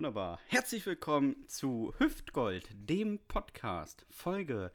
Wunderbar. 0.00 0.40
Herzlich 0.46 0.86
willkommen 0.86 1.46
zu 1.46 1.92
Hüftgold, 1.98 2.70
dem 2.72 3.18
Podcast, 3.28 4.06
Folge 4.08 4.72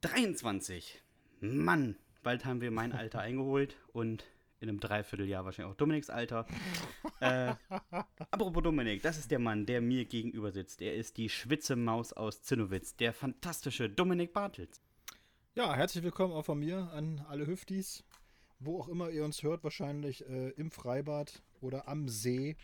23. 0.00 1.00
Mann, 1.38 1.94
bald 2.24 2.44
haben 2.44 2.60
wir 2.60 2.72
mein 2.72 2.90
Alter 2.90 3.20
eingeholt 3.20 3.76
und 3.92 4.24
in 4.58 4.68
einem 4.68 4.80
Dreivierteljahr 4.80 5.44
wahrscheinlich 5.44 5.72
auch 5.72 5.76
Dominiks 5.76 6.10
Alter. 6.10 6.44
Äh, 7.20 7.54
apropos 8.32 8.64
Dominik, 8.64 9.00
das 9.00 9.16
ist 9.16 9.30
der 9.30 9.38
Mann, 9.38 9.64
der 9.64 9.80
mir 9.80 10.06
gegenüber 10.06 10.50
sitzt. 10.50 10.82
Er 10.82 10.96
ist 10.96 11.18
die 11.18 11.28
Schwitzemaus 11.28 12.12
aus 12.12 12.42
Zinnowitz, 12.42 12.96
der 12.96 13.12
fantastische 13.12 13.88
Dominik 13.88 14.32
Bartels. 14.32 14.82
Ja, 15.54 15.72
herzlich 15.76 16.02
willkommen 16.02 16.32
auch 16.32 16.44
von 16.44 16.58
mir 16.58 16.90
an 16.92 17.24
alle 17.28 17.46
Hüftis, 17.46 18.02
wo 18.58 18.80
auch 18.80 18.88
immer 18.88 19.10
ihr 19.10 19.24
uns 19.24 19.44
hört, 19.44 19.62
wahrscheinlich 19.62 20.28
äh, 20.28 20.48
im 20.50 20.72
Freibad 20.72 21.42
oder 21.60 21.86
am 21.86 22.08
See. 22.08 22.56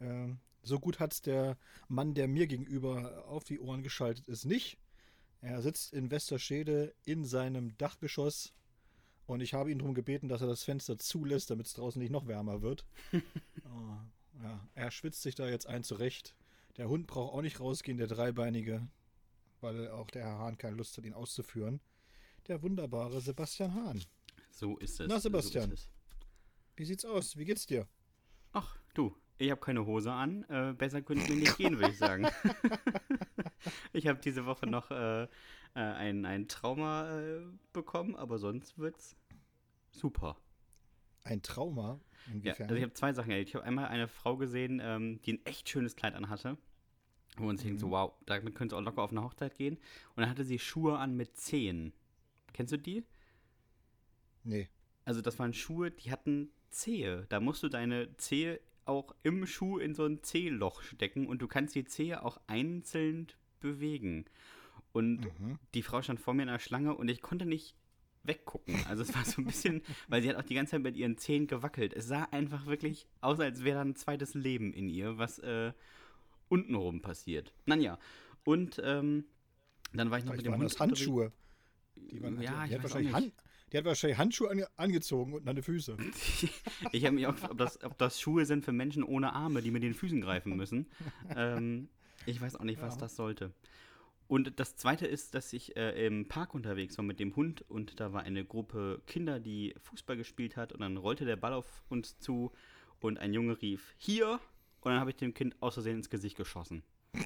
Äh, 0.00 0.34
so 0.64 0.80
gut 0.80 0.98
hat 0.98 1.12
es 1.12 1.22
der 1.22 1.56
Mann, 1.88 2.14
der 2.14 2.28
mir 2.28 2.46
gegenüber 2.46 3.24
auf 3.26 3.44
die 3.44 3.60
Ohren 3.60 3.82
geschaltet 3.82 4.26
ist, 4.28 4.44
nicht. 4.44 4.78
Er 5.40 5.60
sitzt 5.60 5.92
in 5.92 6.10
Westerschede 6.10 6.94
in 7.04 7.24
seinem 7.24 7.76
Dachgeschoss 7.76 8.54
und 9.26 9.40
ich 9.40 9.54
habe 9.54 9.70
ihn 9.70 9.78
darum 9.78 9.94
gebeten, 9.94 10.28
dass 10.28 10.40
er 10.40 10.46
das 10.46 10.64
Fenster 10.64 10.98
zulässt, 10.98 11.50
damit 11.50 11.66
es 11.66 11.74
draußen 11.74 12.00
nicht 12.00 12.10
noch 12.10 12.26
wärmer 12.26 12.62
wird. 12.62 12.86
oh, 13.12 14.42
ja, 14.42 14.68
er 14.74 14.90
schwitzt 14.90 15.22
sich 15.22 15.34
da 15.34 15.48
jetzt 15.48 15.66
ein 15.66 15.84
zurecht. 15.84 16.34
Der 16.76 16.88
Hund 16.88 17.06
braucht 17.06 17.34
auch 17.34 17.42
nicht 17.42 17.60
rausgehen, 17.60 17.98
der 17.98 18.06
Dreibeinige, 18.06 18.86
weil 19.60 19.88
auch 19.90 20.10
der 20.10 20.24
Herr 20.24 20.38
Hahn 20.38 20.58
keine 20.58 20.76
Lust 20.76 20.96
hat, 20.96 21.04
ihn 21.04 21.14
auszuführen. 21.14 21.80
Der 22.48 22.62
wunderbare 22.62 23.20
Sebastian 23.20 23.74
Hahn. 23.74 24.04
So 24.50 24.78
ist 24.78 25.00
es. 25.00 25.08
Na, 25.08 25.20
Sebastian. 25.20 25.70
So 25.70 25.74
es. 25.74 25.88
Wie 26.76 26.84
sieht's 26.84 27.04
aus? 27.04 27.36
Wie 27.36 27.44
geht's 27.44 27.66
dir? 27.66 27.86
Ach, 28.52 28.78
du, 28.94 29.16
ich 29.38 29.50
habe 29.50 29.60
keine 29.60 29.84
Hose 29.86 30.12
an. 30.12 30.44
Äh, 30.48 30.72
besser 30.74 31.02
könnte 31.02 31.30
mir 31.32 31.40
nicht 31.40 31.56
gehen, 31.56 31.78
würde 31.78 31.90
ich 31.90 31.98
sagen. 31.98 32.26
ich 33.92 34.06
habe 34.06 34.18
diese 34.20 34.46
Woche 34.46 34.66
noch 34.66 34.90
äh, 34.90 35.24
äh, 35.24 35.28
ein, 35.74 36.24
ein 36.24 36.48
Trauma 36.48 37.10
äh, 37.18 37.40
bekommen, 37.72 38.14
aber 38.16 38.38
sonst 38.38 38.78
wird's 38.78 39.16
super. 39.90 40.36
Ein 41.24 41.42
Trauma? 41.42 42.00
Ja, 42.26 42.32
Inwiefern? 42.32 42.62
also 42.64 42.74
ich 42.76 42.82
habe 42.82 42.94
zwei 42.94 43.12
Sachen 43.12 43.30
erlebt. 43.30 43.48
Ich 43.48 43.54
habe 43.54 43.64
einmal 43.64 43.86
eine 43.86 44.08
Frau 44.08 44.36
gesehen, 44.36 44.80
ähm, 44.82 45.20
die 45.22 45.34
ein 45.34 45.46
echt 45.46 45.68
schönes 45.68 45.96
Kleid 45.96 46.14
anhatte. 46.14 46.56
Wo 47.36 47.48
uns 47.48 47.62
denkt 47.62 47.80
so, 47.80 47.90
wow, 47.90 48.12
damit 48.26 48.54
könnte 48.54 48.76
es 48.76 48.78
auch 48.80 48.84
locker 48.84 49.02
auf 49.02 49.10
eine 49.10 49.22
Hochzeit 49.22 49.56
gehen. 49.56 49.74
Und 50.14 50.22
dann 50.22 50.30
hatte 50.30 50.44
sie 50.44 50.58
Schuhe 50.58 50.98
an 50.98 51.16
mit 51.16 51.36
Zehen. 51.36 51.92
Kennst 52.52 52.72
du 52.72 52.78
die? 52.78 53.04
nee. 54.44 54.68
Also 55.06 55.20
das 55.20 55.38
waren 55.38 55.52
Schuhe, 55.52 55.90
die 55.90 56.10
hatten 56.10 56.50
Zehe. 56.70 57.26
Da 57.28 57.38
musst 57.38 57.62
du 57.62 57.68
deine 57.68 58.16
Zehe 58.16 58.58
auch 58.86 59.14
im 59.22 59.46
Schuh 59.46 59.78
in 59.78 59.94
so 59.94 60.04
ein 60.04 60.22
Zehloch 60.22 60.82
stecken 60.82 61.26
und 61.26 61.40
du 61.42 61.48
kannst 61.48 61.74
die 61.74 61.84
Zehe 61.84 62.22
auch 62.24 62.40
einzeln 62.46 63.28
bewegen. 63.60 64.24
Und 64.92 65.20
Mhm. 65.40 65.58
die 65.74 65.82
Frau 65.82 66.02
stand 66.02 66.20
vor 66.20 66.34
mir 66.34 66.42
in 66.44 66.48
einer 66.48 66.58
Schlange 66.58 66.94
und 66.94 67.08
ich 67.08 67.20
konnte 67.22 67.46
nicht 67.46 67.74
weggucken. 68.22 68.76
Also 68.88 69.02
es 69.02 69.14
war 69.14 69.24
so 69.24 69.42
ein 69.42 69.46
bisschen, 69.46 69.82
weil 70.08 70.22
sie 70.22 70.28
hat 70.30 70.36
auch 70.36 70.42
die 70.42 70.54
ganze 70.54 70.72
Zeit 70.72 70.82
mit 70.82 70.96
ihren 70.96 71.18
Zehen 71.18 71.46
gewackelt. 71.46 71.92
Es 71.92 72.06
sah 72.06 72.24
einfach 72.24 72.66
wirklich 72.66 73.06
aus, 73.20 73.40
als 73.40 73.64
wäre 73.64 73.76
da 73.76 73.82
ein 73.84 73.96
zweites 73.96 74.34
Leben 74.34 74.72
in 74.72 74.88
ihr, 74.88 75.18
was 75.18 75.38
äh, 75.40 75.72
untenrum 76.48 77.02
passiert. 77.02 77.52
Naja, 77.66 77.98
und 78.44 78.80
ähm, 78.84 79.24
dann 79.92 80.10
war 80.10 80.18
ich 80.18 80.24
noch 80.24 80.32
Vielleicht 80.32 80.36
mit 80.36 80.46
dem 80.46 80.52
waren 80.52 80.60
Hund 80.60 80.72
das 80.72 80.80
Handschuhe. 80.80 81.32
Die, 81.96 82.22
waren, 82.22 82.40
Ja, 82.40 82.64
die, 82.64 82.70
ich 82.70 82.74
hat 82.76 82.82
wahrscheinlich. 82.82 83.12
Han- 83.12 83.32
die 83.74 83.78
hat 83.78 83.86
wahrscheinlich 83.86 84.18
Handschuhe 84.18 84.50
ange 84.50 84.68
angezogen 84.76 85.32
und 85.32 85.48
an 85.48 85.56
die 85.56 85.62
Füße. 85.62 85.96
Ich 86.92 87.04
habe 87.04 87.16
mich 87.16 87.26
auch 87.26 87.32
gefragt, 87.32 87.50
ob 87.50 87.58
das, 87.58 87.82
ob 87.82 87.98
das 87.98 88.20
Schuhe 88.20 88.46
sind 88.46 88.64
für 88.64 88.70
Menschen 88.70 89.02
ohne 89.02 89.32
Arme, 89.32 89.62
die 89.62 89.72
mit 89.72 89.82
den 89.82 89.94
Füßen 89.94 90.20
greifen 90.20 90.56
müssen. 90.56 90.86
ähm, 91.36 91.88
ich 92.24 92.40
weiß 92.40 92.54
auch 92.54 92.62
nicht, 92.62 92.80
was 92.80 92.94
Ja. 92.94 93.00
das 93.00 93.16
sollte. 93.16 93.52
Und 94.28 94.60
das 94.60 94.76
zweite 94.76 95.08
ist, 95.08 95.34
dass 95.34 95.52
ich 95.52 95.76
äh, 95.76 96.06
im 96.06 96.28
Park 96.28 96.54
unterwegs 96.54 96.96
war 96.98 97.04
mit 97.04 97.18
dem 97.18 97.34
Hund 97.34 97.68
und 97.68 97.98
da 97.98 98.12
war 98.12 98.22
eine 98.22 98.44
Gruppe 98.44 99.02
Kinder, 99.06 99.40
die 99.40 99.74
Fußball 99.82 100.16
gespielt 100.16 100.56
hat 100.56 100.72
und 100.72 100.80
dann 100.80 100.96
rollte 100.96 101.24
der 101.24 101.36
Ball 101.36 101.52
auf 101.52 101.66
uns 101.88 102.16
zu 102.20 102.52
und 103.00 103.18
ein 103.18 103.34
Junge 103.34 103.60
rief, 103.60 103.96
hier! 103.98 104.38
Und 104.82 104.92
dann 104.92 105.00
habe 105.00 105.10
ich 105.10 105.16
dem 105.16 105.34
Kind 105.34 105.56
aus 105.60 105.74
Versehen 105.74 105.96
ins 105.96 106.10
Gesicht 106.10 106.36
geschossen. 106.36 106.84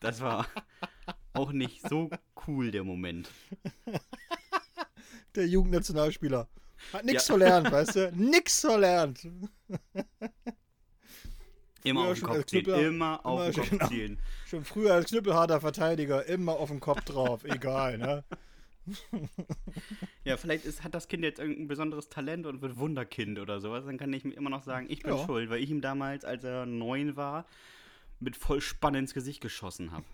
Das 0.00 0.20
war 0.20 0.46
auch 1.32 1.50
nicht 1.52 1.80
so 1.88 2.10
cool, 2.46 2.70
der 2.70 2.84
Moment. 2.84 3.30
Der 5.34 5.46
Jugendnationalspieler. 5.46 6.48
Hat 6.92 7.04
nichts 7.04 7.28
Ja. 7.28 7.36
verlernt, 7.36 7.70
weißt 7.72 7.96
du? 7.96 8.12
Nix 8.14 8.60
verlernt. 8.60 9.28
Immer 11.82 12.08
auf 12.08 12.18
den 12.18 12.26
Kopf 12.26 12.46
zielen, 12.46 12.64
Knüppel- 12.64 12.88
immer 12.88 13.26
auf 13.26 13.40
immer 13.40 13.50
den 13.50 13.54
Kopf 13.60 13.70
genau. 13.70 13.88
zielen. 13.88 14.18
Schon 14.46 14.64
früher 14.64 14.94
als 14.94 15.10
knüppelharter 15.10 15.60
Verteidiger 15.60 16.24
immer 16.26 16.52
auf 16.54 16.70
den 16.70 16.80
Kopf 16.80 17.02
drauf. 17.02 17.44
Egal, 17.44 17.98
ne? 17.98 18.24
Ja, 20.24 20.36
vielleicht 20.36 20.64
ist, 20.64 20.82
hat 20.84 20.94
das 20.94 21.08
Kind 21.08 21.22
jetzt 21.24 21.38
irgendein 21.40 21.68
besonderes 21.68 22.08
Talent 22.08 22.46
und 22.46 22.62
wird 22.62 22.76
Wunderkind 22.78 23.38
oder 23.38 23.60
sowas. 23.60 23.84
Dann 23.84 23.98
kann 23.98 24.12
ich 24.12 24.24
mir 24.24 24.32
immer 24.34 24.50
noch 24.50 24.62
sagen, 24.62 24.86
ich 24.88 25.02
bin 25.02 25.14
Ja. 25.16 25.24
schuld, 25.24 25.50
weil 25.50 25.62
ich 25.62 25.70
ihm 25.70 25.80
damals, 25.80 26.24
als 26.24 26.44
er 26.44 26.64
neun 26.66 27.16
war, 27.16 27.46
mit 28.20 28.36
voll 28.36 28.60
Spann 28.60 28.94
ins 28.94 29.12
Gesicht 29.14 29.40
geschossen 29.42 29.92
habe. 29.92 30.04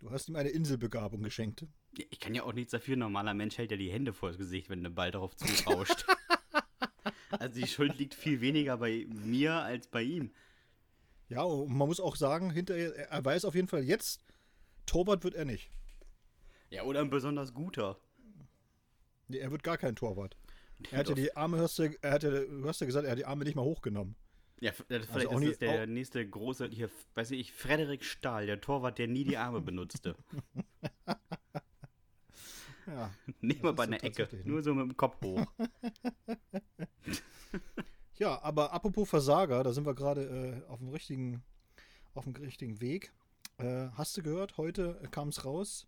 Du 0.00 0.10
hast 0.10 0.28
ihm 0.28 0.36
eine 0.36 0.50
Inselbegabung 0.50 1.22
geschenkt. 1.22 1.66
Ich 2.10 2.20
kann 2.20 2.34
ja 2.34 2.42
auch 2.44 2.52
nichts 2.52 2.70
dafür. 2.72 2.96
Ein 2.96 3.00
normaler 3.00 3.34
Mensch 3.34 3.58
hält 3.58 3.70
ja 3.70 3.76
die 3.76 3.90
Hände 3.90 4.12
vor 4.12 4.28
das 4.28 4.38
Gesicht, 4.38 4.68
wenn 4.70 4.82
der 4.82 4.90
Ball 4.90 5.10
darauf 5.10 5.34
zurauscht. 5.36 6.06
also 7.30 7.60
die 7.60 7.66
Schuld 7.66 7.98
liegt 7.98 8.14
viel 8.14 8.40
weniger 8.40 8.76
bei 8.78 9.06
mir 9.08 9.54
als 9.54 9.86
bei 9.88 10.02
ihm. 10.02 10.30
Ja, 11.28 11.42
und 11.42 11.74
man 11.76 11.88
muss 11.88 12.00
auch 12.00 12.16
sagen, 12.16 12.50
hinterher, 12.50 12.94
er 13.10 13.24
weiß 13.24 13.44
auf 13.44 13.54
jeden 13.54 13.68
Fall 13.68 13.82
jetzt, 13.82 14.24
Torwart 14.86 15.24
wird 15.24 15.34
er 15.34 15.44
nicht. 15.44 15.70
Ja, 16.70 16.84
oder 16.84 17.00
ein 17.00 17.10
besonders 17.10 17.52
guter. 17.52 17.98
Nee, 19.28 19.38
er 19.38 19.50
wird 19.50 19.62
gar 19.62 19.76
kein 19.76 19.94
Torwart. 19.96 20.36
Er 20.90 20.98
hat 20.98 21.08
ja 21.08 21.14
die 21.14 21.36
Arme, 21.36 21.58
hörst 21.58 21.78
du, 21.78 21.90
er 22.00 22.12
hat 22.12 22.22
ja, 22.22 22.30
du 22.30 22.64
hast 22.66 22.80
ja 22.80 22.86
gesagt, 22.86 23.04
er 23.04 23.10
hat 23.12 23.18
die 23.18 23.26
Arme 23.26 23.44
nicht 23.44 23.56
mal 23.56 23.62
hochgenommen. 23.64 24.14
Ja, 24.60 24.72
vielleicht 24.72 25.28
auch 25.28 25.34
ist 25.34 25.40
nie- 25.40 25.48
das 25.48 25.58
der 25.58 25.86
nächste 25.86 26.26
große, 26.28 26.68
hier, 26.68 26.90
weiß 27.14 27.30
ich, 27.32 27.52
Frederik 27.52 28.04
Stahl, 28.04 28.46
der 28.46 28.60
Torwart, 28.60 28.98
der 28.98 29.06
nie 29.06 29.24
die 29.24 29.36
Arme 29.36 29.60
benutzte. 29.60 30.14
Ja. 32.88 33.10
Nicht 33.40 33.62
mal 33.62 33.72
bei 33.72 33.84
einer 33.84 34.02
Ecke, 34.02 34.28
ne? 34.32 34.42
nur 34.44 34.62
so 34.62 34.74
mit 34.74 34.84
dem 34.84 34.96
Kopf 34.96 35.20
hoch. 35.22 35.46
Ja, 38.18 38.42
aber 38.42 38.72
apropos 38.72 39.08
Versager, 39.08 39.62
da 39.62 39.72
sind 39.72 39.86
wir 39.86 39.94
gerade 39.94 40.64
äh, 40.66 40.68
auf 40.68 40.80
dem 40.80 40.88
richtigen, 40.88 41.44
auf 42.14 42.24
dem 42.24 42.34
richtigen 42.34 42.80
Weg. 42.80 43.12
Äh, 43.58 43.90
hast 43.94 44.16
du 44.16 44.22
gehört? 44.22 44.56
Heute 44.56 45.00
kam 45.12 45.28
es 45.28 45.44
raus. 45.44 45.86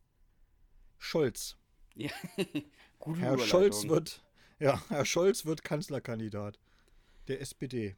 Scholz. 0.98 1.56
Ja. 1.96 2.10
Gute 3.00 3.20
Herr. 3.20 3.38
Scholz 3.38 3.88
wird, 3.88 4.22
ja, 4.60 4.80
Herr 4.88 5.04
Scholz 5.04 5.44
wird 5.44 5.64
Kanzlerkandidat 5.64 6.60
der 7.26 7.40
SPD. 7.40 7.96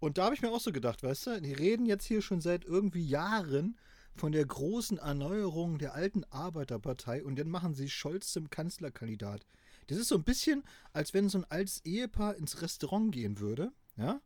Und 0.00 0.18
da 0.18 0.24
habe 0.24 0.34
ich 0.34 0.42
mir 0.42 0.50
auch 0.50 0.60
so 0.60 0.72
gedacht, 0.72 1.04
weißt 1.04 1.26
du, 1.26 1.40
die 1.40 1.52
reden 1.52 1.86
jetzt 1.86 2.04
hier 2.04 2.22
schon 2.22 2.40
seit 2.40 2.64
irgendwie 2.64 3.06
Jahren 3.06 3.78
von 4.16 4.32
der 4.32 4.44
großen 4.44 4.98
Erneuerung 4.98 5.78
der 5.78 5.94
alten 5.94 6.24
Arbeiterpartei 6.24 7.22
und 7.22 7.38
dann 7.38 7.48
machen 7.48 7.74
sie 7.74 7.88
Scholz 7.88 8.32
zum 8.32 8.50
Kanzlerkandidat. 8.50 9.46
Das 9.86 9.98
ist 9.98 10.08
so 10.08 10.16
ein 10.16 10.24
bisschen, 10.24 10.64
als 10.92 11.14
wenn 11.14 11.28
so 11.28 11.38
ein 11.38 11.44
altes 11.44 11.84
Ehepaar 11.84 12.36
ins 12.36 12.62
Restaurant 12.62 13.12
gehen 13.12 13.38
würde, 13.38 13.72
ja? 13.96 14.20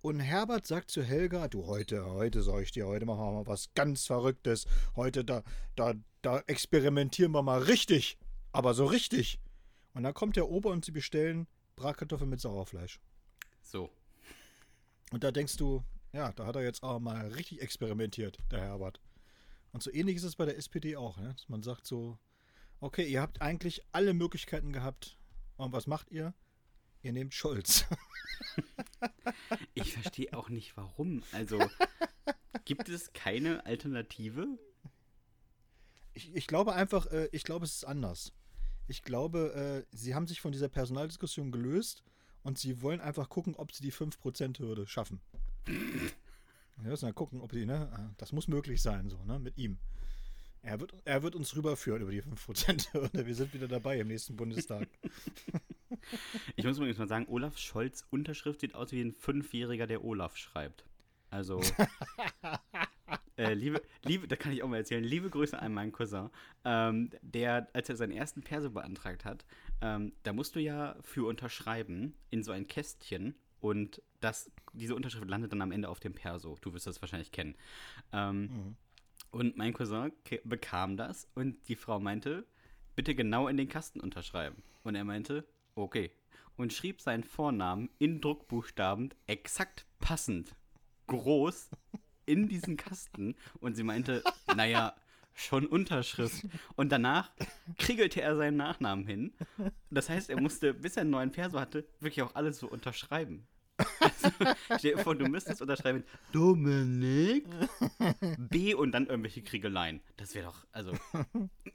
Und 0.00 0.20
Herbert 0.20 0.66
sagt 0.66 0.90
zu 0.90 1.02
Helga, 1.02 1.48
du 1.48 1.66
heute, 1.66 2.04
heute 2.04 2.42
sag 2.42 2.60
ich 2.60 2.72
dir, 2.72 2.86
heute 2.86 3.06
machen 3.06 3.24
wir 3.24 3.32
mal 3.32 3.46
was 3.46 3.72
ganz 3.72 4.04
Verrücktes. 4.04 4.66
Heute, 4.96 5.24
da, 5.24 5.42
da, 5.76 5.94
da 6.20 6.40
experimentieren 6.46 7.32
wir 7.32 7.42
mal 7.42 7.62
richtig. 7.62 8.18
Aber 8.52 8.74
so 8.74 8.84
richtig. 8.84 9.40
Und 9.94 10.02
dann 10.02 10.12
kommt 10.12 10.36
der 10.36 10.50
Ober 10.50 10.72
und 10.72 10.84
sie 10.84 10.92
bestellen 10.92 11.46
Bratkartoffeln 11.76 12.28
mit 12.28 12.38
Sauerfleisch. 12.38 13.00
So. 13.62 13.88
Und 15.10 15.24
da 15.24 15.32
denkst 15.32 15.56
du, 15.56 15.82
ja, 16.12 16.32
da 16.32 16.44
hat 16.44 16.56
er 16.56 16.62
jetzt 16.62 16.82
auch 16.82 17.00
mal 17.00 17.28
richtig 17.28 17.62
experimentiert, 17.62 18.38
der 18.50 18.60
Herbert. 18.60 19.00
Und 19.74 19.82
so 19.82 19.92
ähnlich 19.92 20.14
ist 20.16 20.22
es 20.22 20.36
bei 20.36 20.44
der 20.44 20.56
SPD 20.56 20.94
auch, 20.96 21.18
ne? 21.18 21.34
dass 21.34 21.48
man 21.48 21.64
sagt 21.64 21.84
so, 21.84 22.16
okay, 22.78 23.04
ihr 23.04 23.20
habt 23.20 23.42
eigentlich 23.42 23.82
alle 23.90 24.14
Möglichkeiten 24.14 24.72
gehabt. 24.72 25.18
Und 25.56 25.72
was 25.72 25.88
macht 25.88 26.12
ihr? 26.12 26.32
Ihr 27.02 27.12
nehmt 27.12 27.34
Scholz. 27.34 27.84
Ich 29.74 29.92
verstehe 29.92 30.32
auch 30.32 30.48
nicht 30.48 30.76
warum. 30.76 31.22
Also, 31.32 31.58
gibt 32.64 32.88
es 32.88 33.12
keine 33.12 33.64
Alternative? 33.66 34.46
Ich, 36.14 36.34
ich 36.34 36.46
glaube 36.46 36.74
einfach, 36.74 37.06
äh, 37.06 37.28
ich 37.32 37.44
glaube, 37.44 37.64
es 37.64 37.74
ist 37.74 37.84
anders. 37.84 38.32
Ich 38.88 39.02
glaube, 39.02 39.84
äh, 39.92 39.96
sie 39.96 40.14
haben 40.14 40.26
sich 40.26 40.40
von 40.40 40.52
dieser 40.52 40.68
Personaldiskussion 40.68 41.52
gelöst 41.52 42.02
und 42.42 42.58
sie 42.58 42.80
wollen 42.80 43.00
einfach 43.00 43.28
gucken, 43.28 43.54
ob 43.54 43.72
sie 43.72 43.82
die 43.82 43.92
5%-Hürde 43.92 44.86
schaffen. 44.86 45.20
Wir 46.76 46.90
müssen 46.90 47.06
dann 47.06 47.14
gucken, 47.14 47.40
ob 47.40 47.52
sie, 47.52 47.66
ne, 47.66 48.14
das 48.18 48.32
muss 48.32 48.48
möglich 48.48 48.82
sein, 48.82 49.08
so, 49.08 49.22
ne, 49.24 49.38
mit 49.38 49.56
ihm. 49.58 49.78
Er 50.64 50.80
wird, 50.80 50.94
er 51.04 51.22
wird 51.22 51.34
uns 51.36 51.54
rüberführen 51.54 52.00
über 52.00 52.10
die 52.10 52.22
5%-Hürde. 52.22 53.26
Wir 53.26 53.34
sind 53.34 53.52
wieder 53.52 53.68
dabei 53.68 54.00
im 54.00 54.08
nächsten 54.08 54.36
Bundestag. 54.36 54.88
Ich 56.56 56.64
muss 56.64 56.76
übrigens 56.76 56.98
mal 56.98 57.08
sagen, 57.08 57.26
Olaf 57.28 57.56
Scholz 57.56 58.04
Unterschrift 58.10 58.60
sieht 58.60 58.74
aus 58.74 58.92
wie 58.92 59.00
ein 59.00 59.12
Fünfjähriger, 59.12 59.86
der 59.86 60.04
Olaf 60.04 60.36
schreibt. 60.36 60.84
Also, 61.30 61.60
äh, 63.36 63.54
liebe, 63.54 63.80
liebe, 64.02 64.28
da 64.28 64.36
kann 64.36 64.52
ich 64.52 64.62
auch 64.62 64.68
mal 64.68 64.78
erzählen, 64.78 65.02
liebe 65.02 65.30
Grüße 65.30 65.58
an 65.58 65.72
meinen 65.72 65.92
Cousin, 65.92 66.30
ähm, 66.64 67.10
der, 67.22 67.68
als 67.72 67.88
er 67.88 67.96
seinen 67.96 68.12
ersten 68.12 68.42
Perso 68.42 68.70
beantragt 68.70 69.24
hat, 69.24 69.46
ähm, 69.80 70.12
da 70.24 70.32
musst 70.32 70.56
du 70.56 70.60
ja 70.60 70.96
für 71.00 71.26
unterschreiben 71.26 72.14
in 72.30 72.42
so 72.42 72.52
ein 72.52 72.66
Kästchen 72.66 73.34
und 73.60 74.02
das, 74.24 74.50
diese 74.72 74.94
Unterschrift 74.94 75.28
landet 75.28 75.52
dann 75.52 75.62
am 75.62 75.72
Ende 75.72 75.88
auf 75.88 76.00
dem 76.00 76.14
Perso. 76.14 76.56
Du 76.60 76.72
wirst 76.72 76.86
das 76.86 77.00
wahrscheinlich 77.00 77.30
kennen. 77.32 77.54
Ähm, 78.12 78.50
Mhm. 78.50 78.76
Und 79.30 79.56
mein 79.56 79.72
Cousin 79.72 80.12
bekam 80.44 80.96
das 80.96 81.26
und 81.34 81.68
die 81.68 81.74
Frau 81.74 81.98
meinte, 81.98 82.46
bitte 82.94 83.16
genau 83.16 83.48
in 83.48 83.56
den 83.56 83.68
Kasten 83.68 83.98
unterschreiben. 83.98 84.62
Und 84.84 84.94
er 84.94 85.02
meinte, 85.04 85.44
okay. 85.74 86.12
Und 86.56 86.72
schrieb 86.72 87.00
seinen 87.00 87.24
Vornamen 87.24 87.90
in 87.98 88.20
Druckbuchstaben 88.20 89.12
exakt 89.26 89.86
passend, 89.98 90.54
groß, 91.08 91.70
in 92.26 92.46
diesen 92.46 92.76
Kasten. 92.76 93.34
Und 93.58 93.74
sie 93.74 93.82
meinte, 93.82 94.22
naja, 94.54 94.94
schon 95.34 95.66
Unterschrift. 95.66 96.46
Und 96.76 96.92
danach 96.92 97.32
kriegelte 97.76 98.22
er 98.22 98.36
seinen 98.36 98.56
Nachnamen 98.56 99.04
hin. 99.04 99.34
Das 99.90 100.08
heißt, 100.08 100.30
er 100.30 100.40
musste, 100.40 100.74
bis 100.74 100.96
er 100.96 101.00
einen 101.00 101.10
neuen 101.10 101.32
Perso 101.32 101.58
hatte, 101.58 101.88
wirklich 101.98 102.22
auch 102.22 102.36
alles 102.36 102.60
so 102.60 102.68
unterschreiben. 102.68 103.48
Stell 104.78 104.94
dir 104.94 104.98
vor, 104.98 105.14
du 105.14 105.26
müsstest 105.26 105.62
unterschreiben, 105.62 106.04
Dominik 106.32 107.46
B 108.38 108.74
und 108.74 108.92
dann 108.92 109.06
irgendwelche 109.06 109.42
Kriegeleien. 109.42 110.00
Das 110.16 110.34
wäre 110.34 110.46
doch, 110.46 110.66
also, 110.72 110.92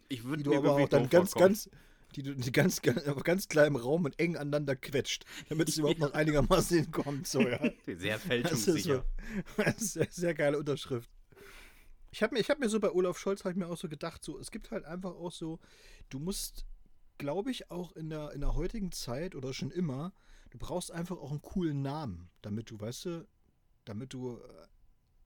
ich 0.07 0.23
würde 0.23 0.49
mir 0.49 0.57
aber 0.57 0.73
auch 0.73 0.89
dann 0.89 1.09
ganz, 1.09 1.31
vorkommen. 1.33 1.53
ganz, 1.53 1.69
die 2.15 2.23
du 2.23 2.35
die 2.35 2.51
ganz, 2.51 2.81
ganz, 2.81 3.03
ganz 3.23 3.47
klein 3.47 3.67
im 3.67 3.75
Raum 3.75 4.05
und 4.05 4.19
eng 4.19 4.35
aneinander 4.35 4.75
quetscht, 4.75 5.25
damit 5.49 5.69
es 5.69 5.77
überhaupt 5.79 5.99
noch 5.99 6.13
einigermaßen 6.13 6.79
hinkommt. 6.83 7.27
So, 7.27 7.41
ja. 7.41 7.59
Sehr 7.85 8.13
Das 8.13 8.21
ist, 8.21 8.27
fälschungssicher. 8.27 9.05
so, 9.57 9.63
das 9.63 9.81
ist 9.81 9.93
sehr, 9.93 10.07
sehr 10.09 10.33
geile 10.33 10.57
Unterschrift. 10.57 11.09
Ich 12.11 12.23
habe 12.23 12.33
mir, 12.33 12.41
ich 12.41 12.49
hab 12.49 12.59
mir 12.59 12.69
so 12.69 12.79
bei 12.79 12.91
Olaf 12.91 13.19
Scholz 13.19 13.43
hab 13.45 13.51
ich 13.51 13.57
mir 13.57 13.67
auch 13.67 13.77
so 13.77 13.87
gedacht, 13.87 14.23
so, 14.23 14.39
es 14.39 14.49
gibt 14.49 14.71
halt 14.71 14.85
einfach 14.85 15.11
auch 15.11 15.31
so, 15.31 15.59
du 16.09 16.17
musst, 16.17 16.65
glaube 17.19 17.51
ich, 17.51 17.69
auch 17.69 17.91
in 17.95 18.09
der, 18.09 18.31
in 18.31 18.41
der 18.41 18.55
heutigen 18.55 18.91
Zeit 18.91 19.35
oder 19.35 19.53
schon 19.53 19.69
immer, 19.69 20.11
du 20.49 20.57
brauchst 20.57 20.91
einfach 20.91 21.17
auch 21.17 21.31
einen 21.31 21.41
coolen 21.41 21.81
Namen, 21.81 22.29
damit 22.41 22.69
du, 22.69 22.79
weißt 22.79 23.05
du, 23.05 23.27
damit 23.85 24.13
du 24.13 24.37
äh, 24.37 24.67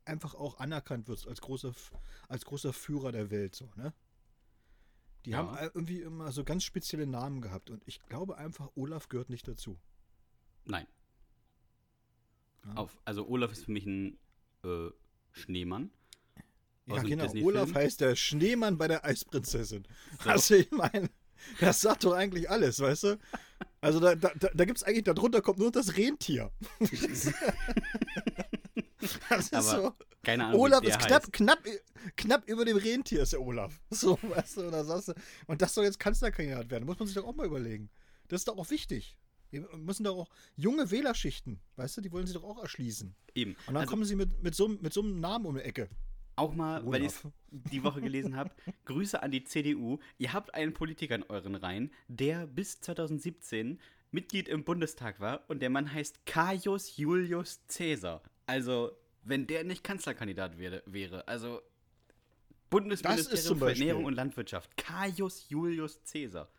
einfach 0.05 0.35
auch 0.35 0.59
anerkannt 0.59 1.07
wirst 1.07 1.27
als 1.27 1.41
großer, 1.41 1.73
als 2.27 2.45
großer 2.45 2.73
Führer 2.73 3.11
der 3.11 3.31
Welt, 3.31 3.55
so, 3.55 3.69
ne? 3.75 3.93
Die 5.25 5.31
Ja. 5.31 5.37
haben 5.37 5.57
irgendwie 5.73 6.01
immer 6.01 6.31
so 6.33 6.43
ganz 6.43 6.63
spezielle 6.63 7.07
Namen 7.07 7.41
gehabt 7.41 7.69
und 7.69 7.81
ich 7.87 8.01
glaube 8.07 8.37
einfach, 8.37 8.69
Olaf 8.75 9.07
gehört 9.07 9.29
nicht 9.29 9.47
dazu. 9.47 9.79
Nein. 10.65 10.87
Ja. 12.65 12.73
Auf, 12.75 12.97
also, 13.05 13.27
Olaf 13.27 13.51
ist 13.51 13.65
für 13.65 13.71
mich 13.71 13.85
ein 13.85 14.17
äh, 14.63 14.89
Schneemann. 15.31 15.91
Ja, 16.85 17.01
genau. 17.01 17.31
Olaf 17.41 17.73
heißt 17.73 18.01
der 18.01 18.15
Schneemann 18.17 18.77
bei 18.77 18.89
der 18.89 19.05
Eisprinzessin. 19.05 19.87
So. 20.21 20.29
Also, 20.29 20.55
ich 20.55 20.71
meine, 20.71 21.09
das 21.61 21.79
sagt 21.81 22.03
doch 22.03 22.13
eigentlich 22.13 22.49
alles, 22.49 22.79
weißt 22.79 23.03
du? 23.03 23.19
Also, 23.83 23.99
da, 23.99 24.15
da, 24.15 24.31
da 24.39 24.49
da 24.53 24.65
gibt 24.65 24.77
es 24.77 24.83
eigentlich, 24.83 25.03
darunter 25.03 25.41
kommt 25.41 25.59
nur 25.59 25.71
das 25.71 25.95
Rentier. 25.97 26.51
das 29.29 29.45
ist 29.45 29.53
Aber 29.53 29.61
so. 29.61 29.93
Keine 30.23 30.45
Ahnung, 30.45 30.61
Olaf 30.61 30.83
ist 30.83 30.99
knapp, 30.99 31.23
heißt. 31.23 31.33
knapp, 31.33 31.59
knapp 32.15 32.47
über 32.47 32.63
dem 32.63 32.77
Rentier, 32.77 33.23
ist 33.23 33.33
der 33.33 33.41
Olaf. 33.41 33.81
So, 33.91 34.17
weißt 34.21 34.57
du, 34.57 34.61
und, 34.61 34.71
da 34.71 34.83
sagst 34.83 35.09
du, 35.09 35.13
und 35.47 35.61
das 35.61 35.73
soll 35.73 35.83
jetzt 35.83 35.99
Kanzlerkandidat 35.99 36.69
werden. 36.69 36.85
Muss 36.85 36.97
man 36.97 37.07
sich 37.07 37.15
doch 37.15 37.25
auch 37.25 37.35
mal 37.35 37.45
überlegen. 37.45 37.89
Das 38.29 38.41
ist 38.41 38.47
doch 38.47 38.57
auch 38.57 38.69
wichtig. 38.69 39.17
Wir 39.49 39.67
müssen 39.77 40.03
doch 40.05 40.17
auch 40.17 40.29
junge 40.55 40.89
Wählerschichten, 40.89 41.59
weißt 41.75 41.97
du, 41.97 42.01
die 42.01 42.11
wollen 42.11 42.25
sie 42.25 42.33
doch 42.33 42.43
auch 42.43 42.59
erschließen. 42.59 43.13
Eben. 43.35 43.51
Und 43.67 43.73
dann 43.73 43.77
Also, 43.77 43.89
kommen 43.91 44.05
sie 44.05 44.15
mit, 44.15 44.41
mit, 44.41 44.55
so, 44.55 44.67
mit 44.67 44.93
so 44.93 45.01
einem 45.01 45.19
Namen 45.19 45.45
um 45.45 45.55
die 45.55 45.61
Ecke. 45.61 45.89
Auch 46.35 46.53
mal, 46.53 46.85
weil 46.85 47.01
ich 47.01 47.07
es 47.07 47.25
Olaf. 47.25 47.33
die 47.51 47.83
Woche 47.83 48.01
gelesen 48.01 48.35
habe, 48.35 48.51
Grüße 48.85 49.21
an 49.21 49.31
die 49.31 49.43
CDU. 49.43 49.99
Ihr 50.17 50.33
habt 50.33 50.53
einen 50.53 50.73
Politiker 50.73 51.15
in 51.15 51.23
euren 51.23 51.55
Reihen, 51.55 51.91
der 52.07 52.47
bis 52.47 52.81
2017 52.81 53.79
Mitglied 54.11 54.47
im 54.47 54.63
Bundestag 54.63 55.19
war 55.19 55.41
und 55.47 55.61
der 55.61 55.69
Mann 55.69 55.91
heißt 55.91 56.25
Caius 56.25 56.97
Julius 56.97 57.61
Caesar. 57.67 58.21
Also, 58.45 58.91
wenn 59.23 59.47
der 59.47 59.63
nicht 59.63 59.83
Kanzlerkandidat 59.83 60.57
wäre, 60.57 60.83
wäre 60.85 61.27
also 61.27 61.61
Bundesministerium 62.69 63.59
für 63.59 63.69
Ernährung 63.69 64.05
und 64.05 64.13
Landwirtschaft. 64.13 64.75
Caius 64.77 65.49
Julius 65.49 65.99
Caesar. 66.11 66.49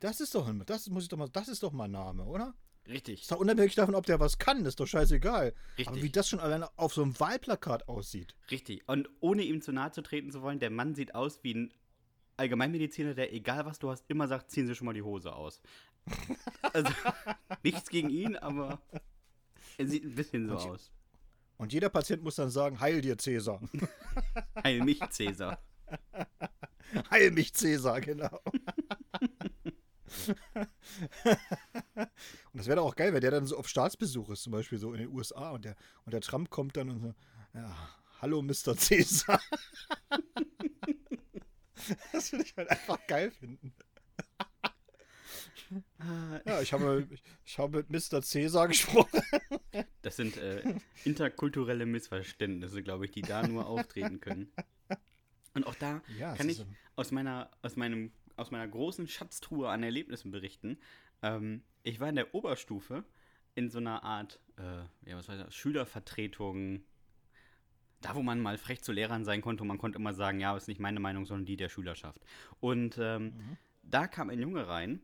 Das 0.00 0.20
ist 0.20 0.34
doch, 0.34 0.52
das 0.66 0.88
muss 0.90 1.04
ich 1.04 1.08
doch 1.08 1.16
mal, 1.16 1.28
das 1.28 1.48
ist 1.48 1.62
doch 1.62 1.72
mal 1.72 1.88
Name, 1.88 2.24
oder? 2.24 2.54
Richtig. 2.88 3.22
Ist 3.22 3.30
doch 3.30 3.38
unabhängig 3.38 3.74
davon, 3.74 3.94
ob 3.94 4.06
der 4.06 4.18
was 4.18 4.38
kann, 4.38 4.64
ist 4.64 4.80
doch 4.80 4.86
scheißegal. 4.86 5.54
Richtig. 5.76 5.88
Aber 5.88 6.02
wie 6.02 6.10
das 6.10 6.28
schon 6.28 6.40
alleine 6.40 6.68
auf 6.78 6.94
so 6.94 7.02
einem 7.02 7.18
Wahlplakat 7.20 7.88
aussieht. 7.88 8.34
Richtig. 8.50 8.88
Und 8.88 9.08
ohne 9.20 9.42
ihm 9.42 9.60
zu 9.60 9.72
nahe 9.72 9.90
zu 9.92 10.02
treten 10.02 10.30
zu 10.30 10.40
wollen, 10.42 10.58
der 10.58 10.70
Mann 10.70 10.94
sieht 10.94 11.14
aus 11.14 11.42
wie 11.44 11.54
ein 11.54 11.74
Allgemeinmediziner, 12.38 13.14
der, 13.14 13.32
egal 13.34 13.66
was 13.66 13.78
du 13.78 13.90
hast, 13.90 14.04
immer 14.08 14.28
sagt, 14.28 14.50
ziehen 14.50 14.66
Sie 14.66 14.74
schon 14.74 14.86
mal 14.86 14.94
die 14.94 15.02
Hose 15.02 15.34
aus. 15.34 15.60
Also, 16.72 16.90
nichts 17.62 17.88
gegen 17.90 18.10
ihn, 18.10 18.36
aber 18.36 18.80
er 19.78 19.86
sieht 19.86 20.04
ein 20.04 20.14
bisschen 20.14 20.48
so 20.48 20.54
Und- 20.54 20.60
aus. 20.70 20.92
Und 21.56 21.72
jeder 21.72 21.88
Patient 21.88 22.22
muss 22.22 22.36
dann 22.36 22.50
sagen, 22.50 22.78
heil 22.78 23.00
dir 23.00 23.18
Cäsar. 23.18 23.60
Heil 24.62 24.80
mich, 24.84 25.00
Cäsar. 25.10 25.58
heil 27.10 27.32
mich 27.32 27.52
Cäsar, 27.52 28.00
genau. 28.00 28.40
und 31.24 32.08
das 32.54 32.66
wäre 32.66 32.76
doch 32.76 32.86
auch 32.86 32.96
geil, 32.96 33.12
wenn 33.12 33.20
der 33.20 33.30
dann 33.30 33.46
so 33.46 33.56
auf 33.56 33.68
Staatsbesuch 33.68 34.30
ist, 34.30 34.42
zum 34.42 34.52
Beispiel 34.52 34.78
so 34.78 34.92
in 34.92 35.00
den 35.00 35.08
USA 35.10 35.50
und 35.50 35.64
der, 35.64 35.76
und 36.04 36.12
der 36.12 36.20
Trump 36.20 36.50
kommt 36.50 36.76
dann 36.76 36.90
und 36.90 37.00
so, 37.00 37.14
ja, 37.54 37.76
hallo 38.20 38.42
Mr. 38.42 38.76
Cäsar. 38.76 39.40
das 42.12 42.32
würde 42.32 42.44
ich 42.44 42.56
halt 42.56 42.70
einfach 42.70 42.98
geil 43.06 43.30
finden. 43.30 43.72
Ja, 46.46 46.62
ich 46.62 46.72
habe, 46.72 47.06
ich, 47.10 47.22
ich 47.44 47.58
habe 47.58 47.84
mit 47.86 47.90
Mr. 47.90 48.22
Cäsar 48.22 48.68
gesprochen. 48.68 49.20
Das 50.00 50.16
sind 50.16 50.38
äh, 50.38 50.62
interkulturelle 51.04 51.84
Missverständnisse, 51.84 52.82
glaube 52.82 53.04
ich, 53.04 53.10
die 53.10 53.20
da 53.20 53.46
nur 53.46 53.66
auftreten 53.66 54.18
können. 54.18 54.50
Und 55.52 55.66
auch 55.66 55.74
da 55.74 56.00
Ja, 56.18 56.34
kann 56.34 56.48
ich 56.48 56.56
so- 56.56 56.64
aus 56.96 57.10
meiner, 57.10 57.50
aus, 57.60 57.76
meinem, 57.76 58.12
aus 58.38 58.50
meiner 58.50 58.68
großen 58.68 59.06
Schatztruhe 59.08 59.68
an 59.68 59.82
Erlebnissen 59.82 60.30
berichten. 60.30 60.78
Ähm, 61.22 61.62
ich 61.82 62.00
war 62.00 62.08
in 62.08 62.16
der 62.16 62.34
Oberstufe 62.34 63.04
in 63.54 63.70
so 63.70 63.78
einer 63.78 64.04
Art, 64.04 64.40
äh, 64.56 65.08
ja, 65.08 65.16
was 65.16 65.28
war 65.28 65.36
das, 65.36 65.54
Schülervertretung. 65.54 66.82
Da, 68.00 68.14
wo 68.14 68.22
man 68.22 68.40
mal 68.40 68.58
frech 68.58 68.80
zu 68.82 68.92
Lehrern 68.92 69.24
sein 69.24 69.40
konnte, 69.40 69.62
und 69.62 69.68
man 69.68 69.78
konnte 69.78 69.98
immer 69.98 70.14
sagen, 70.14 70.38
ja, 70.38 70.56
ist 70.56 70.68
nicht 70.68 70.78
meine 70.78 71.00
Meinung, 71.00 71.26
sondern 71.26 71.46
die 71.46 71.56
der 71.56 71.68
Schülerschaft. 71.68 72.20
Und 72.60 72.96
ähm, 73.00 73.32
da 73.82 74.06
kam 74.06 74.30
ein 74.30 74.38
Junge 74.38 74.68
rein, 74.68 75.00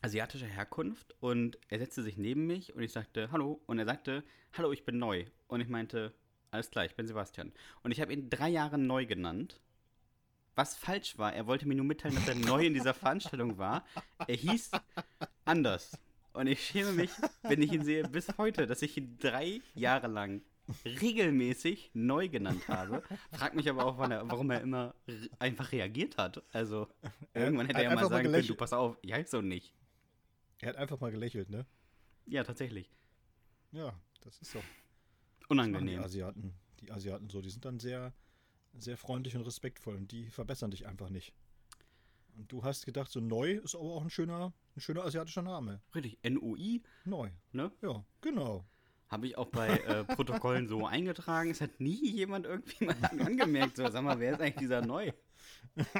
asiatischer 0.00 0.48
Herkunft, 0.48 1.14
und 1.20 1.58
er 1.68 1.78
setzte 1.78 2.02
sich 2.02 2.16
neben 2.16 2.48
mich 2.48 2.74
und 2.74 2.82
ich 2.82 2.90
sagte, 2.90 3.30
hallo, 3.30 3.62
und 3.66 3.78
er 3.78 3.84
sagte, 3.84 4.24
hallo, 4.52 4.72
ich 4.72 4.84
bin 4.84 4.98
neu. 4.98 5.26
Und 5.46 5.60
ich 5.60 5.68
meinte, 5.68 6.12
alles 6.50 6.70
klar, 6.70 6.84
ich 6.84 6.96
bin 6.96 7.06
Sebastian. 7.06 7.52
Und 7.84 7.92
ich 7.92 8.00
habe 8.00 8.12
ihn 8.12 8.28
drei 8.28 8.48
Jahre 8.48 8.78
neu 8.78 9.06
genannt. 9.06 9.60
Was 10.54 10.76
falsch 10.76 11.16
war, 11.18 11.32
er 11.32 11.46
wollte 11.46 11.66
mir 11.66 11.74
nur 11.74 11.86
mitteilen, 11.86 12.14
dass 12.14 12.28
er 12.28 12.34
neu 12.34 12.66
in 12.66 12.74
dieser 12.74 12.94
Veranstaltung 12.94 13.56
war. 13.56 13.86
Er 14.26 14.36
hieß 14.36 14.70
anders. 15.44 15.98
Und 16.34 16.46
ich 16.46 16.64
schäme 16.64 16.92
mich, 16.92 17.10
wenn 17.42 17.62
ich 17.62 17.72
ihn 17.72 17.84
sehe, 17.84 18.04
bis 18.04 18.36
heute, 18.38 18.66
dass 18.66 18.82
ich 18.82 18.96
ihn 18.96 19.18
drei 19.18 19.60
Jahre 19.74 20.08
lang 20.08 20.42
regelmäßig 20.84 21.90
neu 21.94 22.28
genannt 22.28 22.68
habe. 22.68 23.02
Frag 23.32 23.54
mich 23.54 23.68
aber 23.68 23.84
auch, 23.84 23.98
er, 23.98 24.28
warum 24.28 24.50
er 24.50 24.60
immer 24.60 24.94
einfach 25.38 25.72
reagiert 25.72 26.16
hat. 26.16 26.42
Also, 26.52 26.88
irgendwann 27.34 27.66
hätte 27.66 27.78
er 27.78 27.84
ja 27.84 27.88
mal 27.90 27.96
einfach 27.96 28.10
mal 28.10 28.16
sagen 28.16 28.32
können, 28.32 28.46
du 28.46 28.54
pass 28.54 28.72
auf, 28.72 28.96
ich 29.02 29.12
heiße 29.12 29.30
so 29.30 29.40
nicht. 29.42 29.74
Er 30.60 30.70
hat 30.70 30.76
einfach 30.76 31.00
mal 31.00 31.10
gelächelt, 31.10 31.50
ne? 31.50 31.66
Ja, 32.26 32.44
tatsächlich. 32.44 32.90
Ja, 33.72 33.92
das 34.20 34.38
ist 34.38 34.52
so. 34.52 34.60
Das 35.40 35.48
machen 35.50 35.70
die 35.72 35.76
Unangenehm. 35.76 36.02
Asiaten, 36.02 36.54
die 36.80 36.92
Asiaten 36.92 37.28
so, 37.28 37.42
die 37.42 37.50
sind 37.50 37.64
dann 37.64 37.80
sehr, 37.80 38.12
sehr 38.74 38.96
freundlich 38.96 39.36
und 39.36 39.42
respektvoll 39.42 39.96
und 39.96 40.10
die 40.12 40.30
verbessern 40.30 40.70
dich 40.70 40.86
einfach 40.86 41.10
nicht. 41.10 41.32
Und 42.36 42.50
du 42.50 42.64
hast 42.64 42.86
gedacht, 42.86 43.10
so 43.10 43.20
neu 43.20 43.52
ist 43.58 43.74
aber 43.74 43.84
auch 43.84 44.02
ein 44.02 44.10
schöner, 44.10 44.52
ein 44.76 44.80
schöner 44.80 45.04
asiatischer 45.04 45.42
Name. 45.42 45.80
Richtig, 45.94 46.18
NOI, 46.28 46.80
Neu. 47.04 47.30
ne? 47.52 47.70
Ja, 47.82 48.04
genau. 48.22 48.64
Habe 49.08 49.26
ich 49.26 49.36
auch 49.36 49.48
bei 49.48 49.68
äh, 49.68 50.04
Protokollen 50.04 50.68
so 50.68 50.86
eingetragen. 50.86 51.50
Es 51.50 51.60
hat 51.60 51.78
nie 51.80 52.10
jemand 52.12 52.46
irgendwie 52.46 52.86
mal 52.86 52.96
angemerkt. 53.26 53.76
So, 53.76 53.86
sag 53.90 54.02
mal, 54.02 54.18
wer 54.18 54.32
ist 54.32 54.40
eigentlich 54.40 54.56
dieser 54.56 54.80
Neu? 54.80 55.12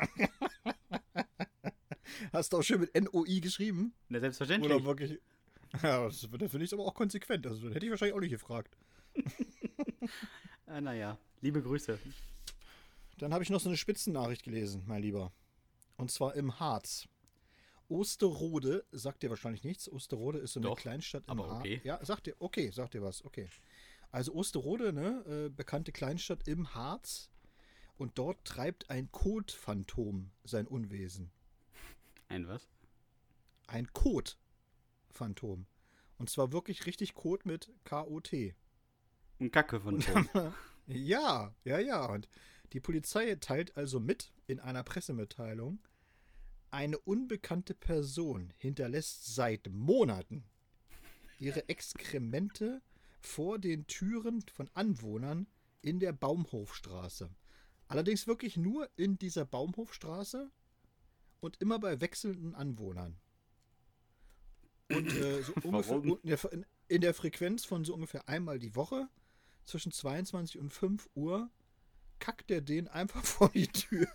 Hast 2.33 2.53
du 2.53 2.59
auch 2.59 2.63
schön 2.63 2.81
mit 2.81 2.95
NOI 2.95 3.41
geschrieben? 3.41 3.93
Na, 4.09 4.19
selbstverständlich. 4.21 4.73
Oder 4.73 4.85
wirklich? 4.85 5.21
Ja, 5.83 6.05
das, 6.05 6.21
das 6.21 6.51
finde 6.51 6.67
ich 6.67 6.73
aber 6.75 6.85
auch 6.85 6.93
konsequent. 6.93 7.47
Also, 7.47 7.65
das 7.67 7.75
hätte 7.75 7.87
ich 7.87 7.91
wahrscheinlich 7.91 8.15
auch 8.15 8.21
nicht 8.21 8.33
gefragt. 8.33 8.77
Ah, 10.67 10.83
naja, 10.83 11.17
liebe 11.41 11.63
Grüße. 11.63 11.99
Dann 13.23 13.33
habe 13.33 13.45
ich 13.45 13.51
noch 13.51 13.61
so 13.61 13.69
eine 13.69 13.77
Spitzennachricht 13.77 14.43
gelesen, 14.43 14.83
mein 14.89 15.01
Lieber. 15.01 15.33
Und 15.97 16.11
zwar 16.11 16.35
im 16.35 16.59
Harz. 16.59 17.07
Osterode, 17.87 18.85
sagt 18.91 19.23
dir 19.23 19.31
wahrscheinlich 19.31 19.63
nichts. 19.63 19.89
Osterode 19.89 20.39
ist 20.41 20.55
so 20.55 20.59
eine 20.59 20.71
Doch, 20.71 20.77
Kleinstadt 20.77 21.23
im 21.27 21.31
aber 21.31 21.49
Harz. 21.49 21.61
okay. 21.61 21.81
Ja, 21.85 22.05
sagt 22.05 22.27
dir, 22.27 22.35
okay, 22.41 22.71
sagt 22.71 22.95
dir 22.95 23.03
was, 23.03 23.25
okay. 23.25 23.49
Also 24.11 24.33
Osterode, 24.35 24.93
ne, 24.93 25.25
äh, 25.25 25.49
bekannte 25.51 25.93
Kleinstadt 25.93 26.49
im 26.49 26.75
Harz. 26.75 27.31
Und 27.97 28.19
dort 28.19 28.45
treibt 28.45 28.91
ein 28.91 29.13
Kotphantom 29.13 30.33
sein 30.43 30.67
Unwesen. 30.67 31.31
Ein 32.27 32.49
was? 32.49 32.67
Ein 33.69 33.87
Kotphantom. 33.93 35.67
Und 36.19 36.29
zwar 36.29 36.51
wirklich 36.51 36.87
richtig 36.87 37.15
Kot 37.15 37.47
mit 37.47 37.71
K-O-T. 37.85 38.57
Ein 39.39 39.51
Kacke 39.53 39.81
von 39.81 40.01
Tom. 40.01 40.29
Ja, 40.89 41.55
ja, 41.63 41.79
ja. 41.79 42.05
Und 42.07 42.29
die 42.73 42.81
Polizei 42.81 43.35
teilt 43.37 43.77
also 43.77 44.01
mit 44.01 44.33
in 44.47 44.61
einer 44.61 44.83
Pressemitteilung, 44.83 45.79
eine 46.71 46.99
unbekannte 46.99 47.75
Person 47.75 48.53
hinterlässt 48.57 49.35
seit 49.35 49.69
Monaten 49.71 50.45
ihre 51.39 51.69
Exkremente 51.69 52.81
vor 53.21 53.59
den 53.59 53.87
Türen 53.87 54.43
von 54.53 54.71
Anwohnern 54.75 55.47
in 55.83 56.01
der 56.01 56.13
Baumhofstraße. 56.13 57.31
Allerdings 57.89 58.27
wirklich 58.27 58.57
nur 58.57 58.89
in 58.97 59.19
dieser 59.19 59.45
Baumhofstraße 59.45 60.51
und 61.41 61.61
immer 61.61 61.79
bei 61.79 62.01
wechselnden 62.01 62.55
Anwohnern. 62.55 63.19
Und 64.89 65.13
äh, 65.13 65.43
so 65.43 65.53
ungefähr 65.63 65.97
Warum? 65.97 66.19
in 66.23 66.29
der, 66.29 66.39
in 66.89 67.01
der 67.03 67.15
Frequenz 67.15 67.65
von 67.65 67.85
so 67.85 67.93
ungefähr 67.93 68.29
einmal 68.29 68.59
die 68.59 68.75
Woche 68.75 69.09
zwischen 69.65 69.93
22 69.93 70.59
und 70.59 70.73
5 70.73 71.11
Uhr 71.15 71.51
kackt 72.23 72.53
er 72.53 72.61
den 72.61 72.87
einfach 72.87 73.25
vor 73.25 73.51
die 73.51 73.67
Tür. 73.67 74.07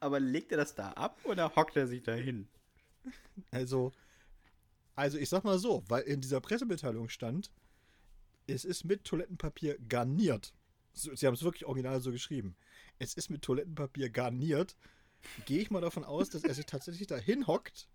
Aber 0.00 0.18
legt 0.20 0.50
er 0.50 0.58
das 0.58 0.74
da 0.74 0.92
ab 0.92 1.20
oder 1.24 1.54
hockt 1.54 1.76
er 1.76 1.86
sich 1.86 2.02
da 2.02 2.14
hin? 2.14 2.48
Also, 3.50 3.92
also 4.94 5.18
ich 5.18 5.28
sag 5.28 5.44
mal 5.44 5.58
so, 5.58 5.84
weil 5.88 6.02
in 6.04 6.20
dieser 6.22 6.40
Pressemitteilung 6.40 7.10
stand, 7.10 7.52
es 8.46 8.64
ist 8.64 8.84
mit 8.84 9.04
Toilettenpapier 9.04 9.78
garniert. 9.88 10.54
Sie 10.94 11.26
haben 11.26 11.34
es 11.34 11.42
wirklich 11.42 11.66
original 11.66 12.00
so 12.00 12.10
geschrieben. 12.10 12.56
Es 12.98 13.14
ist 13.14 13.28
mit 13.28 13.42
Toilettenpapier 13.42 14.08
garniert. 14.08 14.76
Gehe 15.44 15.60
ich 15.60 15.70
mal 15.70 15.82
davon 15.82 16.04
aus, 16.04 16.30
dass 16.30 16.44
er 16.44 16.54
sich 16.54 16.64
tatsächlich 16.64 17.06
da 17.06 17.16
hinhockt 17.16 17.88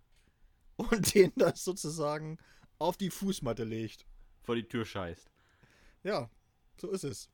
und 0.76 1.14
den 1.16 1.32
das 1.36 1.64
sozusagen 1.64 2.38
auf 2.78 2.98
die 2.98 3.10
Fußmatte 3.10 3.64
legt. 3.64 4.06
Vor 4.44 4.56
die 4.56 4.68
Tür 4.68 4.86
scheißt. 4.86 5.32
Ja, 6.04 6.30
so 6.78 6.92
ist 6.92 7.06
es. 7.06 7.31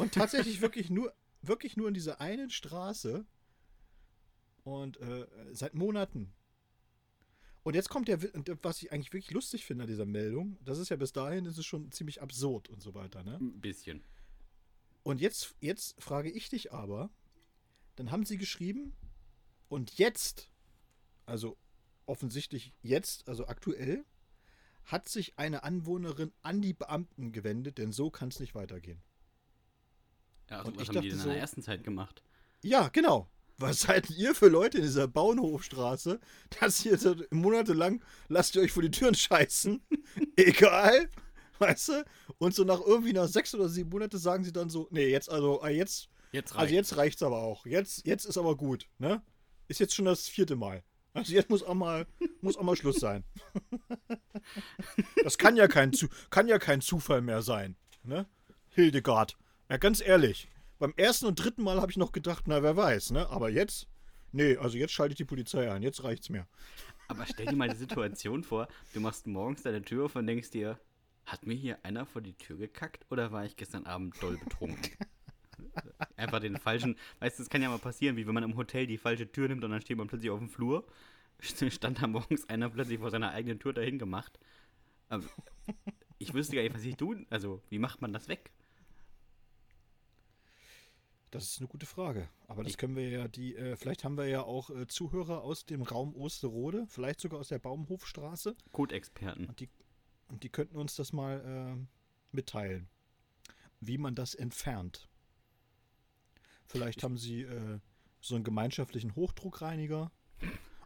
Und 0.00 0.14
tatsächlich 0.14 0.60
wirklich 0.60 0.90
nur, 0.90 1.12
wirklich 1.42 1.76
nur 1.76 1.88
in 1.88 1.94
dieser 1.94 2.20
einen 2.20 2.50
Straße. 2.50 3.24
Und 4.64 5.00
äh, 5.00 5.26
seit 5.52 5.74
Monaten. 5.74 6.32
Und 7.62 7.74
jetzt 7.74 7.90
kommt 7.90 8.08
der, 8.08 8.22
was 8.62 8.82
ich 8.82 8.92
eigentlich 8.92 9.12
wirklich 9.12 9.32
lustig 9.32 9.66
finde 9.66 9.84
an 9.84 9.88
dieser 9.88 10.06
Meldung, 10.06 10.58
das 10.64 10.78
ist 10.78 10.88
ja 10.88 10.96
bis 10.96 11.12
dahin, 11.12 11.44
ist 11.44 11.58
es 11.58 11.66
schon 11.66 11.92
ziemlich 11.92 12.22
absurd 12.22 12.68
und 12.68 12.82
so 12.82 12.94
weiter, 12.94 13.22
ne? 13.22 13.36
Ein 13.40 13.60
bisschen. 13.60 14.02
Und 15.02 15.20
jetzt, 15.20 15.54
jetzt 15.60 16.00
frage 16.02 16.30
ich 16.30 16.48
dich 16.48 16.72
aber, 16.72 17.10
dann 17.96 18.10
haben 18.10 18.24
sie 18.24 18.38
geschrieben, 18.38 18.94
und 19.68 19.98
jetzt, 19.98 20.50
also 21.26 21.56
offensichtlich 22.06 22.72
jetzt, 22.82 23.28
also 23.28 23.46
aktuell, 23.46 24.04
hat 24.84 25.08
sich 25.08 25.38
eine 25.38 25.62
Anwohnerin 25.62 26.32
an 26.42 26.60
die 26.60 26.72
Beamten 26.72 27.32
gewendet, 27.32 27.78
denn 27.78 27.92
so 27.92 28.10
kann 28.10 28.28
es 28.30 28.40
nicht 28.40 28.54
weitergehen. 28.54 29.02
Ja, 30.50 30.58
also 30.58 30.70
Und 30.70 30.76
was 30.76 30.82
ich 30.82 30.88
haben 30.88 31.00
die 31.02 31.08
dachte 31.08 31.08
denn 31.08 31.18
in 31.20 31.24
der 31.24 31.34
so- 31.34 31.40
ersten 31.40 31.62
Zeit 31.62 31.84
gemacht? 31.84 32.22
Ja, 32.62 32.88
genau. 32.88 33.30
Was 33.56 33.80
seid 33.80 34.08
ihr 34.10 34.34
für 34.34 34.48
Leute 34.48 34.78
in 34.78 34.84
dieser 34.84 35.06
Bauernhofstraße, 35.06 36.18
dass 36.60 36.84
ihr 36.84 36.96
so 36.98 37.14
monatelang 37.30 38.02
lasst 38.28 38.54
ihr 38.56 38.62
euch 38.62 38.72
vor 38.72 38.82
die 38.82 38.90
Türen 38.90 39.14
scheißen? 39.14 39.80
Egal. 40.36 41.08
Weißt 41.58 41.88
du? 41.90 42.04
Und 42.38 42.54
so 42.54 42.64
nach 42.64 42.80
irgendwie 42.80 43.12
nach 43.12 43.28
sechs 43.28 43.54
oder 43.54 43.68
sieben 43.68 43.90
Monaten 43.90 44.16
sagen 44.16 44.44
sie 44.44 44.52
dann 44.52 44.70
so, 44.70 44.88
nee, 44.90 45.08
jetzt 45.08 45.30
also, 45.30 45.60
ah, 45.62 45.68
jetzt, 45.68 46.08
Jetzt 46.32 46.54
also 46.56 46.72
jetzt 46.72 46.96
reicht's 46.96 47.22
aber 47.22 47.38
auch. 47.42 47.66
Jetzt, 47.66 48.06
jetzt 48.06 48.24
ist 48.24 48.38
aber 48.38 48.56
gut, 48.56 48.88
ne? 48.98 49.20
Ist 49.68 49.80
jetzt 49.80 49.94
schon 49.94 50.04
das 50.06 50.26
vierte 50.28 50.56
Mal. 50.56 50.82
Also 51.12 51.32
jetzt 51.34 51.50
muss 51.50 51.62
auch 51.64 51.74
mal, 51.74 52.06
muss 52.40 52.56
auch 52.56 52.62
mal 52.62 52.76
Schluss 52.76 52.96
sein. 53.00 53.24
Das 55.22 55.38
kann 55.38 55.56
ja 55.56 55.68
kein, 55.68 55.92
Zu 55.92 56.08
kann 56.30 56.48
ja 56.48 56.58
kein 56.58 56.80
Zufall 56.80 57.20
mehr 57.20 57.42
sein, 57.42 57.76
ne? 58.04 58.26
Hildegard. 58.70 59.36
Ja, 59.70 59.76
ganz 59.76 60.00
ehrlich. 60.04 60.48
Beim 60.80 60.92
ersten 60.96 61.26
und 61.26 61.36
dritten 61.36 61.62
Mal 61.62 61.80
habe 61.80 61.92
ich 61.92 61.96
noch 61.96 62.10
gedacht, 62.10 62.48
na, 62.48 62.60
wer 62.60 62.76
weiß, 62.76 63.12
ne? 63.12 63.30
Aber 63.30 63.50
jetzt, 63.50 63.86
nee, 64.32 64.56
also 64.56 64.76
jetzt 64.76 64.92
schalte 64.92 65.12
ich 65.12 65.18
die 65.18 65.24
Polizei 65.24 65.70
ein. 65.70 65.84
Jetzt 65.84 66.02
reicht's 66.02 66.28
mir. 66.28 66.48
Aber 67.06 67.24
stell 67.24 67.46
dir 67.46 67.54
mal 67.54 67.68
die 67.68 67.76
Situation 67.76 68.42
vor, 68.42 68.66
du 68.94 69.00
machst 69.00 69.28
morgens 69.28 69.62
deine 69.62 69.80
Tür 69.80 70.06
auf 70.06 70.16
und 70.16 70.26
denkst 70.26 70.50
dir, 70.50 70.80
hat 71.24 71.46
mir 71.46 71.54
hier 71.54 71.78
einer 71.84 72.04
vor 72.04 72.20
die 72.20 72.32
Tür 72.32 72.56
gekackt 72.56 73.06
oder 73.10 73.30
war 73.30 73.44
ich 73.44 73.54
gestern 73.54 73.86
Abend 73.86 74.20
doll 74.20 74.38
betrunken? 74.38 74.90
Einfach 76.16 76.40
den 76.40 76.56
falschen, 76.56 76.96
weißt 77.20 77.38
du, 77.38 77.44
es 77.44 77.48
kann 77.48 77.62
ja 77.62 77.68
mal 77.68 77.78
passieren, 77.78 78.16
wie 78.16 78.26
wenn 78.26 78.34
man 78.34 78.42
im 78.42 78.56
Hotel 78.56 78.88
die 78.88 78.98
falsche 78.98 79.30
Tür 79.30 79.46
nimmt 79.46 79.62
und 79.62 79.70
dann 79.70 79.82
steht 79.82 79.98
man 79.98 80.08
plötzlich 80.08 80.32
auf 80.32 80.40
dem 80.40 80.48
Flur. 80.48 80.84
Stand 81.68 82.02
da 82.02 82.08
morgens 82.08 82.48
einer 82.48 82.70
plötzlich 82.70 82.98
vor 82.98 83.12
seiner 83.12 83.30
eigenen 83.30 83.60
Tür 83.60 83.72
dahin 83.72 84.00
gemacht. 84.00 84.40
Aber 85.08 85.22
ich 86.18 86.34
wüsste 86.34 86.56
gar 86.56 86.62
nicht, 86.62 86.74
was 86.74 86.82
ich 86.82 86.96
tun, 86.96 87.28
also 87.30 87.62
wie 87.68 87.78
macht 87.78 88.02
man 88.02 88.12
das 88.12 88.26
weg? 88.26 88.50
Das 91.30 91.44
ist 91.44 91.58
eine 91.58 91.68
gute 91.68 91.86
Frage. 91.86 92.28
Aber 92.48 92.64
das 92.64 92.76
können 92.76 92.96
wir 92.96 93.08
ja, 93.08 93.28
die, 93.28 93.54
äh, 93.54 93.76
vielleicht 93.76 94.02
haben 94.02 94.16
wir 94.16 94.26
ja 94.26 94.42
auch 94.42 94.70
äh, 94.70 94.86
Zuhörer 94.88 95.42
aus 95.42 95.64
dem 95.64 95.82
Raum 95.82 96.14
Osterode, 96.16 96.86
vielleicht 96.88 97.20
sogar 97.20 97.38
aus 97.38 97.48
der 97.48 97.60
Baumhofstraße. 97.60 98.56
Code-Experten. 98.72 99.46
Und 99.46 99.60
die, 99.60 99.68
und 100.28 100.42
die 100.42 100.48
könnten 100.48 100.76
uns 100.76 100.96
das 100.96 101.12
mal 101.12 101.42
ähm, 101.46 101.88
mitteilen, 102.32 102.88
wie 103.80 103.96
man 103.98 104.16
das 104.16 104.34
entfernt. 104.34 105.08
Vielleicht 106.66 107.02
haben 107.04 107.16
sie 107.16 107.42
äh, 107.42 107.78
so 108.20 108.34
einen 108.34 108.44
gemeinschaftlichen 108.44 109.14
Hochdruckreiniger. 109.14 110.10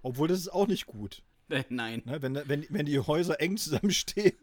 Obwohl, 0.02 0.28
das 0.28 0.40
ist 0.40 0.48
auch 0.48 0.66
nicht 0.66 0.86
gut. 0.86 1.22
Äh, 1.48 1.64
Nein, 1.70 2.02
Ne? 2.04 2.20
Wenn, 2.20 2.34
wenn, 2.34 2.66
wenn 2.68 2.86
die 2.86 2.98
Häuser 2.98 3.40
eng 3.40 3.56
zusammenstehen, 3.56 4.36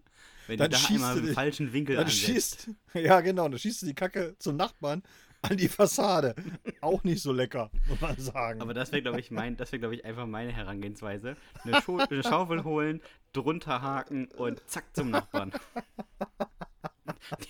wenn 0.48 0.58
dann 0.58 0.72
du 0.72 0.78
da 0.78 0.82
schießt 0.82 1.04
einmal 1.04 1.18
im 1.20 1.34
falschen 1.34 1.74
Winkel 1.74 1.96
dann 1.96 2.06
ansetzt. 2.06 2.64
schießt. 2.64 2.70
Ja, 2.96 3.22
genau, 3.22 3.48
dann 3.48 3.60
schießt 3.60 3.84
du 3.84 3.86
die 3.86 3.94
Kacke 3.94 4.36
zum 4.40 4.56
Nachbarn 4.56 5.04
an 5.50 5.58
die 5.58 5.68
Fassade. 5.68 6.36
Auch 6.82 7.04
nicht 7.04 7.22
so 7.22 7.32
lecker, 7.32 7.72
muss 7.88 8.00
man 8.00 8.18
sagen. 8.20 8.62
Aber 8.62 8.74
das 8.74 8.92
wäre, 8.92 9.02
glaube 9.02 9.20
ich, 9.20 9.32
mein, 9.32 9.58
das 9.58 9.72
wäre, 9.72 9.80
glaube 9.80 9.96
ich, 9.96 10.06
einfach 10.06 10.28
meine 10.28 10.52
Herangehensweise. 10.52 11.36
Eine, 11.64 11.82
Schu 11.82 11.98
eine 11.98 12.24
Schaufel 12.24 12.64
holen, 12.64 13.02
drunter 13.34 13.82
haken 13.82 14.28
und 14.38 14.62
zack 14.68 14.96
zum 14.96 15.10
Nachbarn. 15.10 15.52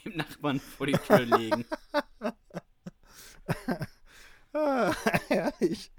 Dem 0.05 0.17
Nachbarn 0.17 0.59
vor 0.59 0.87
die 0.87 0.93
Tür 0.93 1.25
legen. 1.25 1.65
Ah, 4.53 4.93
herrlich. 5.29 5.91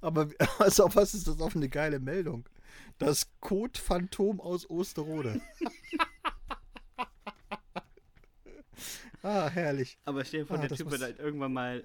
Aber 0.00 0.28
also, 0.58 0.88
was 0.94 1.12
ist 1.14 1.26
das 1.26 1.36
für 1.36 1.58
eine 1.58 1.68
geile 1.68 2.00
Meldung? 2.00 2.48
Das 2.98 3.28
Kotphantom 3.40 4.40
aus 4.40 4.68
Osterode. 4.70 5.42
Ah, 9.22 9.48
herrlich. 9.48 9.98
Aber 10.04 10.24
stell 10.24 10.40
dir 10.40 10.46
vor, 10.46 10.58
Ah, 10.58 10.60
der 10.60 10.76
Typ 10.76 10.90
wird 10.90 11.02
halt 11.02 11.18
irgendwann 11.18 11.52
mal 11.52 11.84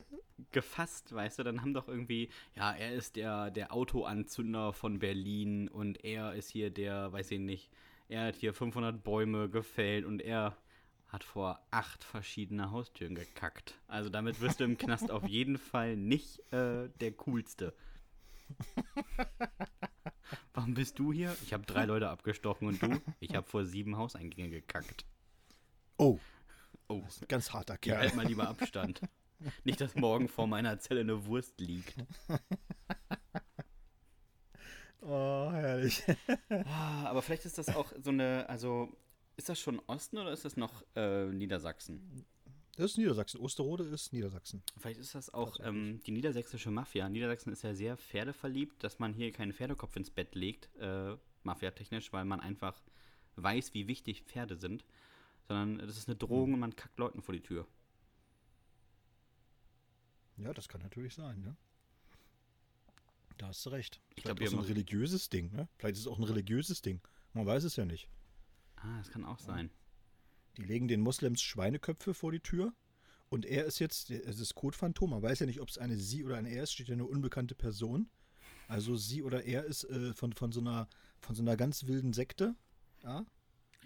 gefasst, 0.51 1.13
weißt 1.13 1.39
du, 1.39 1.43
dann 1.43 1.61
haben 1.61 1.73
doch 1.73 1.87
irgendwie, 1.87 2.29
ja, 2.55 2.73
er 2.73 2.93
ist 2.93 3.15
der, 3.15 3.51
der 3.51 3.73
Autoanzünder 3.73 4.73
von 4.73 4.99
Berlin 4.99 5.67
und 5.67 6.03
er 6.03 6.33
ist 6.33 6.49
hier 6.49 6.69
der, 6.69 7.11
weiß 7.11 7.31
ich 7.31 7.39
nicht, 7.39 7.69
er 8.09 8.27
hat 8.27 8.35
hier 8.35 8.53
500 8.53 9.03
Bäume 9.03 9.49
gefällt 9.49 10.05
und 10.05 10.21
er 10.21 10.57
hat 11.07 11.23
vor 11.23 11.59
acht 11.69 12.03
verschiedene 12.03 12.71
Haustüren 12.71 13.15
gekackt. 13.15 13.75
Also 13.87 14.09
damit 14.09 14.41
wirst 14.41 14.59
du 14.59 14.63
im 14.63 14.77
Knast 14.77 15.11
auf 15.11 15.27
jeden 15.27 15.59
Fall 15.59 15.95
nicht 15.95 16.39
äh, 16.51 16.89
der 16.99 17.11
Coolste. 17.11 17.73
Warum 20.53 20.73
bist 20.73 20.99
du 20.99 21.13
hier? 21.13 21.35
Ich 21.43 21.53
habe 21.53 21.65
drei 21.65 21.85
Leute 21.85 22.09
abgestochen 22.09 22.67
und 22.67 22.81
du? 22.81 23.01
Ich 23.19 23.35
habe 23.35 23.47
vor 23.47 23.65
sieben 23.65 23.97
Hauseingänge 23.97 24.49
gekackt. 24.49 25.05
Oh, 25.97 26.19
Oh, 26.87 27.01
das 27.05 27.15
ist 27.15 27.21
ein 27.23 27.27
ganz 27.27 27.51
harter 27.53 27.77
Kerl. 27.77 27.99
halt 27.99 28.15
mal 28.15 28.25
lieber 28.25 28.47
Abstand. 28.47 29.01
Nicht, 29.63 29.81
dass 29.81 29.95
morgen 29.95 30.27
vor 30.29 30.47
meiner 30.47 30.79
Zelle 30.79 31.01
eine 31.01 31.25
Wurst 31.25 31.59
liegt. 31.59 31.95
Oh, 35.05 35.51
herrlich. 35.51 36.01
Ah, 36.65 37.07
Aber 37.07 37.21
vielleicht 37.21 37.45
ist 37.45 37.57
das 37.57 37.75
auch 37.75 37.91
so 38.01 38.09
eine, 38.09 38.47
also 38.47 38.89
ist 39.35 39.49
das 39.49 39.59
schon 39.59 39.79
Osten 39.87 40.17
oder 40.17 40.31
ist 40.31 40.45
das 40.45 40.55
noch 40.55 40.83
äh, 40.95 41.25
Niedersachsen? 41.25 42.25
Das 42.75 42.91
ist 42.91 42.97
Niedersachsen. 42.97 43.39
Osterode 43.41 43.83
ist 43.83 44.13
Niedersachsen. 44.13 44.63
Vielleicht 44.79 44.99
ist 44.99 45.13
das 45.13 45.31
auch 45.33 45.57
ähm, 45.61 45.99
die 46.05 46.11
niedersächsische 46.11 46.71
Mafia. 46.71 47.09
Niedersachsen 47.09 47.51
ist 47.51 47.63
ja 47.63 47.73
sehr 47.75 47.97
pferdeverliebt, 47.97 48.83
dass 48.83 48.99
man 48.99 49.13
hier 49.13 49.31
keinen 49.31 49.53
Pferdekopf 49.53 49.95
ins 49.95 50.09
Bett 50.09 50.35
legt, 50.35 50.73
äh, 50.77 51.15
mafiatechnisch, 51.43 52.13
weil 52.13 52.25
man 52.25 52.39
einfach 52.39 52.81
weiß, 53.35 53.73
wie 53.73 53.87
wichtig 53.87 54.23
Pferde 54.23 54.55
sind. 54.55 54.85
Sondern 55.47 55.79
das 55.79 55.97
ist 55.97 56.07
eine 56.07 56.15
Drohung 56.15 56.53
und 56.53 56.59
man 56.59 56.75
kackt 56.75 56.97
Leuten 56.97 57.21
vor 57.21 57.33
die 57.33 57.41
Tür. 57.41 57.67
Ja, 60.37 60.53
das 60.53 60.67
kann 60.67 60.81
natürlich 60.81 61.13
sein, 61.13 61.41
ne? 61.41 61.55
Da 63.37 63.47
hast 63.47 63.65
du 63.65 63.69
recht. 63.69 64.01
Ich 64.15 64.23
Vielleicht 64.23 64.25
glaub, 64.25 64.37
auch 64.37 64.41
ihr 64.41 64.49
so 64.49 64.57
ein 64.57 64.65
religiöses 64.65 65.29
Ding, 65.29 65.51
ne? 65.53 65.67
Vielleicht 65.77 65.95
ist 65.95 66.01
es 66.01 66.07
auch 66.07 66.17
ein 66.17 66.23
religiöses 66.23 66.81
Ding. 66.81 67.01
Man 67.33 67.45
weiß 67.45 67.63
es 67.63 67.75
ja 67.75 67.85
nicht. 67.85 68.09
Ah, 68.77 68.97
das 68.97 69.09
kann 69.09 69.25
auch 69.25 69.39
sein. 69.39 69.69
Die 70.57 70.63
legen 70.63 70.87
den 70.87 71.01
Moslems 71.01 71.41
Schweineköpfe 71.41 72.13
vor 72.13 72.31
die 72.31 72.39
Tür. 72.39 72.73
Und 73.29 73.45
er 73.45 73.65
ist 73.65 73.79
jetzt, 73.79 74.11
es 74.11 74.39
ist 74.39 74.53
Codephantom, 74.53 75.09
man 75.09 75.23
weiß 75.23 75.39
ja 75.39 75.47
nicht, 75.47 75.59
ob 75.59 75.69
es 75.69 75.79
eine 75.79 75.97
sie 75.97 76.23
oder 76.23 76.37
ein 76.37 76.45
er 76.45 76.63
ist, 76.63 76.73
steht 76.73 76.87
ja 76.87 76.93
eine 76.93 77.05
unbekannte 77.05 77.55
Person. 77.55 78.07
Also 78.67 78.95
sie 78.95 79.23
oder 79.23 79.43
er 79.43 79.65
ist 79.65 79.85
äh, 79.85 80.13
von, 80.13 80.33
von, 80.33 80.51
so 80.51 80.59
einer, 80.59 80.87
von 81.19 81.35
so 81.35 81.41
einer 81.41 81.57
ganz 81.57 81.85
wilden 81.87 82.13
Sekte. 82.13 82.55
Ja? 83.01 83.25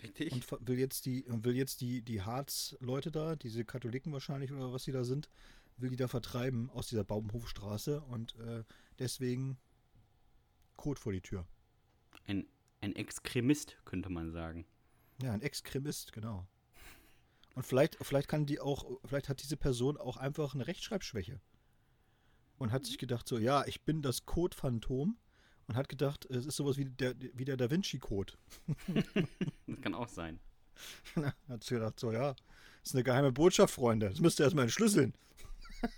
Richtig. 0.04 0.32
Und 0.32 0.68
will 0.68 0.80
jetzt 0.80 1.06
die, 1.06 1.25
will 1.27 1.56
jetzt 1.56 1.82
die, 1.82 2.01
die 2.01 2.22
Harz-Leute 2.22 3.12
da, 3.12 3.36
diese 3.36 3.66
Katholiken 3.66 4.13
wahrscheinlich 4.13 4.51
oder 4.51 4.72
was 4.74 4.84
sie 4.84 4.92
da 4.92 5.04
sind, 5.04 5.30
will 5.77 5.89
die 5.89 5.96
da 5.96 6.08
vertreiben 6.08 6.70
aus 6.72 6.88
dieser 6.88 7.04
Baumhofstraße 7.04 8.01
und 8.01 8.36
äh, 8.39 8.63
deswegen 9.00 9.58
Kot 10.75 11.00
vor 11.00 11.12
die 11.12 11.22
Tür. 11.22 11.46
Ein, 12.25 12.48
ein 12.82 12.96
Extremist, 12.96 13.77
könnte 13.86 14.10
man 14.10 14.32
sagen. 14.32 14.66
Ja, 15.22 15.34
ein 15.34 15.42
Extremist, 15.42 16.13
genau. 16.13 16.48
Und 17.56 17.66
vielleicht, 17.66 17.98
vielleicht 18.04 18.27
kann 18.27 18.46
die 18.46 18.60
auch, 18.60 19.00
vielleicht 19.04 19.30
hat 19.30 19.42
diese 19.42 19.58
Person 19.58 19.98
auch 19.98 20.18
einfach 20.18 20.54
eine 20.54 20.68
Rechtschreibschwäche. 20.68 21.42
Und 22.60 22.72
hat 22.72 22.86
sich 22.86 22.98
gedacht, 22.98 23.27
so, 23.27 23.38
ja, 23.38 23.66
ich 23.66 23.84
bin 23.84 24.01
das 24.01 24.25
Code-Phantom. 24.25 25.18
Und 25.67 25.75
hat 25.75 25.89
gedacht, 25.89 26.25
es 26.29 26.45
ist 26.45 26.55
sowas 26.55 26.77
wie 26.77 26.86
der, 26.86 27.13
wie 27.33 27.45
der 27.45 27.57
Da 27.57 27.69
Vinci-Code. 27.69 28.33
Das 29.67 29.81
kann 29.81 29.93
auch 29.93 30.07
sein. 30.07 30.39
hat 31.50 31.63
sich 31.63 31.71
gedacht, 31.71 32.00
so, 32.00 32.12
ja, 32.12 32.36
ist 32.83 32.95
eine 32.95 33.03
geheime 33.03 33.31
Botschaft, 33.31 33.74
Freunde. 33.74 34.09
Das 34.09 34.19
müsst 34.19 34.39
ihr 34.39 34.43
erstmal 34.43 34.63
entschlüsseln. 34.63 35.13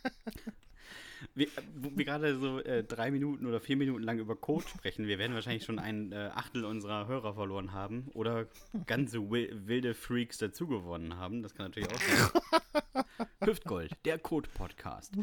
Wir, 1.35 1.47
wo 1.75 1.91
wir 1.95 2.05
gerade 2.05 2.39
so 2.39 2.59
äh, 2.59 2.83
drei 2.83 3.11
Minuten 3.11 3.45
oder 3.45 3.59
vier 3.59 3.75
Minuten 3.75 4.03
lang 4.03 4.19
über 4.19 4.35
Code 4.35 4.65
sprechen, 4.67 5.05
wir 5.05 5.19
werden 5.19 5.33
wahrscheinlich 5.33 5.65
schon 5.65 5.77
ein 5.77 6.11
äh, 6.11 6.29
Achtel 6.33 6.63
unserer 6.63 7.07
Hörer 7.07 7.33
verloren 7.33 7.73
haben 7.73 8.07
oder 8.13 8.47
ganze 8.85 9.19
wi 9.29 9.49
wilde 9.53 9.93
Freaks 9.93 10.38
dazugewonnen 10.38 11.17
haben. 11.17 11.43
Das 11.43 11.53
kann 11.53 11.65
natürlich 11.65 11.89
auch 11.89 11.99
sein. 11.99 13.25
Hüftgold, 13.43 13.91
der 14.05 14.17
Code-Podcast. 14.17 15.13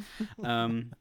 Ähm, 0.43 0.93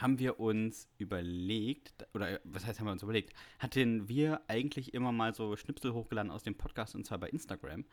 haben 0.00 0.18
wir 0.18 0.40
uns 0.40 0.88
überlegt, 0.98 2.06
oder 2.14 2.32
äh, 2.32 2.40
was 2.44 2.66
heißt, 2.66 2.80
haben 2.80 2.86
wir 2.86 2.92
uns 2.92 3.02
überlegt, 3.02 3.32
hatten 3.58 4.08
wir 4.08 4.42
eigentlich 4.48 4.94
immer 4.94 5.12
mal 5.12 5.34
so 5.34 5.56
Schnipsel 5.56 5.92
hochgeladen 5.92 6.30
aus 6.30 6.42
dem 6.42 6.54
Podcast 6.54 6.94
und 6.94 7.06
zwar 7.06 7.18
bei 7.18 7.28
Instagram. 7.28 7.84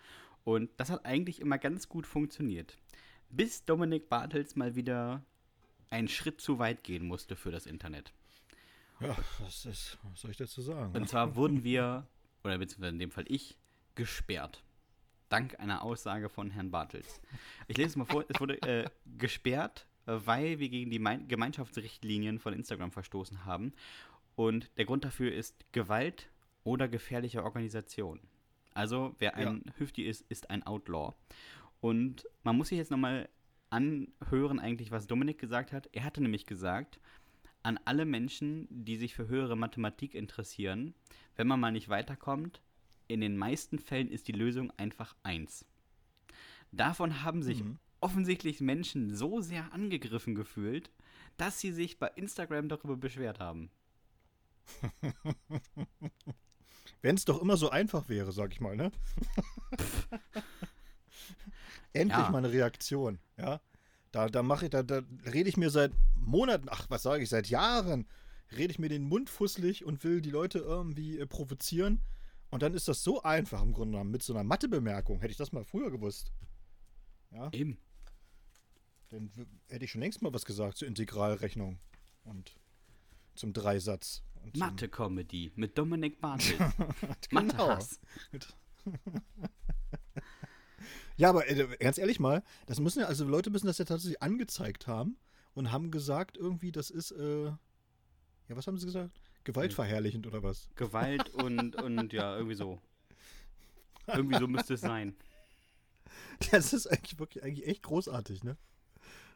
Und 0.44 0.70
das 0.78 0.90
hat 0.90 1.06
eigentlich 1.06 1.40
immer 1.42 1.58
ganz 1.58 1.88
gut 1.88 2.08
funktioniert. 2.08 2.78
Bis 3.30 3.64
Dominik 3.66 4.10
Bartels 4.10 4.56
mal 4.56 4.76
wieder 4.76 5.24
einen 5.90 6.08
Schritt 6.08 6.42
zu 6.42 6.60
weit 6.60 6.84
gehen 6.84 7.06
musste 7.06 7.36
für 7.36 7.52
das 7.52 7.66
Internet. 7.66 8.14
Ja, 9.00 9.16
was, 9.40 9.66
ist, 9.66 9.98
was 10.04 10.22
soll 10.22 10.32
ich 10.32 10.38
dazu 10.38 10.62
sagen? 10.62 10.96
Und 10.96 11.10
zwar 11.10 11.36
wurden 11.36 11.64
wir, 11.64 12.08
oder 12.44 12.58
beziehungsweise 12.58 12.94
in 12.94 13.00
dem 13.00 13.12
Fall 13.12 13.26
ich, 13.28 13.58
gesperrt. 13.96 14.64
Dank 15.30 15.60
einer 15.60 15.82
Aussage 15.82 16.30
von 16.30 16.52
Herrn 16.52 16.72
Bartels. 16.72 17.22
Ich 17.68 17.78
lese 17.78 17.90
es 17.90 17.96
mal 17.96 18.06
vor, 18.06 18.26
es 18.28 18.40
wurde 18.40 18.62
äh, 18.64 18.90
gesperrt, 19.18 19.88
weil 20.06 20.60
wir 20.60 20.70
gegen 20.70 20.90
die 20.92 21.00
Mein 21.00 21.28
Gemeinschaftsrichtlinien 21.28 22.40
von 22.40 22.54
Instagram 22.54 22.92
verstoßen 22.92 23.46
haben. 23.46 23.74
Und 24.36 24.70
der 24.78 24.86
Grund 24.86 25.06
dafür 25.06 25.34
ist 25.34 25.66
Gewalt 25.72 26.30
oder 26.64 26.88
gefährliche 26.88 27.44
Organisation. 27.44 28.20
Also, 28.74 29.16
wer 29.20 29.36
ein 29.36 29.64
Hüfti 29.78 30.04
ist, 30.04 30.26
ist 30.30 30.50
ein 30.50 30.64
Outlaw. 30.64 31.14
Und 31.82 32.26
man 32.44 32.58
muss 32.58 32.70
sich 32.70 32.78
jetzt 32.78 32.92
nochmal 32.92 33.28
anhören, 33.70 34.60
eigentlich, 34.60 34.92
was 34.92 35.08
Dominik 35.08 35.40
gesagt 35.40 35.74
hat. 35.74 35.90
Er 35.92 36.04
hatte 36.04 36.22
nämlich 36.22 36.46
gesagt, 36.46 37.00
an 37.64 37.80
alle 37.86 38.06
Menschen, 38.06 38.68
die 38.70 38.96
sich 38.96 39.14
für 39.14 39.28
höhere 39.28 39.56
Mathematik 39.56 40.16
interessieren, 40.16 40.94
wenn 41.36 41.48
man 41.48 41.60
mal 41.60 41.72
nicht 41.72 41.90
weiterkommt, 41.90 42.62
in 43.08 43.22
den 43.22 43.38
meisten 43.38 43.78
Fällen 43.78 44.10
ist 44.10 44.28
die 44.28 44.34
Lösung 44.34 44.72
einfach 44.78 45.16
eins. 45.24 45.66
Davon 46.72 47.24
haben 47.24 47.44
sich 47.44 47.64
Mhm. 47.64 47.78
Offensichtlich 48.02 48.62
Menschen 48.62 49.16
so 49.16 49.42
sehr 49.42 49.72
angegriffen 49.74 50.36
gefühlt, 50.36 50.90
dass 51.38 51.60
sie 51.60 51.72
sich 51.72 51.98
bei 52.00 52.08
Instagram 52.16 52.68
darüber 52.70 52.98
beschwert 52.98 53.40
haben. 53.40 53.70
Wenn 57.02 57.16
es 57.16 57.26
doch 57.26 57.42
immer 57.42 57.58
so 57.58 57.70
einfach 57.70 58.10
wäre, 58.10 58.32
sag 58.32 58.52
ich 58.52 58.62
mal, 58.62 58.76
ne? 58.76 58.92
Endlich 61.94 62.18
Ja. 62.26 62.30
mal 62.30 62.38
eine 62.40 62.52
Reaktion, 62.52 63.20
ja? 63.38 63.60
Da, 64.12 64.28
da 64.28 64.44
mache 64.44 64.66
ich, 64.66 64.72
da, 64.72 64.84
da 64.84 65.02
rede 65.32 65.50
ich 65.50 65.56
mir 65.58 65.70
seit 65.70 65.94
Monaten, 66.16 66.68
ach, 66.70 66.90
was 66.90 67.02
sage 67.04 67.24
ich, 67.24 67.30
seit 67.30 67.48
Jahren, 67.48 68.06
rede 68.52 68.72
ich 68.72 68.80
mir 68.80 68.90
den 68.90 69.04
Mund 69.04 69.30
fusselig 69.30 69.86
und 69.86 70.04
will 70.04 70.20
die 70.22 70.30
Leute 70.32 70.60
irgendwie 70.60 71.18
äh, 71.18 71.26
provozieren. 71.26 72.02
Und 72.50 72.62
dann 72.62 72.74
ist 72.74 72.90
das 72.90 73.04
so 73.04 73.24
einfach 73.24 73.62
im 73.62 73.72
Grunde 73.72 73.92
genommen. 73.94 74.12
Mit 74.12 74.24
so 74.24 74.34
einer 74.34 74.44
Mathebemerkung. 74.44 75.22
Hätte 75.22 75.32
ich 75.32 75.38
das 75.38 75.54
mal 75.54 75.64
früher 75.64 75.90
gewusst. 75.90 76.34
Ja, 77.32 77.50
Eben. 77.54 77.78
Dann 79.12 79.30
hätte 79.68 79.86
ich 79.86 79.92
schon 79.92 80.02
längst 80.02 80.22
mal 80.22 80.34
was 80.34 80.46
gesagt 80.46 80.78
zur 80.78 80.88
Integralrechnung 80.88 81.80
und 82.24 82.56
zum 83.36 83.54
Dreisatz. 83.54 84.24
Mathe-Comedy 84.56 85.52
mit 85.56 85.78
Dominik 85.78 86.20
Bartel. 86.20 86.58
Genau. 87.30 87.44
Mathe-Hass. 87.44 88.00
Ja, 91.18 91.30
aber 91.30 91.48
äh, 91.48 91.78
ganz 91.78 92.00
ehrlich 92.00 92.20
mal, 92.20 92.42
das 92.66 92.80
müssen 92.80 93.02
ja, 93.02 93.06
also 93.06 93.26
Leute 93.26 93.52
müssen 93.52 93.68
das 93.68 93.78
ja 93.78 93.86
tatsächlich 93.86 94.24
angezeigt 94.24 94.88
haben 94.88 95.18
und 95.54 95.72
haben 95.72 95.92
gesagt, 95.92 96.36
irgendwie, 96.36 96.72
das 96.72 96.90
ist, 96.90 97.12
äh, 97.12 97.46
ja, 97.46 97.56
was 98.48 98.66
haben 98.66 98.80
sie 98.80 98.88
gesagt? 98.88 99.22
Gewaltverherrlichend 99.44 100.26
oder 100.26 100.42
was? 100.42 100.70
Gewalt 100.76 101.30
und, 101.30 101.76
und 101.84 102.12
ja, 102.12 102.36
irgendwie 102.36 102.56
so. 102.56 102.82
Irgendwie 104.08 104.40
so 104.40 104.48
müsste 104.48 104.74
es 104.74 104.82
sein. 104.82 105.16
Das 106.50 106.74
ist 106.74 106.88
eigentlich 106.88 107.20
wirklich 107.20 107.44
eigentlich 107.44 107.68
echt 107.68 107.84
großartig, 107.84 108.44
ne? 108.44 108.58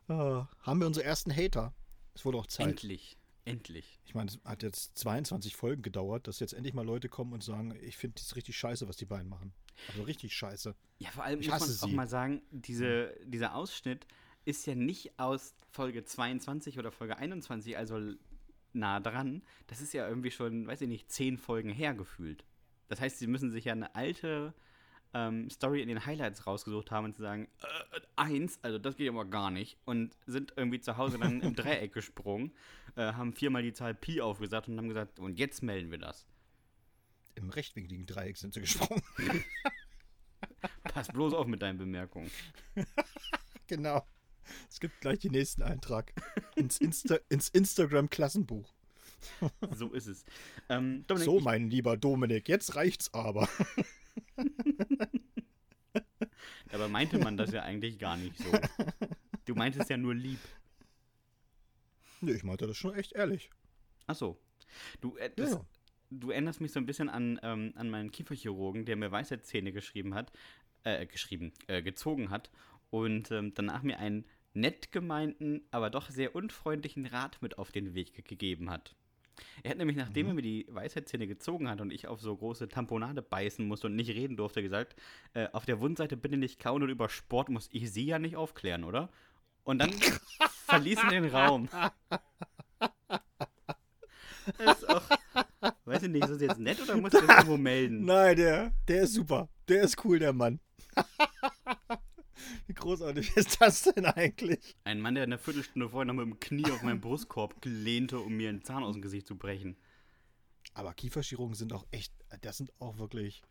Ah, 0.08 0.48
haben 0.62 0.80
wir 0.80 0.88
unsere 0.88 1.06
ersten 1.06 1.36
Hater. 1.36 1.74
Es 2.14 2.26
wurde 2.26 2.38
auch 2.38 2.48
Zeit. 2.48 2.68
Endlich. 2.68 3.18
Endlich. 3.44 4.00
Ich 4.06 4.16
meine, 4.16 4.32
es 4.32 4.40
hat 4.44 4.64
jetzt 4.64 4.98
22 4.98 5.56
Folgen 5.56 5.84
gedauert, 5.84 6.28
dass 6.28 6.40
jetzt 6.40 6.54
endlich 6.54 6.74
mal 6.74 6.86
Leute 6.86 7.10
kommen 7.10 7.32
und 7.34 7.44
sagen, 7.44 7.78
ich 7.82 7.96
finde 7.98 8.16
das 8.20 8.36
richtig 8.36 8.58
scheiße, 8.58 8.88
was 8.88 8.98
die 8.98 9.06
beiden 9.06 9.30
machen. 9.30 9.54
Also 9.90 10.04
richtig 10.04 10.34
scheiße. 10.36 10.74
Ja, 10.98 11.10
vor 11.12 11.24
allem 11.24 11.40
Ich 11.42 11.48
muss 11.48 11.60
man 11.60 11.70
hasse 11.70 11.86
auch 11.86 11.90
sie. 11.90 11.96
mal 11.96 12.08
sagen, 12.08 12.42
diese, 12.50 13.16
dieser 13.26 13.54
Ausschnitt 13.54 14.08
ist 14.46 14.66
ja 14.66 14.74
nicht 14.74 15.20
aus 15.20 15.54
Folge 15.70 16.04
22 16.04 16.80
oder 16.80 16.92
Folge 16.92 17.18
21, 17.18 17.78
also 17.78 18.00
nah 18.74 19.00
dran. 19.00 19.44
Das 19.68 19.80
ist 19.82 19.94
ja 19.94 20.08
irgendwie 20.08 20.32
schon, 20.32 20.66
weiß 20.66 20.82
ich 20.82 20.88
nicht, 20.88 21.12
zehn 21.12 21.38
Folgen 21.38 21.70
her 21.70 21.94
gefühlt. 21.94 22.46
Das 22.88 23.00
heißt, 23.02 23.20
sie 23.20 23.28
müssen 23.28 23.52
sich 23.52 23.66
ja 23.66 23.74
eine 23.74 23.94
alte 23.96 24.54
ähm, 25.16 25.50
Story 25.50 25.82
in 25.82 25.88
den 25.88 26.06
Highlights 26.06 26.46
rausgesucht 26.46 26.92
haben 26.92 27.06
und 27.06 27.16
zu 27.16 27.22
sagen, 27.22 27.48
äh, 27.62 28.02
eins, 28.18 28.60
also 28.62 28.78
das 28.78 28.98
geht 28.98 29.10
aber 29.10 29.24
gar 29.26 29.50
nicht. 29.50 29.78
Und 29.86 30.14
sind 30.28 30.54
irgendwie 30.58 30.82
zu 30.82 30.98
Hause 30.98 31.18
dann 31.18 31.42
im 31.42 31.56
Dreieck 31.56 31.94
gesprungen, 31.94 32.52
äh, 32.98 33.14
haben 33.14 33.34
viermal 33.34 33.64
die 33.64 33.74
Zahl 33.74 33.96
Pi 33.96 34.20
aufgesagt 34.20 34.68
und 34.68 34.78
haben 34.78 34.90
gesagt, 34.90 35.18
und 35.20 35.40
jetzt 35.40 35.64
melden 35.64 35.90
wir 35.90 35.98
das. 35.98 36.28
Im 37.36 37.50
rechtwinkligen 37.50 38.06
Dreieck 38.06 38.38
sind 38.38 38.54
sie 38.54 38.62
gesprungen. 38.62 39.02
Pass 40.84 41.08
bloß 41.08 41.34
auf 41.34 41.48
mit 41.48 41.62
deinen 41.62 41.78
Bemerkungen. 41.78 42.30
genau. 43.68 44.06
Es 44.70 44.80
gibt 44.80 45.00
gleich 45.02 45.20
den 45.20 45.32
nächsten 45.32 45.64
Eintrag 45.64 46.14
ins, 46.56 46.78
Insta 46.78 47.18
ins 47.30 47.50
Instagram-Klassenbuch. 47.50 48.74
So 49.76 49.92
ist 49.94 50.08
es. 50.08 50.24
Ähm, 50.70 51.04
Dominik, 51.08 51.26
So, 51.26 51.40
mein 51.40 51.70
lieber 51.70 51.98
Dominik, 51.98 52.48
jetzt 52.48 52.76
reicht's 52.76 53.12
aber. 53.14 53.50
Dabei 56.70 56.88
meinte 56.88 57.20
man 57.20 57.38
das 57.38 57.52
ja 57.52 57.64
eigentlich 57.64 58.00
gar 58.00 58.18
nicht 58.18 58.38
so. 58.38 58.52
Du 59.46 59.56
meintest 59.56 59.90
ja 59.90 59.98
nur 59.98 60.14
lieb. 60.16 60.40
Nö, 62.22 62.34
ich 62.34 62.44
meinte 62.44 62.68
das 62.68 62.78
schon 62.78 62.94
echt 62.96 63.14
ehrlich. 63.14 63.50
Ach 64.08 64.16
so. 64.16 64.40
Du, 65.02 65.16
äh, 65.18 65.30
das, 65.36 65.52
Ja. 65.52 65.66
du 66.10 66.32
erinnerst 66.32 66.60
mich 66.62 66.72
so 66.72 66.80
ein 66.80 66.86
bisschen 66.86 67.10
an, 67.10 67.40
ähm, 67.44 67.74
an 67.76 67.90
meinen 67.90 68.12
Kieferchirurgen, 68.12 68.86
der 68.86 68.96
mir 68.96 69.12
Weisheitszähne 69.12 69.72
geschrieben 69.72 70.14
hat, 70.16 70.32
äh, 70.84 71.06
geschrieben, 71.06 71.54
äh, 71.68 71.82
gezogen 71.82 72.30
hat 72.30 72.50
und 72.90 73.32
ähm, 73.32 73.54
danach 73.54 73.84
mir 73.84 74.00
einen 74.00 74.26
nett 74.54 74.92
gemeinten, 74.92 75.62
aber 75.72 75.90
doch 75.90 76.10
sehr 76.10 76.36
unfreundlichen 76.36 77.06
Rat 77.06 77.42
mit 77.42 77.58
auf 77.58 77.72
den 77.72 77.94
Weg 77.94 78.14
ge- 78.14 78.24
gegeben 78.24 78.70
hat. 78.70 78.96
Er 79.64 79.72
hat 79.72 79.78
nämlich, 79.78 79.98
nachdem 79.98 80.28
er 80.28 80.34
mir 80.34 80.42
die 80.42 80.66
Weisheitszähne 80.70 81.28
gezogen 81.28 81.70
hat 81.70 81.82
und 81.82 81.92
ich 81.92 82.08
auf 82.08 82.22
so 82.22 82.36
große 82.36 82.68
Tamponade 82.68 83.22
beißen 83.22 83.68
musste 83.68 83.88
und 83.88 83.96
nicht 83.96 84.10
reden 84.10 84.38
durfte, 84.38 84.62
gesagt, 84.62 84.96
äh, 85.34 85.48
auf 85.52 85.66
der 85.66 85.80
Wundseite 85.80 86.18
bitte 86.18 86.38
nicht 86.38 86.60
kauen 86.60 86.84
und 86.84 86.90
über 86.90 87.10
Sport 87.10 87.50
muss 87.50 87.70
ich 87.72 87.92
sie 87.92 88.06
ja 88.06 88.20
nicht 88.20 88.36
aufklären, 88.36 88.84
oder? 88.84 89.10
Und 89.64 89.80
dann 89.80 89.92
verließ 90.66 91.00
er 91.04 91.10
den 91.10 91.26
Raum. 91.26 91.70
Das 94.58 94.78
ist 94.78 94.90
auch, 94.90 95.04
weiß 95.86 96.04
ich 96.04 96.10
nicht, 96.10 96.24
ist 96.24 96.34
das 96.34 96.42
jetzt 96.42 96.60
nett 96.60 96.80
oder 96.82 96.98
muss 96.98 97.14
ich 97.14 97.20
das 97.20 97.30
irgendwo 97.30 97.58
melden? 97.58 98.06
Nein, 98.06 98.36
der, 98.36 98.72
der 98.88 99.04
ist 99.04 99.14
super. 99.14 99.50
Der 99.68 99.82
ist 99.82 100.04
cool, 100.06 100.20
der 100.20 100.34
Mann. 100.34 100.60
Wie 102.68 102.74
großartig 102.74 103.36
ist 103.38 103.62
das 103.62 103.84
denn 103.84 104.06
eigentlich? 104.06 104.76
Ein 104.84 105.00
Mann, 105.02 105.16
der 105.16 105.24
eine 105.24 105.38
Viertelstunde 105.38 105.90
vorher 105.90 106.06
noch 106.06 106.14
mit 106.14 106.26
dem 106.26 106.40
Knie 106.40 106.72
auf 106.72 106.82
meinen 106.84 107.02
Brustkorb 107.02 107.56
lehnte, 107.64 108.20
um 108.20 108.36
mir 108.36 108.50
einen 108.50 108.64
Zahn 108.64 108.84
aus 108.84 108.94
dem 108.94 109.02
Gesicht 109.02 109.28
zu 109.28 109.36
brechen. 109.38 109.76
Aber 110.74 110.94
Kieferchirurgen 110.94 111.56
sind 111.56 111.74
auch 111.74 111.86
echt, 111.92 112.14
das 112.42 112.58
sind 112.58 112.72
auch 112.80 112.98
wirklich 112.98 113.42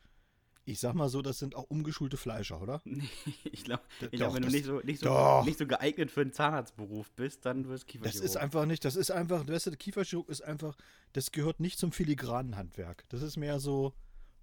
Ich 0.66 0.80
sag 0.80 0.94
mal 0.94 1.08
so, 1.08 1.20
das 1.22 1.38
sind 1.38 1.54
auch 1.54 1.64
umgeschulte 1.70 2.16
Fleischer, 2.16 2.60
oder? 2.60 2.80
Nee, 2.84 3.08
ich 3.44 3.64
glaube, 3.64 3.82
glaub, 4.12 4.34
wenn 4.34 4.42
du 4.42 4.46
das- 4.48 4.52
nicht 4.52 4.64
so, 4.64 4.80
nicht, 4.80 5.00
so, 5.00 5.42
nicht 5.44 5.58
so 5.58 5.66
geeignet 5.66 6.10
für 6.10 6.22
einen 6.22 6.32
Zahnarztberuf 6.32 7.10
bist, 7.12 7.44
dann 7.46 7.68
wirst 7.68 7.84
du 7.84 7.86
Das 7.86 7.92
Kieferchirurg. 7.92 8.24
ist 8.24 8.36
einfach 8.36 8.66
nicht, 8.66 8.84
das 8.84 8.96
ist 8.96 9.10
einfach, 9.10 9.46
weißt 9.46 9.66
du, 9.66 9.70
Kieferchirurg 9.76 10.28
ist 10.28 10.40
einfach, 10.42 10.76
das 11.12 11.30
gehört 11.32 11.60
nicht 11.60 11.78
zum 11.78 11.92
filigranen 11.92 12.56
Handwerk. 12.56 13.04
Das 13.10 13.22
ist 13.22 13.36
mehr 13.36 13.60
so 13.60 13.92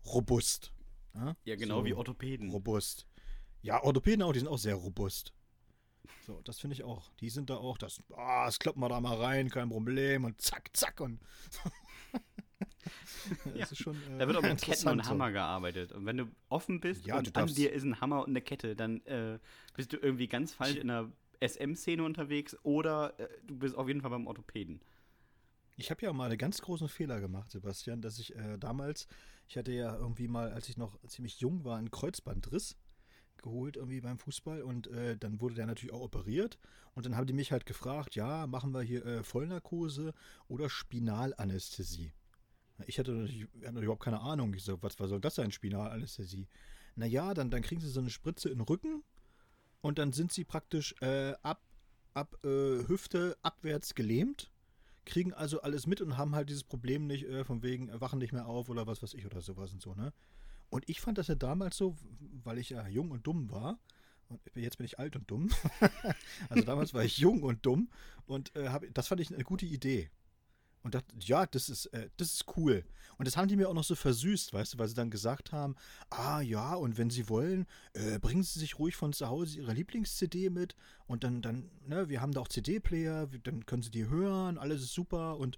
robust. 0.05 0.71
Ja, 1.13 1.35
ja, 1.43 1.55
genau 1.55 1.79
so 1.79 1.85
wie 1.85 1.93
Orthopäden. 1.93 2.49
Robust. 2.51 3.05
Ja, 3.61 3.81
Orthopäden 3.83 4.21
auch, 4.23 4.33
die 4.33 4.39
sind 4.39 4.47
auch 4.47 4.57
sehr 4.57 4.75
robust. 4.75 5.33
So, 6.25 6.41
das 6.43 6.59
finde 6.59 6.75
ich 6.75 6.83
auch. 6.83 7.11
Die 7.19 7.29
sind 7.29 7.49
da 7.49 7.57
auch, 7.57 7.77
das, 7.77 7.99
ah, 8.15 8.45
das 8.45 8.59
kloppen 8.59 8.81
wir 8.81 8.89
da 8.89 8.99
mal 8.99 9.17
rein, 9.17 9.49
kein 9.49 9.69
Problem 9.69 10.23
und 10.25 10.39
zack, 10.41 10.69
zack 10.73 10.99
und. 10.99 11.19
das 13.45 13.55
Ja, 13.55 13.65
ist 13.65 13.77
schon. 13.77 13.95
Äh, 13.95 14.19
Da 14.19 14.27
wird 14.27 14.37
auch 14.37 14.41
mit 14.41 14.61
Ketten 14.61 14.87
und. 14.89 15.05
Hammer 15.05 15.31
gearbeitet. 15.31 15.91
Und 15.91 16.05
wenn 16.05 16.17
du 16.17 16.25
offen 16.49 16.79
bist 16.79 17.05
Ja, 17.05 17.17
und 17.17 17.35
an 17.37 17.47
dir 17.47 17.71
ist 17.71 17.83
ein 17.83 18.01
Hammer 18.01 18.21
und 18.23 18.29
eine 18.29 18.41
Kette, 18.41 18.75
dann 18.75 19.01
äh, 19.05 19.39
bist 19.75 19.93
du 19.93 19.97
irgendwie 19.97 20.27
ganz 20.27 20.53
falsch 20.53 20.75
in 20.75 20.87
der 20.87 21.11
SM-Szene 21.43 22.03
unterwegs 22.03 22.55
oder 22.63 23.19
äh, 23.19 23.27
du 23.45 23.57
bist 23.57 23.75
auf 23.75 23.87
jeden 23.87 24.01
Fall 24.01 24.11
beim 24.11 24.27
Orthopäden. 24.27 24.81
Ich 25.77 25.89
habe 25.89 26.01
ja 26.03 26.13
mal 26.13 26.25
einen 26.29 26.37
ganz 26.37 26.61
großen 26.61 26.89
Fehler 26.89 27.19
gemacht, 27.19 27.51
Sebastian, 27.51 28.01
dass 28.01 28.19
ich 28.19 28.35
äh, 28.35 28.57
damals, 28.57 29.07
ich 29.47 29.57
hatte 29.57 29.71
ja 29.71 29.95
irgendwie 29.95 30.27
mal, 30.27 30.51
als 30.51 30.69
ich 30.69 30.77
noch 30.77 30.99
ziemlich 31.07 31.39
jung 31.39 31.63
war, 31.63 31.77
einen 31.77 31.89
Kreuzbandriss 31.89 32.77
geholt 33.41 33.75
irgendwie 33.75 34.01
beim 34.01 34.17
Fußball 34.17 34.61
und 34.61 34.87
äh, 34.87 35.17
dann 35.17 35.41
wurde 35.41 35.55
der 35.55 35.65
natürlich 35.65 35.93
auch 35.93 36.01
operiert 36.01 36.57
und 36.93 37.05
dann 37.05 37.15
haben 37.15 37.27
die 37.27 37.33
mich 37.33 37.51
halt 37.51 37.65
gefragt, 37.65 38.15
ja, 38.15 38.47
machen 38.47 38.73
wir 38.73 38.81
hier 38.81 39.05
äh, 39.05 39.23
Vollnarkose 39.23 40.13
oder 40.47 40.69
Spinalanästhesie. 40.69 42.13
Ich 42.87 42.97
hatte 42.97 43.11
natürlich, 43.11 43.47
hatte 43.65 43.79
überhaupt 43.79 44.03
keine 44.03 44.21
Ahnung. 44.21 44.53
Ich 44.53 44.63
so, 44.63 44.81
was, 44.81 44.99
was 44.99 45.09
soll 45.09 45.21
das 45.21 45.35
sein, 45.35 45.51
Spinalanästhesie? 45.51 46.47
Naja, 46.95 47.33
dann, 47.33 47.51
dann 47.51 47.61
kriegen 47.61 47.81
sie 47.81 47.89
so 47.89 47.99
eine 47.99 48.09
Spritze 48.09 48.49
in 48.49 48.57
den 48.57 48.65
Rücken 48.65 49.03
und 49.81 49.99
dann 49.99 50.13
sind 50.13 50.31
sie 50.31 50.43
praktisch 50.43 50.95
äh, 51.01 51.33
ab, 51.43 51.61
ab 52.13 52.37
äh, 52.43 52.87
Hüfte 52.87 53.37
abwärts 53.43 53.95
gelähmt 53.95 54.51
kriegen 55.05 55.33
also 55.33 55.61
alles 55.61 55.87
mit 55.87 56.01
und 56.01 56.17
haben 56.17 56.35
halt 56.35 56.49
dieses 56.49 56.63
Problem 56.63 57.07
nicht, 57.07 57.25
äh, 57.25 57.43
von 57.43 57.63
wegen, 57.63 57.89
äh, 57.89 58.01
wachen 58.01 58.19
nicht 58.19 58.33
mehr 58.33 58.45
auf 58.45 58.69
oder 58.69 58.87
was 58.87 59.01
weiß 59.01 59.13
ich 59.13 59.25
oder 59.25 59.41
sowas 59.41 59.73
und 59.73 59.81
so, 59.81 59.93
ne? 59.95 60.13
Und 60.71 60.87
ich 60.89 61.01
fand 61.01 61.17
das 61.17 61.27
ja 61.27 61.35
damals 61.35 61.77
so, 61.77 61.95
weil 62.43 62.57
ich 62.57 62.69
ja 62.69 62.87
jung 62.87 63.11
und 63.11 63.27
dumm 63.27 63.51
war. 63.51 63.77
Und 64.29 64.39
jetzt 64.55 64.77
bin 64.77 64.85
ich 64.85 64.97
alt 64.97 65.15
und 65.17 65.29
dumm. 65.29 65.49
also 66.49 66.63
damals 66.63 66.93
war 66.93 67.03
ich 67.03 67.17
jung 67.17 67.43
und 67.43 67.65
dumm 67.65 67.89
und 68.25 68.55
äh, 68.55 68.69
hab, 68.69 68.83
das 68.93 69.09
fand 69.09 69.19
ich 69.19 69.33
eine 69.33 69.43
gute 69.43 69.65
Idee. 69.65 70.09
Und 70.83 70.95
dachte, 70.95 71.13
ja, 71.19 71.45
das 71.45 71.69
ist, 71.69 71.87
äh, 71.87 72.09
das 72.15 72.33
ist 72.33 72.45
cool. 72.55 72.85
Und 73.17 73.27
das 73.27 73.35
haben 73.35 73.49
die 73.49 73.57
mir 73.57 73.67
auch 73.67 73.73
noch 73.73 73.83
so 73.83 73.95
versüßt, 73.95 74.53
weißt 74.53 74.73
du, 74.73 74.77
weil 74.79 74.87
sie 74.87 74.95
dann 74.95 75.11
gesagt 75.11 75.51
haben, 75.51 75.75
ah 76.09 76.39
ja, 76.39 76.73
und 76.73 76.97
wenn 76.97 77.09
sie 77.09 77.27
wollen, 77.27 77.67
äh, 77.93 78.17
bringen 78.17 78.41
sie 78.41 78.57
sich 78.57 78.79
ruhig 78.79 78.95
von 78.95 79.11
zu 79.11 79.27
Hause 79.27 79.59
ihre 79.59 79.73
Lieblings-CD 79.73 80.49
mit 80.49 80.75
und 81.05 81.25
dann, 81.25 81.41
dann, 81.41 81.69
ne, 81.85 82.07
wir 82.07 82.21
haben 82.21 82.31
da 82.31 82.39
auch 82.39 82.47
CD-Player, 82.47 83.27
dann 83.43 83.65
können 83.65 83.83
sie 83.83 83.91
die 83.91 84.07
hören, 84.07 84.57
alles 84.57 84.81
ist 84.81 84.93
super 84.93 85.37
und 85.37 85.57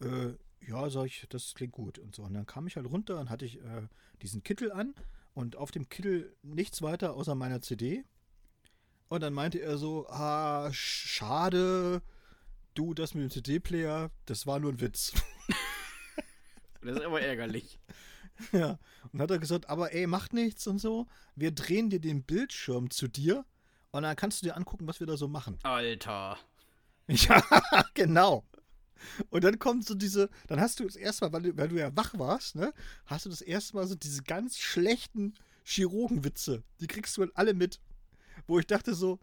äh, 0.00 0.34
ja, 0.66 0.90
sag 0.90 1.06
ich, 1.06 1.26
das 1.28 1.54
klingt 1.54 1.72
gut 1.72 1.98
und 1.98 2.14
so. 2.14 2.22
Und 2.22 2.34
dann 2.34 2.46
kam 2.46 2.66
ich 2.66 2.76
halt 2.76 2.86
runter 2.86 3.18
und 3.20 3.30
hatte 3.30 3.44
ich 3.44 3.60
äh, 3.60 3.88
diesen 4.22 4.42
Kittel 4.42 4.72
an 4.72 4.94
und 5.34 5.56
auf 5.56 5.70
dem 5.70 5.88
Kittel 5.88 6.36
nichts 6.42 6.82
weiter 6.82 7.14
außer 7.14 7.34
meiner 7.34 7.60
CD. 7.60 8.04
Und 9.08 9.22
dann 9.22 9.32
meinte 9.32 9.60
er 9.60 9.78
so, 9.78 10.06
ah, 10.08 10.70
schade, 10.72 12.02
du, 12.74 12.94
das 12.94 13.14
mit 13.14 13.24
dem 13.24 13.30
CD-Player, 13.30 14.10
das 14.26 14.46
war 14.46 14.58
nur 14.58 14.72
ein 14.72 14.80
Witz. 14.80 15.12
Das 16.80 16.96
ist 16.96 17.04
aber 17.04 17.20
ärgerlich. 17.20 17.80
ja. 18.52 18.78
Und 19.12 19.20
hat 19.20 19.30
er 19.30 19.38
gesagt, 19.38 19.68
aber 19.68 19.92
ey, 19.92 20.06
macht 20.06 20.32
nichts 20.32 20.66
und 20.66 20.78
so. 20.78 21.06
Wir 21.34 21.50
drehen 21.50 21.90
dir 21.90 22.00
den 22.00 22.22
Bildschirm 22.22 22.90
zu 22.90 23.08
dir 23.08 23.44
und 23.90 24.02
dann 24.02 24.16
kannst 24.16 24.42
du 24.42 24.46
dir 24.46 24.56
angucken, 24.56 24.86
was 24.86 25.00
wir 25.00 25.06
da 25.06 25.16
so 25.16 25.28
machen. 25.28 25.58
Alter. 25.62 26.38
Ja, 27.10 27.42
genau. 27.94 28.44
Und 29.30 29.44
dann 29.44 29.58
kommt 29.58 29.86
so 29.86 29.94
diese, 29.94 30.30
dann 30.46 30.60
hast 30.60 30.80
du 30.80 30.84
das 30.84 30.96
erste 30.96 31.24
Mal, 31.24 31.32
weil 31.32 31.42
du, 31.42 31.56
weil 31.56 31.68
du 31.68 31.78
ja 31.78 31.94
wach 31.96 32.18
warst, 32.18 32.56
ne, 32.56 32.72
hast 33.06 33.26
du 33.26 33.30
das 33.30 33.40
erste 33.40 33.76
Mal 33.76 33.86
so 33.86 33.94
diese 33.94 34.22
ganz 34.22 34.58
schlechten 34.58 35.34
Chirurgenwitze. 35.64 36.62
Die 36.80 36.86
kriegst 36.86 37.16
du 37.16 37.22
halt 37.22 37.32
alle 37.34 37.54
mit. 37.54 37.80
Wo 38.46 38.58
ich 38.58 38.66
dachte 38.66 38.94
so, 38.94 39.18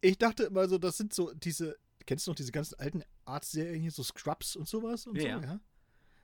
ich 0.00 0.18
dachte 0.18 0.44
immer 0.44 0.68
so, 0.68 0.78
das 0.78 0.96
sind 0.96 1.12
so 1.12 1.32
diese, 1.34 1.76
kennst 2.06 2.26
du 2.26 2.30
noch 2.30 2.36
diese 2.36 2.52
ganzen 2.52 2.78
alten 2.78 3.02
Arztserien 3.24 3.80
hier, 3.80 3.90
so 3.90 4.02
Scrubs 4.02 4.56
und 4.56 4.68
sowas 4.68 5.06
und 5.06 5.16
Ja, 5.16 5.22
so, 5.22 5.28
ja. 5.28 5.40
ja? 5.40 5.60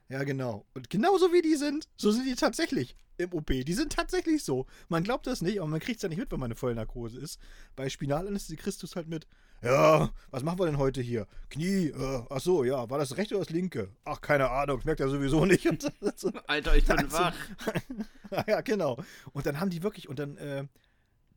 Ja, 0.09 0.23
genau. 0.23 0.65
Und 0.73 0.89
genauso 0.89 1.31
wie 1.33 1.41
die 1.41 1.55
sind, 1.55 1.87
so 1.97 2.11
sind 2.11 2.25
die 2.25 2.35
tatsächlich 2.35 2.95
im 3.17 3.33
OP. 3.33 3.47
Die 3.47 3.73
sind 3.73 3.93
tatsächlich 3.93 4.43
so. 4.43 4.65
Man 4.89 5.03
glaubt 5.03 5.27
das 5.27 5.41
nicht, 5.41 5.59
aber 5.59 5.69
man 5.69 5.79
kriegt 5.79 5.97
es 5.97 6.03
ja 6.03 6.09
nicht 6.09 6.17
mit, 6.17 6.31
wenn 6.31 6.39
man 6.39 6.47
eine 6.47 6.55
Vollnarkose 6.55 7.19
ist. 7.19 7.39
Bei 7.75 7.89
Spinalanästhesie 7.89 8.57
kriegst 8.57 8.81
du 8.81 8.87
es 8.87 8.95
halt 8.95 9.07
mit. 9.07 9.27
Ja, 9.63 10.11
was 10.29 10.43
machen 10.43 10.59
wir 10.59 10.65
denn 10.65 10.77
heute 10.77 11.01
hier? 11.01 11.25
Knie, 11.49 11.87
äh, 11.87 12.23
ach 12.29 12.41
so, 12.41 12.63
ja, 12.65 12.89
war 12.89 12.97
das 12.99 13.15
rechte 13.15 13.35
oder 13.35 13.45
das 13.45 13.53
linke? 13.53 13.89
Ach, 14.03 14.19
keine 14.19 14.49
Ahnung, 14.49 14.79
ich 14.79 14.85
merke 14.85 15.03
ja 15.03 15.09
sowieso 15.09 15.45
nicht. 15.45 15.67
So. 16.17 16.31
Alter, 16.47 16.75
ich 16.75 16.85
bin 16.85 16.97
Also- 16.99 17.17
wach. 17.17 17.35
ja, 18.47 18.61
genau. 18.61 19.01
Und 19.31 19.45
dann 19.45 19.59
haben 19.59 19.69
die 19.69 19.81
wirklich, 19.81 20.09
und 20.09 20.19
dann, 20.19 20.35
äh, 20.37 20.65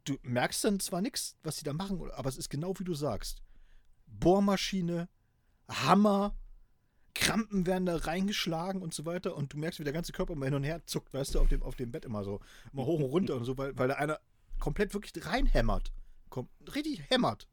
du 0.05 0.17
merkst 0.23 0.65
dann 0.65 0.81
zwar 0.81 1.01
nichts, 1.03 1.37
was 1.45 1.57
sie 1.59 1.65
da 1.65 1.73
machen, 1.73 2.01
aber 2.13 2.29
es 2.29 2.37
ist 2.37 2.51
genau 2.51 2.75
wie 2.79 2.85
du 2.85 2.95
sagst. 2.95 3.43
Bohrmaschine, 4.09 5.09
Hammer, 5.69 6.35
Krampen 7.15 7.65
werden 7.67 7.87
da 7.87 7.97
reingeschlagen 7.97 8.83
und 8.83 8.93
so 8.93 9.07
weiter 9.07 9.37
und 9.37 9.53
du 9.53 9.59
merkst, 9.59 9.79
wie 9.81 9.85
der 9.85 9.93
ganze 9.93 10.13
Körper 10.13 10.33
immer 10.35 10.47
hin 10.47 10.55
und 10.55 10.65
her 10.65 10.85
zuckt, 10.87 11.15
weißt 11.15 11.35
du, 11.35 11.41
auf 11.41 11.49
dem, 11.49 11.63
auf 11.63 11.77
dem 11.77 11.91
Bett 11.93 12.05
immer 12.05 12.25
so, 12.25 12.41
immer 12.73 12.85
hoch 12.85 12.99
und 12.99 13.07
runter 13.07 13.37
und 13.37 13.45
so, 13.45 13.57
weil, 13.57 13.77
weil 13.79 13.89
da 13.89 13.95
einer 13.95 14.19
komplett 14.59 14.93
wirklich 14.95 15.13
reinhämmert. 15.25 15.93
Kom 16.29 16.49
richtig 16.75 17.09
hämmert. 17.09 17.47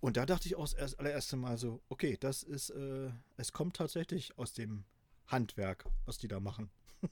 Und 0.00 0.16
da 0.16 0.26
dachte 0.26 0.46
ich 0.46 0.56
auch 0.56 0.68
das 0.68 0.94
allererste 0.94 1.36
Mal 1.36 1.58
so, 1.58 1.82
okay, 1.88 2.16
das 2.18 2.42
ist, 2.42 2.70
äh, 2.70 3.10
es 3.36 3.52
kommt 3.52 3.76
tatsächlich 3.76 4.36
aus 4.38 4.52
dem 4.52 4.84
Handwerk, 5.26 5.84
was 6.04 6.18
die 6.18 6.28
da 6.28 6.40
machen. 6.40 6.70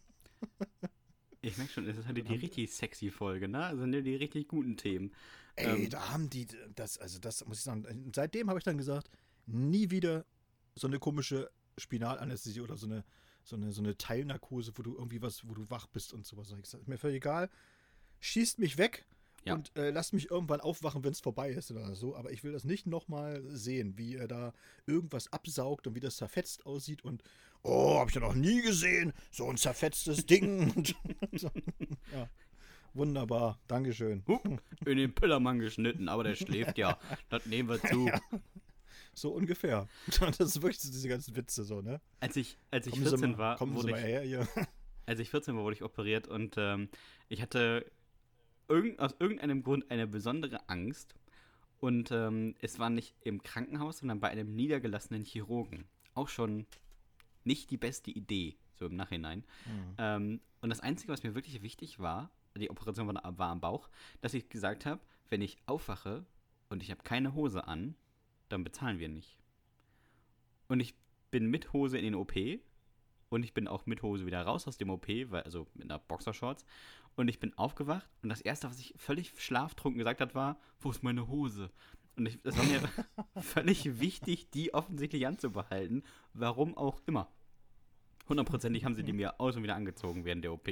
Ich 1.46 1.58
merke 1.58 1.72
schon, 1.74 1.84
das 1.86 1.98
ist 1.98 2.06
halt 2.06 2.16
die 2.16 2.22
richtig 2.36 2.72
sexy 2.72 3.10
Folge, 3.10 3.48
ne? 3.48 3.64
Also 3.66 3.84
ne, 3.84 4.02
die 4.02 4.14
richtig 4.14 4.48
guten 4.48 4.78
Themen. 4.78 5.12
Ey, 5.56 5.84
Ähm. 5.84 5.90
da 5.90 6.08
haben 6.08 6.30
die 6.30 6.46
das, 6.74 6.96
also 6.96 7.18
das 7.18 7.44
muss 7.44 7.58
ich 7.58 7.64
sagen. 7.64 8.10
Seitdem 8.14 8.48
habe 8.48 8.58
ich 8.58 8.64
dann 8.64 8.78
gesagt, 8.78 9.10
nie 9.44 9.90
wieder 9.90 10.24
so 10.74 10.86
eine 10.86 10.98
komische 10.98 11.50
Spinalanästhesie 11.76 12.62
oder 12.62 12.78
so 12.78 12.86
eine, 12.86 13.04
so 13.42 13.56
eine, 13.56 13.72
so 13.72 13.82
eine 13.82 13.98
Teilnarkose, 13.98 14.72
wo 14.76 14.82
du 14.82 14.94
irgendwie 14.94 15.20
was, 15.20 15.46
wo 15.46 15.52
du 15.52 15.68
wach 15.68 15.86
bist 15.86 16.14
und 16.14 16.26
sowas. 16.26 16.50
Ich 16.50 16.62
gesagt, 16.62 16.82
ist 16.82 16.88
mir 16.88 16.96
völlig 16.96 17.16
egal. 17.16 17.50
Schießt 18.20 18.58
mich 18.58 18.78
weg 18.78 19.04
Ja. 19.44 19.54
und 19.54 19.76
äh, 19.76 19.90
lasst 19.90 20.12
mich 20.12 20.30
irgendwann 20.30 20.60
aufwachen, 20.60 21.04
wenn 21.04 21.12
es 21.12 21.20
vorbei 21.20 21.50
ist 21.50 21.70
oder 21.70 21.94
so. 21.94 22.16
Aber 22.16 22.32
ich 22.32 22.44
will 22.44 22.52
das 22.52 22.64
nicht 22.64 22.86
nochmal 22.86 23.42
sehen, 23.48 23.98
wie 23.98 24.16
er 24.16 24.26
da 24.28 24.52
irgendwas 24.86 25.32
absaugt 25.32 25.86
und 25.86 25.94
wie 25.94 26.00
das 26.00 26.16
zerfetzt 26.16 26.64
aussieht 26.66 27.04
und 27.04 27.22
oh, 27.62 27.98
habe 27.98 28.10
ich 28.10 28.14
ja 28.14 28.20
noch 28.20 28.34
nie 28.34 28.62
gesehen, 28.62 29.12
so 29.30 29.48
ein 29.48 29.56
zerfetztes 29.56 30.24
Ding. 30.26 30.72
ja. 32.12 32.28
Wunderbar, 32.94 33.58
Dankeschön. 33.66 34.22
Hup, 34.28 34.62
in 34.86 34.96
den 34.96 35.14
Pillermann 35.14 35.58
geschnitten, 35.58 36.08
aber 36.08 36.22
der 36.22 36.36
schläft 36.36 36.78
ja. 36.78 36.96
Das 37.28 37.44
nehmen 37.44 37.68
wir 37.68 37.82
zu. 37.90 38.08
So 39.14 39.30
ungefähr. 39.32 39.88
Das 40.20 40.40
ist 40.40 40.62
wirklich 40.62 40.80
so 40.80 40.90
diese 40.90 41.08
ganzen 41.08 41.34
Witze 41.36 41.64
so, 41.64 41.80
ne? 41.82 42.00
Als 42.20 42.36
ich, 42.36 42.56
als 42.70 42.86
ich 42.86 42.92
Kommen 42.92 43.04
Sie 43.04 43.10
14 43.10 43.30
mal, 43.32 43.38
war, 43.38 43.56
kommen 43.56 43.72
Sie 43.72 43.78
wurde 43.78 43.90
mal 43.92 43.98
ich, 43.98 44.04
her 44.04 44.22
hier. 44.22 44.48
als 45.06 45.18
ich 45.20 45.30
14 45.30 45.56
war, 45.56 45.64
wurde 45.64 45.74
ich 45.74 45.82
operiert 45.82 46.28
und 46.28 46.54
ähm, 46.56 46.88
ich 47.28 47.42
hatte 47.42 47.84
irgend, 48.68 48.98
aus 48.98 49.14
irgendeinem 49.18 49.62
Grund 49.62 49.90
eine 49.90 50.06
besondere 50.06 50.68
Angst. 50.68 51.14
Und 51.80 52.10
ähm, 52.10 52.54
es 52.60 52.78
war 52.78 52.90
nicht 52.90 53.14
im 53.20 53.42
Krankenhaus, 53.42 53.98
sondern 53.98 54.20
bei 54.20 54.30
einem 54.30 54.54
niedergelassenen 54.54 55.24
Chirurgen. 55.24 55.84
Auch 56.14 56.28
schon 56.28 56.66
nicht 57.44 57.70
die 57.70 57.76
beste 57.76 58.10
Idee, 58.10 58.56
so 58.74 58.86
im 58.86 58.96
Nachhinein. 58.96 59.44
Ähm, 59.98 60.40
und 60.60 60.70
das 60.70 60.80
Einzige, 60.80 61.12
was 61.12 61.22
mir 61.22 61.34
wirklich 61.34 61.62
wichtig 61.62 61.98
war, 61.98 62.30
die 62.56 62.70
Operation 62.70 63.08
war, 63.08 63.38
war 63.38 63.50
am 63.50 63.60
Bauch, 63.60 63.90
dass 64.20 64.34
ich 64.34 64.48
gesagt 64.48 64.86
habe, 64.86 65.00
wenn 65.28 65.42
ich 65.42 65.58
aufwache 65.66 66.24
und 66.68 66.82
ich 66.82 66.90
habe 66.90 67.02
keine 67.02 67.34
Hose 67.34 67.66
an, 67.66 67.96
dann 68.48 68.64
bezahlen 68.64 68.98
wir 68.98 69.08
nicht. 69.08 69.38
Und 70.68 70.80
ich 70.80 70.94
bin 71.30 71.46
mit 71.46 71.72
Hose 71.72 71.98
in 71.98 72.04
den 72.04 72.14
OP 72.14 72.34
und 73.28 73.42
ich 73.42 73.52
bin 73.52 73.68
auch 73.68 73.86
mit 73.86 74.02
Hose 74.02 74.26
wieder 74.26 74.42
raus 74.42 74.68
aus 74.68 74.78
dem 74.78 74.90
OP, 74.90 75.08
weil, 75.08 75.42
also 75.42 75.66
mit 75.74 75.90
einer 75.90 75.98
Boxershorts. 75.98 76.64
Und 77.16 77.28
ich 77.28 77.38
bin 77.38 77.56
aufgewacht 77.56 78.08
und 78.22 78.28
das 78.28 78.40
Erste, 78.40 78.68
was 78.68 78.78
ich 78.80 78.94
völlig 78.96 79.32
schlaftrunken 79.36 79.98
gesagt 79.98 80.20
hat, 80.20 80.34
war, 80.34 80.58
wo 80.80 80.90
ist 80.90 81.02
meine 81.02 81.28
Hose? 81.28 81.70
Und 82.16 82.26
ich, 82.26 82.38
es 82.44 82.56
war 82.56 82.64
mir 82.64 82.80
völlig 83.42 84.00
wichtig, 84.00 84.50
die 84.50 84.74
offensichtlich 84.74 85.26
anzubehalten, 85.26 86.02
warum 86.32 86.76
auch 86.76 87.00
immer. 87.06 87.28
Hundertprozentig 88.28 88.84
haben 88.84 88.94
sie 88.94 89.02
die 89.04 89.12
mir 89.12 89.40
aus 89.40 89.56
und 89.56 89.62
wieder 89.62 89.76
angezogen 89.76 90.24
während 90.24 90.44
der 90.44 90.52
OP. 90.52 90.68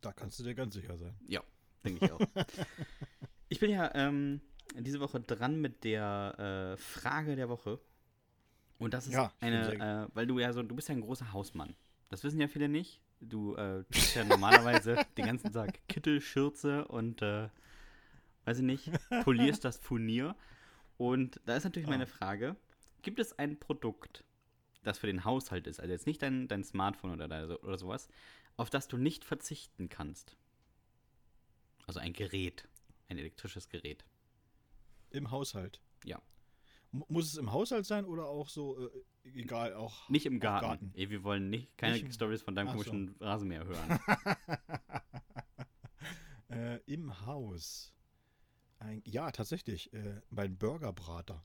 Da 0.00 0.12
kannst 0.12 0.38
du 0.38 0.42
dir 0.42 0.54
ganz 0.54 0.74
sicher 0.74 0.96
sein. 0.96 1.14
Ja, 1.26 1.42
denke 1.84 2.04
ich 2.04 2.12
auch. 2.12 2.20
ich 3.48 3.60
bin 3.60 3.70
ja 3.70 3.94
ähm, 3.94 4.40
diese 4.78 5.00
Woche 5.00 5.20
dran 5.20 5.60
mit 5.60 5.84
der 5.84 6.74
äh, 6.74 6.76
Frage 6.76 7.36
der 7.36 7.48
Woche. 7.48 7.80
Und 8.78 8.92
das 8.92 9.06
ist 9.06 9.14
Ja, 9.14 9.32
eine, 9.40 10.08
äh, 10.08 10.14
weil 10.14 10.26
du 10.26 10.38
ja 10.38 10.52
so, 10.52 10.62
du 10.62 10.74
bist 10.74 10.88
ja 10.88 10.94
ein 10.94 11.00
großer 11.00 11.32
Hausmann. 11.32 11.76
Das 12.08 12.24
wissen 12.24 12.40
ja 12.40 12.48
viele 12.48 12.68
nicht. 12.68 13.00
Du 13.28 13.54
äh, 13.56 13.84
trägst 13.84 14.14
ja 14.16 14.24
normalerweise 14.24 14.96
den 15.16 15.26
ganzen 15.26 15.52
Tag 15.52 15.80
Kittel, 15.88 16.20
Schürze 16.20 16.86
und, 16.86 17.22
äh, 17.22 17.48
weiß 18.44 18.58
ich 18.58 18.64
nicht, 18.64 18.90
polierst 19.24 19.64
das 19.64 19.78
Furnier. 19.78 20.36
Und 20.96 21.40
da 21.46 21.56
ist 21.56 21.64
natürlich 21.64 21.88
Ah. 21.88 21.92
meine 21.92 22.06
Frage, 22.06 22.56
gibt 23.02 23.18
es 23.18 23.38
ein 23.38 23.58
Produkt, 23.58 24.24
das 24.82 24.98
für 24.98 25.06
den 25.06 25.24
Haushalt 25.24 25.66
ist, 25.66 25.80
also 25.80 25.92
jetzt 25.92 26.06
nicht 26.06 26.22
dein, 26.22 26.46
dein 26.48 26.62
Smartphone 26.64 27.12
oder, 27.12 27.26
dein- 27.28 27.50
oder 27.50 27.78
sowas, 27.78 28.08
auf 28.56 28.70
das 28.70 28.86
du 28.88 28.96
nicht 28.96 29.24
verzichten 29.24 29.88
kannst? 29.88 30.36
Also 31.86 32.00
ein 32.00 32.12
Gerät, 32.12 32.68
ein 33.08 33.18
elektrisches 33.18 33.68
Gerät. 33.68 34.04
Im 35.10 35.30
Haushalt. 35.30 35.80
Ja. 36.04 36.20
Muss 37.08 37.26
es 37.32 37.36
im 37.36 37.50
Haushalt 37.52 37.86
sein 37.86 38.04
oder 38.04 38.26
auch 38.26 38.48
so, 38.48 38.78
äh, 38.88 38.90
egal, 39.34 39.74
auch. 39.74 40.08
Nicht 40.08 40.26
im 40.26 40.36
auch 40.36 40.40
Garten. 40.42 40.92
Ey, 40.94 41.10
wir 41.10 41.24
wollen 41.24 41.50
nicht, 41.50 41.76
keine 41.76 41.94
Nicht 41.94 42.14
Stories 42.14 42.42
von 42.42 42.54
deinem 42.54 42.68
Ach 42.68 42.72
so. 42.72 42.84
komischen 42.84 43.16
Rasenmäher 43.20 43.64
hören. 43.64 43.98
äh, 46.50 46.76
Im 46.86 47.26
Haus. 47.26 47.92
Ein, 48.78 49.02
ja, 49.06 49.30
tatsächlich. 49.30 49.92
Äh, 49.92 50.20
mein 50.30 50.56
Burgerbrater. 50.56 51.44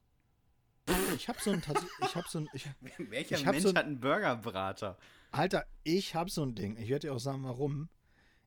Ich 1.16 1.28
hab 1.30 1.40
so 1.40 1.52
ein. 1.52 1.62
Ich 2.02 2.16
hab 2.16 2.28
so 2.28 2.40
ein. 2.40 2.50
Ich, 2.54 2.68
Welcher 2.98 3.38
Ich 3.38 3.46
Mensch 3.46 3.62
so 3.64 3.70
ein- 3.70 3.78
hat 3.78 3.86
einen 3.86 4.00
Burgerbrater? 4.00 4.98
Alter, 5.32 5.66
ich 5.84 6.16
hab 6.16 6.30
so 6.30 6.44
ein 6.44 6.56
Ding. 6.56 6.78
Ich 6.78 6.90
werde 6.90 7.08
dir 7.08 7.14
auch 7.14 7.20
sagen, 7.20 7.44
warum. 7.44 7.90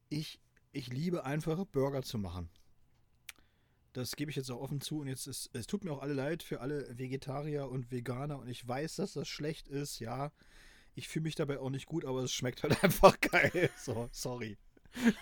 Ich, 0.08 0.40
ich 0.72 0.88
liebe 0.88 1.24
einfach 1.24 1.64
Burger 1.64 2.02
zu 2.02 2.18
machen. 2.18 2.50
Das 3.92 4.16
gebe 4.16 4.30
ich 4.30 4.36
jetzt 4.36 4.50
auch 4.50 4.60
offen 4.60 4.80
zu. 4.80 5.00
Und 5.00 5.08
jetzt 5.08 5.26
ist, 5.26 5.50
es 5.52 5.66
tut 5.66 5.84
mir 5.84 5.92
auch 5.92 6.00
alle 6.02 6.14
leid 6.14 6.42
für 6.42 6.60
alle 6.60 6.96
Vegetarier 6.98 7.68
und 7.68 7.90
Veganer. 7.90 8.38
Und 8.38 8.48
ich 8.48 8.66
weiß, 8.66 8.96
dass 8.96 9.12
das 9.12 9.28
schlecht 9.28 9.68
ist. 9.68 9.98
Ja, 9.98 10.32
ich 10.94 11.08
fühle 11.08 11.24
mich 11.24 11.34
dabei 11.34 11.58
auch 11.60 11.70
nicht 11.70 11.86
gut, 11.86 12.04
aber 12.04 12.22
es 12.22 12.32
schmeckt 12.32 12.62
halt 12.62 12.72
einfach 12.84 13.20
geil. 13.20 13.70
So, 13.76 14.08
sorry. 14.12 14.56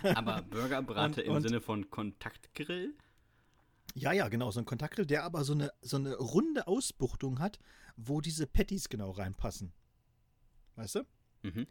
Aber 0.02 0.42
Burgerbrater 0.42 1.04
Und- 1.04 1.18
im 1.18 1.32
und- 1.34 1.42
Sinne 1.42 1.60
von 1.60 1.90
Kontaktgrill? 1.90 2.94
Ja, 3.96 4.12
ja, 4.12 4.28
genau, 4.28 4.52
so 4.52 4.60
ein 4.60 4.66
Kontaktgrill, 4.66 5.06
der 5.06 5.24
aber 5.24 5.42
so 5.42 5.52
eine, 5.52 5.72
so 5.80 5.96
eine 5.96 6.14
runde 6.16 6.68
Ausbuchtung 6.68 7.40
hat, 7.40 7.58
wo 7.96 8.20
diese 8.20 8.46
Patties 8.46 8.88
genau 8.88 9.10
reinpassen. 9.10 9.72
Weißt 10.76 10.94
du? 10.94 11.02
Mhm. 11.42 11.66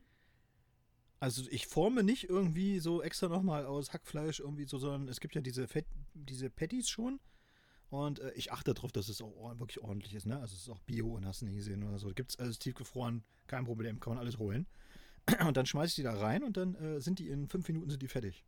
Also 1.19 1.43
ich 1.49 1.67
forme 1.67 2.03
nicht 2.03 2.29
irgendwie 2.29 2.79
so 2.79 3.01
extra 3.01 3.27
nochmal 3.27 3.65
aus 3.65 3.91
Hackfleisch 3.91 4.39
irgendwie 4.39 4.65
so, 4.65 4.77
sondern 4.77 5.08
es 5.10 5.19
gibt 5.19 5.36
ja 5.36 5.41
diese, 5.41 5.67
Fett, 5.67 5.86
diese 6.13 6.49
Patties 6.49 6.89
schon. 6.89 7.19
Und 7.89 8.19
äh, 8.19 8.32
ich 8.36 8.51
achte 8.51 8.73
darauf, 8.73 8.91
dass 8.91 9.10
es 9.10 9.21
auch 9.21 9.60
wirklich 9.60 9.82
ordentlich 9.82 10.13
ist. 10.13 10.25
Ne? 10.25 10.39
Also 10.39 10.55
es 10.55 10.62
ist 10.62 10.69
auch 10.69 10.79
Bio 10.82 11.15
und 11.15 11.25
hast 11.25 11.41
du 11.41 11.45
nie 11.45 11.55
gesehen 11.55 11.84
oder 11.84 11.99
so. 11.99 12.13
Gibt 12.13 12.32
es 12.32 12.39
alles 12.39 12.60
tiefgefroren, 12.60 13.23
kein 13.47 13.65
Problem, 13.65 13.99
kann 13.99 14.13
man 14.13 14.19
alles 14.19 14.38
holen. 14.38 14.67
Und 15.45 15.58
dann 15.58 15.65
schmeiße 15.65 15.89
ich 15.89 15.95
die 15.95 16.03
da 16.03 16.17
rein 16.17 16.43
und 16.43 16.58
dann 16.58 16.73
äh, 16.75 17.01
sind 17.01 17.19
die 17.19 17.27
in 17.27 17.47
fünf 17.47 17.67
Minuten 17.67 17.89
sind 17.91 18.01
die 18.01 18.08
fertig. 18.08 18.43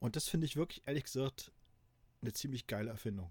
Und 0.00 0.16
das 0.16 0.28
finde 0.28 0.46
ich 0.46 0.56
wirklich, 0.56 0.82
ehrlich 0.86 1.04
gesagt, 1.04 1.52
eine 2.20 2.32
ziemlich 2.32 2.66
geile 2.66 2.90
Erfindung. 2.90 3.30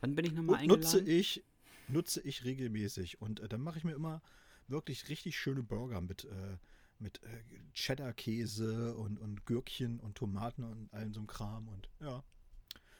Wann 0.00 0.14
bin 0.14 0.24
ich 0.24 0.32
nochmal 0.32 0.62
Und 0.62 0.68
nutze 0.68 0.98
eingeladen? 0.98 1.20
ich, 1.20 1.44
nutze 1.88 2.20
ich 2.22 2.44
regelmäßig. 2.44 3.20
Und 3.20 3.40
äh, 3.40 3.48
dann 3.48 3.60
mache 3.60 3.78
ich 3.78 3.84
mir 3.84 3.92
immer 3.92 4.22
wirklich 4.66 5.08
richtig 5.08 5.36
schöne 5.36 5.62
Burger 5.62 6.00
mit, 6.00 6.24
äh, 6.24 6.56
mit 7.04 7.22
äh, 7.22 7.42
Cheddar-Käse 7.74 8.96
und, 8.96 9.18
und 9.18 9.44
Gürkchen 9.46 10.00
und 10.00 10.16
Tomaten 10.16 10.64
und 10.64 10.92
allem 10.92 11.12
so 11.12 11.20
einem 11.20 11.26
Kram. 11.28 11.68
Und 11.68 11.88
ja. 12.00 12.24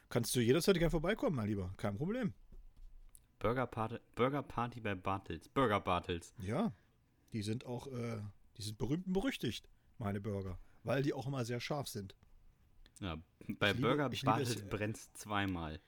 Kannst 0.09 0.33
du 0.35 0.39
jederzeit 0.39 0.75
gerne 0.75 0.91
vorbeikommen, 0.91 1.35
mein 1.35 1.47
Lieber. 1.47 1.73
Kein 1.75 1.97
Problem. 1.97 2.33
Burger 3.39 3.65
Party, 3.67 3.97
Burger 4.13 4.43
Party 4.43 4.79
bei 4.79 4.95
Bartels. 4.95 5.49
Burger 5.49 5.81
Bartels. 5.81 6.33
Ja. 6.37 6.71
Die 7.33 7.41
sind 7.41 7.65
auch, 7.65 7.87
äh, 7.87 8.21
die 8.57 8.61
sind 8.61 8.77
berühmt 8.77 9.07
und 9.07 9.13
berüchtigt, 9.13 9.67
meine 9.97 10.21
Burger. 10.21 10.57
Weil 10.83 11.01
die 11.03 11.13
auch 11.13 11.27
immer 11.27 11.43
sehr 11.43 11.59
scharf 11.59 11.87
sind. 11.87 12.15
Ja, 13.01 13.17
bei 13.59 13.71
Ich 13.71 13.81
Burger 13.81 14.05
liebe 14.05 14.15
es, 14.15 14.23
Bartels 14.23 14.61
äh, 14.61 14.65
brennt's 14.65 15.11
zweimal. 15.13 15.81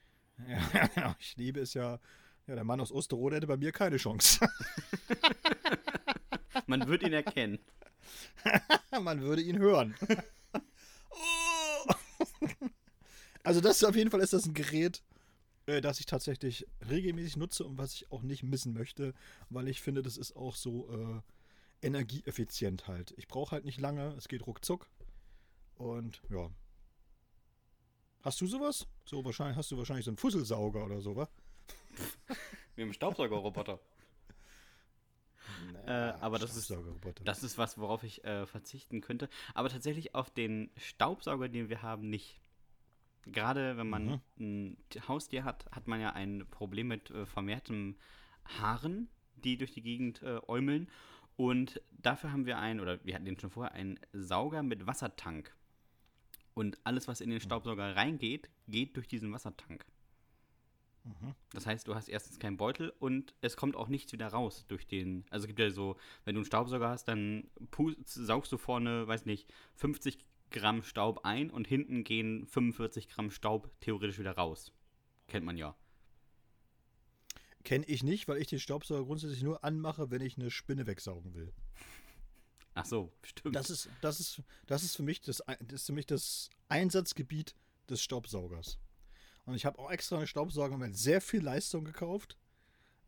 Ja, 0.46 0.86
genau. 0.88 1.14
Ich 1.20 1.36
liebe 1.36 1.60
es 1.60 1.74
ja. 1.74 2.00
Ja, 2.46 2.54
der 2.54 2.64
Mann 2.64 2.80
aus 2.80 2.90
Osterode 2.90 3.36
hätte 3.36 3.46
bei 3.46 3.58
mir 3.58 3.72
keine 3.72 3.98
Chance. 3.98 4.48
Man 6.66 6.86
wird 6.88 7.02
ihn 7.02 7.12
erkennen. 7.12 7.58
Man 9.00 9.20
würde 9.20 9.42
ihn 9.42 9.58
hören. 9.58 9.94
Also 13.48 13.62
das 13.62 13.76
ist 13.76 13.84
auf 13.84 13.96
jeden 13.96 14.10
Fall 14.10 14.20
ist 14.20 14.34
das 14.34 14.44
ein 14.44 14.52
Gerät, 14.52 15.02
äh, 15.64 15.80
das 15.80 16.00
ich 16.00 16.04
tatsächlich 16.04 16.66
regelmäßig 16.90 17.38
nutze 17.38 17.64
und 17.64 17.78
was 17.78 17.94
ich 17.94 18.12
auch 18.12 18.20
nicht 18.20 18.42
missen 18.42 18.74
möchte, 18.74 19.14
weil 19.48 19.68
ich 19.68 19.80
finde, 19.80 20.02
das 20.02 20.18
ist 20.18 20.36
auch 20.36 20.54
so 20.54 20.86
äh, 20.90 21.86
energieeffizient 21.86 22.88
halt. 22.88 23.14
Ich 23.16 23.26
brauche 23.26 23.52
halt 23.52 23.64
nicht 23.64 23.80
lange, 23.80 24.14
es 24.18 24.28
geht 24.28 24.46
ruckzuck. 24.46 24.86
Und 25.76 26.20
ja. 26.28 26.50
Hast 28.20 28.40
du 28.42 28.46
sowas? 28.46 28.86
So 29.06 29.24
wahrscheinlich 29.24 29.56
hast 29.56 29.70
du 29.70 29.78
wahrscheinlich 29.78 30.04
so 30.04 30.10
einen 30.10 30.18
Fusselsauger 30.18 30.84
oder 30.84 31.00
so, 31.00 31.16
wa? 31.16 31.26
Wie 32.76 32.82
im 32.82 32.92
Staubsaugerroboter. 32.92 33.80
Äh, 35.86 35.90
aber 36.20 36.38
das 36.38 36.56
ist-. 36.56 36.70
Das 37.24 37.42
ist 37.42 37.58
was, 37.58 37.78
worauf 37.78 38.02
ich 38.02 38.24
äh, 38.24 38.46
verzichten 38.46 39.00
könnte. 39.00 39.28
Aber 39.54 39.68
tatsächlich 39.68 40.14
auf 40.14 40.30
den 40.30 40.70
Staubsauger, 40.76 41.48
den 41.48 41.68
wir 41.68 41.82
haben, 41.82 42.08
nicht. 42.10 42.40
Gerade 43.26 43.76
wenn 43.76 43.88
man 43.88 44.06
Mhm. 44.06 44.20
ein 44.38 44.76
Haustier 45.08 45.44
hat, 45.44 45.66
hat 45.70 45.86
man 45.86 46.00
ja 46.00 46.10
ein 46.12 46.46
Problem 46.50 46.88
mit 46.88 47.10
äh, 47.10 47.26
vermehrtem 47.26 47.96
Haaren, 48.44 49.08
die 49.36 49.56
durch 49.58 49.72
die 49.72 49.82
Gegend 49.82 50.22
äh, 50.22 50.40
äumeln. 50.46 50.88
Und 51.36 51.80
dafür 51.90 52.32
haben 52.32 52.46
wir 52.46 52.58
einen, 52.58 52.80
oder 52.80 53.04
wir 53.04 53.14
hatten 53.14 53.24
den 53.26 53.38
schon 53.38 53.50
vorher, 53.50 53.72
einen 53.72 54.00
Sauger 54.12 54.62
mit 54.62 54.86
Wassertank. 54.86 55.54
Und 56.54 56.78
alles, 56.84 57.06
was 57.06 57.20
in 57.20 57.30
den 57.30 57.40
Staubsauger 57.40 57.94
reingeht, 57.94 58.48
geht 58.66 58.96
durch 58.96 59.06
diesen 59.06 59.32
Wassertank. 59.32 59.86
Mhm. 61.08 61.34
Das 61.52 61.66
heißt, 61.66 61.88
du 61.88 61.94
hast 61.94 62.08
erstens 62.08 62.38
keinen 62.38 62.56
Beutel 62.56 62.92
und 62.98 63.34
es 63.40 63.56
kommt 63.56 63.76
auch 63.76 63.88
nichts 63.88 64.12
wieder 64.12 64.28
raus 64.28 64.64
durch 64.68 64.86
den. 64.86 65.24
Also 65.30 65.44
es 65.44 65.46
gibt 65.48 65.58
ja 65.58 65.70
so, 65.70 65.96
wenn 66.24 66.34
du 66.34 66.40
einen 66.40 66.46
Staubsauger 66.46 66.88
hast, 66.88 67.04
dann 67.04 67.50
saugst 68.04 68.52
du 68.52 68.58
vorne, 68.58 69.06
weiß 69.08 69.24
nicht, 69.24 69.52
50 69.76 70.18
Gramm 70.50 70.82
Staub 70.82 71.24
ein 71.24 71.50
und 71.50 71.66
hinten 71.66 72.04
gehen 72.04 72.46
45 72.46 73.08
Gramm 73.08 73.30
Staub 73.30 73.70
theoretisch 73.80 74.18
wieder 74.18 74.32
raus. 74.32 74.72
Kennt 75.26 75.44
man 75.44 75.56
ja. 75.56 75.76
Kenne 77.64 77.84
ich 77.86 78.02
nicht, 78.02 78.28
weil 78.28 78.38
ich 78.38 78.46
den 78.46 78.60
Staubsauger 78.60 79.04
grundsätzlich 79.04 79.42
nur 79.42 79.64
anmache, 79.64 80.10
wenn 80.10 80.22
ich 80.22 80.38
eine 80.38 80.50
Spinne 80.50 80.86
wegsaugen 80.86 81.34
will. 81.34 81.52
Ach 82.74 82.84
so, 82.84 83.12
stimmt. 83.22 83.56
Das 83.56 83.70
ist, 83.70 83.88
das 84.00 84.20
ist, 84.20 84.42
das 84.66 84.82
ist 84.84 84.96
für 84.96 85.02
mich 85.02 85.20
das, 85.20 85.42
das 85.60 85.80
ist 85.80 85.86
für 85.86 85.92
mich 85.92 86.06
das 86.06 86.48
Einsatzgebiet 86.68 87.54
des 87.90 88.02
Staubsaugers. 88.02 88.78
Und 89.48 89.54
ich 89.54 89.64
habe 89.64 89.78
auch 89.78 89.90
extra 89.90 90.18
einen 90.18 90.26
Staubsauger 90.26 90.76
mit 90.76 90.94
sehr 90.94 91.22
viel 91.22 91.40
Leistung 91.40 91.82
gekauft, 91.82 92.36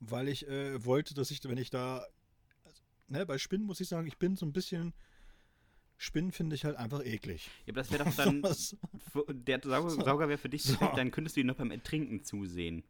weil 0.00 0.26
ich 0.26 0.48
äh, 0.48 0.83
wollte, 0.87 1.12
dass 1.12 1.31
ich, 1.31 1.44
wenn 1.44 1.59
ich 1.59 1.68
da, 1.68 2.07
also, 2.64 2.83
ne, 3.09 3.26
bei 3.26 3.37
Spinnen 3.37 3.66
muss 3.66 3.79
ich 3.81 3.88
sagen, 3.88 4.07
ich 4.07 4.16
bin 4.16 4.37
so 4.37 4.46
ein 4.46 4.53
bisschen, 4.55 4.94
Spinnen 5.98 6.33
finde 6.33 6.57
ich 6.57 6.64
halt 6.64 6.76
einfach 6.76 7.05
eklig. 7.05 7.50
ja, 7.66 7.74
aber 7.74 7.83
das 7.83 7.90
wäre 7.92 8.05
doch 8.05 8.14
dann, 8.14 8.40
der 9.46 9.61
Sauger, 9.62 9.90
So. 9.90 10.03
Sauger 10.03 10.29
wäre 10.31 10.38
für 10.38 10.48
dich 10.48 10.62
So. 10.62 10.76
dann 10.96 11.11
könntest 11.11 11.37
du 11.37 11.40
ihn 11.42 11.46
noch 11.46 11.57
beim 11.57 11.70
Ertrinken 11.70 12.24
zusehen. 12.24 12.85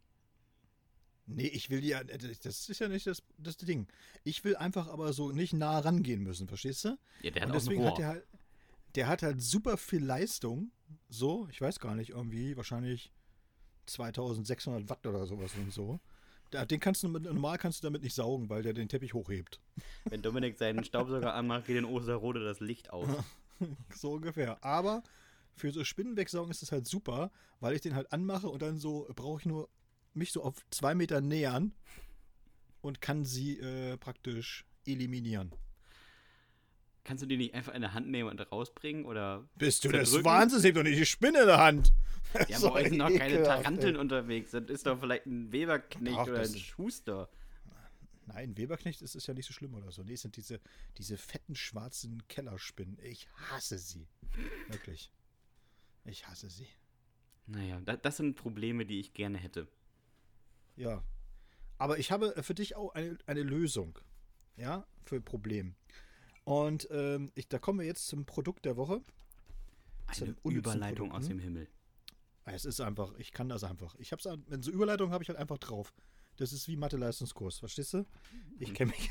Nee, 1.27 1.49
ich 1.49 1.71
will 1.71 1.85
ja, 1.85 2.05
das 2.05 2.69
ist 2.69 2.79
ja 2.79 2.87
nicht 2.87 3.09
das, 3.09 3.21
das 3.37 3.57
Ding. 3.57 3.89
Ich 4.23 4.45
will 4.45 4.55
einfach 4.55 4.87
aber 4.87 5.13
so 5.13 5.33
nicht 5.33 5.55
nah 5.55 5.81
rangehen 5.81 6.23
müssen, 6.23 6.47
verstehst 6.47 6.85
du? 6.85 6.99
Ja, 7.23 7.33
der 7.33 7.43
Und 7.43 7.49
hat 7.49 7.57
auch 7.57 7.61
ein 7.63 7.67
deswegen 7.67 7.85
hat 7.85 7.99
der 7.99 8.07
halt, 8.07 8.27
der 8.95 9.09
hat 9.09 9.23
halt 9.25 9.43
super 9.43 9.77
viel 9.77 10.05
Leistung. 10.05 10.71
So, 11.09 11.49
ich 11.51 11.61
weiß 11.61 11.81
gar 11.81 11.97
nicht, 11.97 12.11
irgendwie 12.11 12.57
wahrscheinlich 12.57 13.13
2600 13.93 14.89
Watt 14.89 15.07
oder 15.07 15.27
sowas 15.27 15.53
und 15.57 15.73
so. 15.73 16.01
Den 16.53 16.81
kannst 16.81 17.03
du 17.03 17.09
mit, 17.09 17.23
normal 17.23 17.59
kannst 17.59 17.83
du 17.83 17.87
damit 17.87 18.03
nicht 18.03 18.15
saugen, 18.15 18.49
weil 18.51 18.63
der 18.63 18.73
den 18.73 18.89
Teppich 18.89 19.15
hochhebt. 19.15 19.61
Wenn 20.05 20.21
Dominik 20.21 20.59
seinen 20.59 20.83
Staubsauger 20.83 21.33
anmacht, 21.35 21.67
geht 21.67 21.77
in 21.77 21.85
Osterrode 21.85 22.43
das 22.45 22.61
Licht 22.61 22.91
aus. 22.93 23.09
So 23.95 24.13
ungefähr. 24.13 24.65
Aber 24.65 25.03
für 25.55 25.71
so 25.71 25.85
Spinnen 25.85 26.17
wegsaugen 26.17 26.51
ist 26.51 26.63
das 26.63 26.73
halt 26.73 26.87
super, 26.87 27.31
weil 27.61 27.75
ich 27.75 27.83
den 27.83 27.95
halt 27.95 28.11
anmache 28.11 28.49
und 28.49 28.63
dann 28.63 28.79
so 28.79 29.07
brauche 29.15 29.41
ich 29.41 29.45
nur 29.45 29.69
mich 30.15 30.33
so 30.33 30.43
auf 30.43 30.55
zwei 30.71 30.95
Meter 30.95 31.21
nähern 31.21 31.73
und 32.81 33.03
kann 33.03 33.27
sie 33.27 33.59
äh, 33.59 33.99
praktisch 33.99 34.65
eliminieren. 34.87 35.53
Kannst 37.11 37.25
du 37.25 37.27
die 37.27 37.39
nicht 37.39 37.55
einfach 37.55 37.75
in 37.75 37.81
der 37.81 37.93
Hand 37.93 38.07
nehmen 38.07 38.29
und 38.31 38.53
rausbringen? 38.53 39.05
Oder 39.05 39.45
Bist 39.59 39.85
du 39.85 39.91
Zerdrücken? 39.91 40.25
Wahnsinns? 40.25 40.63
Heb 40.63 40.77
doch 40.77 40.85
nicht 40.85 40.97
die 40.97 41.05
Spinne 41.05 41.41
in 41.41 41.47
der 41.47 41.59
Hand. 41.59 41.93
Ja, 42.49 42.61
bei 42.61 42.71
euch 42.71 42.89
sind 42.91 42.99
noch 42.99 43.13
keine 43.13 43.43
Taranteln 43.43 43.97
ey. 43.97 44.01
unterwegs. 44.01 44.53
Das 44.53 44.63
ist 44.69 44.87
doch 44.87 45.01
vielleicht 45.01 45.27
ein 45.27 45.51
Weberknecht 45.51 46.17
Ach, 46.17 46.29
oder 46.29 46.39
das 46.39 46.55
ein 46.55 46.61
Schuster. 46.61 47.29
Nein, 48.27 48.57
Weberknecht 48.57 49.03
ist, 49.03 49.17
ist 49.17 49.27
ja 49.27 49.35
nicht 49.35 49.47
so 49.47 49.53
schlimm 49.53 49.75
oder 49.75 49.91
so. 49.91 50.05
Nee, 50.05 50.13
es 50.13 50.21
sind 50.21 50.37
diese, 50.37 50.61
diese 50.99 51.17
fetten 51.17 51.57
schwarzen 51.57 52.23
Kellerspinnen. 52.29 52.97
Ich 53.03 53.27
hasse 53.51 53.77
sie. 53.79 54.07
Wirklich. 54.69 55.11
Ich 56.05 56.29
hasse 56.29 56.49
sie. 56.49 56.69
Naja, 57.49 57.81
das, 57.85 57.99
das 58.03 58.17
sind 58.19 58.37
Probleme, 58.37 58.87
die 58.87 59.01
ich 59.01 59.15
gerne 59.15 59.39
hätte. 59.39 59.67
Ja. 60.77 61.03
Aber 61.77 61.99
ich 61.99 62.13
habe 62.13 62.41
für 62.45 62.55
dich 62.55 62.77
auch 62.77 62.95
eine, 62.95 63.19
eine 63.27 63.43
Lösung. 63.43 63.99
Ja, 64.57 64.87
für 65.03 65.17
ein 65.17 65.25
Problem. 65.25 65.75
Und 66.51 66.89
ähm, 66.91 67.31
ich, 67.35 67.49
da 67.49 67.59
kommen 67.59 67.79
wir 67.79 67.87
jetzt 67.87 68.09
zum 68.09 68.25
Produkt 68.25 68.65
der 68.65 68.77
Woche. 68.77 69.01
Eine 70.09 70.35
Überleitung 70.45 71.13
aus 71.13 71.27
Produkten. 71.27 71.29
dem 71.29 71.39
Himmel. 71.39 71.69
Es 72.45 72.65
ist 72.65 72.81
einfach, 72.81 73.13
ich 73.19 73.31
kann 73.33 73.49
das 73.49 73.63
einfach. 73.63 73.95
Ich 74.01 74.11
hab's, 74.11 74.27
wenn 74.49 74.61
so 74.63 74.73
Überleitung 74.73 75.13
habe 75.13 75.23
ich 75.23 75.29
halt 75.29 75.39
einfach 75.39 75.59
drauf. 75.59 75.93
Das 76.39 76.53
ist 76.53 76.67
wie 76.69 76.77
Mathe-Leistungskurs, 76.77 77.59
verstehst 77.59 77.93
du? 77.95 78.07
Ich 78.59 78.73
kenne 78.75 78.91
mich. 78.93 79.11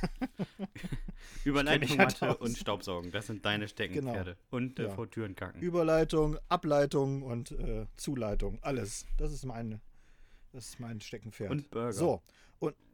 Überleitung, 1.46 1.90
mich 1.90 2.00
halt 2.00 2.20
Mathe 2.22 2.30
aus. 2.32 2.38
und 2.42 2.58
Staubsaugen. 2.58 3.12
Das 3.12 3.28
sind 3.28 3.46
deine 3.46 3.68
Steckenpferde. 3.68 4.36
Und 4.50 4.80
äh, 4.80 4.84
Ja. 4.86 4.90
vor 4.90 5.10
Türen 5.10 5.36
kacken. 5.36 5.62
Überleitung, 5.62 6.38
Ableitung 6.50 7.22
und 7.24 7.52
äh, 7.52 7.86
Zuleitung. 7.98 8.58
Alles. 8.62 9.06
Das 9.18 9.32
ist 9.32 9.46
mein, 9.46 9.80
das 10.52 10.70
ist 10.70 10.80
mein 10.80 11.00
Steckenpferd. 11.00 11.52
Und 11.52 11.70
Burger. 11.72 11.94
So, 11.94 12.22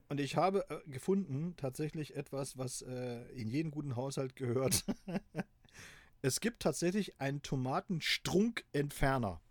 und, 0.09 0.19
ich 0.19 0.35
habe 0.35 0.69
äh, 0.69 0.89
gefunden 0.89 1.55
tatsächlich 1.57 2.15
etwas, 2.15 2.57
was 2.57 2.81
äh, 2.81 3.23
in 3.33 3.49
jeden 3.49 3.71
guten 3.71 3.95
Haushalt 3.95 4.35
gehört. 4.35 4.85
es 6.21 6.39
gibt 6.39 6.61
tatsächlich 6.61 7.19
einen 7.19 7.41
Tomatenstrunkentferner. 7.41 9.41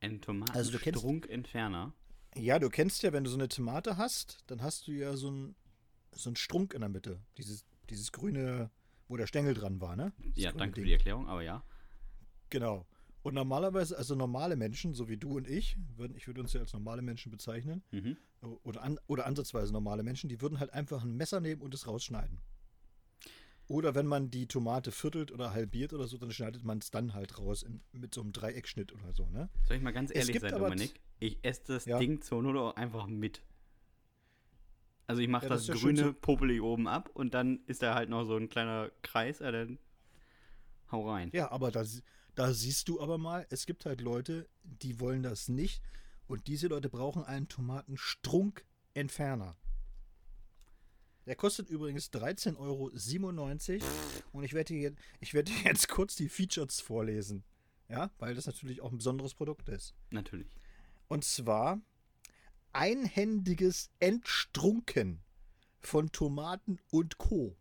Ein 0.00 0.20
Also 0.52 0.78
Tomatenstrunkentferner. 0.78 1.92
Ja, 2.34 2.58
du 2.58 2.68
kennst 2.68 3.02
ja, 3.02 3.12
wenn 3.12 3.24
du 3.24 3.30
so 3.30 3.36
eine 3.36 3.48
Tomate 3.48 3.96
hast, 3.96 4.38
dann 4.46 4.62
hast 4.62 4.86
du 4.86 4.92
ja 4.92 5.16
so 5.16 5.28
einen 5.28 5.56
so 6.12 6.30
einen 6.30 6.36
Strunk 6.36 6.74
in 6.74 6.80
der 6.80 6.88
Mitte. 6.88 7.20
Dieses, 7.36 7.66
dieses 7.90 8.12
grüne, 8.12 8.70
wo 9.08 9.16
der 9.16 9.26
Stängel 9.26 9.54
dran 9.54 9.80
war, 9.80 9.96
ne? 9.96 10.12
Das 10.18 10.36
Ja, 10.36 10.52
danke 10.52 10.76
für 10.76 10.80
Ding. 10.80 10.86
die 10.86 10.92
Erklärung, 10.92 11.28
aber 11.28 11.42
ja. 11.42 11.62
Genau. 12.50 12.86
Und 13.26 13.34
normalerweise, 13.34 13.98
also 13.98 14.14
normale 14.14 14.54
Menschen, 14.54 14.94
so 14.94 15.08
wie 15.08 15.16
du 15.16 15.36
und 15.36 15.48
ich, 15.48 15.76
würden, 15.96 16.16
ich 16.16 16.28
würde 16.28 16.40
uns 16.42 16.52
ja 16.52 16.60
als 16.60 16.72
normale 16.72 17.02
Menschen 17.02 17.32
bezeichnen, 17.32 17.82
Mhm. 17.90 18.16
oder, 18.62 18.84
an, 18.84 19.00
oder 19.08 19.26
ansatzweise 19.26 19.72
normale 19.72 20.04
Menschen, 20.04 20.28
die 20.28 20.40
würden 20.40 20.60
halt 20.60 20.72
einfach 20.72 21.02
ein 21.02 21.16
Messer 21.16 21.40
nehmen 21.40 21.60
und 21.60 21.74
es 21.74 21.88
rausschneiden. 21.88 22.38
Oder 23.66 23.96
wenn 23.96 24.06
man 24.06 24.30
die 24.30 24.46
Tomate 24.46 24.92
viertelt 24.92 25.32
oder 25.32 25.50
halbiert 25.52 25.92
oder 25.92 26.06
so, 26.06 26.18
dann 26.18 26.30
schneidet 26.30 26.62
man 26.62 26.78
es 26.78 26.92
dann 26.92 27.14
halt 27.14 27.36
raus 27.36 27.64
in, 27.64 27.80
mit 27.90 28.14
so 28.14 28.20
einem 28.20 28.30
Dreieckschnitt 28.32 28.92
oder 28.92 29.12
so, 29.12 29.28
ne? 29.28 29.48
Soll 29.64 29.78
ich 29.78 29.82
mal 29.82 29.92
ganz 29.92 30.14
ehrlich 30.14 30.38
sein, 30.38 30.52
Dominik? 30.52 30.94
Ich 31.18 31.40
esse 31.42 31.62
das 31.66 31.84
Ja. 31.86 31.98
Ding 31.98 32.20
zur 32.22 32.44
Not 32.44 32.56
auch 32.56 32.76
einfach 32.76 33.08
mit. 33.08 33.42
Also 35.08 35.20
ich 35.20 35.26
mache 35.28 35.46
Ja, 35.46 35.48
das 35.48 35.66
das, 35.66 35.74
ja 35.74 35.82
grüne 35.82 36.02
so- 36.04 36.12
Popeli 36.12 36.60
oben 36.60 36.86
ab 36.86 37.10
und 37.12 37.34
dann 37.34 37.58
ist 37.66 37.82
da 37.82 37.96
halt 37.96 38.08
noch 38.08 38.22
so 38.24 38.36
ein 38.36 38.48
kleiner 38.48 38.92
Kreis, 39.02 39.40
ja, 39.40 39.50
dann 39.50 39.80
hau 40.92 41.10
rein. 41.10 41.30
Ja, 41.32 41.50
aber 41.50 41.72
da, 41.72 41.82
sie- 41.82 42.02
da 42.36 42.54
siehst 42.54 42.88
du 42.88 43.00
aber 43.00 43.18
mal, 43.18 43.44
es 43.50 43.66
gibt 43.66 43.84
halt 43.86 44.00
Leute, 44.00 44.48
die 44.62 45.00
wollen 45.00 45.24
das 45.24 45.48
nicht 45.48 45.82
und 46.28 46.46
diese 46.46 46.68
Leute 46.68 46.88
brauchen 46.88 47.24
einen 47.24 47.48
Tomatenstrunkentferner. 47.48 49.56
Der 51.24 51.34
kostet 51.34 51.70
übrigens 51.70 52.12
13,97 52.12 52.58
Euro 52.58 52.92
und 54.32 54.44
ich 54.44 54.52
werde, 54.52 54.74
hier, 54.74 54.94
ich 55.20 55.32
werde 55.34 55.50
dir 55.50 55.62
jetzt 55.64 55.88
kurz 55.88 56.14
die 56.14 56.28
Features 56.28 56.80
vorlesen. 56.80 57.42
Ja, 57.88 58.10
weil 58.18 58.34
das 58.34 58.46
natürlich 58.46 58.82
auch 58.82 58.92
ein 58.92 58.98
besonderes 58.98 59.34
Produkt 59.34 59.68
ist. 59.68 59.94
Natürlich. 60.10 60.56
Und 61.08 61.24
zwar 61.24 61.80
einhändiges 62.72 63.90
Entstrunken 63.98 65.22
von 65.80 66.12
Tomaten 66.12 66.78
und 66.90 67.16
Co. 67.16 67.56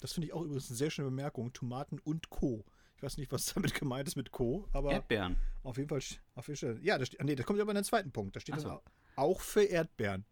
Das 0.00 0.12
finde 0.12 0.26
ich 0.26 0.32
auch 0.32 0.42
übrigens 0.42 0.70
eine 0.70 0.76
sehr 0.76 0.90
schöne 0.90 1.10
Bemerkung. 1.10 1.52
Tomaten 1.52 2.00
und 2.00 2.30
Co. 2.30 2.64
Ich 2.96 3.02
weiß 3.02 3.18
nicht, 3.18 3.30
was 3.32 3.46
damit 3.54 3.74
gemeint 3.74 4.08
ist 4.08 4.16
mit 4.16 4.30
Co. 4.32 4.68
Aber 4.72 4.92
Erdbeeren. 4.92 5.36
auf 5.62 5.76
jeden 5.76 5.88
Fall. 5.88 6.00
Auf 6.34 6.48
jeden 6.48 6.58
Fall 6.58 6.78
ja, 6.82 6.98
das, 6.98 7.10
nee, 7.22 7.34
das 7.34 7.44
kommt 7.46 7.60
aber 7.60 7.70
in 7.72 7.76
den 7.76 7.84
zweiten 7.84 8.10
Punkt. 8.12 8.36
Da 8.36 8.40
steht 8.40 8.58
so. 8.60 8.70
au- 8.70 8.82
auch 9.16 9.40
für 9.40 9.64
Erdbeeren. 9.64 10.24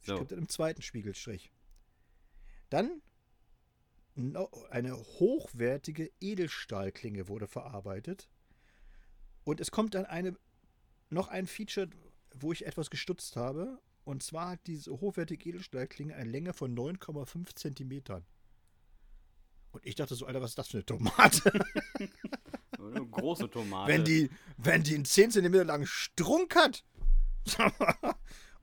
Das 0.00 0.06
So. 0.08 0.16
kommt 0.18 0.32
dann 0.32 0.38
im 0.38 0.48
zweiten 0.48 0.82
Spiegelstrich. 0.82 1.50
Dann 2.70 3.02
eine 4.70 4.96
hochwertige 4.96 6.10
Edelstahlklinge 6.20 7.26
wurde 7.28 7.48
verarbeitet. 7.48 8.28
Und 9.42 9.60
es 9.60 9.70
kommt 9.70 9.94
dann 9.94 10.06
eine, 10.06 10.36
noch 11.10 11.28
ein 11.28 11.46
Feature, 11.46 11.90
wo 12.34 12.52
ich 12.52 12.64
etwas 12.64 12.90
gestutzt 12.90 13.36
habe. 13.36 13.80
Und 14.04 14.22
zwar 14.22 14.50
hat 14.50 14.60
diese 14.66 14.92
hochwertige 15.00 15.48
Edelstahlklinge 15.48 16.14
eine 16.14 16.30
Länge 16.30 16.52
von 16.52 16.74
9,5 16.76 17.54
Zentimetern. 17.56 18.24
Und 19.74 19.84
ich 19.84 19.96
dachte 19.96 20.14
so, 20.14 20.26
Alter, 20.26 20.40
was 20.40 20.52
ist 20.52 20.58
das 20.58 20.68
für 20.68 20.76
eine 20.76 20.86
Tomate? 20.86 21.52
Eine 22.78 23.06
große 23.06 23.50
Tomate. 23.50 23.90
wenn, 23.90 24.04
die, 24.04 24.30
wenn 24.58 24.82
die 24.84 24.94
einen 24.94 25.04
10 25.04 25.32
cm 25.32 25.66
langen 25.66 25.86
Strunk 25.86 26.54
hat. 26.54 26.84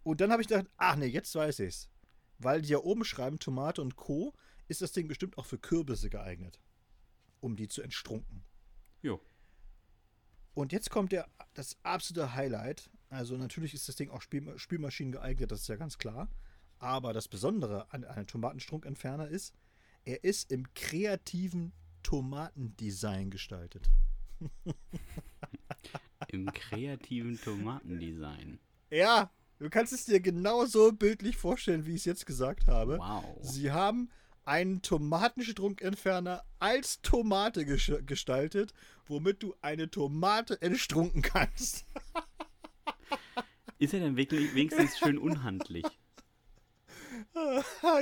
und 0.03 0.21
dann 0.21 0.31
habe 0.31 0.41
ich 0.41 0.47
gedacht, 0.47 0.67
ach 0.77 0.95
nee, 0.95 1.07
jetzt 1.07 1.33
weiß 1.33 1.59
ich's. 1.59 1.89
Weil 2.37 2.61
die 2.61 2.69
ja 2.69 2.77
oben 2.77 3.03
schreiben 3.03 3.39
Tomate 3.39 3.81
und 3.81 3.95
Co., 3.95 4.33
ist 4.67 4.81
das 4.81 4.93
Ding 4.93 5.07
bestimmt 5.07 5.37
auch 5.37 5.45
für 5.45 5.57
Kürbisse 5.57 6.09
geeignet. 6.09 6.61
Um 7.41 7.55
die 7.55 7.67
zu 7.67 7.81
entstrunken. 7.81 8.43
Jo. 9.01 9.19
Und 10.53 10.71
jetzt 10.71 10.91
kommt 10.91 11.11
der, 11.11 11.27
das 11.53 11.75
absolute 11.83 12.35
Highlight. 12.35 12.89
Also 13.09 13.35
natürlich 13.35 13.73
ist 13.73 13.89
das 13.89 13.95
Ding 13.97 14.11
auch 14.11 14.21
Spiel, 14.21 14.57
Spülmaschinen 14.57 15.11
geeignet, 15.11 15.51
das 15.51 15.61
ist 15.61 15.67
ja 15.67 15.75
ganz 15.75 15.97
klar. 15.97 16.29
Aber 16.79 17.11
das 17.11 17.27
Besondere 17.27 17.91
an 17.91 18.05
einem 18.05 18.27
Tomatenstrunkentferner 18.27 19.27
ist, 19.27 19.53
er 20.05 20.23
ist 20.23 20.51
im 20.51 20.73
kreativen 20.73 21.73
Tomatendesign 22.03 23.29
gestaltet. 23.29 23.89
Im 26.27 26.45
kreativen 26.53 27.39
Tomatendesign. 27.41 28.59
Ja, 28.89 29.31
du 29.59 29.69
kannst 29.69 29.93
es 29.93 30.05
dir 30.05 30.19
genauso 30.19 30.91
bildlich 30.91 31.37
vorstellen, 31.37 31.85
wie 31.85 31.91
ich 31.91 32.01
es 32.01 32.05
jetzt 32.05 32.25
gesagt 32.25 32.67
habe. 32.67 32.97
Wow. 32.99 33.37
Sie 33.41 33.71
haben 33.71 34.09
einen 34.45 34.81
Tomatenstrunkentferner 34.81 36.43
als 36.59 37.01
Tomate 37.01 37.65
gestaltet, 37.65 38.73
womit 39.05 39.43
du 39.43 39.55
eine 39.61 39.89
Tomate 39.89 40.61
entstrunken 40.61 41.21
kannst. 41.21 41.85
Ist 43.77 43.93
er 43.93 43.99
denn 43.99 44.15
wirklich 44.15 44.53
wenigstens 44.53 44.97
schön 44.97 45.17
unhandlich? 45.17 45.85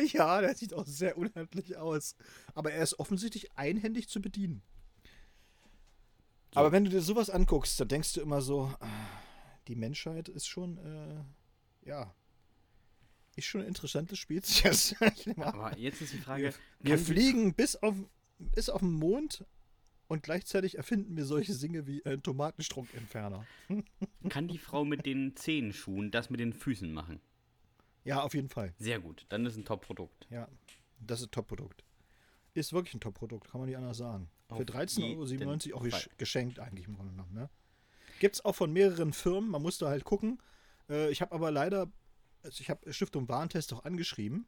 ja, 0.13 0.41
der 0.41 0.55
sieht 0.55 0.73
auch 0.73 0.85
sehr 0.85 1.17
unhandlich 1.17 1.77
aus. 1.77 2.15
Aber 2.53 2.71
er 2.71 2.83
ist 2.83 2.99
offensichtlich 2.99 3.55
einhändig 3.57 4.09
zu 4.09 4.21
bedienen. 4.21 4.61
So. 6.53 6.59
Aber 6.61 6.71
wenn 6.71 6.83
du 6.85 6.89
dir 6.89 7.01
sowas 7.01 7.29
anguckst, 7.29 7.79
dann 7.79 7.87
denkst 7.87 8.13
du 8.13 8.21
immer 8.21 8.41
so, 8.41 8.73
ah, 8.79 8.87
die 9.67 9.75
Menschheit 9.75 10.29
ist 10.29 10.47
schon, 10.47 10.77
äh, 10.79 11.87
ja, 11.87 12.13
ist 13.35 13.45
schon 13.45 13.61
eine 13.61 13.67
interessante 13.67 14.15
Spezies. 14.15 14.95
Aber 15.37 15.77
jetzt 15.77 16.01
ist 16.01 16.13
die 16.13 16.17
Frage, 16.17 16.53
Wir 16.79 16.97
die- 16.97 17.03
fliegen 17.03 17.53
bis 17.53 17.75
auf, 17.75 17.95
bis 18.39 18.69
auf 18.69 18.81
den 18.81 18.91
Mond 18.91 19.45
und 20.07 20.23
gleichzeitig 20.23 20.75
erfinden 20.77 21.15
wir 21.15 21.25
solche 21.25 21.55
Dinge 21.55 21.85
wie 21.85 22.03
ein 22.03 22.23
Tomatenstrunkentferner. 22.23 23.45
kann 24.29 24.47
die 24.47 24.57
Frau 24.57 24.83
mit 24.83 25.05
den 25.05 25.35
Zehenschuhen 25.35 26.09
das 26.09 26.31
mit 26.31 26.39
den 26.39 26.51
Füßen 26.51 26.91
machen? 26.91 27.21
Ja, 28.03 28.21
auf 28.21 28.33
jeden 28.33 28.49
Fall. 28.49 28.73
Sehr 28.77 28.99
gut, 28.99 29.25
dann 29.29 29.45
ist 29.45 29.55
ein 29.57 29.65
Top-Produkt. 29.65 30.27
Ja, 30.29 30.47
das 30.99 31.21
ist 31.21 31.27
ein 31.27 31.31
Top-Produkt. 31.31 31.83
Ist 32.53 32.73
wirklich 32.73 32.93
ein 32.93 32.99
Top-Produkt, 32.99 33.49
kann 33.49 33.61
man 33.61 33.69
nicht 33.69 33.77
anders 33.77 33.97
sagen. 33.97 34.29
Für 34.47 34.55
Auf 34.55 34.61
13,97 34.61 35.73
Euro 35.73 35.85
auch 35.85 35.87
Fall. 35.87 36.09
geschenkt 36.17 36.59
eigentlich 36.59 36.87
im 36.87 36.95
Grunde 36.95 37.11
genommen. 37.11 37.33
Ne? 37.33 37.49
Gibt 38.19 38.35
es 38.35 38.45
auch 38.45 38.55
von 38.55 38.73
mehreren 38.73 39.13
Firmen, 39.13 39.49
man 39.49 39.61
muss 39.61 39.77
da 39.77 39.87
halt 39.89 40.03
gucken. 40.03 40.41
Äh, 40.89 41.11
ich 41.11 41.21
habe 41.21 41.33
aber 41.33 41.51
leider, 41.51 41.91
also 42.43 42.61
ich 42.61 42.69
habe 42.69 42.91
Stiftung 42.91 43.29
Warentest 43.29 43.71
auch 43.73 43.85
angeschrieben, 43.85 44.47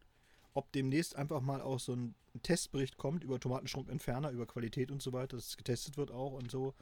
ob 0.54 0.72
demnächst 0.72 1.16
einfach 1.16 1.42
mal 1.42 1.62
auch 1.62 1.80
so 1.80 1.94
ein 1.94 2.16
Testbericht 2.44 2.98
kommt 2.98 3.24
über 3.24 3.40
Tomatenstrunkentferner, 3.40 4.32
über 4.32 4.46
Qualität 4.46 4.92
und 4.92 5.02
so 5.02 5.14
weiter, 5.14 5.38
dass 5.38 5.48
es 5.48 5.58
getestet 5.58 5.98
wird 5.98 6.12
auch 6.12 6.34
und 6.34 6.50
so. 6.50 6.74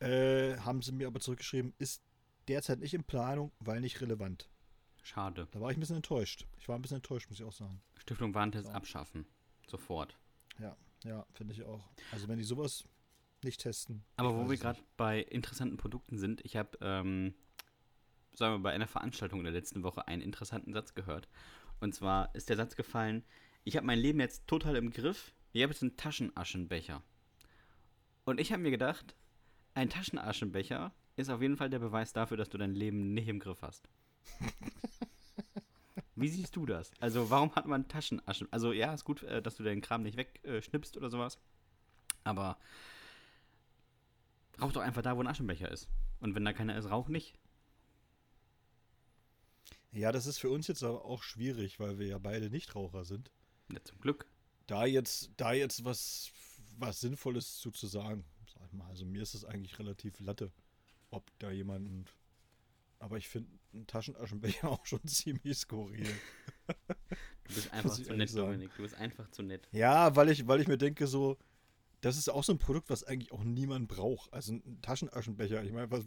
Äh, 0.00 0.58
haben 0.58 0.82
sie 0.82 0.92
mir 0.92 1.06
aber 1.06 1.20
zurückgeschrieben, 1.20 1.72
ist 1.78 2.02
derzeit 2.48 2.80
nicht 2.80 2.92
in 2.94 3.04
Planung, 3.04 3.50
weil 3.60 3.80
nicht 3.80 4.00
relevant. 4.00 4.48
Schade. 5.06 5.46
Da 5.52 5.60
war 5.60 5.70
ich 5.70 5.76
ein 5.76 5.80
bisschen 5.80 5.96
enttäuscht. 5.96 6.46
Ich 6.58 6.66
war 6.66 6.74
ein 6.74 6.82
bisschen 6.82 6.96
enttäuscht, 6.96 7.30
muss 7.30 7.38
ich 7.38 7.44
auch 7.46 7.52
sagen. 7.52 7.80
Stiftung 7.96 8.34
Warentest 8.34 8.66
So. 8.66 8.72
abschaffen. 8.72 9.24
Sofort. 9.68 10.16
Ja, 10.58 10.76
ja, 11.04 11.24
finde 11.32 11.54
ich 11.54 11.62
auch. 11.62 11.88
Also 12.10 12.26
wenn 12.26 12.38
die 12.38 12.44
sowas 12.44 12.82
nicht 13.44 13.60
testen. 13.60 14.02
Aber 14.16 14.34
wo 14.36 14.50
wir 14.50 14.56
gerade 14.56 14.80
bei 14.96 15.20
interessanten 15.20 15.76
Produkten 15.76 16.18
sind, 16.18 16.44
ich 16.44 16.56
habe, 16.56 16.76
ähm, 16.80 17.34
sagen 18.32 18.54
wir, 18.54 18.58
bei 18.64 18.72
einer 18.72 18.88
Veranstaltung 18.88 19.38
in 19.40 19.44
der 19.44 19.52
letzten 19.52 19.84
Woche 19.84 20.08
einen 20.08 20.22
interessanten 20.22 20.72
Satz 20.72 20.94
gehört. 20.94 21.28
Und 21.78 21.94
zwar 21.94 22.34
ist 22.34 22.48
der 22.48 22.56
Satz 22.56 22.74
gefallen, 22.74 23.22
ich 23.62 23.76
habe 23.76 23.86
mein 23.86 24.00
Leben 24.00 24.18
jetzt 24.18 24.48
total 24.48 24.74
im 24.74 24.90
Griff, 24.90 25.32
ich 25.52 25.62
habe 25.62 25.72
jetzt 25.72 25.82
einen 25.82 25.96
Taschenaschenbecher. 25.96 27.00
Und 28.24 28.40
ich 28.40 28.50
habe 28.50 28.62
mir 28.62 28.72
gedacht, 28.72 29.14
ein 29.74 29.88
Taschenaschenbecher 29.88 30.92
ist 31.14 31.30
auf 31.30 31.42
jeden 31.42 31.56
Fall 31.56 31.70
der 31.70 31.78
Beweis 31.78 32.12
dafür, 32.12 32.36
dass 32.36 32.48
du 32.48 32.58
dein 32.58 32.74
Leben 32.74 33.14
nicht 33.14 33.28
im 33.28 33.38
Griff 33.38 33.62
hast. 33.62 33.88
Wie 36.14 36.28
siehst 36.28 36.56
du 36.56 36.64
das? 36.64 36.90
Also, 37.00 37.30
warum 37.30 37.54
hat 37.54 37.66
man 37.66 37.88
Taschenaschen? 37.88 38.50
Also, 38.50 38.72
ja, 38.72 38.94
ist 38.94 39.04
gut, 39.04 39.22
äh, 39.24 39.42
dass 39.42 39.56
du 39.56 39.62
deinen 39.62 39.82
Kram 39.82 40.02
nicht 40.02 40.16
wegschnippst 40.16 40.96
oder 40.96 41.10
sowas. 41.10 41.38
Aber 42.24 42.58
rauch 44.60 44.72
doch 44.72 44.80
einfach 44.80 45.02
da, 45.02 45.16
wo 45.16 45.20
ein 45.20 45.26
Aschenbecher 45.26 45.70
ist. 45.70 45.88
Und 46.20 46.34
wenn 46.34 46.44
da 46.44 46.52
keiner 46.52 46.76
ist, 46.76 46.90
rauch 46.90 47.08
nicht. 47.08 47.34
Ja, 49.92 50.12
das 50.12 50.26
ist 50.26 50.38
für 50.38 50.50
uns 50.50 50.66
jetzt 50.66 50.82
aber 50.82 51.04
auch 51.04 51.22
schwierig, 51.22 51.80
weil 51.80 51.98
wir 51.98 52.06
ja 52.06 52.18
beide 52.18 52.50
Nichtraucher 52.50 53.04
sind. 53.04 53.30
Ja, 53.70 53.82
zum 53.84 53.98
Glück. 53.98 54.26
da 54.66 54.84
jetzt, 54.84 55.30
da 55.36 55.52
jetzt 55.52 55.84
was, 55.84 56.30
was 56.78 57.00
Sinnvolles 57.00 57.58
zu, 57.58 57.70
zu 57.70 57.86
sagen, 57.86 58.24
sag 58.46 58.72
mal, 58.72 58.88
also 58.88 59.04
mir 59.04 59.22
ist 59.22 59.34
es 59.34 59.44
eigentlich 59.44 59.78
relativ 59.78 60.18
latte, 60.20 60.52
ob 61.10 61.30
da 61.38 61.50
jemand. 61.50 62.10
Aber 62.98 63.16
ich 63.18 63.28
finde 63.28 63.50
einen 63.72 63.86
Taschenaschenbecher 63.86 64.68
auch 64.70 64.84
schon 64.86 65.04
ziemlich 65.06 65.58
skurril. 65.58 66.06
Du 66.66 67.54
bist 67.54 67.72
einfach 67.72 67.90
zu 67.90 68.12
nett, 68.14 68.28
sagen. 68.30 68.46
Dominik. 68.52 68.70
Du 68.76 68.82
bist 68.82 68.94
einfach 68.94 69.30
zu 69.30 69.42
nett. 69.42 69.68
Ja, 69.72 70.16
weil 70.16 70.28
ich, 70.30 70.46
weil 70.48 70.60
ich 70.60 70.68
mir 70.68 70.78
denke, 70.78 71.06
so, 71.06 71.36
das 72.00 72.16
ist 72.16 72.28
auch 72.28 72.42
so 72.44 72.52
ein 72.52 72.58
Produkt, 72.58 72.90
was 72.90 73.04
eigentlich 73.04 73.32
auch 73.32 73.44
niemand 73.44 73.88
braucht. 73.88 74.32
Also 74.32 74.52
ein 74.54 74.80
Taschenaschenbecher, 74.82 75.62
ich 75.62 75.72
meine, 75.72 75.90
was. 75.90 76.04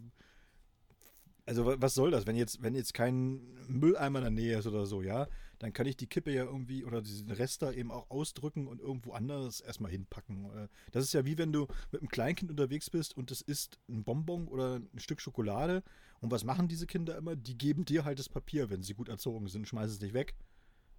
Also 1.45 1.65
wa- 1.65 1.77
was 1.79 1.93
soll 1.95 2.11
das, 2.11 2.27
wenn 2.27 2.35
jetzt, 2.35 2.61
wenn 2.61 2.75
jetzt 2.75 2.93
kein 2.93 3.41
Mülleimer 3.67 4.19
in 4.19 4.23
der 4.23 4.31
Nähe 4.31 4.57
ist 4.59 4.67
oder 4.67 4.85
so, 4.85 5.01
ja, 5.01 5.27
dann 5.59 5.73
kann 5.73 5.85
ich 5.85 5.97
die 5.97 6.07
Kippe 6.07 6.31
ja 6.31 6.43
irgendwie 6.45 6.83
oder 6.85 7.01
diesen 7.01 7.29
Rest 7.31 7.61
da 7.61 7.71
eben 7.71 7.91
auch 7.91 8.09
ausdrücken 8.09 8.67
und 8.67 8.79
irgendwo 8.81 9.11
anders 9.13 9.59
erstmal 9.61 9.91
hinpacken. 9.91 10.45
Äh, 10.55 10.67
Das 10.91 11.03
ist 11.03 11.13
ja 11.13 11.25
wie 11.25 11.37
wenn 11.37 11.51
du 11.53 11.67
mit 11.91 12.01
einem 12.01 12.09
Kleinkind 12.09 12.49
unterwegs 12.51 12.89
bist 12.89 13.15
und 13.15 13.29
es 13.31 13.41
isst 13.41 13.77
ein 13.89 14.03
Bonbon 14.03 14.47
oder 14.47 14.77
ein 14.77 14.99
Stück 14.99 15.21
Schokolade. 15.21 15.83
Und 16.21 16.31
was 16.31 16.43
machen 16.43 16.67
diese 16.67 16.87
Kinder 16.87 17.17
immer? 17.17 17.35
Die 17.35 17.57
geben 17.57 17.85
dir 17.85 18.03
halt 18.05 18.19
das 18.19 18.27
Papier, 18.29 18.69
wenn 18.69 18.81
sie 18.83 18.93
gut 18.93 19.07
erzogen 19.09 19.47
sind, 19.47 19.67
schmeißen 19.67 19.95
es 19.95 20.01
nicht 20.01 20.13
weg. 20.13 20.33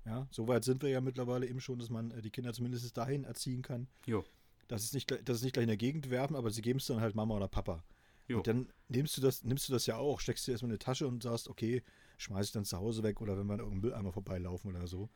Ja, 0.07 0.27
so 0.31 0.49
weit 0.49 0.65
sind 0.65 0.83
wir 0.83 0.89
ja 0.89 1.01
mittlerweile 1.03 1.47
eben 1.47 1.61
schon, 1.61 1.79
dass 1.79 1.91
man 1.91 2.11
äh, 2.11 2.23
die 2.23 2.31
Kinder 2.31 2.53
zumindest 2.55 2.97
dahin 2.97 3.25
erziehen 3.25 3.61
kann, 3.61 3.87
Jo. 4.07 4.25
dass 4.69 4.83
es 4.83 4.95
nicht, 4.95 5.09
gleich- 5.09 5.23
dass 5.25 5.37
es 5.39 5.43
nicht 5.43 5.53
gleich 5.53 5.65
in 5.65 5.69
der 5.69 5.77
Gegend 5.77 6.09
werfen, 6.09 6.37
aber 6.37 6.51
sie 6.51 6.63
geben 6.63 6.79
es 6.79 6.87
dann 6.87 7.01
halt 7.03 7.15
Mama 7.15 7.35
oder 7.37 7.49
Papa. 7.49 7.85
Jo. 8.27 8.39
Und 8.39 8.47
dann 8.47 8.69
nimmst 8.89 9.17
du 9.19 9.21
das, 9.21 9.45
nimmst 9.45 9.69
du 9.69 9.73
das 9.75 9.85
ja 9.85 9.97
auch, 9.97 10.21
steckst 10.21 10.47
dir 10.47 10.53
erstmal 10.53 10.69
in 10.71 10.73
eine 10.73 10.79
Tasche 10.79 11.07
und 11.07 11.23
sagst, 11.23 11.49
okay, 11.49 11.83
schmeiß 12.21 12.47
ich 12.47 12.53
dann 12.53 12.64
zu 12.64 12.77
Hause 12.77 13.03
weg 13.03 13.21
oder 13.21 13.39
wenn 13.39 13.47
wir 13.47 13.55
an 13.55 13.61
irgendeinem 13.61 13.81
Mülleimer 13.81 14.12
vorbeilaufen 14.12 14.75
oder 14.77 14.87
so. 14.87 15.09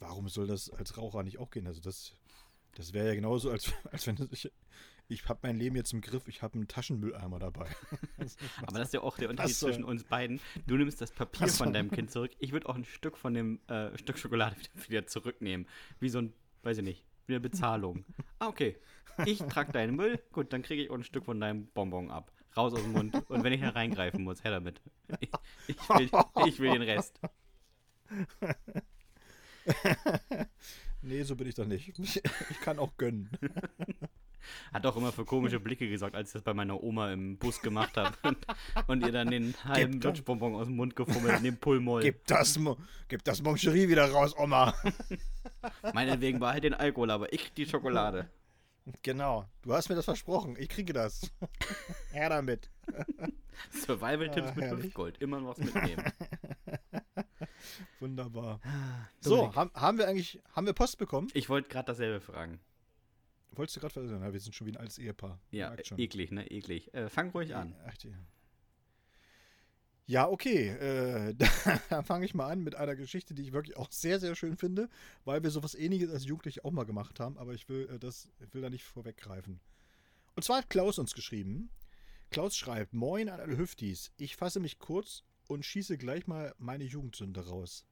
Warum 0.00 0.28
soll 0.28 0.46
das 0.46 0.70
als 0.70 0.96
Raucher 0.98 1.22
nicht 1.22 1.38
auch 1.38 1.50
gehen? 1.50 1.66
Also 1.66 1.80
das, 1.80 2.14
das 2.74 2.92
wäre 2.92 3.08
ja 3.08 3.14
genauso, 3.14 3.50
als, 3.50 3.72
als 3.92 4.06
wenn 4.06 4.16
ich, 4.32 4.50
ich 5.06 5.28
habe 5.28 5.38
mein 5.42 5.56
Leben 5.56 5.76
jetzt 5.76 5.92
im 5.92 6.00
Griff, 6.00 6.26
ich 6.26 6.42
habe 6.42 6.54
einen 6.54 6.66
Taschenmülleimer 6.66 7.38
dabei. 7.38 7.68
Aber 8.66 8.78
das 8.78 8.88
ist 8.88 8.94
ja 8.94 9.00
auch 9.02 9.16
der 9.16 9.30
Unterschied 9.30 9.56
zwischen 9.56 9.84
uns 9.84 10.02
beiden. 10.02 10.40
Du 10.66 10.76
nimmst 10.76 11.00
das 11.00 11.12
Papier 11.12 11.46
von 11.48 11.72
deinem 11.72 11.90
Kind 11.92 12.10
zurück. 12.10 12.32
Ich 12.40 12.52
würde 12.52 12.68
auch 12.68 12.74
ein 12.74 12.84
Stück 12.84 13.16
von 13.16 13.34
dem 13.34 13.60
äh, 13.68 13.96
Stück 13.96 14.18
Schokolade 14.18 14.56
wieder, 14.58 14.88
wieder 14.88 15.06
zurücknehmen. 15.06 15.68
Wie 16.00 16.08
so 16.08 16.18
ein, 16.18 16.32
weiß 16.64 16.78
ich 16.78 16.84
nicht, 16.84 17.04
wie 17.26 17.34
eine 17.34 17.40
Bezahlung. 17.40 18.04
Ah, 18.40 18.48
okay. 18.48 18.76
Ich 19.26 19.38
trage 19.38 19.72
deinen 19.72 19.96
Müll. 19.96 20.20
Gut, 20.32 20.52
dann 20.52 20.62
kriege 20.62 20.82
ich 20.82 20.90
auch 20.90 20.94
ein 20.94 21.04
Stück 21.04 21.24
von 21.24 21.40
deinem 21.40 21.66
Bonbon 21.68 22.10
ab. 22.10 22.32
Raus 22.58 22.74
aus 22.74 22.82
dem 22.82 22.92
Mund. 22.92 23.14
Und 23.28 23.44
wenn 23.44 23.52
ich 23.52 23.60
da 23.60 23.70
reingreifen 23.70 24.24
muss, 24.24 24.42
her 24.42 24.50
damit. 24.50 24.80
Ich, 25.20 25.30
ich, 25.68 25.88
will, 25.88 26.10
ich 26.46 26.58
will 26.58 26.72
den 26.72 26.82
Rest. 26.82 27.20
nee, 31.02 31.22
so 31.22 31.36
bin 31.36 31.46
ich 31.46 31.54
doch 31.54 31.66
nicht. 31.66 31.96
Ich, 31.98 32.20
kann 32.60 32.80
auch 32.80 32.96
gönnen. 32.96 33.30
Hat 34.72 34.86
auch 34.86 34.96
immer 34.96 35.12
für 35.12 35.24
komische 35.24 35.60
Blicke 35.60 35.88
gesorgt, 35.88 36.16
als 36.16 36.30
ich 36.30 36.32
das 36.32 36.42
bei 36.42 36.54
meiner 36.54 36.82
Oma 36.82 37.12
im 37.12 37.36
Bus 37.36 37.60
gemacht 37.60 37.96
habe. 37.96 38.16
Und, 38.22 38.38
und 38.86 39.06
ihr 39.06 39.12
dann 39.12 39.30
den 39.30 39.54
halben. 39.64 40.00
Lutschbonbon 40.00 40.54
aus 40.54 40.66
dem 40.66 40.76
Mund 40.76 40.96
gefummelt 40.96 41.38
in 41.38 41.44
den 41.44 41.58
Pullmoll. 41.58 42.02
Gib 42.02 42.26
das, 42.26 42.58
gib 43.08 43.22
das 43.24 43.42
Moncherie 43.42 43.88
wieder 43.88 44.10
raus, 44.10 44.34
Oma. 44.36 44.74
Meinetwegen 45.92 46.40
behalt 46.40 46.64
den 46.64 46.74
Alkohol, 46.74 47.10
aber 47.10 47.32
ich 47.32 47.52
die 47.52 47.66
Schokolade. 47.66 48.30
Genau, 49.02 49.48
du 49.62 49.72
hast 49.74 49.88
mir 49.88 49.94
das 49.96 50.04
versprochen. 50.06 50.56
Ich 50.58 50.68
kriege 50.68 50.92
das. 50.92 51.30
Her 52.12 52.30
damit. 52.30 52.70
Survival-Tipps 53.72 54.48
Ah, 54.48 54.54
mit 54.54 54.64
herrlich. 54.64 54.84
Hüftgold. 54.86 55.18
Immer 55.18 55.44
was 55.44 55.58
mitnehmen. 55.58 56.04
Wunderbar. 58.00 58.60
So, 59.20 59.36
Dominik. 59.36 59.56
haben, 59.56 59.70
haben 59.74 59.98
wir 59.98 60.08
eigentlich, 60.08 60.40
haben 60.52 60.66
wir 60.66 60.72
Post 60.72 60.98
bekommen? 60.98 61.28
Ich 61.34 61.48
wollte 61.48 61.68
gerade 61.68 61.86
dasselbe 61.86 62.20
fragen. 62.20 62.60
Wolltest 63.52 63.76
du 63.76 63.80
gerade 63.80 63.92
versuchen? 63.92 64.22
Ja, 64.22 64.32
wir 64.32 64.40
sind 64.40 64.54
schon 64.54 64.66
wie 64.66 64.72
ein 64.72 64.76
altes 64.76 64.98
Ehepaar. 64.98 65.38
Ja, 65.50 65.74
eklig, 65.96 66.30
ne? 66.30 66.46
Eklig. 66.50 66.92
Äh, 66.94 67.08
fang 67.08 67.30
ruhig 67.30 67.54
an. 67.54 67.74
Ach, 67.86 67.96
die- 67.96 68.14
Ja, 70.08 70.26
okay. 70.26 70.68
Äh, 70.68 71.34
da 71.90 72.02
fange 72.02 72.24
ich 72.24 72.32
mal 72.34 72.48
an 72.48 72.64
mit 72.64 72.74
einer 72.74 72.96
Geschichte, 72.96 73.34
die 73.34 73.42
ich 73.42 73.52
wirklich 73.52 73.76
auch 73.76 73.92
sehr, 73.92 74.18
sehr 74.18 74.34
schön 74.34 74.56
finde, 74.56 74.88
weil 75.26 75.42
wir 75.42 75.50
sowas 75.50 75.74
ähnliches 75.74 76.10
als 76.10 76.24
Jugendliche 76.24 76.64
auch 76.64 76.70
mal 76.70 76.86
gemacht 76.86 77.20
haben, 77.20 77.36
aber 77.36 77.52
ich 77.52 77.68
will, 77.68 77.90
äh, 77.90 77.98
das, 77.98 78.26
ich 78.40 78.54
will 78.54 78.62
da 78.62 78.70
nicht 78.70 78.84
vorweggreifen. 78.84 79.60
Und 80.34 80.42
zwar 80.44 80.58
hat 80.58 80.70
Klaus 80.70 80.98
uns 80.98 81.14
geschrieben. 81.14 81.68
Klaus 82.30 82.56
schreibt: 82.56 82.94
Moin 82.94 83.28
an 83.28 83.38
alle 83.38 83.58
Hüftis. 83.58 84.10
Ich 84.16 84.36
fasse 84.36 84.60
mich 84.60 84.78
kurz 84.78 85.24
und 85.46 85.66
schieße 85.66 85.98
gleich 85.98 86.26
mal 86.26 86.54
meine 86.56 86.84
Jugendsünde 86.84 87.46
raus. 87.46 87.84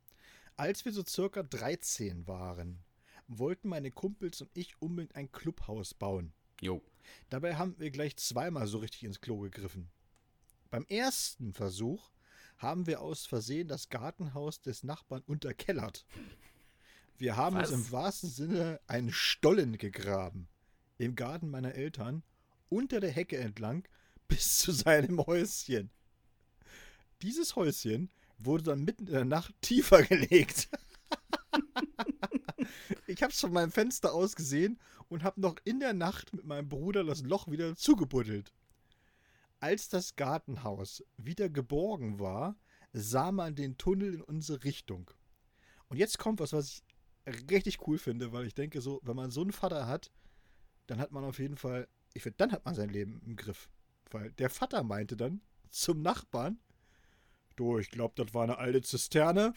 Als 0.57 0.87
wir 0.87 0.93
so 0.93 1.05
circa 1.05 1.43
13 1.43 2.27
waren, 2.27 2.83
wollten 3.29 3.69
meine 3.69 3.91
Kumpels 3.91 4.41
und 4.41 4.51
ich 4.55 4.81
unbedingt 4.81 5.17
ein 5.17 5.31
Clubhaus 5.33 5.93
bauen. 5.93 6.33
Jo. 6.63 6.83
Dabei 7.29 7.57
haben 7.57 7.75
wir 7.79 7.91
gleich 7.91 8.17
zweimal 8.17 8.67
so 8.67 8.79
richtig 8.79 9.05
ins 9.05 9.21
Klo 9.21 9.39
gegriffen. 9.41 9.91
Beim 10.77 10.85
ersten 10.91 11.55
Versuch 11.55 12.11
haben 12.59 12.87
wir 12.87 13.01
aus 13.01 13.25
Versehen 13.25 13.67
das 13.67 13.89
Gartenhaus 13.89 14.61
des 14.61 14.85
Nachbarn 14.85 15.23
unterkellert. 15.23 16.05
Wir 17.17 17.35
haben 17.39 17.57
Was? 17.57 17.71
uns 17.71 17.87
im 17.87 17.93
wahrsten 17.93 18.29
Sinne 18.29 18.79
einen 18.87 19.11
Stollen 19.11 19.79
gegraben. 19.79 20.49
Im 20.99 21.15
Garten 21.15 21.49
meiner 21.49 21.75
Eltern, 21.75 22.23
unter 22.69 23.01
der 23.01 23.11
Hecke 23.11 23.39
entlang, 23.39 23.89
bis 24.29 24.59
zu 24.59 24.71
seinem 24.71 25.19
Häuschen. 25.27 25.89
Dieses 27.23 27.57
Häuschen 27.57 28.11
wurde 28.37 28.65
dann 28.65 28.85
mitten 28.85 29.07
in 29.07 29.15
der 29.15 29.25
Nacht 29.25 29.55
tiefer 29.63 30.03
gelegt. 30.03 30.69
ich 33.07 33.23
habe 33.23 33.33
es 33.33 33.41
von 33.41 33.55
meinem 33.55 33.73
Fenster 33.73 34.13
aus 34.13 34.37
gesehen 34.37 34.79
und 35.09 35.23
habe 35.23 35.41
noch 35.41 35.57
in 35.65 35.81
der 35.81 35.95
Nacht 35.95 36.35
mit 36.35 36.45
meinem 36.45 36.69
Bruder 36.69 37.03
das 37.03 37.23
Loch 37.23 37.51
wieder 37.51 37.75
zugebuddelt. 37.77 38.53
Als 39.67 39.89
das 39.89 40.15
Gartenhaus 40.15 41.03
wieder 41.17 41.49
geborgen 41.49 42.21
war, 42.21 42.57
sah 42.93 43.33
man 43.33 43.57
den 43.57 43.77
Tunnel 43.77 44.15
in 44.15 44.21
unsere 44.21 44.63
Richtung. 44.63 45.11
Und 45.89 45.97
jetzt 45.97 46.21
kommt 46.21 46.39
was, 46.39 46.53
was 46.53 46.85
ich 47.25 47.51
richtig 47.51 47.85
cool 47.89 47.99
finde, 47.99 48.31
weil 48.31 48.47
ich 48.47 48.55
denke, 48.55 48.81
so, 48.81 49.01
wenn 49.03 49.17
man 49.17 49.33
so 49.33 49.41
einen 49.41 49.51
Vater 49.51 49.89
hat, 49.89 50.13
dann 50.87 51.01
hat 51.01 51.11
man 51.11 51.25
auf 51.25 51.41
jeden 51.41 51.57
Fall, 51.57 51.89
ich 52.15 52.23
finde, 52.23 52.37
dann 52.39 52.53
hat 52.53 52.65
man 52.65 52.77
sein 52.77 52.91
Leben 52.91 53.21
im 53.27 53.35
Griff. 53.35 53.69
Weil 54.13 54.31
der 54.35 54.51
Vater 54.51 54.85
meinte 54.85 55.17
dann 55.17 55.41
zum 55.69 56.01
Nachbarn, 56.01 56.61
du, 57.57 57.79
ich 57.79 57.91
glaube, 57.91 58.15
das 58.15 58.33
war 58.35 58.45
eine 58.45 58.59
alte 58.59 58.83
Zisterne 58.83 59.53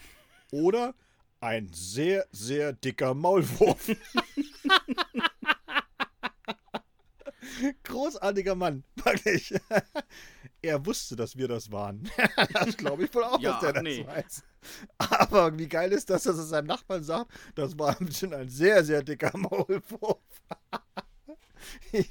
oder 0.50 0.96
ein 1.38 1.72
sehr, 1.72 2.26
sehr 2.32 2.72
dicker 2.72 3.14
Maulwurf. 3.14 3.92
Großartiger 7.84 8.54
Mann, 8.54 8.84
wirklich. 8.96 9.54
Er 10.62 10.84
wusste, 10.84 11.16
dass 11.16 11.38
wir 11.38 11.48
das 11.48 11.72
waren. 11.72 12.10
Das 12.52 12.76
glaube 12.76 13.04
ich 13.04 13.14
wohl 13.14 13.24
auch, 13.24 13.40
Ja, 13.40 13.52
dass 13.52 13.60
der 13.60 13.72
das 13.72 13.82
nee. 13.82 14.06
weiß. 14.06 14.42
Aber 14.98 15.56
wie 15.58 15.68
geil 15.68 15.90
ist 15.90 16.10
das, 16.10 16.24
dass 16.24 16.36
er 16.36 16.44
seinem 16.44 16.66
Nachbarn 16.66 17.02
sagt, 17.02 17.32
das 17.54 17.78
war 17.78 17.98
ein 17.98 18.04
bisschen 18.04 18.34
ein 18.34 18.50
sehr, 18.50 18.84
sehr 18.84 19.02
dicker 19.02 19.34
Maulwurf. 19.38 20.20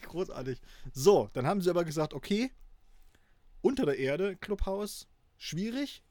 Großartig. 0.01 0.59
So, 0.93 1.29
dann 1.33 1.45
haben 1.45 1.61
sie 1.61 1.69
aber 1.69 1.85
gesagt, 1.85 2.15
okay, 2.15 2.51
unter 3.61 3.85
der 3.85 3.99
Erde, 3.99 4.35
Clubhaus, 4.35 5.07
schwierig. 5.37 6.03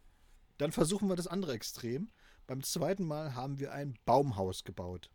Dann 0.58 0.70
versuchen 0.70 1.08
wir 1.08 1.16
das 1.16 1.26
andere 1.26 1.54
Extrem. 1.54 2.08
Beim 2.46 2.62
zweiten 2.62 3.04
Mal 3.04 3.34
haben 3.34 3.58
wir 3.58 3.72
ein 3.72 3.98
Baumhaus 4.04 4.62
gebaut. 4.62 5.10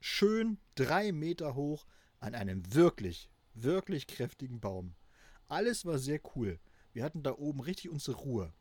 Schön 0.00 0.58
drei 0.74 1.12
Meter 1.12 1.54
hoch 1.54 1.86
an 2.18 2.34
einem 2.34 2.74
wirklich, 2.74 3.30
wirklich 3.54 4.06
kräftigen 4.06 4.60
Baum. 4.60 4.94
Alles 5.48 5.84
war 5.84 5.98
sehr 5.98 6.20
cool. 6.34 6.58
Wir 6.92 7.04
hatten 7.04 7.22
da 7.22 7.32
oben 7.32 7.60
richtig 7.60 7.90
unsere 7.90 8.16
Ruhe. 8.16 8.52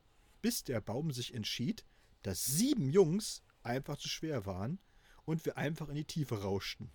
Bis 0.41 0.63
der 0.63 0.81
Baum 0.81 1.11
sich 1.11 1.33
entschied, 1.33 1.85
dass 2.23 2.45
sieben 2.45 2.89
Jungs 2.89 3.43
einfach 3.63 3.97
zu 3.97 4.09
schwer 4.09 4.45
waren 4.45 4.79
und 5.25 5.45
wir 5.45 5.57
einfach 5.57 5.89
in 5.89 5.95
die 5.95 6.05
Tiefe 6.05 6.41
rauschten. 6.41 6.91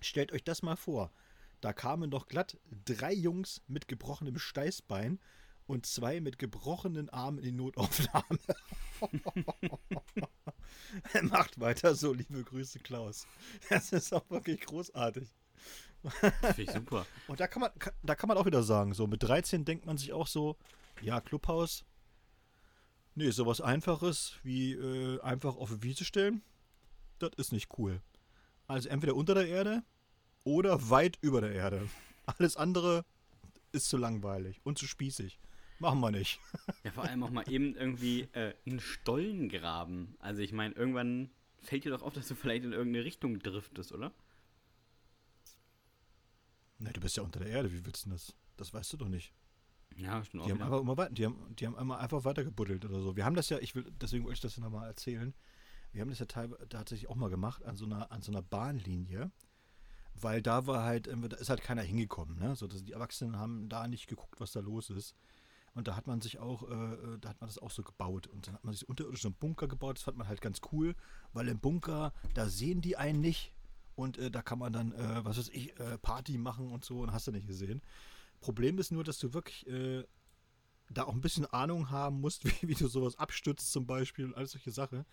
Stellt 0.00 0.32
euch 0.32 0.44
das 0.44 0.62
mal 0.62 0.76
vor. 0.76 1.12
Da 1.60 1.72
kamen 1.72 2.10
doch 2.10 2.28
glatt 2.28 2.58
drei 2.84 3.12
Jungs 3.12 3.62
mit 3.66 3.88
gebrochenem 3.88 4.38
Steißbein 4.38 5.18
und 5.66 5.86
zwei 5.86 6.20
mit 6.20 6.38
gebrochenen 6.38 7.08
Armen 7.10 7.38
in 7.38 7.44
die 7.44 7.52
Notaufnahme. 7.52 8.38
Macht 11.22 11.60
weiter 11.60 11.94
so, 11.94 12.12
liebe 12.12 12.42
Grüße, 12.42 12.78
Klaus. 12.78 13.26
Das 13.68 13.92
ist 13.92 14.12
auch 14.12 14.28
wirklich 14.30 14.60
großartig. 14.62 15.28
Finde 16.54 16.62
ich 16.62 16.70
super. 16.70 17.06
Und 17.26 17.40
da 17.40 17.46
kann 17.46 17.60
man, 17.60 17.70
da 18.02 18.14
kann 18.14 18.28
man 18.28 18.36
auch 18.36 18.46
wieder 18.46 18.62
sagen, 18.62 18.94
so 18.94 19.06
mit 19.06 19.22
13 19.22 19.64
denkt 19.64 19.86
man 19.86 19.98
sich 19.98 20.12
auch 20.12 20.26
so, 20.26 20.56
ja, 21.00 21.20
Clubhaus, 21.20 21.84
nee, 23.14 23.30
sowas 23.30 23.60
Einfaches 23.60 24.34
wie 24.42 24.72
äh, 24.72 25.20
einfach 25.20 25.56
auf 25.56 25.70
die 25.70 25.82
Wiese 25.82 26.04
stellen, 26.04 26.42
das 27.18 27.30
ist 27.36 27.52
nicht 27.52 27.78
cool. 27.78 28.00
Also 28.66 28.88
entweder 28.88 29.14
unter 29.16 29.34
der 29.34 29.48
Erde 29.48 29.82
oder 30.44 30.90
weit 30.90 31.18
über 31.20 31.40
der 31.40 31.52
Erde. 31.52 31.88
Alles 32.26 32.56
andere 32.56 33.04
ist 33.72 33.88
zu 33.88 33.96
langweilig 33.96 34.60
und 34.64 34.78
zu 34.78 34.86
spießig. 34.86 35.38
Machen 35.78 36.00
wir 36.00 36.10
nicht. 36.10 36.40
Ja, 36.84 36.92
vor 36.92 37.04
allem 37.04 37.22
auch 37.22 37.30
mal 37.30 37.50
eben 37.50 37.74
irgendwie 37.74 38.28
äh, 38.32 38.54
einen 38.66 38.80
Stollen 38.80 39.48
graben. 39.48 40.16
Also 40.20 40.42
ich 40.42 40.52
meine, 40.52 40.74
irgendwann 40.74 41.30
fällt 41.60 41.84
dir 41.84 41.90
doch 41.90 42.02
auf, 42.02 42.14
dass 42.14 42.28
du 42.28 42.34
vielleicht 42.34 42.64
in 42.64 42.72
irgendeine 42.72 43.04
Richtung 43.04 43.40
driftest, 43.40 43.92
oder? 43.92 44.12
Ne, 46.78 46.92
du 46.92 47.00
bist 47.00 47.16
ja 47.16 47.22
unter 47.22 47.40
der 47.40 47.48
Erde, 47.48 47.72
wie 47.72 47.84
willst 47.84 48.06
du 48.06 48.10
das? 48.10 48.34
Das 48.56 48.72
weißt 48.72 48.92
du 48.92 48.96
doch 48.96 49.08
nicht. 49.08 49.32
Ja, 49.96 50.24
stimmt 50.24 50.46
Die 50.46 50.52
haben 50.52 50.62
einfach 50.62 50.80
immer 50.80 50.96
weiter, 50.96 51.12
die 51.12 51.24
haben, 51.24 51.56
die 51.56 51.66
haben 51.66 51.76
einmal 51.76 51.98
einfach 51.98 52.24
weitergebuddelt 52.24 52.84
oder 52.84 53.00
so. 53.00 53.16
Wir 53.16 53.24
haben 53.24 53.34
das 53.34 53.48
ja, 53.48 53.58
ich 53.58 53.74
will, 53.74 53.90
deswegen 54.00 54.24
wollte 54.24 54.34
ich 54.34 54.40
das 54.40 54.56
ja 54.56 54.62
nochmal 54.62 54.86
erzählen. 54.86 55.34
Wir 55.92 56.02
haben 56.02 56.10
das 56.10 56.18
ja 56.18 56.26
teilweise 56.26 56.68
tatsächlich 56.68 57.08
auch 57.08 57.16
mal 57.16 57.30
gemacht 57.30 57.64
an 57.64 57.76
so 57.76 57.86
einer, 57.86 58.12
an 58.12 58.22
so 58.22 58.30
einer 58.30 58.42
Bahnlinie, 58.42 59.32
weil 60.14 60.42
da 60.42 60.66
war 60.66 60.84
halt, 60.84 61.06
da 61.08 61.36
ist 61.36 61.50
halt 61.50 61.62
keiner 61.62 61.82
hingekommen, 61.82 62.38
ne? 62.38 62.54
So, 62.54 62.66
dass 62.66 62.84
die 62.84 62.92
Erwachsenen 62.92 63.36
haben 63.36 63.68
da 63.68 63.88
nicht 63.88 64.06
geguckt, 64.06 64.40
was 64.40 64.52
da 64.52 64.60
los 64.60 64.90
ist. 64.90 65.14
Und 65.74 65.86
da 65.88 65.96
hat 65.96 66.06
man 66.06 66.20
sich 66.20 66.38
auch, 66.38 66.68
äh, 66.68 67.18
da 67.20 67.28
hat 67.28 67.40
man 67.40 67.48
das 67.48 67.58
auch 67.58 67.70
so 67.70 67.82
gebaut. 67.82 68.26
Und 68.26 68.46
dann 68.46 68.54
hat 68.54 68.64
man 68.64 68.74
sich 68.74 68.88
unterirdisch 68.88 69.22
so 69.22 69.28
einen 69.28 69.36
Bunker 69.36 69.68
gebaut. 69.68 69.96
Das 69.96 70.02
fand 70.02 70.16
man 70.16 70.26
halt 70.26 70.40
ganz 70.40 70.60
cool, 70.72 70.94
weil 71.32 71.48
im 71.48 71.60
Bunker, 71.60 72.12
da 72.34 72.48
sehen 72.48 72.80
die 72.80 72.96
einen 72.96 73.20
nicht. 73.20 73.52
Und 73.98 74.16
äh, 74.16 74.30
da 74.30 74.42
kann 74.42 74.60
man 74.60 74.72
dann, 74.72 74.92
äh, 74.92 75.24
was 75.24 75.38
weiß 75.38 75.48
ich, 75.48 75.76
äh, 75.80 75.98
Party 75.98 76.38
machen 76.38 76.70
und 76.70 76.84
so 76.84 77.00
und 77.00 77.12
hast 77.12 77.26
du 77.26 77.32
nicht 77.32 77.48
gesehen. 77.48 77.82
Problem 78.38 78.78
ist 78.78 78.92
nur, 78.92 79.02
dass 79.02 79.18
du 79.18 79.34
wirklich 79.34 79.66
äh, 79.66 80.04
da 80.88 81.02
auch 81.02 81.14
ein 81.14 81.20
bisschen 81.20 81.46
Ahnung 81.46 81.90
haben 81.90 82.20
musst, 82.20 82.44
wie, 82.62 82.68
wie, 82.68 82.74
du 82.74 82.86
sowas 82.86 83.18
abstützt 83.18 83.72
zum 83.72 83.88
Beispiel 83.88 84.26
und 84.26 84.36
alles 84.36 84.52
solche 84.52 84.70
Sachen. 84.70 85.04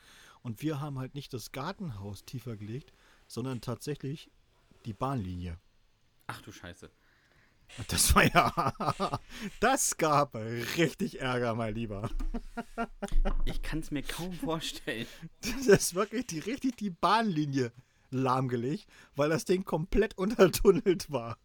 Und 0.44 0.62
wir 0.62 0.82
haben 0.82 1.00
halt 1.00 1.16
nicht 1.16 1.34
das 1.34 1.52
Gartenhaus 1.52 2.26
tiefer 2.26 2.58
gelegt, 2.58 2.94
sondern 3.26 3.60
tatsächlich 3.60 4.30
die 4.86 4.94
Bahnlinie. 4.94 5.58
Ach 6.28 6.42
du 6.42 6.52
Scheiße. 6.52 6.92
Das 7.88 8.14
war 8.14 8.32
ja. 8.32 9.20
Das 9.60 9.98
gab 9.98 10.36
richtig 10.36 11.22
Ärger, 11.22 11.56
mein 11.56 11.74
Lieber. 11.74 12.12
Ich 13.46 13.64
kann 13.64 13.80
es 13.80 13.90
mir 13.90 14.04
kaum 14.04 14.32
vorstellen. 14.34 15.08
Das 15.42 15.66
ist 15.66 15.96
wirklich 15.96 16.28
die, 16.28 16.38
richtig 16.38 16.78
die 16.78 16.92
Bahnlinie 16.92 17.72
lahmgelegt, 18.16 18.88
weil 19.16 19.30
das 19.30 19.46
Ding 19.46 19.64
komplett 19.64 20.18
untertunnelt 20.18 21.12
war. 21.12 21.38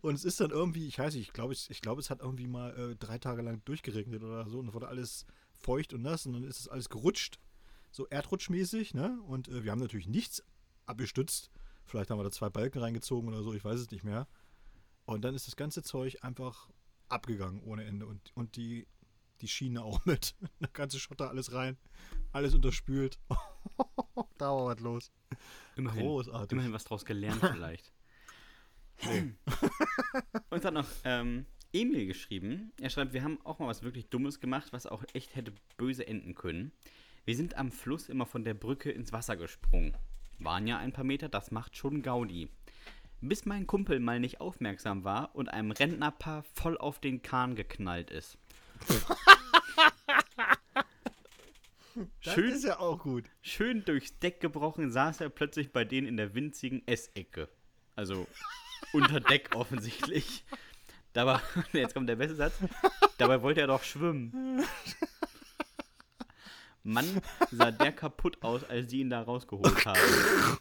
Und 0.00 0.14
es 0.14 0.24
ist 0.24 0.40
dann 0.40 0.50
irgendwie, 0.50 0.86
ich 0.86 0.98
weiß 0.98 1.14
nicht, 1.14 1.28
ich 1.28 1.32
glaube, 1.32 1.52
ich, 1.52 1.68
ich 1.70 1.80
glaube, 1.80 2.00
es 2.00 2.10
hat 2.10 2.20
irgendwie 2.20 2.46
mal 2.46 2.70
äh, 2.76 2.96
drei 2.96 3.18
Tage 3.18 3.42
lang 3.42 3.62
durchgeregnet 3.64 4.22
oder 4.22 4.48
so 4.48 4.58
und 4.58 4.66
dann 4.66 4.74
wurde 4.74 4.88
alles 4.88 5.26
feucht 5.52 5.92
und 5.92 6.02
nass 6.02 6.26
und 6.26 6.32
dann 6.32 6.44
ist 6.44 6.60
es 6.60 6.68
alles 6.68 6.88
gerutscht, 6.88 7.38
so 7.90 8.06
erdrutschmäßig, 8.06 8.94
ne? 8.94 9.20
Und 9.26 9.48
äh, 9.48 9.64
wir 9.64 9.72
haben 9.72 9.80
natürlich 9.80 10.08
nichts 10.08 10.42
abgestützt. 10.86 11.50
Vielleicht 11.84 12.10
haben 12.10 12.18
wir 12.18 12.24
da 12.24 12.30
zwei 12.30 12.48
Balken 12.48 12.78
reingezogen 12.78 13.28
oder 13.28 13.42
so, 13.42 13.52
ich 13.52 13.64
weiß 13.64 13.80
es 13.80 13.90
nicht 13.90 14.04
mehr. 14.04 14.26
Und 15.04 15.22
dann 15.22 15.34
ist 15.34 15.46
das 15.46 15.56
ganze 15.56 15.82
Zeug 15.82 16.18
einfach 16.22 16.70
abgegangen 17.08 17.60
ohne 17.62 17.84
Ende 17.84 18.06
und, 18.06 18.30
und 18.34 18.56
die, 18.56 18.86
die 19.42 19.48
Schiene 19.48 19.82
auch 19.82 20.04
mit. 20.04 20.34
Der 20.60 20.68
ganze 20.68 20.98
Schotter, 20.98 21.28
alles 21.28 21.52
rein, 21.52 21.76
alles 22.32 22.54
unterspült. 22.54 23.18
da 24.38 24.50
war 24.50 24.66
was 24.66 24.80
los. 24.80 25.12
Immerhin, 25.76 26.02
Großartig. 26.02 26.52
immerhin 26.52 26.72
was 26.72 26.84
draus 26.84 27.04
gelernt 27.04 27.40
vielleicht. 27.40 27.92
Nee. 29.02 29.32
Uns 30.50 30.62
hat 30.62 30.74
noch 30.74 30.86
ähm, 31.04 31.46
Emil 31.72 32.04
geschrieben. 32.04 32.70
Er 32.82 32.90
schreibt, 32.90 33.14
wir 33.14 33.22
haben 33.22 33.38
auch 33.44 33.58
mal 33.58 33.66
was 33.66 33.82
wirklich 33.82 34.10
Dummes 34.10 34.40
gemacht, 34.40 34.74
was 34.74 34.86
auch 34.86 35.02
echt 35.14 35.36
hätte 35.36 35.54
böse 35.78 36.06
enden 36.06 36.34
können. 36.34 36.70
Wir 37.24 37.34
sind 37.34 37.56
am 37.56 37.70
Fluss 37.70 38.10
immer 38.10 38.26
von 38.26 38.44
der 38.44 38.52
Brücke 38.52 38.90
ins 38.90 39.10
Wasser 39.10 39.36
gesprungen. 39.38 39.96
Waren 40.38 40.66
ja 40.66 40.76
ein 40.76 40.92
paar 40.92 41.04
Meter, 41.04 41.30
das 41.30 41.50
macht 41.50 41.76
schon 41.76 42.02
Gaudi. 42.02 42.50
Bis 43.22 43.44
mein 43.44 43.66
Kumpel 43.66 44.00
mal 44.00 44.18
nicht 44.18 44.40
aufmerksam 44.40 45.04
war 45.04 45.34
und 45.34 45.48
einem 45.50 45.70
Rentnerpaar 45.70 46.42
voll 46.54 46.78
auf 46.78 46.98
den 47.00 47.22
Kahn 47.22 47.54
geknallt 47.54 48.10
ist. 48.10 48.38
Das 52.22 52.34
schön, 52.34 52.52
ist 52.52 52.64
ja 52.64 52.78
auch 52.78 52.98
gut. 52.98 53.24
schön 53.42 53.84
durchs 53.84 54.18
Deck 54.18 54.40
gebrochen 54.40 54.90
saß 54.90 55.20
er 55.20 55.28
plötzlich 55.28 55.72
bei 55.72 55.84
denen 55.84 56.06
in 56.06 56.16
der 56.16 56.34
winzigen 56.34 56.86
Essecke. 56.86 57.48
Also 57.96 58.26
unter 58.92 59.20
Deck 59.20 59.50
offensichtlich. 59.54 60.44
Dabei, 61.12 61.40
jetzt 61.72 61.94
kommt 61.94 62.08
der 62.08 62.16
beste 62.16 62.36
Satz. 62.36 62.54
Dabei 63.18 63.42
wollte 63.42 63.60
er 63.60 63.66
doch 63.66 63.82
schwimmen. 63.82 64.64
Mann, 66.82 67.20
sah 67.50 67.70
der 67.70 67.92
kaputt 67.92 68.42
aus, 68.42 68.64
als 68.64 68.86
die 68.86 69.00
ihn 69.00 69.10
da 69.10 69.22
rausgeholt 69.22 69.84
haben. 69.84 70.58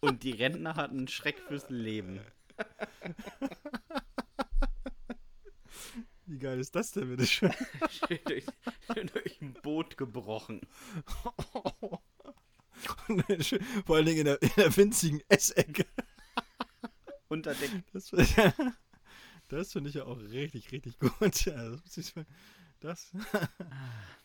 Und 0.00 0.22
die 0.22 0.32
Rentner 0.32 0.74
hatten 0.74 0.98
einen 0.98 1.08
Schreck 1.08 1.38
fürs 1.48 1.70
Leben. 1.70 2.20
Wie 6.26 6.38
geil 6.38 6.58
ist 6.58 6.74
das 6.74 6.90
denn, 6.90 7.08
bitte 7.08 7.26
schön? 7.26 7.52
Schön 7.88 8.18
durch, 8.24 8.44
schön 8.92 9.06
durch 9.12 9.40
ein 9.40 9.52
Boot 9.62 9.96
gebrochen. 9.96 10.60
Vor 13.86 13.96
allen 13.96 14.06
Dingen 14.06 14.18
in 14.18 14.24
der, 14.24 14.42
in 14.42 14.50
der 14.56 14.76
winzigen 14.76 15.22
Essecke. 15.28 15.86
Unter 17.28 17.54
Deck. 17.54 17.70
Das, 17.92 18.10
das 19.48 19.72
finde 19.72 19.90
ich 19.90 19.96
ja 19.96 20.04
auch 20.04 20.18
richtig, 20.18 20.72
richtig 20.72 20.98
gut. 20.98 21.44
Ja, 21.44 21.70
das 21.70 21.82
muss 21.84 21.96
ich, 21.98 22.14
das, 22.80 23.12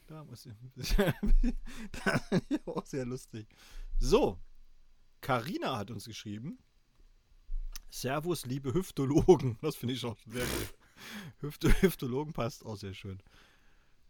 da 0.08 0.24
muss 0.24 0.48
ich, 0.48 0.54
das 2.04 2.22
ich 2.50 2.68
auch 2.68 2.86
sehr 2.86 3.06
lustig. 3.06 3.48
So, 4.00 4.40
Karina 5.22 5.78
hat 5.78 5.92
uns 5.92 6.06
geschrieben. 6.06 6.58
Servus, 7.90 8.46
liebe 8.46 8.74
Hüftologen. 8.74 9.58
Das 9.62 9.76
finde 9.76 9.94
ich 9.94 10.04
auch 10.06 10.18
sehr 10.26 10.46
gut. 10.46 10.74
Hüft 11.40 11.64
Hüftologen 11.82 12.34
passt 12.34 12.66
auch 12.66 12.78
sehr 12.78 12.94
schön. 12.94 13.22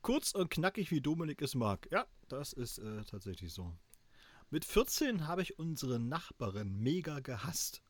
Kurz 0.02 0.32
und 0.32 0.50
knackig, 0.50 0.92
wie 0.92 1.02
Dominik 1.02 1.42
es 1.42 1.56
mag. 1.56 1.88
Ja, 1.92 2.08
das 2.28 2.54
ist 2.54 2.80
äh, 2.80 3.04
tatsächlich 3.04 3.54
so. 3.54 3.74
Mit 4.50 4.66
14 4.66 5.28
habe 5.28 5.44
ich 5.44 5.60
unsere 5.60 6.00
Nachbarin 6.00 6.78
mega 6.80 7.20
gehasst. 7.20 7.82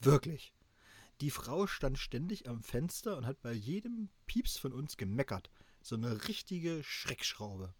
Wirklich. 0.00 0.52
Die 1.20 1.30
Frau 1.30 1.66
stand 1.66 1.98
ständig 1.98 2.48
am 2.48 2.62
Fenster 2.62 3.16
und 3.16 3.26
hat 3.26 3.40
bei 3.40 3.52
jedem 3.52 4.10
Pieps 4.26 4.58
von 4.58 4.72
uns 4.72 4.96
gemeckert. 4.96 5.50
So 5.82 5.96
eine 5.96 6.28
richtige 6.28 6.82
Schreckschraube. 6.82 7.74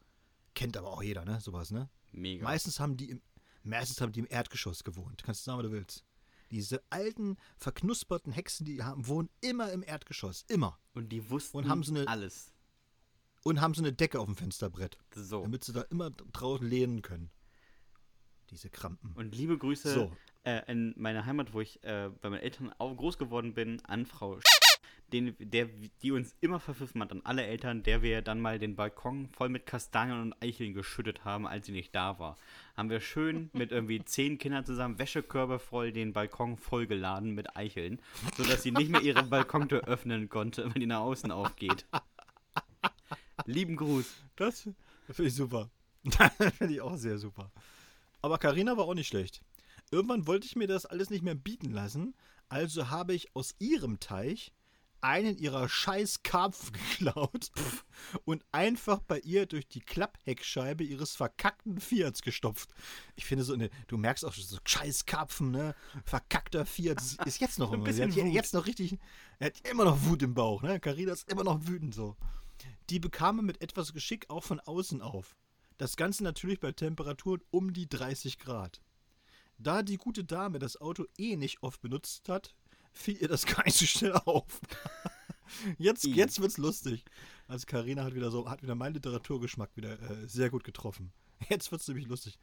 Kennt 0.55 0.77
aber 0.77 0.89
auch 0.89 1.03
jeder, 1.03 1.25
ne? 1.25 1.41
Sowas, 1.41 1.71
ne? 1.71 1.91
Mega. 2.13 2.45
Meistens 2.45 2.81
haben 2.81 2.97
die 2.97 3.11
im, 3.11 3.23
meistens 3.63 4.01
haben 4.01 4.13
die 4.13 4.21
im 4.21 4.29
Erdgeschoss 4.31 4.85
gewohnt. 4.85 5.23
Kannst 5.23 5.43
du 5.43 5.51
sagen, 5.51 5.59
was 5.59 5.67
du 5.67 5.73
willst. 5.73 6.06
Diese 6.51 6.83
alten, 6.91 7.37
verknusperten 7.59 8.33
Hexen, 8.33 8.65
die 8.65 8.83
haben, 8.83 9.07
wohnen 9.07 9.29
immer 9.41 9.73
im 9.73 9.83
Erdgeschoss. 9.83 10.45
Immer. 10.49 10.79
Und 10.95 11.11
die 11.11 11.29
wussten 11.31 11.57
Und 11.59 11.69
haben 11.69 11.83
so 11.83 11.95
eine- 11.95 12.07
alles. 12.09 12.53
Und 13.43 13.61
haben 13.61 13.75
so 13.75 13.83
eine 13.83 13.93
Decke 13.93 14.19
auf 14.21 14.27
dem 14.27 14.37
Fensterbrett. 14.37 14.99
So. 15.15 15.43
Damit 15.43 15.65
sie 15.65 15.73
da 15.73 15.83
immer 15.83 16.11
draußen 16.11 16.67
lehnen 16.69 17.03
können. 17.03 17.31
Diese 18.51 18.71
Krampen. 18.71 19.13
Und 19.15 19.35
liebe 19.35 19.59
Grüße 19.59 19.93
So. 19.93 20.13
äh, 20.45 20.63
in 20.71 20.95
meiner 20.97 21.27
Heimat, 21.27 21.53
wo 21.53 21.61
ich 21.61 21.83
äh, 21.85 22.11
bei 22.21 22.31
meinen 22.31 22.41
Eltern 22.43 22.73
auch 22.79 22.95
groß 22.97 23.19
geworden 23.19 23.55
bin, 23.55 23.85
an 23.85 24.07
Frau 24.07 24.39
den, 25.13 25.37
der, 25.39 25.69
die 26.03 26.13
uns 26.13 26.35
immer 26.41 26.59
verpfiffen 26.59 27.01
hat, 27.01 27.13
an 27.13 27.23
alle 27.25 27.45
Eltern, 27.45 27.83
der 27.83 28.03
wir 28.03 28.23
dann 28.23 28.41
mal 28.41 28.59
den 28.59 28.75
Balkon 28.75 29.29
voll 29.29 29.49
mit 29.49 29.67
Kastanien 29.67 30.21
und 30.21 30.43
Eicheln 30.43 30.75
geschüttet 30.75 31.25
haben, 31.25 31.47
als 31.47 31.67
sie 31.67 31.73
nicht 31.73 31.95
da 31.95 32.19
war. 32.19 32.37
Haben 32.77 32.91
wir 32.91 33.01
schön 33.01 33.51
mit 33.55 33.73
irgendwie 33.73 34.05
zehn 34.05 34.39
Kindern 34.39 34.65
zusammen 34.65 34.99
Wäschekörbe 34.99 35.59
voll 35.59 35.93
den 35.93 36.13
Balkon 36.13 36.57
vollgeladen 36.57 37.35
mit 37.35 37.57
Eicheln, 37.57 38.01
sodass 38.37 38.63
sie 38.63 38.73
nicht 38.73 38.91
mehr 38.91 39.03
ihre 39.03 39.23
Balkontür 39.25 39.87
öffnen 39.87 40.29
konnte, 40.29 40.65
wenn 40.65 40.81
die 40.81 40.87
nach 40.87 41.01
außen 41.01 41.31
aufgeht. 41.31 41.87
Lieben 43.45 43.77
Gruß. 43.77 44.25
Das 44.35 44.69
finde 45.11 45.29
ich 45.29 45.35
super. 45.35 45.71
Das 46.19 46.55
finde 46.55 46.75
ich 46.75 46.81
auch 46.81 46.97
sehr 46.97 47.19
super. 47.19 47.51
Aber 48.23 48.39
Karina 48.39 48.77
war 48.77 48.85
auch 48.85 48.95
nicht 48.95 49.09
schlecht. 49.09 49.43
Irgendwann 49.91 50.29
wollte 50.29 50.47
ich 50.47 50.55
mir 50.55 50.69
das 50.69 50.87
alles 50.87 51.11
nicht 51.11 51.25
mehr 51.25 51.35
bieten 51.35 51.73
lassen, 51.73 52.15
also 52.49 52.91
habe 52.91 53.15
ich 53.15 53.35
aus 53.35 53.55
ihrem 53.59 53.99
Teich 53.99 54.53
einen 55.01 55.39
ihrer 55.39 55.69
scheiß 55.69 56.23
Karpfen 56.23 56.73
geklaut 56.99 57.51
und 58.25 58.45
einfach 58.53 59.01
bei 59.01 59.21
ihr 59.21 59.47
durch 59.47 59.67
die 59.69 59.81
Klappheckscheibe 59.81 60.85
ihres 60.85 61.15
verkackten 61.15 61.81
Fiats 61.81 62.23
gestopft. 62.23 62.71
Ich 63.15 63.25
finde 63.25 63.45
so 63.45 63.55
eine, 63.55 63.71
du 63.89 63.97
merkst 63.97 64.25
auch 64.25 64.35
so 64.35 64.59
scheiß 64.65 65.07
Karpfen, 65.07 65.51
ne? 65.51 65.75
Verkackter 66.05 66.67
Fiat 66.67 67.01
ist 67.25 67.41
jetzt 67.41 67.59
noch 67.59 67.73
Ein 67.73 67.85
immer. 67.85 68.07
Hat 68.07 68.33
jetzt 68.33 68.55
noch 68.55 68.67
richtig, 68.67 68.99
er 69.39 69.49
hat 69.49 69.69
immer 69.69 69.85
noch 69.85 70.05
Wut 70.05 70.23
im 70.23 70.35
Bauch, 70.35 70.63
ne? 70.63 70.81
Carina 70.81 71.13
ist 71.13 71.31
immer 71.31 71.45
noch 71.45 71.67
wütend 71.67 71.95
so. 71.95 72.17
Die 72.91 72.99
bekamen 72.99 73.45
mit 73.45 73.61
etwas 73.61 73.93
Geschick 73.93 74.31
auch 74.31 74.45
von 74.45 74.61
außen 74.61 75.03
auf. 75.03 75.37
Das 75.79 75.97
Ganze 75.97 76.25
natürlich 76.25 76.61
bei 76.61 76.73
Temperaturen 76.73 77.43
um 77.51 77.73
die 77.73 77.89
30 77.89 78.39
Grad. 78.39 78.81
Da 79.59 79.83
die 79.83 79.97
gute 79.97 80.25
Dame 80.25 80.59
das 80.59 80.81
Auto 80.81 81.05
eh 81.17 81.37
nicht 81.37 81.63
oft 81.63 81.81
benutzt 81.81 82.29
hat, 82.29 82.55
fiel 82.97 83.17
ihr 83.21 83.29
das 83.29 83.47
gar 83.47 83.65
nicht 83.65 83.77
so 83.77 83.87
schnell 83.87 84.13
auf. 84.13 84.61
Jetzt, 85.79 86.05
I. 86.05 86.13
jetzt 86.13 86.41
wird's 86.41 86.59
lustig. 86.59 87.05
Also 87.47 87.67
Karina 87.67 88.03
hat 88.03 88.17
wieder 88.17 88.33
so, 88.33 88.51
hat 88.51 88.63
wieder 88.63 88.75
meinen 88.75 88.95
Literaturgeschmack 88.95 89.71
wieder 89.77 89.93
äh, 89.93 90.27
sehr 90.27 90.51
gut 90.51 90.65
getroffen. 90.65 91.13
Jetzt 91.49 91.71
wird's 91.71 91.87
nämlich 91.87 92.09
lustig. 92.09 92.37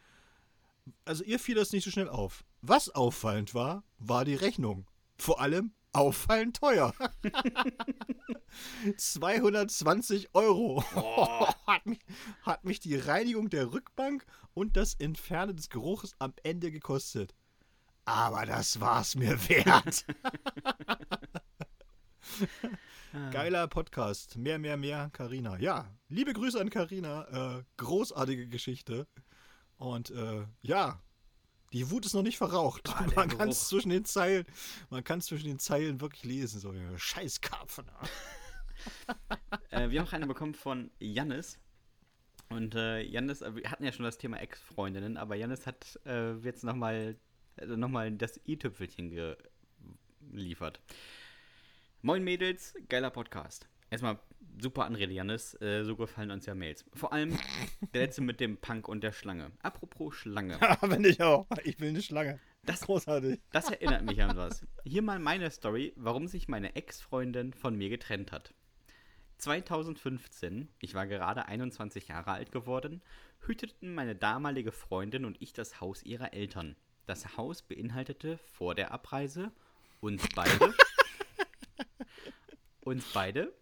Also 1.04 1.24
ihr 1.26 1.38
fiel 1.38 1.56
das 1.56 1.74
nicht 1.74 1.84
so 1.84 1.92
schnell 1.92 2.08
auf. 2.08 2.46
Was 2.62 2.90
auffallend 2.90 3.54
war, 3.54 3.84
war 4.00 4.24
die 4.24 4.36
Rechnung. 4.36 4.88
Vor 5.18 5.42
allem 5.42 5.74
auffallend 5.92 6.58
teuer. 6.58 6.94
220 8.98 10.34
Euro 10.34 10.84
Oh. 10.96 11.48
hat, 11.68 11.86
mich, 11.86 12.00
hat 12.44 12.64
mich 12.64 12.80
die 12.80 12.96
Reinigung 12.96 13.50
der 13.50 13.74
Rückbank 13.74 14.26
und 14.54 14.78
das 14.78 14.94
Entfernen 14.96 15.56
des 15.56 15.70
Geruches 15.70 16.16
am 16.20 16.34
Ende 16.44 16.72
gekostet. 16.72 17.36
Aber 18.06 18.46
das 18.46 18.80
war's 18.80 19.16
mir 19.16 19.38
wert. 19.50 20.06
Geiler 23.32 23.68
Podcast. 23.68 24.38
Mehr, 24.38 24.58
mehr, 24.58 24.76
mehr, 24.78 25.10
Karina. 25.14 25.58
Ja, 25.60 25.88
liebe 26.10 26.34
Grüße 26.34 26.60
an 26.60 26.70
Karina. 26.70 27.58
Äh, 27.58 27.64
großartige 27.78 28.48
Geschichte. 28.48 29.08
Und 29.78 30.10
äh, 30.12 30.46
ja, 30.62 31.00
die 31.74 31.90
Wut 31.90 32.06
ist 32.06 32.14
noch 32.14 32.24
nicht 32.24 32.38
verraucht. 32.38 32.90
Ah, 32.90 33.06
man 33.16 33.30
kann 33.30 33.50
es 33.50 33.68
zwischen 33.68 33.90
den 33.90 34.06
Zeilen, 34.06 34.46
man 34.90 35.04
kann 35.04 35.22
zwischen 35.22 35.48
den 35.48 35.60
Zeilen 35.60 36.02
wirklich 36.02 36.24
lesen. 36.24 36.60
So, 36.60 36.74
scheiß 36.98 37.42
Karpfen. 37.42 37.86
Äh, 39.70 39.92
wir 39.92 40.02
haben 40.02 40.08
auch 40.08 40.14
eine 40.14 40.28
bekommen 40.28 40.56
von 40.56 40.92
Jannis. 41.00 41.58
Und 42.50 42.76
äh, 42.76 43.02
Jannis, 43.02 43.42
äh, 43.42 43.56
wir 43.56 43.72
hatten 43.72 43.86
ja 43.86 43.94
schon 43.94 44.04
das 44.04 44.18
Thema 44.18 44.38
Ex-Freundinnen, 44.38 45.16
aber 45.16 45.36
Jannis 45.36 45.66
hat 45.66 46.00
äh, 46.06 46.34
jetzt 46.40 46.66
nochmal 46.66 47.16
also 47.58 47.76
noch 47.76 47.90
mal 47.90 48.12
das 48.12 48.40
i-Tüpfelchen 48.48 49.10
geliefert. 50.32 50.82
Moin 52.02 52.24
Mädels, 52.24 52.76
geiler 52.90 53.10
Podcast. 53.10 53.68
Erstmal 53.90 54.20
super 54.60 54.86
Anrede, 54.86 55.14
Jannis. 55.14 55.54
Äh, 55.62 55.84
so 55.84 55.96
gefallen 55.96 56.32
uns 56.32 56.46
ja 56.46 56.56
Mails. 56.56 56.84
Vor 56.94 57.14
allem 57.14 57.38
der 57.94 58.02
letzte 58.02 58.22
mit 58.22 58.40
dem 58.40 58.58
Punk 58.58 58.88
und 58.88 59.04
der 59.04 59.12
Schlange. 59.12 59.52
Apropos 59.62 60.16
Schlange. 60.16 60.60
Wenn 60.82 61.06
ich 61.06 61.22
auch. 61.22 61.48
Ich 61.64 61.80
will 61.80 61.90
eine 61.90 62.02
Schlange. 62.02 62.40
Das 62.66 62.82
Großartig. 62.82 63.40
Das 63.52 63.70
erinnert 63.70 64.04
mich 64.04 64.22
an 64.22 64.38
was. 64.38 64.66
Hier 64.84 65.02
mal 65.02 65.20
meine 65.20 65.52
Story, 65.52 65.94
warum 65.96 66.28
sich 66.28 66.48
meine 66.48 66.76
Ex-Freundin 66.76 67.54
von 67.54 67.76
mir 67.76 67.90
getrennt 67.90 68.32
hat. 68.32 68.54
2015, 69.38 70.70
ich 70.80 70.94
war 70.94 71.06
gerade 71.06 71.46
21 71.48 72.08
Jahre 72.08 72.32
alt 72.32 72.52
geworden, 72.54 73.02
hüteten 73.42 73.94
meine 73.94 74.16
damalige 74.16 74.72
Freundin 74.72 75.26
und 75.26 75.42
ich 75.42 75.52
das 75.52 75.82
Haus 75.82 76.02
ihrer 76.04 76.34
Eltern. 76.34 76.78
Das 77.06 77.38
Haus 77.38 77.62
beinhaltete 77.62 78.38
vor 78.38 78.76
der 78.76 78.92
Abreise 78.92 79.52
uns 80.00 80.28
beide, 80.36 80.74
uns 82.82 83.06
beide, 83.14 83.54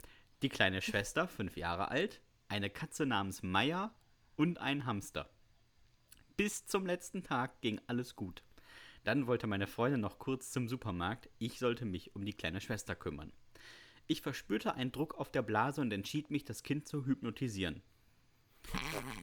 die 0.42 0.50
kleine 0.50 0.82
Schwester, 0.82 1.28
fünf 1.28 1.58
Jahre 1.58 1.90
alt, 1.90 2.22
eine 2.48 2.70
Katze 2.70 3.06
namens 3.06 3.44
Maya 3.44 3.94
und 4.36 4.60
ein 4.60 4.86
Hamster. 4.86 5.30
Bis 6.38 6.66
zum 6.66 6.86
letzten 6.86 7.24
Tag 7.24 7.62
ging 7.62 7.80
alles 7.88 8.16
gut. 8.16 8.44
Dann 9.04 9.28
wollte 9.28 9.48
meine 9.48 9.68
Freundin 9.68 10.02
noch 10.02 10.20
kurz 10.20 10.52
zum 10.52 10.68
Supermarkt. 10.68 11.30
Ich 11.40 11.60
sollte 11.60 11.86
mich 11.86 12.16
um 12.16 12.26
die 12.26 12.34
kleine 12.34 12.62
Schwester 12.62 12.96
kümmern. 12.96 13.32
Ich 14.08 14.22
verspürte 14.22 14.76
einen 14.76 14.92
Druck 14.92 15.16
auf 15.16 15.32
der 15.32 15.42
Blase 15.42 15.82
und 15.82 15.92
entschied 15.92 16.30
mich, 16.30 16.44
das 16.44 16.64
Kind 16.64 16.88
zu 16.88 17.06
hypnotisieren. 17.06 17.82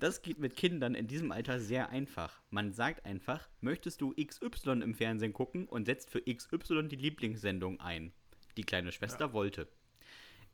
Das 0.00 0.22
geht 0.22 0.38
mit 0.38 0.56
Kindern 0.56 0.94
in 0.94 1.08
diesem 1.08 1.30
Alter 1.30 1.60
sehr 1.60 1.90
einfach. 1.90 2.40
Man 2.48 2.72
sagt 2.72 3.04
einfach, 3.04 3.46
möchtest 3.60 4.00
du 4.00 4.14
XY 4.14 4.80
im 4.82 4.94
Fernsehen 4.94 5.34
gucken 5.34 5.66
und 5.68 5.84
setzt 5.84 6.08
für 6.10 6.22
XY 6.22 6.88
die 6.88 6.96
Lieblingssendung 6.96 7.78
ein. 7.80 8.10
Die 8.56 8.64
kleine 8.64 8.92
Schwester 8.92 9.34
wollte. 9.34 9.68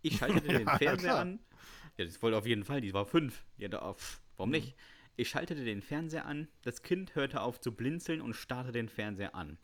Ich 0.02 0.16
schaltete 0.18 0.48
den 0.48 0.66
Ja, 0.66 0.76
Fernseher 0.78 1.10
klar. 1.10 1.20
an. 1.20 1.38
Ja, 1.96 2.04
das 2.04 2.20
wollte 2.22 2.36
auf 2.36 2.46
jeden 2.46 2.64
Fall, 2.64 2.80
die 2.80 2.92
war 2.92 3.06
fünf. 3.06 3.44
Ja, 3.56 3.68
da, 3.68 3.94
pff, 3.94 4.20
warum 4.36 4.50
nicht? 4.50 4.74
Ich 5.14 5.28
schaltete 5.28 5.64
den 5.64 5.80
Fernseher 5.80 6.26
an, 6.26 6.48
das 6.62 6.82
Kind 6.82 7.14
hörte 7.14 7.40
auf 7.40 7.60
zu 7.60 7.70
blinzeln 7.70 8.20
und 8.20 8.34
starrte 8.34 8.72
den 8.72 8.88
Fernseher 8.88 9.36
an. 9.36 9.58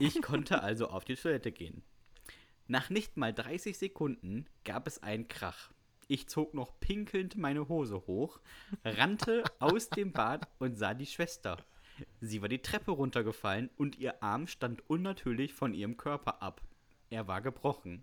Ich 0.00 0.20
konnte 0.20 0.64
also 0.64 0.88
auf 0.88 1.04
die 1.04 1.14
Toilette 1.14 1.52
gehen. 1.52 1.84
Nach 2.66 2.90
nicht 2.90 3.16
mal 3.16 3.32
30 3.32 3.78
Sekunden 3.78 4.46
gab 4.64 4.88
es 4.88 5.00
einen 5.00 5.28
Krach. 5.28 5.70
Ich 6.10 6.28
zog 6.28 6.54
noch 6.54 6.80
pinkelnd 6.80 7.36
meine 7.36 7.68
Hose 7.68 8.04
hoch, 8.08 8.40
rannte 8.84 9.44
aus 9.60 9.90
dem 9.90 10.10
Bad 10.10 10.48
und 10.58 10.74
sah 10.76 10.92
die 10.92 11.06
Schwester. 11.06 11.64
Sie 12.20 12.42
war 12.42 12.48
die 12.48 12.62
Treppe 12.62 12.90
runtergefallen 12.90 13.70
und 13.76 13.96
ihr 13.96 14.20
Arm 14.20 14.48
stand 14.48 14.82
unnatürlich 14.90 15.54
von 15.54 15.72
ihrem 15.72 15.96
Körper 15.96 16.42
ab. 16.42 16.62
Er 17.10 17.28
war 17.28 17.40
gebrochen. 17.40 18.02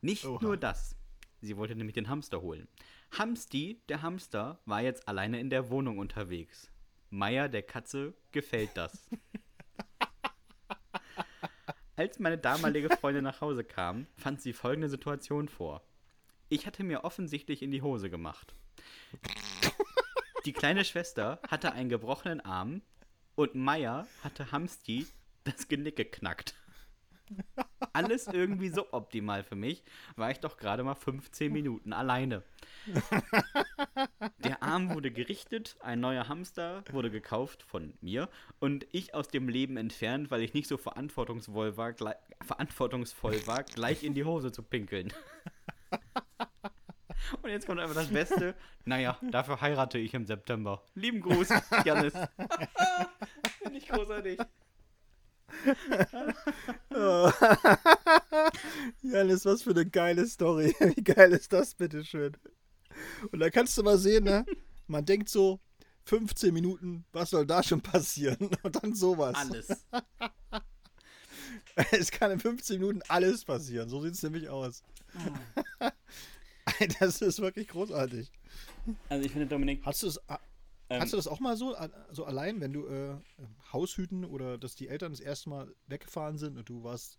Nicht 0.00 0.24
Oha. 0.24 0.38
nur 0.40 0.56
das. 0.56 0.94
Sie 1.40 1.56
wollte 1.56 1.74
nämlich 1.74 1.94
den 1.94 2.08
Hamster 2.08 2.42
holen. 2.42 2.68
Hamsti, 3.10 3.82
der 3.88 4.02
Hamster, 4.02 4.60
war 4.64 4.82
jetzt 4.82 5.08
alleine 5.08 5.40
in 5.40 5.50
der 5.50 5.68
Wohnung 5.68 5.98
unterwegs. 5.98 6.70
Meier, 7.10 7.48
der 7.48 7.64
Katze, 7.64 8.14
gefällt 8.30 8.70
das. 8.76 9.10
Als 11.96 12.20
meine 12.20 12.38
damalige 12.38 12.90
Freundin 12.90 13.24
nach 13.24 13.40
Hause 13.40 13.64
kam, 13.64 14.06
fand 14.16 14.40
sie 14.40 14.52
folgende 14.52 14.88
Situation 14.88 15.48
vor. 15.48 15.82
Ich 16.48 16.66
hatte 16.66 16.84
mir 16.84 17.04
offensichtlich 17.04 17.62
in 17.62 17.72
die 17.72 17.82
Hose 17.82 18.08
gemacht. 18.08 18.54
Die 20.44 20.52
kleine 20.52 20.84
Schwester 20.84 21.40
hatte 21.48 21.72
einen 21.72 21.88
gebrochenen 21.88 22.40
Arm 22.40 22.82
und 23.34 23.56
Meier 23.56 24.06
hatte 24.22 24.52
Hamsti 24.52 25.06
das 25.42 25.66
Genick 25.66 25.96
geknackt. 25.96 26.54
Alles 27.92 28.28
irgendwie 28.28 28.68
so 28.68 28.92
optimal 28.92 29.42
für 29.42 29.56
mich, 29.56 29.82
war 30.14 30.30
ich 30.30 30.38
doch 30.38 30.56
gerade 30.56 30.84
mal 30.84 30.94
15 30.94 31.52
Minuten 31.52 31.92
alleine. 31.92 32.44
Der 34.38 34.62
Arm 34.62 34.94
wurde 34.94 35.10
gerichtet, 35.10 35.76
ein 35.80 35.98
neuer 35.98 36.28
Hamster 36.28 36.84
wurde 36.92 37.10
gekauft 37.10 37.64
von 37.64 37.94
mir 38.00 38.28
und 38.60 38.86
ich 38.92 39.14
aus 39.14 39.26
dem 39.26 39.48
Leben 39.48 39.76
entfernt, 39.76 40.30
weil 40.30 40.42
ich 40.42 40.54
nicht 40.54 40.68
so 40.68 40.76
verantwortungsvoll 40.76 41.76
war, 41.76 41.94
verantwortungsvoll 42.42 43.44
war 43.48 43.64
gleich 43.64 44.04
in 44.04 44.14
die 44.14 44.24
Hose 44.24 44.52
zu 44.52 44.62
pinkeln. 44.62 45.12
Und 47.42 47.50
jetzt 47.50 47.66
kommt 47.66 47.80
einfach 47.80 47.94
das 47.94 48.08
Beste. 48.08 48.54
Naja, 48.88 49.18
dafür 49.20 49.60
heirate 49.60 49.98
ich 49.98 50.14
im 50.14 50.26
September. 50.26 50.80
Lieben 50.94 51.20
Gruß, 51.20 51.48
Janis. 51.84 52.14
Finde 53.58 53.78
ich 53.78 53.88
großartig. 53.88 54.38
Janis, 59.02 59.44
was 59.44 59.64
für 59.64 59.70
eine 59.70 59.86
geile 59.86 60.24
Story. 60.28 60.72
Wie 60.78 61.02
geil 61.02 61.32
ist 61.32 61.52
das, 61.52 61.74
bitteschön? 61.74 62.36
Und 63.32 63.40
da 63.40 63.50
kannst 63.50 63.76
du 63.76 63.82
mal 63.82 63.98
sehen, 63.98 64.22
ne? 64.22 64.46
Man 64.86 65.04
denkt 65.04 65.30
so, 65.30 65.58
15 66.04 66.54
Minuten, 66.54 67.04
was 67.12 67.30
soll 67.30 67.44
da 67.44 67.64
schon 67.64 67.80
passieren? 67.80 68.50
Und 68.62 68.84
dann 68.84 68.94
sowas. 68.94 69.34
Alles. 69.34 69.66
Es 71.90 72.10
kann 72.10 72.30
in 72.30 72.40
15 72.40 72.78
Minuten 72.78 73.02
alles 73.08 73.44
passieren. 73.44 73.88
So 73.88 74.00
sieht 74.00 74.14
es 74.14 74.22
nämlich 74.22 74.48
aus. 74.48 74.82
Das 77.00 77.22
ist 77.22 77.40
wirklich 77.40 77.68
großartig. 77.68 78.30
Also 79.08 79.24
ich 79.24 79.32
finde, 79.32 79.46
Dominik, 79.46 79.84
Hast 79.84 80.02
du 80.02 80.08
es 80.08 80.20
ähm, 80.88 81.00
Hast 81.00 81.12
du 81.12 81.16
das 81.16 81.26
auch 81.26 81.40
mal 81.40 81.56
so, 81.56 81.76
a- 81.76 81.90
so 82.12 82.24
allein, 82.24 82.60
wenn 82.60 82.72
du 82.72 82.86
äh, 82.86 83.16
Haushüten 83.72 84.24
oder 84.24 84.58
dass 84.58 84.74
die 84.76 84.88
Eltern 84.88 85.12
das 85.12 85.20
erste 85.20 85.50
Mal 85.50 85.74
weggefahren 85.88 86.38
sind 86.38 86.56
und 86.56 86.68
du 86.68 86.84
warst, 86.84 87.18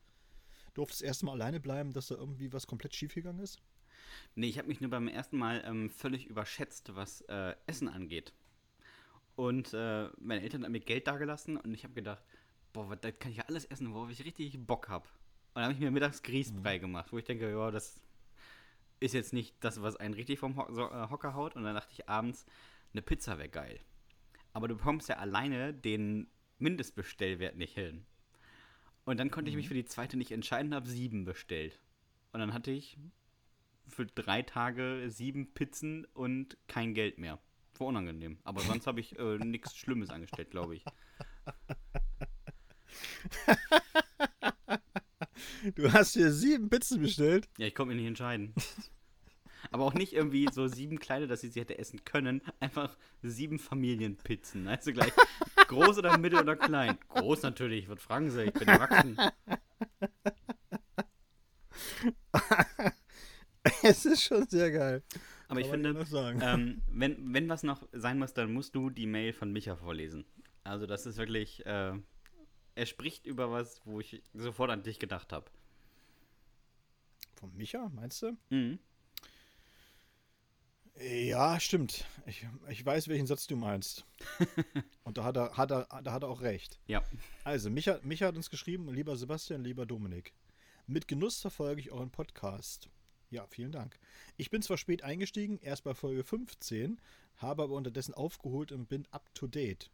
durftest 0.73 1.01
das 1.01 1.07
erste 1.07 1.25
Mal 1.25 1.33
alleine 1.33 1.59
bleiben, 1.59 1.93
dass 1.93 2.07
da 2.07 2.15
irgendwie 2.15 2.53
was 2.53 2.67
komplett 2.67 2.95
schief 2.95 3.13
gegangen 3.13 3.39
ist? 3.39 3.59
Nee, 4.35 4.47
ich 4.47 4.57
habe 4.57 4.67
mich 4.67 4.79
nur 4.81 4.89
beim 4.89 5.07
ersten 5.07 5.37
Mal 5.37 5.63
ähm, 5.65 5.89
völlig 5.89 6.27
überschätzt, 6.27 6.95
was 6.95 7.21
äh, 7.21 7.55
Essen 7.65 7.89
angeht. 7.89 8.33
Und 9.35 9.73
äh, 9.73 10.09
meine 10.19 10.41
Eltern 10.41 10.63
haben 10.63 10.71
mir 10.71 10.79
Geld 10.79 11.07
dagelassen 11.07 11.57
und 11.57 11.73
ich 11.73 11.83
habe 11.83 11.93
gedacht, 11.93 12.23
boah, 12.73 12.95
das 12.95 13.13
kann 13.19 13.31
ich 13.31 13.37
ja 13.37 13.45
alles 13.47 13.65
essen, 13.65 13.93
worauf 13.93 14.09
ich 14.09 14.23
richtig 14.25 14.57
Bock 14.65 14.89
habe. 14.89 15.05
Und 15.53 15.55
dann 15.55 15.63
habe 15.65 15.73
ich 15.73 15.79
mir 15.79 15.91
mittags 15.91 16.23
Grießbrei 16.23 16.77
gemacht, 16.79 17.11
wo 17.11 17.17
ich 17.17 17.25
denke, 17.25 17.51
ja, 17.51 17.71
das 17.71 17.99
ist 18.99 19.13
jetzt 19.13 19.33
nicht 19.33 19.55
das, 19.59 19.81
was 19.81 19.95
einen 19.95 20.13
richtig 20.13 20.39
vom 20.39 20.57
Ho 20.57 20.73
so, 20.73 20.89
äh, 20.89 21.09
Hocker 21.09 21.33
haut. 21.33 21.55
Und 21.55 21.63
dann 21.63 21.75
dachte 21.75 21.93
ich 21.93 22.09
abends, 22.09 22.45
eine 22.93 23.01
Pizza 23.01 23.37
wäre 23.37 23.49
geil. 23.49 23.79
Aber 24.53 24.67
du 24.67 24.75
bekommst 24.75 25.09
ja 25.09 25.17
alleine 25.17 25.73
den 25.73 26.27
Mindestbestellwert 26.59 27.55
nicht 27.55 27.73
hin. 27.73 28.05
Und 29.05 29.19
dann 29.19 29.31
konnte 29.31 29.49
ich 29.49 29.55
mich 29.55 29.67
für 29.67 29.73
die 29.73 29.85
zweite 29.85 30.17
nicht 30.17 30.31
entscheiden 30.31 30.73
habe 30.73 30.89
sieben 30.89 31.25
bestellt. 31.25 31.79
Und 32.33 32.39
dann 32.39 32.53
hatte 32.53 32.71
ich 32.71 32.97
für 33.87 34.05
drei 34.05 34.41
Tage 34.41 35.05
sieben 35.09 35.53
Pizzen 35.53 36.05
und 36.13 36.57
kein 36.67 36.93
Geld 36.93 37.17
mehr. 37.17 37.39
War 37.77 37.87
unangenehm. 37.87 38.39
Aber 38.43 38.61
sonst 38.61 38.87
habe 38.87 38.99
ich 38.99 39.17
äh, 39.17 39.37
nichts 39.37 39.77
Schlimmes 39.77 40.09
angestellt, 40.09 40.51
glaube 40.51 40.75
ich. 40.75 40.85
Du 45.75 45.91
hast 45.91 46.15
dir 46.15 46.31
sieben 46.31 46.69
Pizzen 46.69 47.01
bestellt. 47.01 47.49
Ja, 47.57 47.67
ich 47.67 47.75
konnte 47.75 47.93
mich 47.93 48.01
nicht 48.01 48.07
entscheiden. 48.07 48.53
Aber 49.71 49.85
auch 49.85 49.93
nicht 49.93 50.13
irgendwie 50.13 50.47
so 50.51 50.67
sieben 50.67 50.99
kleine, 50.99 51.27
dass 51.27 51.43
ich 51.43 51.53
sie 51.53 51.59
hätte 51.59 51.77
essen 51.77 52.03
können. 52.05 52.41
Einfach 52.59 52.95
sieben 53.21 53.59
Familienpizzen. 53.59 54.67
Also 54.67 54.93
gleich 54.93 55.11
groß 55.67 55.97
oder 55.97 56.17
mittel 56.17 56.39
oder 56.39 56.55
klein. 56.55 56.97
Groß 57.09 57.41
natürlich. 57.41 57.89
Was 57.89 58.01
fragen 58.01 58.29
Sie? 58.29 58.43
Ich 58.43 58.53
bin 58.53 58.67
erwachsen. 58.67 59.17
Es 63.83 64.05
ist 64.05 64.23
schon 64.23 64.47
sehr 64.47 64.71
geil. 64.71 65.03
Aber 65.49 65.59
ich 65.59 65.69
Kann 65.69 65.81
man 65.81 66.05
finde, 66.05 66.45
ähm, 66.45 66.81
wenn, 66.89 67.33
wenn 67.33 67.49
was 67.49 67.63
noch 67.63 67.87
sein 67.91 68.19
muss, 68.19 68.33
dann 68.33 68.53
musst 68.53 68.75
du 68.75 68.89
die 68.89 69.05
Mail 69.05 69.33
von 69.33 69.51
Micha 69.51 69.75
vorlesen. 69.75 70.25
Also 70.63 70.85
das 70.85 71.05
ist 71.05 71.17
wirklich, 71.17 71.65
äh, 71.65 71.93
er 72.75 72.85
spricht 72.85 73.25
über 73.25 73.51
was, 73.51 73.81
wo 73.85 73.99
ich 73.99 74.21
sofort 74.33 74.71
an 74.71 74.83
dich 74.83 74.99
gedacht 74.99 75.31
habe. 75.33 75.49
Von 77.37 77.55
Micha, 77.55 77.89
meinst 77.93 78.21
du? 78.23 78.37
Mhm. 78.49 78.79
Ja, 80.99 81.59
stimmt. 81.59 82.05
Ich, 82.25 82.47
ich 82.69 82.83
weiß, 82.83 83.07
welchen 83.07 83.27
Satz 83.27 83.45
du 83.45 83.55
meinst. 83.55 84.05
Und 85.03 85.19
da 85.19 85.23
hat 85.23 85.37
er, 85.37 85.55
hat 85.55 85.71
er, 85.71 85.87
da 86.01 86.11
hat 86.11 86.23
er 86.23 86.29
auch 86.29 86.41
recht. 86.41 86.79
Ja. 86.87 87.03
Also, 87.43 87.69
Micha, 87.69 87.99
Micha 88.01 88.25
hat 88.25 88.35
uns 88.35 88.49
geschrieben, 88.49 88.91
lieber 88.91 89.15
Sebastian, 89.15 89.63
lieber 89.63 89.85
Dominik. 89.85 90.33
Mit 90.87 91.07
Genuss 91.07 91.41
verfolge 91.41 91.81
ich 91.81 91.91
euren 91.91 92.09
Podcast. 92.09 92.89
Ja, 93.29 93.45
vielen 93.47 93.71
Dank. 93.71 93.99
Ich 94.37 94.49
bin 94.49 94.63
zwar 94.63 94.77
spät 94.77 95.03
eingestiegen, 95.03 95.59
erst 95.61 95.83
bei 95.83 95.93
Folge 95.93 96.23
15, 96.23 96.99
habe 97.35 97.63
aber 97.63 97.75
unterdessen 97.75 98.15
aufgeholt 98.15 98.71
und 98.71 98.89
bin 98.89 99.05
up 99.11 99.29
to 99.35 99.47
date. 99.47 99.91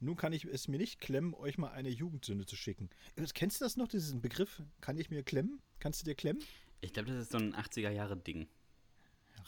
Nun 0.00 0.16
kann 0.16 0.32
ich 0.32 0.46
es 0.46 0.66
mir 0.66 0.78
nicht 0.78 0.98
klemmen, 0.98 1.34
euch 1.34 1.58
mal 1.58 1.70
eine 1.70 1.90
Jugendsünde 1.90 2.46
zu 2.46 2.56
schicken. 2.56 2.88
Kennst 3.34 3.60
du 3.60 3.66
das 3.66 3.76
noch, 3.76 3.86
diesen 3.86 4.22
Begriff? 4.22 4.62
Kann 4.80 4.96
ich 4.96 5.10
mir 5.10 5.22
klemmen? 5.22 5.60
Kannst 5.78 6.00
du 6.00 6.04
dir 6.06 6.14
klemmen? 6.14 6.42
Ich 6.80 6.92
glaube, 6.92 7.10
das 7.10 7.22
ist 7.22 7.32
so 7.32 7.38
ein 7.38 7.54
80er-Jahre-Ding. 7.54 8.48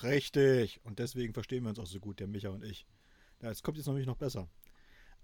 Richtig. 0.02 0.80
Und 0.84 0.98
deswegen 0.98 1.32
verstehen 1.32 1.64
wir 1.64 1.70
uns 1.70 1.78
auch 1.78 1.86
so 1.86 2.00
gut, 2.00 2.20
der 2.20 2.26
Micha 2.26 2.50
und 2.50 2.64
ich. 2.64 2.86
Ja, 3.40 3.48
jetzt 3.48 3.62
kommt 3.62 3.76
jetzt 3.76 3.86
nämlich 3.86 4.06
noch 4.06 4.16
besser. 4.16 4.48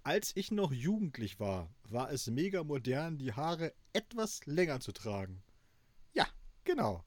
Als 0.03 0.35
ich 0.35 0.51
noch 0.51 0.71
jugendlich 0.71 1.39
war, 1.39 1.69
war 1.83 2.11
es 2.11 2.27
mega 2.27 2.63
modern, 2.63 3.17
die 3.17 3.33
Haare 3.33 3.73
etwas 3.93 4.45
länger 4.45 4.79
zu 4.79 4.91
tragen. 4.91 5.41
Ja, 6.13 6.27
genau. 6.63 7.03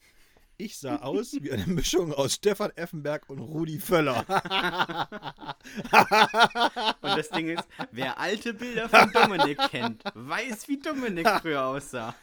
Ich 0.58 0.78
sah 0.78 0.96
aus 1.02 1.32
wie 1.40 1.50
eine 1.50 1.66
Mischung 1.66 2.12
aus 2.12 2.34
Stefan 2.34 2.70
Effenberg 2.76 3.28
und 3.28 3.38
Rudi 3.40 3.80
Völler. 3.80 4.24
und 7.00 7.16
das 7.16 7.30
Ding 7.30 7.48
ist, 7.48 7.66
wer 7.90 8.18
alte 8.18 8.54
Bilder 8.54 8.88
von 8.88 9.10
Dominik 9.10 9.58
kennt, 9.70 10.04
weiß, 10.14 10.68
wie 10.68 10.78
Dominik 10.78 11.28
früher 11.40 11.64
aussah. 11.64 12.14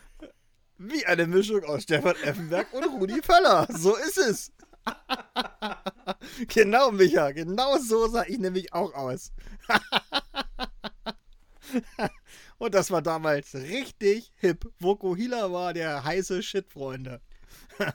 Wie 0.81 1.05
eine 1.05 1.27
Mischung 1.27 1.61
aus 1.65 1.83
Stefan 1.83 2.15
Effenberg 2.23 2.73
und 2.73 2.85
Rudi 2.85 3.21
Völler. 3.21 3.67
So 3.69 3.97
ist 3.97 4.17
es. 4.17 4.53
genau, 6.47 6.91
Micha. 6.91 7.31
Genau 7.31 7.77
so 7.77 8.07
sah 8.07 8.23
ich 8.25 8.39
nämlich 8.39 8.71
auch 8.71 8.93
aus. 8.93 9.33
und 12.59 12.73
das 12.73 12.91
war 12.91 13.01
damals 13.01 13.53
richtig 13.55 14.31
hip. 14.37 14.71
Vokuhila 14.79 15.51
war 15.51 15.73
der 15.73 16.05
heiße 16.05 16.41
Shit, 16.41 16.69
Freunde. 16.69 17.19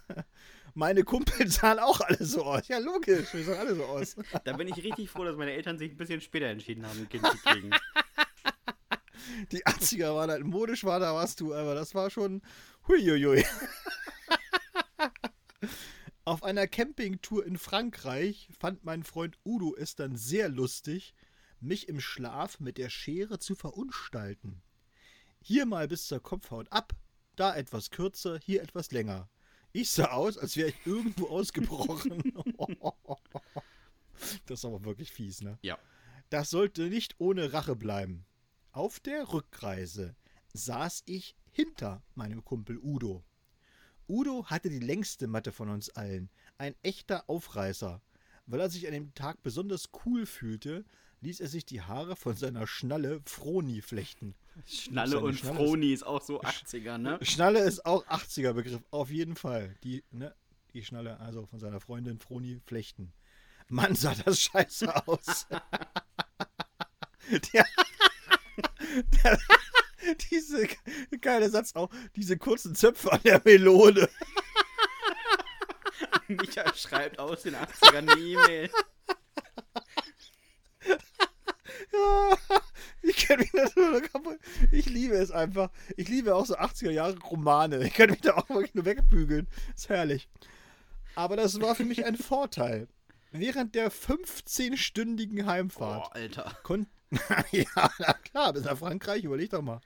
Meine 0.74 1.05
Kumpels 1.05 1.55
sahen 1.55 1.78
auch 1.78 2.03
alle 2.03 2.22
so 2.22 2.45
aus. 2.45 2.68
Ja, 2.68 2.78
logisch, 2.78 3.32
wir 3.32 3.45
sahen 3.45 3.61
alle 3.61 3.76
so 3.76 3.85
aus. 3.85 4.16
Da 4.45 4.53
bin 4.53 4.68
ich 4.68 4.76
richtig 4.76 5.09
froh, 5.09 5.24
dass 5.24 5.37
meine 5.37 5.53
Eltern 5.53 5.78
sich 5.78 5.93
ein 5.93 5.97
bisschen 5.97 6.20
später 6.20 6.47
entschieden 6.47 6.85
haben, 6.85 6.99
ein 6.99 7.09
Kind 7.09 7.24
zu 7.24 7.39
kriegen. 7.39 7.70
Die 9.53 9.64
80er 9.64 10.14
waren 10.14 10.30
halt 10.30 10.45
modisch, 10.45 10.85
war 10.85 11.01
da 11.01 11.14
warst 11.14 11.41
du, 11.41 11.55
aber 11.55 11.74
das 11.74 11.95
war 11.95 12.11
schon 12.11 12.43
huiuiui. 12.89 13.45
Auf 16.24 16.43
einer 16.43 16.66
Campingtour 16.66 17.45
in 17.45 17.59
Frankreich 17.59 18.49
fand 18.59 18.85
mein 18.85 19.03
Freund 19.03 19.39
Udo 19.45 19.74
es 19.76 19.95
dann 19.95 20.16
sehr 20.16 20.49
lustig, 20.49 21.14
mich 21.61 21.89
im 21.89 22.01
Schlaf 22.01 22.61
mit 22.61 22.78
der 22.78 22.89
Schere 22.89 23.39
zu 23.39 23.55
verunstalten. 23.55 24.62
Hier 25.41 25.66
mal 25.66 25.89
bis 25.89 26.07
zur 26.07 26.22
Kopfhaut 26.22 26.72
ab, 26.72 26.95
da 27.37 27.55
etwas 27.55 27.91
kürzer, 27.91 28.39
hier 28.39 28.62
etwas 28.62 28.91
länger. 28.91 29.28
Ich 29.72 29.91
sah 29.91 30.12
aus, 30.12 30.39
als 30.39 30.57
wäre 30.57 30.70
ich 30.70 30.87
irgendwo 30.87 31.28
ausgebrochen. 31.28 32.32
das 34.47 34.61
ist 34.61 34.64
aber 34.64 34.85
wirklich 34.85 35.12
fies, 35.12 35.43
ne? 35.43 35.59
Ja. 35.62 35.78
Das 36.30 36.49
sollte 36.51 36.89
nicht 36.89 37.16
ohne 37.18 37.53
Rache 37.53 37.76
bleiben. 37.76 38.24
Auf 38.72 39.01
der 39.01 39.32
Rückreise 39.32 40.16
saß 40.53 41.03
ich 41.07 41.37
hinter 41.55 42.02
meinem 42.14 42.44
Kumpel 42.44 42.78
Udo. 42.78 43.24
Udo 44.09 44.44
hatte 44.46 44.68
die 44.68 44.80
längste 44.80 45.28
Matte 45.28 45.52
von 45.52 45.70
uns 45.70 45.88
allen. 45.90 46.28
Ein 46.59 46.74
echter 46.82 47.30
Aufreißer. 47.30 48.02
Weil 48.46 48.61
er 48.61 48.68
sich 48.68 48.86
an 48.86 48.92
dem 48.92 49.14
Tag 49.14 49.42
besonders 49.42 49.88
cool 50.05 50.26
fühlte, 50.26 50.84
ließ 51.20 51.40
er 51.40 51.48
sich 51.48 51.64
die 51.64 51.80
Haare 51.80 52.16
von 52.16 52.34
seiner 52.34 52.66
Schnalle 52.66 53.22
Froni 53.24 53.80
flechten. 53.80 54.34
Schnalle 54.66 55.20
und 55.20 55.38
Schnalle 55.38 55.55
Froni 55.55 55.92
ist, 55.92 56.02
ist 56.02 56.07
auch 56.07 56.22
so 56.22 56.42
80er, 56.42 56.98
ne? 56.98 57.18
Schnalle 57.22 57.61
ist 57.61 57.86
auch 57.86 58.05
80er 58.07 58.52
Begriff, 58.52 58.82
auf 58.90 59.11
jeden 59.11 59.36
Fall. 59.36 59.74
Die, 59.84 60.05
ne, 60.11 60.34
die 60.74 60.84
Schnalle, 60.84 61.18
also 61.20 61.46
von 61.46 61.61
seiner 61.61 61.80
Freundin 61.80 62.18
Froni 62.18 62.61
flechten. 62.66 63.12
Mann, 63.68 63.94
sah 63.94 64.14
das 64.14 64.40
scheiße 64.40 65.07
aus. 65.07 65.46
der, 67.55 67.66
der, 69.22 69.38
diese 70.30 70.68
geile 71.20 71.50
Satz 71.50 71.74
auch, 71.74 71.90
diese 72.16 72.36
kurzen 72.36 72.74
Zöpfe 72.74 73.12
an 73.12 73.20
der 73.24 73.40
Melone. 73.44 74.09
Micha 76.28 76.74
schreibt 76.74 77.18
aus 77.18 77.42
den 77.42 77.55
80ern 77.55 78.11
eine 78.11 78.20
E-Mail. 78.20 78.70
Ja, 81.92 82.36
ich 83.02 83.16
kenne 83.16 83.42
mich 83.42 83.52
das 83.52 83.76
nur 83.76 84.00
kaputt. 84.00 84.38
Ich 84.70 84.86
liebe 84.86 85.14
es 85.14 85.30
einfach. 85.30 85.70
Ich 85.96 86.09
liebe 86.09 86.34
auch 86.34 86.46
so 86.46 86.57
80er 86.57 86.90
Jahre 86.90 87.18
Romane. 87.18 87.86
Ich 87.86 87.94
kann 87.94 88.11
mich 88.11 88.20
da 88.20 88.34
auch 88.34 88.48
wirklich 88.48 88.74
nur 88.74 88.84
wegbügeln. 88.84 89.48
Ist 89.74 89.88
herrlich. 89.88 90.28
Aber 91.14 91.36
das 91.36 91.61
war 91.61 91.74
für 91.74 91.84
mich 91.84 92.05
ein 92.05 92.16
Vorteil. 92.16 92.88
Während 93.30 93.74
der 93.74 93.90
15-stündigen 93.90 95.46
Heimfahrt. 95.46 96.09
Oh, 96.09 96.12
Alter. 96.12 96.57
Kon 96.62 96.86
ja, 97.52 97.90
na 97.98 98.12
klar, 98.14 98.52
bis 98.52 98.64
nach 98.64 98.78
Frankreich, 98.78 99.24
überleg 99.24 99.50
doch 99.50 99.62
mal. 99.62 99.80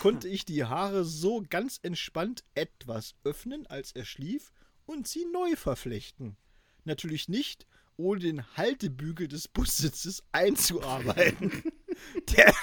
Konnte 0.00 0.28
ich 0.28 0.44
die 0.44 0.64
Haare 0.64 1.04
so 1.04 1.42
ganz 1.48 1.80
entspannt 1.82 2.44
etwas 2.54 3.14
öffnen, 3.24 3.66
als 3.66 3.92
er 3.92 4.04
schlief, 4.04 4.52
und 4.86 5.08
sie 5.08 5.26
neu 5.32 5.56
verflechten. 5.56 6.36
Natürlich 6.84 7.28
nicht, 7.28 7.66
ohne 7.96 8.20
den 8.20 8.56
Haltebügel 8.56 9.28
des 9.28 9.48
Bussitzes 9.48 10.22
einzuarbeiten. 10.32 11.62
der, 12.36 12.54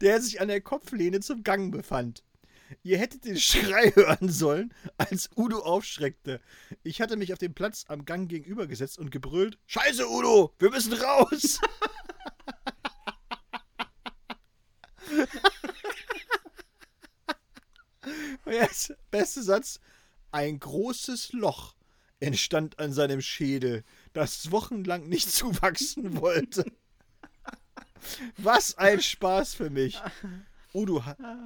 der 0.00 0.20
sich 0.20 0.40
an 0.40 0.48
der 0.48 0.60
Kopflehne 0.60 1.20
zum 1.20 1.42
Gang 1.42 1.72
befand. 1.72 2.22
Ihr 2.82 2.98
hättet 2.98 3.24
den 3.24 3.36
Schrei 3.40 3.90
hören 3.94 4.28
sollen, 4.28 4.74
als 4.96 5.30
Udo 5.36 5.60
aufschreckte. 5.60 6.40
Ich 6.82 7.00
hatte 7.00 7.16
mich 7.16 7.32
auf 7.32 7.38
den 7.38 7.54
Platz 7.54 7.84
am 7.88 8.04
Gang 8.04 8.28
gegenüber 8.28 8.66
gesetzt 8.66 8.98
und 8.98 9.10
gebrüllt: 9.10 9.58
Scheiße, 9.66 10.08
Udo, 10.08 10.54
wir 10.58 10.70
müssen 10.70 10.92
raus! 10.94 11.60
jetzt, 18.46 18.94
beste 19.10 19.42
Satz: 19.42 19.80
Ein 20.30 20.58
großes 20.58 21.32
Loch 21.32 21.74
entstand 22.20 22.78
an 22.78 22.92
seinem 22.92 23.20
Schädel, 23.20 23.84
das 24.12 24.50
wochenlang 24.50 25.08
nicht 25.08 25.30
zuwachsen 25.32 26.20
wollte. 26.20 26.64
Was 28.36 28.78
ein 28.78 29.00
Spaß 29.00 29.54
für 29.54 29.70
mich. 29.70 30.00
Udo, 30.74 31.02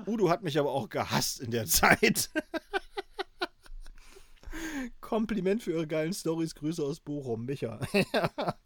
Udo 0.06 0.30
hat 0.30 0.42
mich 0.42 0.58
aber 0.58 0.72
auch 0.72 0.88
gehasst 0.88 1.40
in 1.40 1.50
der 1.50 1.66
Zeit. 1.66 2.30
Kompliment 5.00 5.62
für 5.62 5.74
eure 5.74 5.86
geilen 5.86 6.12
Stories. 6.12 6.54
Grüße 6.54 6.82
aus 6.82 7.00
Bochum, 7.00 7.44
Micha. 7.44 7.78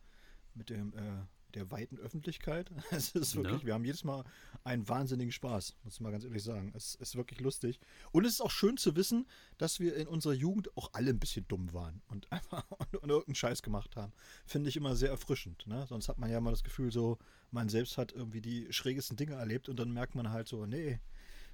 mit 0.56 0.70
dem 0.70 0.94
äh, 0.94 1.24
der 1.54 1.70
weiten 1.70 1.98
Öffentlichkeit. 1.98 2.70
Es 2.90 3.10
ist 3.14 3.36
wirklich, 3.36 3.62
ja. 3.62 3.66
wir 3.66 3.74
haben 3.74 3.84
jedes 3.84 4.04
Mal 4.04 4.24
einen 4.62 4.88
wahnsinnigen 4.88 5.32
Spaß, 5.32 5.76
muss 5.82 5.94
ich 5.94 6.00
mal 6.00 6.12
ganz 6.12 6.24
ehrlich 6.24 6.42
sagen. 6.42 6.72
Es 6.74 6.94
ist 6.94 7.16
wirklich 7.16 7.40
lustig. 7.40 7.80
Und 8.12 8.24
es 8.24 8.34
ist 8.34 8.40
auch 8.40 8.50
schön 8.50 8.76
zu 8.76 8.96
wissen, 8.96 9.26
dass 9.58 9.80
wir 9.80 9.96
in 9.96 10.06
unserer 10.06 10.32
Jugend 10.32 10.76
auch 10.76 10.90
alle 10.92 11.10
ein 11.10 11.18
bisschen 11.18 11.46
dumm 11.48 11.72
waren 11.72 12.02
und 12.08 12.30
einfach 12.32 12.64
und, 12.70 12.96
und 12.96 13.10
irgendeinen 13.10 13.34
Scheiß 13.34 13.62
gemacht 13.62 13.96
haben. 13.96 14.12
Finde 14.46 14.68
ich 14.68 14.76
immer 14.76 14.96
sehr 14.96 15.10
erfrischend. 15.10 15.66
Ne? 15.66 15.86
Sonst 15.88 16.08
hat 16.08 16.18
man 16.18 16.30
ja 16.30 16.38
immer 16.38 16.50
das 16.50 16.64
Gefühl, 16.64 16.92
so, 16.92 17.18
man 17.50 17.68
selbst 17.68 17.98
hat 17.98 18.12
irgendwie 18.12 18.40
die 18.40 18.72
schrägesten 18.72 19.16
Dinge 19.16 19.34
erlebt 19.34 19.68
und 19.68 19.78
dann 19.78 19.92
merkt 19.92 20.14
man 20.14 20.30
halt 20.30 20.48
so, 20.48 20.66
nee, 20.66 21.00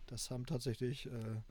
das 0.07 0.30
haben 0.30 0.46
tatsächlich 0.46 1.07
äh, 1.07 1.42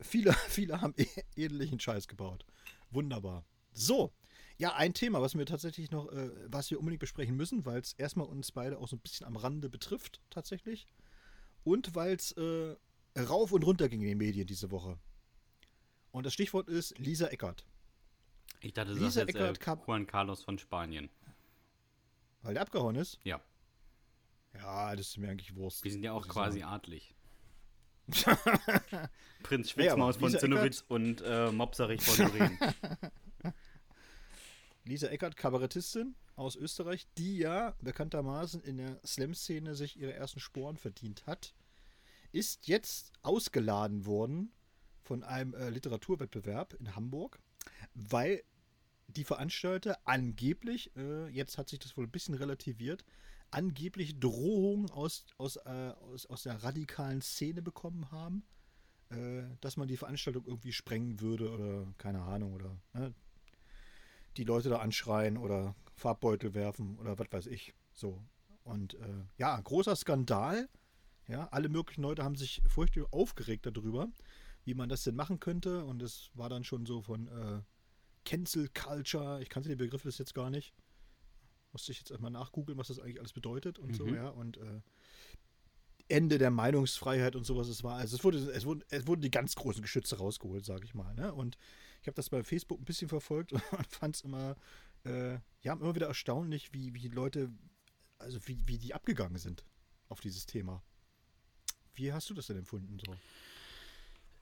viele, 0.00 0.32
viele 0.48 0.80
haben 0.80 0.94
ähnlichen 1.36 1.80
Scheiß 1.80 2.08
gebaut. 2.08 2.44
Wunderbar. 2.90 3.44
So, 3.72 4.12
Ja, 4.56 4.74
ein 4.74 4.94
Thema, 4.94 5.20
was 5.20 5.36
wir 5.36 5.46
tatsächlich 5.46 5.90
noch, 5.90 6.10
äh, 6.12 6.30
was 6.46 6.70
wir 6.70 6.78
unbedingt 6.78 7.00
besprechen 7.00 7.36
müssen, 7.36 7.64
weil 7.64 7.80
es 7.80 7.92
erstmal 7.94 8.26
uns 8.26 8.52
beide 8.52 8.78
auch 8.78 8.88
so 8.88 8.96
ein 8.96 9.00
bisschen 9.00 9.26
am 9.26 9.36
Rande 9.36 9.68
betrifft, 9.68 10.20
tatsächlich. 10.30 10.86
Und 11.64 11.94
weil 11.94 12.14
es 12.14 12.32
äh, 12.32 12.76
rauf 13.18 13.52
und 13.52 13.64
runter 13.64 13.88
ging 13.88 14.02
in 14.02 14.08
den 14.08 14.18
Medien 14.18 14.46
diese 14.46 14.70
Woche. 14.70 14.98
Und 16.12 16.24
das 16.24 16.34
Stichwort 16.34 16.68
ist 16.68 16.96
Lisa 16.98 17.26
Eckert. 17.26 17.66
Ich 18.60 18.72
dachte, 18.72 18.90
das 18.90 18.98
Lisa 18.98 19.22
ist 19.22 19.28
jetzt 19.28 19.36
Eckert 19.36 19.66
äh, 19.66 19.80
Juan 19.86 20.06
Carlos 20.06 20.42
von 20.44 20.58
Spanien. 20.58 21.10
Weil 22.42 22.54
der 22.54 22.62
abgehauen 22.62 22.94
ist? 22.94 23.18
Ja. 23.24 23.40
Ja, 24.54 24.94
das 24.94 25.08
ist 25.08 25.18
mir 25.18 25.30
eigentlich 25.30 25.56
Wurst. 25.56 25.82
Wir 25.82 25.90
sind 25.90 26.04
ja 26.04 26.12
auch 26.12 26.28
quasi 26.28 26.60
sagen. 26.60 26.72
adlig. 26.72 27.14
Prinz 29.42 29.68
Ja, 29.68 29.72
Schwitzmaus 29.72 30.16
von 30.16 30.28
Lisa 30.28 30.38
Zinnowitz 30.38 30.84
und 30.86 31.22
äh, 31.22 31.50
Mopserich 31.50 32.02
von 32.02 32.28
Doreen. 32.28 32.58
Lisa 34.84 35.08
Eckert, 35.08 35.36
Kabarettistin 35.36 36.14
aus 36.36 36.56
Österreich, 36.56 37.06
die 37.16 37.38
ja 37.38 37.74
bekanntermaßen 37.80 38.62
in 38.62 38.76
der 38.76 39.00
Slam-Szene 39.04 39.74
sich 39.74 39.98
ihre 39.98 40.12
ersten 40.12 40.40
Sporen 40.40 40.76
verdient 40.76 41.26
hat, 41.26 41.54
ist 42.32 42.66
jetzt 42.66 43.12
ausgeladen 43.22 44.04
worden 44.04 44.52
von 45.02 45.22
einem 45.22 45.54
äh, 45.54 45.70
Literaturwettbewerb 45.70 46.74
in 46.74 46.94
Hamburg, 46.96 47.38
weil 47.94 48.42
die 49.06 49.24
Veranstalter 49.24 49.98
angeblich, 50.04 50.94
äh, 50.96 51.28
jetzt 51.28 51.56
hat 51.58 51.68
sich 51.68 51.78
das 51.78 51.96
wohl 51.96 52.04
ein 52.04 52.10
bisschen 52.10 52.34
relativiert, 52.34 53.04
angeblich 53.50 54.18
Drohungen 54.18 54.90
aus, 54.90 55.26
aus, 55.38 55.56
äh, 55.56 55.92
aus, 56.12 56.26
aus 56.26 56.42
der 56.42 56.62
radikalen 56.62 57.22
Szene 57.22 57.62
bekommen 57.62 58.10
haben, 58.10 58.44
äh, 59.10 59.44
dass 59.60 59.76
man 59.76 59.88
die 59.88 59.96
Veranstaltung 59.96 60.44
irgendwie 60.46 60.72
sprengen 60.72 61.20
würde 61.20 61.50
oder 61.50 61.94
keine 61.98 62.22
Ahnung 62.22 62.54
oder 62.54 62.76
ne, 62.92 63.14
die 64.36 64.44
Leute 64.44 64.68
da 64.68 64.78
anschreien 64.78 65.36
oder 65.36 65.74
Farbbeutel 65.94 66.54
werfen 66.54 66.98
oder 66.98 67.18
was 67.18 67.30
weiß 67.30 67.46
ich. 67.46 67.74
So. 67.92 68.22
Und 68.64 68.94
äh, 68.94 69.24
ja, 69.38 69.60
großer 69.60 69.94
Skandal. 69.96 70.68
Ja, 71.26 71.48
alle 71.52 71.68
möglichen 71.70 72.02
Leute 72.02 72.22
haben 72.22 72.36
sich 72.36 72.60
furchtbar 72.66 73.06
aufgeregt 73.10 73.64
darüber, 73.64 74.08
wie 74.64 74.74
man 74.74 74.90
das 74.90 75.04
denn 75.04 75.14
machen 75.14 75.40
könnte. 75.40 75.84
Und 75.84 76.02
es 76.02 76.30
war 76.34 76.48
dann 76.50 76.64
schon 76.64 76.84
so 76.84 77.00
von 77.00 77.28
äh, 77.28 77.62
Cancel 78.24 78.68
Culture. 78.68 79.40
Ich 79.42 79.48
kannte 79.48 79.70
den 79.70 79.78
Begriff 79.78 80.02
bis 80.02 80.18
jetzt 80.18 80.34
gar 80.34 80.50
nicht. 80.50 80.74
Musste 81.72 81.92
ich 81.92 81.98
jetzt 81.98 82.10
erstmal 82.10 82.30
nachgoogeln, 82.30 82.76
was 82.78 82.88
das 82.88 82.98
eigentlich 82.98 83.20
alles 83.20 83.32
bedeutet 83.32 83.78
und 83.78 83.96
so, 83.96 84.06
Mhm. 84.06 84.14
ja. 84.14 84.28
Und 84.28 84.58
äh, 84.58 84.80
Ende 86.08 86.36
der 86.36 86.50
Meinungsfreiheit 86.50 87.34
und 87.34 87.44
sowas. 87.44 87.68
Es 87.68 87.82
war, 87.82 87.96
also 87.96 88.16
es 88.16 88.22
wurde, 88.24 88.38
es 88.38 88.66
wurden, 88.66 88.84
es 88.90 89.06
wurden 89.06 89.22
die 89.22 89.30
ganz 89.30 89.54
großen 89.54 89.80
Geschütze 89.80 90.18
rausgeholt, 90.18 90.64
sage 90.64 90.84
ich 90.84 90.94
mal. 90.94 91.14
Ne? 91.14 91.32
Und 91.32 91.56
ich 92.04 92.06
habe 92.06 92.16
das 92.16 92.28
bei 92.28 92.44
Facebook 92.44 92.78
ein 92.78 92.84
bisschen 92.84 93.08
verfolgt 93.08 93.52
und 93.52 93.62
fand 93.88 94.16
es 94.16 94.20
immer, 94.20 94.56
äh, 95.04 95.38
ja, 95.62 95.72
immer 95.72 95.94
wieder 95.94 96.06
erstaunlich, 96.06 96.74
wie, 96.74 96.92
wie 96.92 97.08
Leute, 97.08 97.50
also 98.18 98.38
wie, 98.46 98.62
wie 98.66 98.76
die 98.76 98.92
abgegangen 98.92 99.38
sind 99.38 99.64
auf 100.10 100.20
dieses 100.20 100.44
Thema. 100.44 100.82
Wie 101.94 102.12
hast 102.12 102.28
du 102.28 102.34
das 102.34 102.48
denn 102.48 102.58
empfunden 102.58 102.98
so? 102.98 103.16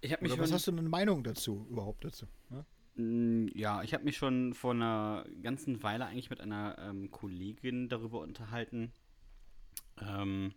Ich 0.00 0.10
habe 0.12 0.24
mich 0.24 0.32
Oder 0.32 0.42
was 0.42 0.52
hast 0.52 0.66
du 0.66 0.72
denn 0.72 0.80
eine 0.80 0.88
Meinung 0.88 1.22
dazu, 1.22 1.64
überhaupt 1.70 2.04
dazu? 2.04 2.26
Ne? 2.50 3.52
Ja, 3.54 3.84
ich 3.84 3.94
habe 3.94 4.02
mich 4.02 4.16
schon 4.16 4.54
vor 4.54 4.72
einer 4.72 5.24
ganzen 5.40 5.84
Weile 5.84 6.06
eigentlich 6.06 6.30
mit 6.30 6.40
einer 6.40 6.76
ähm, 6.80 7.12
Kollegin 7.12 7.88
darüber 7.88 8.22
unterhalten, 8.22 8.92
ähm, 10.00 10.52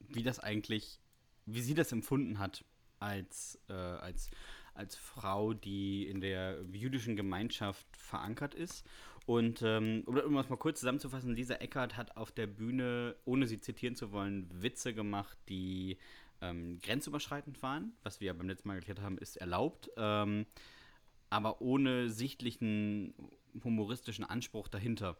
wie 0.00 0.24
das 0.24 0.40
eigentlich, 0.40 0.98
wie 1.46 1.62
sie 1.62 1.74
das 1.74 1.92
empfunden 1.92 2.40
hat 2.40 2.64
als, 2.98 3.60
äh, 3.68 3.72
als, 3.72 4.30
als 4.74 4.96
Frau, 4.96 5.52
die 5.52 6.06
in 6.06 6.20
der 6.20 6.62
jüdischen 6.72 7.16
Gemeinschaft 7.16 7.86
verankert 7.96 8.54
ist. 8.54 8.86
Und 9.26 9.62
ähm, 9.62 10.02
um, 10.06 10.34
das 10.34 10.48
mal 10.48 10.56
kurz 10.56 10.80
zusammenzufassen, 10.80 11.34
Lisa 11.34 11.54
Eckert 11.54 11.96
hat 11.96 12.16
auf 12.16 12.32
der 12.32 12.46
Bühne, 12.46 13.14
ohne 13.24 13.46
sie 13.46 13.60
zitieren 13.60 13.94
zu 13.94 14.12
wollen, 14.12 14.48
Witze 14.50 14.94
gemacht, 14.94 15.38
die 15.48 15.98
ähm, 16.40 16.78
grenzüberschreitend 16.82 17.62
waren. 17.62 17.92
Was 18.02 18.20
wir 18.20 18.28
ja 18.28 18.32
beim 18.32 18.48
letzten 18.48 18.68
Mal 18.68 18.76
geklärt 18.76 19.00
haben, 19.00 19.18
ist 19.18 19.36
erlaubt. 19.36 19.90
Ähm, 19.96 20.46
aber 21.28 21.60
ohne 21.60 22.10
sichtlichen 22.10 23.14
humoristischen 23.62 24.24
Anspruch 24.24 24.68
dahinter. 24.68 25.16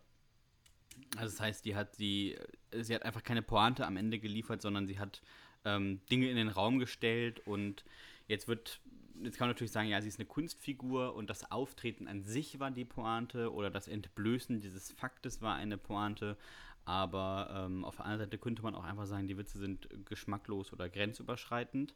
Also 1.17 1.37
das 1.37 1.41
heißt, 1.41 1.65
die 1.65 1.75
hat 1.75 1.99
die, 1.99 2.37
sie 2.73 2.95
hat 2.95 3.05
einfach 3.05 3.23
keine 3.23 3.43
Pointe 3.43 3.87
am 3.87 3.97
Ende 3.97 4.19
geliefert, 4.19 4.63
sondern 4.63 4.87
sie 4.87 4.99
hat 4.99 5.23
ähm, 5.65 6.01
Dinge 6.11 6.31
in 6.31 6.37
den 6.37 6.49
Raum 6.49 6.79
gestellt 6.79 7.41
und 7.47 7.85
jetzt 8.29 8.49
wird, 8.49 8.81
jetzt 9.23 9.37
kann 9.39 9.47
man 9.47 9.55
natürlich 9.55 9.73
sagen, 9.73 9.89
ja, 9.89 10.01
sie 10.01 10.09
ist 10.09 10.19
eine 10.19 10.27
Kunstfigur 10.27 11.15
und 11.15 11.29
das 11.31 11.51
Auftreten 11.51 12.07
an 12.09 12.23
sich 12.25 12.59
war 12.61 12.71
die 12.71 12.85
Pointe 12.85 13.53
oder 13.53 13.71
das 13.71 13.89
Entblößen 13.89 14.61
dieses 14.61 14.93
Faktes 14.93 15.41
war 15.43 15.55
eine 15.57 15.79
Pointe, 15.79 16.37
aber 16.85 17.67
ähm, 17.67 17.85
auf 17.85 17.97
der 17.97 18.05
anderen 18.07 18.27
Seite 18.27 18.39
könnte 18.39 18.63
man 18.63 18.75
auch 18.75 18.85
einfach 18.85 19.07
sagen, 19.07 19.27
die 19.29 19.37
Witze 19.37 19.59
sind 19.59 19.89
geschmacklos 20.07 20.73
oder 20.73 20.89
grenzüberschreitend. 20.89 21.95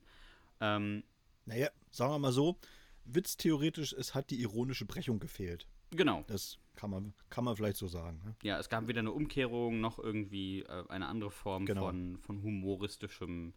Ähm, 0.60 1.02
Naja, 1.46 1.68
sagen 1.90 2.12
wir 2.12 2.18
mal 2.18 2.32
so, 2.32 2.58
Witz 3.04 3.36
theoretisch, 3.36 3.92
es 3.92 4.14
hat 4.14 4.30
die 4.30 4.40
ironische 4.40 4.84
Brechung 4.86 5.18
gefehlt. 5.18 5.66
genau, 5.90 6.24
Das 6.26 6.58
kann 6.76 6.90
man, 6.90 7.12
kann 7.30 7.44
man 7.44 7.54
vielleicht 7.56 7.76
so 7.76 7.86
sagen. 7.86 8.20
Ne? 8.24 8.34
Ja, 8.42 8.58
es 8.58 8.68
gab 8.68 8.88
weder 8.88 9.00
eine 9.00 9.12
Umkehrung 9.12 9.80
noch 9.80 9.98
irgendwie 9.98 10.62
äh, 10.62 10.84
eine 10.88 11.06
andere 11.06 11.30
Form 11.30 11.66
Genau. 11.66 11.82
von, 11.86 12.18
von 12.18 12.42
humoristischem 12.42 13.52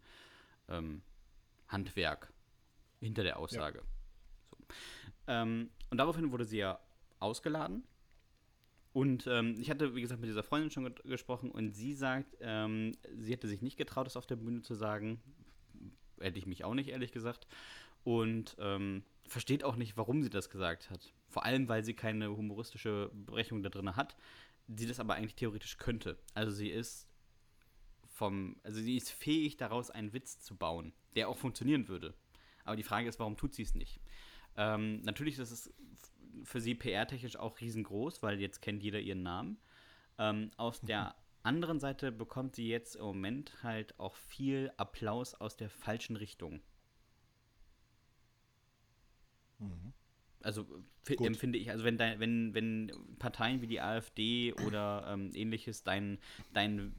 ähm, 0.68 1.02
Handwerk 1.68 2.32
hinter 3.00 3.22
der 3.22 3.38
Aussage. 3.38 3.82
So. 4.50 4.56
Ähm, 5.26 5.70
und 5.90 5.98
daraufhin 5.98 6.32
wurde 6.32 6.44
sie 6.44 6.58
ja 6.58 6.80
ausgeladen. 7.20 7.84
Und 8.92 9.26
ähm, 9.26 9.54
ich 9.60 9.70
hatte, 9.70 9.94
wie 9.94 10.00
gesagt, 10.00 10.20
mit 10.20 10.28
dieser 10.28 10.42
Freundin 10.42 10.70
schon 10.70 10.84
ge 10.84 10.94
gesprochen 11.04 11.50
und 11.50 11.72
sie 11.72 11.92
sagt, 11.92 12.36
ähm, 12.40 12.92
sie 13.16 13.32
hätte 13.32 13.46
sich 13.46 13.62
nicht 13.62 13.76
getraut, 13.76 14.06
das 14.06 14.16
auf 14.16 14.26
der 14.26 14.36
Bühne 14.36 14.62
zu 14.62 14.74
sagen. 14.74 15.20
Hätte 16.18 16.38
ich 16.38 16.46
mich 16.46 16.64
auch 16.64 16.74
nicht, 16.74 16.88
ehrlich 16.88 17.12
gesagt. 17.12 17.46
Und 18.02 18.56
ähm, 18.58 19.04
versteht 19.26 19.62
auch 19.62 19.76
nicht, 19.76 19.96
warum 19.96 20.22
sie 20.22 20.30
das 20.30 20.50
gesagt 20.50 20.90
hat. 20.90 21.12
Vor 21.28 21.44
allem, 21.44 21.68
weil 21.68 21.84
sie 21.84 21.94
keine 21.94 22.34
humoristische 22.34 23.10
Brechung 23.12 23.62
da 23.62 23.68
drin 23.68 23.94
hat, 23.94 24.16
sie 24.66 24.86
das 24.86 24.98
aber 24.98 25.14
eigentlich 25.14 25.34
theoretisch 25.34 25.76
könnte. 25.76 26.18
Also 26.34 26.50
sie 26.50 26.70
ist 26.70 27.06
vom, 28.06 28.56
also 28.64 28.80
sie 28.80 28.96
ist 28.96 29.10
fähig 29.10 29.56
daraus 29.58 29.90
einen 29.90 30.12
Witz 30.12 30.40
zu 30.40 30.56
bauen, 30.56 30.92
der 31.14 31.28
auch 31.28 31.36
funktionieren 31.36 31.88
würde. 31.88 32.14
Aber 32.68 32.76
die 32.76 32.82
Frage 32.82 33.08
ist, 33.08 33.18
warum 33.18 33.36
tut 33.36 33.54
sie 33.54 33.62
es 33.62 33.74
nicht? 33.74 34.00
Ähm, 34.56 35.00
natürlich 35.02 35.38
ist 35.38 35.50
es 35.50 35.74
für 36.44 36.60
sie 36.60 36.74
PR-technisch 36.74 37.36
auch 37.36 37.60
riesengroß, 37.60 38.22
weil 38.22 38.40
jetzt 38.40 38.60
kennt 38.60 38.82
jeder 38.82 39.00
ihren 39.00 39.22
Namen. 39.22 39.58
Ähm, 40.18 40.50
aus 40.56 40.80
der 40.82 41.14
anderen 41.42 41.80
Seite 41.80 42.12
bekommt 42.12 42.56
sie 42.56 42.68
jetzt 42.68 42.96
im 42.96 43.04
Moment 43.04 43.62
halt 43.62 43.98
auch 43.98 44.16
viel 44.16 44.70
Applaus 44.76 45.34
aus 45.34 45.56
der 45.56 45.70
falschen 45.70 46.16
Richtung. 46.16 46.60
Mhm. 49.58 49.92
Also 50.40 50.64
Gut. 50.64 51.26
empfinde 51.26 51.58
ich, 51.58 51.70
also 51.70 51.84
wenn, 51.84 51.96
dein, 51.96 52.20
wenn, 52.20 52.54
wenn 52.54 52.92
Parteien 53.18 53.60
wie 53.60 53.66
die 53.66 53.80
AfD 53.80 54.52
oder 54.66 55.06
ähm, 55.08 55.30
ähnliches 55.34 55.82
dein, 55.82 56.18
dein, 56.52 56.94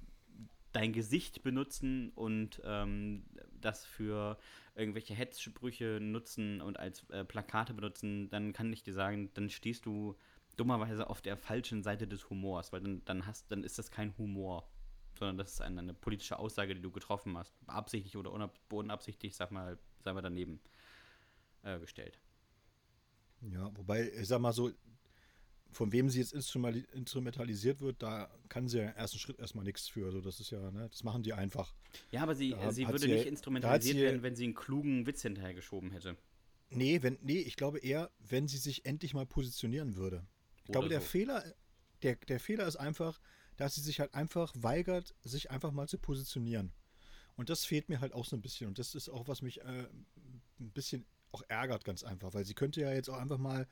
dein 0.74 0.94
Gesicht 0.94 1.44
benutzen 1.44 2.10
und 2.16 2.62
ähm, 2.66 3.24
das 3.62 3.86
für 3.86 4.38
irgendwelche 4.80 5.14
Hetzsprüche 5.14 6.00
nutzen 6.02 6.62
und 6.62 6.80
als 6.80 7.08
äh, 7.10 7.26
Plakate 7.26 7.74
benutzen, 7.74 8.30
dann 8.30 8.54
kann 8.54 8.72
ich 8.72 8.84
dir 8.84 8.94
sagen, 8.94 9.30
dann 9.34 9.50
stehst 9.50 9.86
du 9.86 10.16
dummerweise 10.56 11.10
auf 11.10 11.22
der 11.22 11.38
falschen 11.38 11.84
Seite 11.84 12.08
des 12.08 12.30
Humors, 12.30 12.74
weil 12.74 12.82
dann, 12.82 13.04
dann 13.06 13.26
hast, 13.26 13.52
dann 13.52 13.64
ist 13.64 13.78
das 13.78 13.92
kein 13.92 14.18
Humor, 14.18 14.70
sondern 15.18 15.38
das 15.38 15.54
ist 15.54 15.62
eine, 15.62 15.80
eine 15.80 15.94
politische 15.94 16.40
Aussage, 16.40 16.76
die 16.76 16.82
du 16.82 16.92
getroffen 16.92 17.38
hast, 17.38 17.54
absichtlich 17.68 18.18
oder 18.18 18.32
unab, 18.32 18.60
unabsichtlich, 18.72 19.36
sag 19.36 19.52
mal, 19.52 19.78
sei 20.04 20.14
mal 20.14 20.22
daneben 20.22 20.60
äh, 21.64 21.80
gestellt. 21.80 22.20
Ja, 23.42 23.72
wobei, 23.76 24.12
ich 24.12 24.28
sag 24.28 24.40
mal 24.40 24.52
so, 24.52 24.72
von 25.72 25.92
wem 25.92 26.10
sie 26.10 26.20
jetzt 26.20 26.34
instrumentalisiert 26.34 27.80
wird, 27.82 28.02
da 28.02 28.30
kann 28.50 28.68
sie 28.68 28.80
ja 28.80 28.90
im 28.90 28.96
ersten 28.96 29.20
Schritt 29.20 29.40
erstmal 29.40 29.64
nichts 29.66 29.88
für. 29.88 30.06
Also 30.06 30.22
das 30.22 30.40
ist 30.40 30.50
ja, 30.50 30.72
ne, 30.72 30.88
das 30.90 31.04
machen 31.04 31.24
die 31.24 31.34
einfach. 31.34 31.74
Ja, 32.12 32.24
aber 32.24 32.36
sie, 32.36 32.52
Da 32.52 32.72
sie 32.72 32.88
würde 32.88 33.00
sie- 33.00 33.12
nicht 33.12 33.26
instrumentalisiert 33.28 33.98
sie- 33.98 34.02
werden, 34.04 34.24
wenn 34.24 34.36
sie 34.36 34.46
einen 34.46 34.56
klugen 34.56 35.06
Witz 35.06 35.22
hinterhergeschoben 35.22 35.92
hätte. 35.92 36.18
Nee, 36.72 37.02
wenn, 37.02 37.18
nee, 37.22 37.40
ich 37.40 37.56
glaube 37.56 37.80
eher, 37.80 38.12
wenn 38.20 38.48
sie 38.48 38.58
sich 38.58 38.86
endlich 38.86 39.14
mal 39.14 39.26
positionieren 39.26 39.96
würde. 39.96 40.26
Ich 40.58 40.72
glaube, 40.72 40.86
Oder 40.86 40.90
der 40.96 41.02
so. 41.02 41.08
Fehler, 41.08 41.44
der, 42.04 42.16
der 42.16 42.40
Fehler 42.40 42.68
ist 42.68 42.76
einfach, 42.76 43.20
dass 43.58 43.76
sie 43.76 43.82
sich 43.82 44.00
halt 44.00 44.14
einfach 44.14 44.54
weigert, 44.56 45.16
sich 45.24 45.50
einfach 45.52 45.72
mal 45.72 45.88
zu 45.88 45.98
positionieren. 45.98 46.72
Und 47.36 47.50
das 47.50 47.66
fehlt 47.66 47.90
mir 47.90 48.02
halt 48.02 48.14
auch 48.14 48.26
so 48.26 48.36
ein 48.36 48.42
bisschen. 48.42 48.68
Und 48.68 48.78
das 48.80 48.94
ist 48.96 49.10
auch, 49.10 49.28
was 49.28 49.42
mich 49.42 49.62
äh, 49.62 49.88
ein 50.60 50.72
bisschen 50.72 51.06
auch 51.32 51.42
ärgert, 51.48 51.86
ganz 51.86 52.04
einfach. 52.04 52.34
Weil 52.34 52.46
sie 52.46 52.54
könnte 52.54 52.82
ja 52.82 52.92
jetzt 52.94 53.10
auch 53.10 53.18
einfach 53.18 53.38
mal 53.38 53.68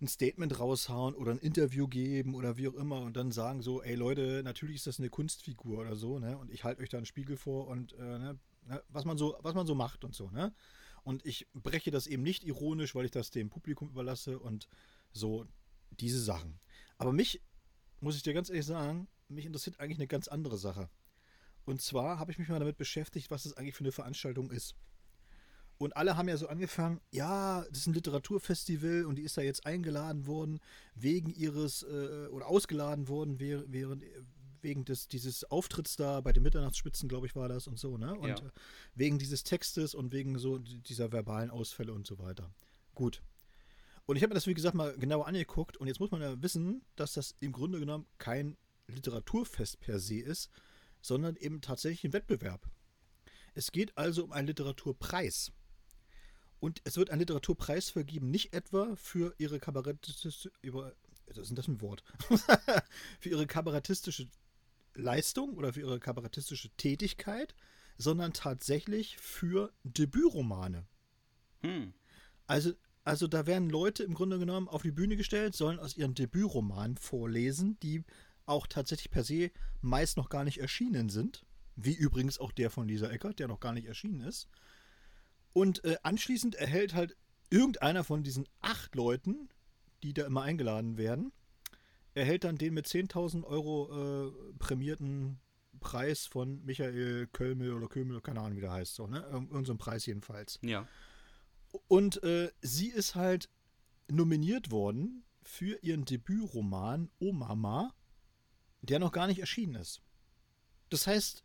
ein 0.00 0.08
Statement 0.08 0.58
raushauen 0.58 1.14
oder 1.14 1.32
ein 1.32 1.38
Interview 1.38 1.86
geben 1.86 2.34
oder 2.34 2.56
wie 2.56 2.68
auch 2.68 2.74
immer 2.74 3.00
und 3.00 3.16
dann 3.16 3.32
sagen 3.32 3.62
so, 3.62 3.82
ey 3.82 3.94
Leute, 3.94 4.42
natürlich 4.42 4.76
ist 4.76 4.86
das 4.86 4.98
eine 4.98 5.10
Kunstfigur 5.10 5.78
oder 5.78 5.96
so, 5.96 6.18
ne? 6.18 6.38
Und 6.38 6.50
ich 6.50 6.64
halte 6.64 6.82
euch 6.82 6.88
da 6.88 6.96
einen 6.96 7.06
Spiegel 7.06 7.36
vor 7.36 7.68
und 7.68 7.92
äh, 7.94 8.18
ne, 8.18 8.38
ne, 8.66 8.82
was 8.88 9.04
man 9.04 9.18
so, 9.18 9.36
was 9.42 9.54
man 9.54 9.66
so 9.66 9.74
macht 9.74 10.04
und 10.04 10.14
so, 10.14 10.30
ne? 10.30 10.54
Und 11.02 11.24
ich 11.24 11.48
breche 11.54 11.90
das 11.90 12.06
eben 12.06 12.22
nicht 12.22 12.44
ironisch, 12.44 12.94
weil 12.94 13.04
ich 13.04 13.10
das 13.10 13.30
dem 13.30 13.50
Publikum 13.50 13.88
überlasse 13.88 14.38
und 14.38 14.68
so 15.12 15.46
diese 15.90 16.20
Sachen. 16.20 16.60
Aber 16.98 17.12
mich, 17.12 17.42
muss 18.00 18.16
ich 18.16 18.22
dir 18.22 18.34
ganz 18.34 18.48
ehrlich 18.48 18.66
sagen, 18.66 19.08
mich 19.28 19.46
interessiert 19.46 19.80
eigentlich 19.80 19.98
eine 19.98 20.06
ganz 20.06 20.28
andere 20.28 20.58
Sache. 20.58 20.90
Und 21.64 21.82
zwar 21.82 22.18
habe 22.18 22.32
ich 22.32 22.38
mich 22.38 22.48
mal 22.48 22.58
damit 22.58 22.76
beschäftigt, 22.76 23.30
was 23.30 23.44
das 23.44 23.56
eigentlich 23.56 23.74
für 23.74 23.84
eine 23.84 23.92
Veranstaltung 23.92 24.50
ist. 24.50 24.76
Und 25.80 25.96
alle 25.96 26.18
haben 26.18 26.28
ja 26.28 26.36
so 26.36 26.46
angefangen, 26.46 27.00
ja, 27.10 27.64
das 27.70 27.78
ist 27.78 27.86
ein 27.86 27.94
Literaturfestival 27.94 29.06
und 29.06 29.16
die 29.16 29.22
ist 29.22 29.38
da 29.38 29.40
jetzt 29.40 29.64
eingeladen 29.64 30.26
worden 30.26 30.60
wegen 30.94 31.30
ihres, 31.30 31.84
äh, 31.84 32.26
oder 32.30 32.48
ausgeladen 32.48 33.08
worden 33.08 33.40
während, 33.40 34.04
wegen 34.60 34.84
des, 34.84 35.08
dieses 35.08 35.50
Auftritts 35.50 35.96
da 35.96 36.20
bei 36.20 36.34
den 36.34 36.42
Mitternachtsspitzen, 36.42 37.08
glaube 37.08 37.28
ich, 37.28 37.34
war 37.34 37.48
das 37.48 37.66
und 37.66 37.78
so, 37.78 37.96
ne? 37.96 38.14
Und 38.14 38.28
ja. 38.28 38.36
Äh, 38.36 38.50
wegen 38.94 39.18
dieses 39.18 39.42
Textes 39.42 39.94
und 39.94 40.12
wegen 40.12 40.38
so 40.38 40.58
dieser 40.58 41.12
verbalen 41.12 41.50
Ausfälle 41.50 41.94
und 41.94 42.06
so 42.06 42.18
weiter. 42.18 42.52
Gut. 42.94 43.22
Und 44.04 44.16
ich 44.16 44.22
habe 44.22 44.32
mir 44.32 44.34
das, 44.34 44.46
wie 44.46 44.52
gesagt, 44.52 44.74
mal 44.74 44.94
genauer 44.98 45.28
angeguckt 45.28 45.78
und 45.78 45.86
jetzt 45.86 45.98
muss 45.98 46.10
man 46.10 46.20
ja 46.20 46.42
wissen, 46.42 46.82
dass 46.94 47.14
das 47.14 47.34
im 47.40 47.52
Grunde 47.52 47.80
genommen 47.80 48.04
kein 48.18 48.58
Literaturfest 48.86 49.80
per 49.80 49.98
se 49.98 50.20
ist, 50.20 50.50
sondern 51.00 51.36
eben 51.36 51.62
tatsächlich 51.62 52.04
ein 52.04 52.12
Wettbewerb. 52.12 52.68
Es 53.54 53.72
geht 53.72 53.96
also 53.96 54.24
um 54.24 54.32
einen 54.32 54.48
Literaturpreis. 54.48 55.52
Und 56.60 56.82
es 56.84 56.96
wird 56.96 57.10
ein 57.10 57.18
Literaturpreis 57.18 57.90
vergeben, 57.90 58.30
nicht 58.30 58.52
etwa 58.52 58.94
für 58.96 59.34
ihre 59.38 59.58
kabarettistische, 59.58 60.52
über, 60.60 60.94
was 61.26 61.38
ist 61.38 61.56
das 61.56 61.68
ein 61.68 61.80
Wort? 61.80 62.04
für 63.20 63.30
ihre 63.30 63.46
kabarettistische 63.46 64.28
Leistung 64.94 65.54
oder 65.56 65.72
für 65.72 65.80
ihre 65.80 65.98
kabarettistische 65.98 66.68
Tätigkeit, 66.76 67.54
sondern 67.96 68.32
tatsächlich 68.32 69.16
für 69.16 69.72
Debütromane. 69.84 70.86
Hm. 71.62 71.94
Also, 72.46 72.72
also 73.04 73.26
da 73.26 73.46
werden 73.46 73.70
Leute 73.70 74.02
im 74.02 74.14
Grunde 74.14 74.38
genommen 74.38 74.68
auf 74.68 74.82
die 74.82 74.92
Bühne 74.92 75.16
gestellt, 75.16 75.54
sollen 75.54 75.78
aus 75.78 75.96
ihren 75.96 76.14
Debütromanen 76.14 76.98
vorlesen, 76.98 77.78
die 77.80 78.04
auch 78.44 78.66
tatsächlich 78.66 79.10
per 79.10 79.24
se 79.24 79.50
meist 79.80 80.16
noch 80.16 80.28
gar 80.28 80.44
nicht 80.44 80.58
erschienen 80.58 81.08
sind. 81.08 81.46
Wie 81.76 81.94
übrigens 81.94 82.38
auch 82.38 82.52
der 82.52 82.68
von 82.68 82.88
Lisa 82.88 83.08
Eckert, 83.08 83.38
der 83.38 83.48
noch 83.48 83.60
gar 83.60 83.72
nicht 83.72 83.86
erschienen 83.86 84.20
ist. 84.22 84.48
Und 85.52 85.84
äh, 85.84 85.96
anschließend 86.02 86.54
erhält 86.54 86.94
halt 86.94 87.16
irgendeiner 87.50 88.04
von 88.04 88.22
diesen 88.22 88.46
acht 88.60 88.94
Leuten, 88.94 89.48
die 90.02 90.14
da 90.14 90.26
immer 90.26 90.42
eingeladen 90.42 90.96
werden, 90.96 91.32
erhält 92.14 92.44
dann 92.44 92.56
den 92.56 92.74
mit 92.74 92.86
10.000 92.86 93.44
Euro 93.44 94.28
äh, 94.28 94.52
prämierten 94.58 95.40
Preis 95.80 96.26
von 96.26 96.64
Michael 96.64 97.26
Kölmel 97.28 97.72
oder 97.72 97.88
Kölmel, 97.88 98.20
keine 98.20 98.40
Ahnung, 98.40 98.56
wie 98.56 98.62
der 98.62 98.72
heißt. 98.72 98.94
So, 98.94 99.06
ne? 99.06 99.24
Irgend 99.30 99.66
so 99.66 99.72
ein 99.72 99.78
Preis 99.78 100.06
jedenfalls. 100.06 100.58
Ja. 100.62 100.86
Und 101.88 102.22
äh, 102.22 102.50
sie 102.60 102.88
ist 102.88 103.14
halt 103.14 103.48
nominiert 104.08 104.70
worden 104.70 105.24
für 105.42 105.78
ihren 105.82 106.04
Debütroman 106.04 107.10
O 107.18 107.32
Mama, 107.32 107.94
der 108.82 108.98
noch 108.98 109.12
gar 109.12 109.26
nicht 109.26 109.40
erschienen 109.40 109.76
ist. 109.76 110.02
Das 110.90 111.06
heißt, 111.06 111.44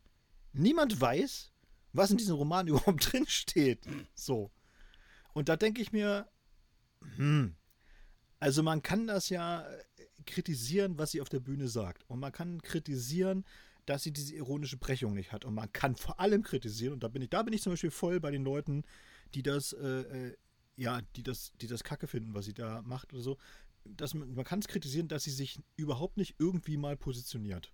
niemand 0.53 0.99
weiß, 0.99 1.51
was 1.95 2.11
in 2.11 2.17
diesem 2.17 2.35
Roman 2.35 2.67
überhaupt 2.69 3.11
drin 3.11 3.25
steht. 3.27 3.79
So. 4.13 4.51
Und 5.33 5.49
da 5.49 5.55
denke 5.55 5.81
ich 5.81 5.91
mir, 5.91 6.27
hm, 7.15 7.55
also 8.39 8.63
man 8.63 8.81
kann 8.81 9.07
das 9.07 9.29
ja 9.29 9.65
kritisieren, 10.25 10.97
was 10.97 11.11
sie 11.11 11.21
auf 11.21 11.29
der 11.29 11.39
Bühne 11.39 11.67
sagt. 11.67 12.03
Und 12.09 12.19
man 12.19 12.31
kann 12.31 12.61
kritisieren, 12.61 13.45
dass 13.85 14.03
sie 14.03 14.11
diese 14.11 14.35
ironische 14.35 14.77
Brechung 14.77 15.13
nicht 15.13 15.31
hat. 15.31 15.45
Und 15.45 15.53
man 15.53 15.71
kann 15.71 15.95
vor 15.95 16.19
allem 16.19 16.43
kritisieren, 16.43 16.93
und 16.93 17.03
da 17.03 17.07
bin 17.07 17.21
ich, 17.21 17.29
da 17.29 17.43
bin 17.43 17.53
ich 17.53 17.61
zum 17.61 17.73
Beispiel 17.73 17.91
voll 17.91 18.19
bei 18.19 18.31
den 18.31 18.43
Leuten, 18.43 18.83
die 19.33 19.43
das, 19.43 19.73
äh, 19.73 20.01
äh 20.27 20.37
ja, 20.77 21.01
die 21.15 21.23
das, 21.23 21.53
die 21.61 21.67
das 21.67 21.83
Kacke 21.83 22.07
finden, 22.07 22.33
was 22.33 22.45
sie 22.45 22.53
da 22.53 22.81
macht 22.81 23.13
oder 23.13 23.21
so. 23.21 23.37
Dass 23.85 24.13
man, 24.13 24.33
man 24.33 24.43
kann 24.43 24.59
es 24.59 24.67
kritisieren, 24.67 25.07
dass 25.07 25.23
sie 25.23 25.31
sich 25.31 25.59
überhaupt 25.77 26.17
nicht 26.17 26.35
irgendwie 26.39 26.75
mal 26.75 26.97
positioniert. 26.97 27.71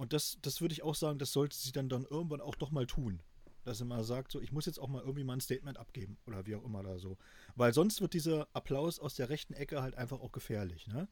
Und 0.00 0.14
das, 0.14 0.38
das 0.40 0.62
würde 0.62 0.72
ich 0.72 0.82
auch 0.82 0.94
sagen, 0.94 1.18
das 1.18 1.30
sollte 1.30 1.54
sie 1.54 1.72
dann, 1.72 1.90
dann 1.90 2.06
irgendwann 2.06 2.40
auch 2.40 2.54
doch 2.54 2.70
mal 2.70 2.86
tun 2.86 3.22
dass 3.62 3.78
er 3.78 3.84
mal 3.84 4.02
sagt, 4.02 4.32
so, 4.32 4.40
ich 4.40 4.52
muss 4.52 4.64
jetzt 4.64 4.78
auch 4.78 4.88
mal 4.88 5.02
irgendwie 5.02 5.22
mal 5.22 5.34
ein 5.34 5.40
Statement 5.40 5.76
abgeben 5.76 6.16
oder 6.26 6.46
wie 6.46 6.54
auch 6.54 6.64
immer 6.64 6.82
da 6.82 6.98
so. 6.98 7.18
Weil 7.56 7.74
sonst 7.74 8.00
wird 8.00 8.14
dieser 8.14 8.48
Applaus 8.54 8.98
aus 8.98 9.14
der 9.14 9.28
rechten 9.28 9.52
Ecke 9.52 9.82
halt 9.82 9.96
einfach 9.96 10.18
auch 10.20 10.32
gefährlich, 10.32 10.86
ne? 10.86 11.08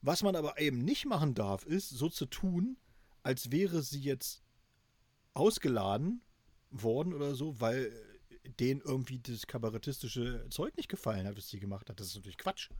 Was 0.00 0.22
man 0.22 0.36
aber 0.36 0.60
eben 0.60 0.78
nicht 0.78 1.04
machen 1.04 1.34
darf, 1.34 1.66
ist 1.66 1.88
so 1.88 2.08
zu 2.08 2.26
tun, 2.26 2.76
als 3.24 3.50
wäre 3.50 3.82
sie 3.82 4.00
jetzt 4.00 4.44
ausgeladen 5.32 6.22
worden 6.70 7.12
oder 7.12 7.34
so, 7.34 7.60
weil 7.60 7.92
denen 8.60 8.80
irgendwie 8.80 9.18
das 9.18 9.48
kabarettistische 9.48 10.46
Zeug 10.50 10.76
nicht 10.76 10.88
gefallen 10.88 11.26
hat, 11.26 11.36
was 11.36 11.48
sie 11.48 11.58
gemacht 11.58 11.90
hat. 11.90 11.98
Das 11.98 12.06
ist 12.06 12.14
natürlich 12.14 12.38
Quatsch. 12.38 12.70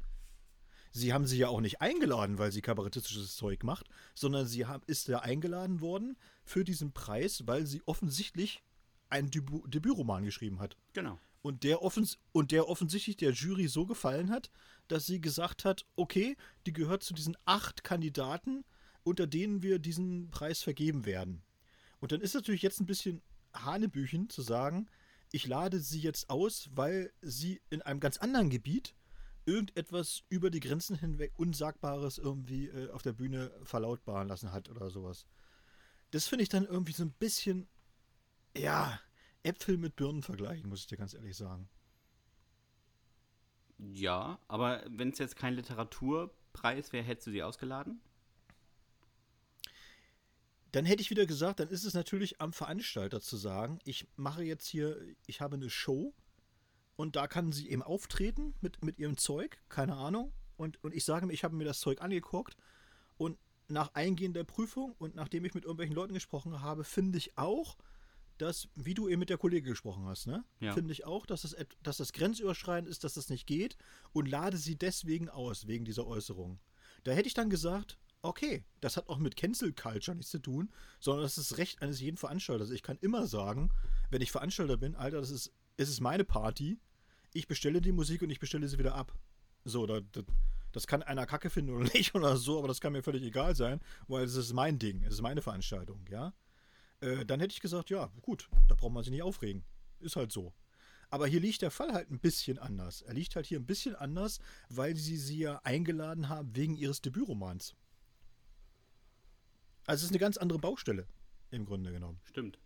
Sie 0.96 1.12
haben 1.12 1.26
sie 1.26 1.38
ja 1.38 1.48
auch 1.48 1.60
nicht 1.60 1.80
eingeladen, 1.80 2.38
weil 2.38 2.52
sie 2.52 2.62
kabarettistisches 2.62 3.34
Zeug 3.34 3.64
macht, 3.64 3.88
sondern 4.14 4.46
sie 4.46 4.64
haben, 4.66 4.84
ist 4.86 5.08
ja 5.08 5.18
eingeladen 5.18 5.80
worden 5.80 6.16
für 6.44 6.62
diesen 6.62 6.92
Preis, 6.92 7.48
weil 7.48 7.66
sie 7.66 7.82
offensichtlich 7.84 8.62
einen 9.08 9.28
Debü 9.28 9.60
Debütroman 9.66 10.24
geschrieben 10.24 10.60
hat. 10.60 10.76
Genau. 10.92 11.18
Und 11.42 11.64
der, 11.64 11.82
offens 11.82 12.18
und 12.30 12.52
der 12.52 12.68
offensichtlich 12.68 13.16
der 13.16 13.32
Jury 13.32 13.66
so 13.66 13.86
gefallen 13.86 14.30
hat, 14.30 14.52
dass 14.86 15.04
sie 15.04 15.20
gesagt 15.20 15.64
hat, 15.64 15.84
okay, 15.96 16.36
die 16.64 16.72
gehört 16.72 17.02
zu 17.02 17.12
diesen 17.12 17.36
acht 17.44 17.82
Kandidaten, 17.82 18.64
unter 19.02 19.26
denen 19.26 19.64
wir 19.64 19.80
diesen 19.80 20.30
Preis 20.30 20.62
vergeben 20.62 21.06
werden. 21.06 21.42
Und 21.98 22.12
dann 22.12 22.20
ist 22.20 22.34
natürlich 22.34 22.62
jetzt 22.62 22.80
ein 22.80 22.86
bisschen 22.86 23.20
Hanebüchen 23.52 24.30
zu 24.30 24.42
sagen, 24.42 24.86
ich 25.32 25.48
lade 25.48 25.80
sie 25.80 25.98
jetzt 25.98 26.30
aus, 26.30 26.70
weil 26.72 27.12
sie 27.20 27.60
in 27.70 27.82
einem 27.82 27.98
ganz 27.98 28.18
anderen 28.18 28.48
Gebiet 28.48 28.94
irgendetwas 29.46 30.22
über 30.28 30.50
die 30.50 30.60
Grenzen 30.60 30.96
hinweg 30.96 31.32
Unsagbares 31.36 32.18
irgendwie 32.18 32.68
äh, 32.68 32.90
auf 32.90 33.02
der 33.02 33.12
Bühne 33.12 33.50
verlautbaren 33.62 34.28
lassen 34.28 34.52
hat 34.52 34.68
oder 34.68 34.90
sowas. 34.90 35.26
Das 36.10 36.26
finde 36.26 36.44
ich 36.44 36.48
dann 36.48 36.64
irgendwie 36.64 36.92
so 36.92 37.02
ein 37.02 37.12
bisschen 37.12 37.68
ja, 38.56 39.00
Äpfel 39.42 39.76
mit 39.76 39.96
Birnen 39.96 40.22
vergleichen, 40.22 40.68
muss 40.68 40.80
ich 40.80 40.86
dir 40.86 40.96
ganz 40.96 41.14
ehrlich 41.14 41.36
sagen. 41.36 41.68
Ja, 43.78 44.38
aber 44.48 44.84
wenn 44.88 45.10
es 45.10 45.18
jetzt 45.18 45.36
kein 45.36 45.54
Literaturpreis 45.54 46.92
wäre, 46.92 47.04
hättest 47.04 47.26
du 47.26 47.30
sie 47.32 47.42
ausgeladen? 47.42 48.00
Dann 50.72 50.84
hätte 50.84 51.02
ich 51.02 51.10
wieder 51.10 51.26
gesagt, 51.26 51.60
dann 51.60 51.68
ist 51.68 51.84
es 51.84 51.94
natürlich 51.94 52.40
am 52.40 52.52
Veranstalter 52.52 53.20
zu 53.20 53.36
sagen, 53.36 53.78
ich 53.84 54.08
mache 54.16 54.42
jetzt 54.42 54.66
hier, 54.66 55.00
ich 55.26 55.40
habe 55.40 55.56
eine 55.56 55.70
Show 55.70 56.14
und 56.96 57.16
da 57.16 57.26
kann 57.26 57.52
sie 57.52 57.70
eben 57.70 57.82
auftreten 57.82 58.54
mit, 58.60 58.84
mit 58.84 58.98
ihrem 58.98 59.16
Zeug, 59.16 59.58
keine 59.68 59.96
Ahnung. 59.96 60.32
Und, 60.56 60.82
und 60.84 60.94
ich 60.94 61.04
sage 61.04 61.26
mir, 61.26 61.32
ich 61.32 61.44
habe 61.44 61.56
mir 61.56 61.64
das 61.64 61.80
Zeug 61.80 62.00
angeguckt 62.00 62.56
und 63.16 63.38
nach 63.68 63.94
eingehender 63.94 64.44
Prüfung 64.44 64.94
und 64.98 65.14
nachdem 65.14 65.44
ich 65.44 65.54
mit 65.54 65.64
irgendwelchen 65.64 65.96
Leuten 65.96 66.14
gesprochen 66.14 66.60
habe, 66.60 66.84
finde 66.84 67.18
ich 67.18 67.36
auch, 67.36 67.76
dass, 68.38 68.68
wie 68.74 68.94
du 68.94 69.08
eben 69.08 69.20
mit 69.20 69.30
der 69.30 69.38
Kollegin 69.38 69.70
gesprochen 69.70 70.06
hast, 70.06 70.26
ne? 70.26 70.44
Ja. 70.60 70.74
Finde 70.74 70.92
ich 70.92 71.04
auch, 71.04 71.24
dass 71.24 71.42
das, 71.42 71.56
dass 71.82 71.98
das 71.98 72.12
grenzüberschreitend 72.12 72.90
ist, 72.90 73.04
dass 73.04 73.14
das 73.14 73.30
nicht 73.30 73.46
geht 73.46 73.76
und 74.12 74.28
lade 74.28 74.56
sie 74.56 74.76
deswegen 74.76 75.28
aus, 75.28 75.66
wegen 75.66 75.84
dieser 75.84 76.06
Äußerung. 76.06 76.58
Da 77.04 77.12
hätte 77.12 77.28
ich 77.28 77.34
dann 77.34 77.50
gesagt, 77.50 77.98
okay, 78.22 78.64
das 78.80 78.96
hat 78.96 79.08
auch 79.08 79.18
mit 79.18 79.36
Cancel 79.36 79.72
Culture 79.72 80.16
nichts 80.16 80.32
zu 80.32 80.38
tun, 80.38 80.70
sondern 80.98 81.24
das 81.24 81.38
ist 81.38 81.58
Recht 81.58 81.82
eines 81.82 82.00
jeden 82.00 82.16
Veranstalters. 82.16 82.70
Ich 82.70 82.82
kann 82.82 82.98
immer 83.00 83.26
sagen, 83.26 83.70
wenn 84.10 84.22
ich 84.22 84.32
Veranstalter 84.32 84.78
bin, 84.78 84.96
Alter, 84.96 85.20
das 85.20 85.30
ist, 85.30 85.52
es 85.76 85.88
ist 85.88 86.00
meine 86.00 86.24
Party, 86.24 86.78
ich 87.32 87.48
bestelle 87.48 87.80
die 87.80 87.92
Musik 87.92 88.22
und 88.22 88.30
ich 88.30 88.40
bestelle 88.40 88.68
sie 88.68 88.78
wieder 88.78 88.94
ab. 88.94 89.12
So, 89.64 89.86
da, 89.86 90.00
da, 90.00 90.22
das 90.72 90.86
kann 90.86 91.02
einer 91.02 91.26
Kacke 91.26 91.50
finden 91.50 91.74
oder 91.74 91.84
nicht 91.94 92.14
oder 92.14 92.36
so, 92.36 92.58
aber 92.58 92.68
das 92.68 92.80
kann 92.80 92.92
mir 92.92 93.02
völlig 93.02 93.22
egal 93.22 93.54
sein, 93.56 93.80
weil 94.08 94.24
es 94.24 94.36
ist 94.36 94.52
mein 94.52 94.78
Ding, 94.78 95.02
es 95.04 95.14
ist 95.14 95.22
meine 95.22 95.42
Veranstaltung, 95.42 96.04
ja. 96.10 96.32
Äh, 97.00 97.24
dann 97.26 97.40
hätte 97.40 97.52
ich 97.52 97.60
gesagt, 97.60 97.90
ja, 97.90 98.10
gut, 98.22 98.48
da 98.68 98.74
braucht 98.74 98.92
man 98.92 99.02
sich 99.02 99.12
nicht 99.12 99.22
aufregen. 99.22 99.64
Ist 100.00 100.16
halt 100.16 100.32
so. 100.32 100.52
Aber 101.10 101.26
hier 101.26 101.40
liegt 101.40 101.62
der 101.62 101.70
Fall 101.70 101.92
halt 101.92 102.10
ein 102.10 102.18
bisschen 102.18 102.58
anders. 102.58 103.02
Er 103.02 103.14
liegt 103.14 103.36
halt 103.36 103.46
hier 103.46 103.58
ein 103.58 103.66
bisschen 103.66 103.94
anders, 103.94 104.40
weil 104.68 104.96
sie 104.96 105.16
sie 105.16 105.38
ja 105.38 105.60
eingeladen 105.62 106.28
haben 106.28 106.54
wegen 106.56 106.76
ihres 106.76 107.02
Debütromans. 107.02 107.74
Also 109.86 110.00
es 110.00 110.04
ist 110.04 110.10
eine 110.10 110.18
ganz 110.18 110.36
andere 110.38 110.58
Baustelle, 110.58 111.06
im 111.50 111.66
Grunde 111.66 111.92
genommen. 111.92 112.20
Stimmt. 112.24 112.58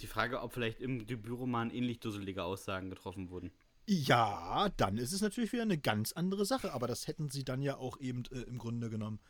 Die 0.00 0.06
Frage, 0.06 0.40
ob 0.42 0.52
vielleicht 0.52 0.80
im 0.80 1.06
Debütroman 1.06 1.70
ähnlich 1.70 2.00
dusselige 2.00 2.44
Aussagen 2.44 2.90
getroffen 2.90 3.30
wurden. 3.30 3.52
Ja, 3.86 4.70
dann 4.76 4.96
ist 4.96 5.12
es 5.12 5.20
natürlich 5.20 5.52
wieder 5.52 5.62
eine 5.62 5.78
ganz 5.78 6.12
andere 6.12 6.44
Sache. 6.44 6.72
Aber 6.72 6.86
das 6.86 7.06
hätten 7.06 7.30
sie 7.30 7.44
dann 7.44 7.62
ja 7.62 7.76
auch 7.76 8.00
eben 8.00 8.24
äh, 8.32 8.40
im 8.40 8.58
Grunde 8.58 8.90
genommen 8.90 9.20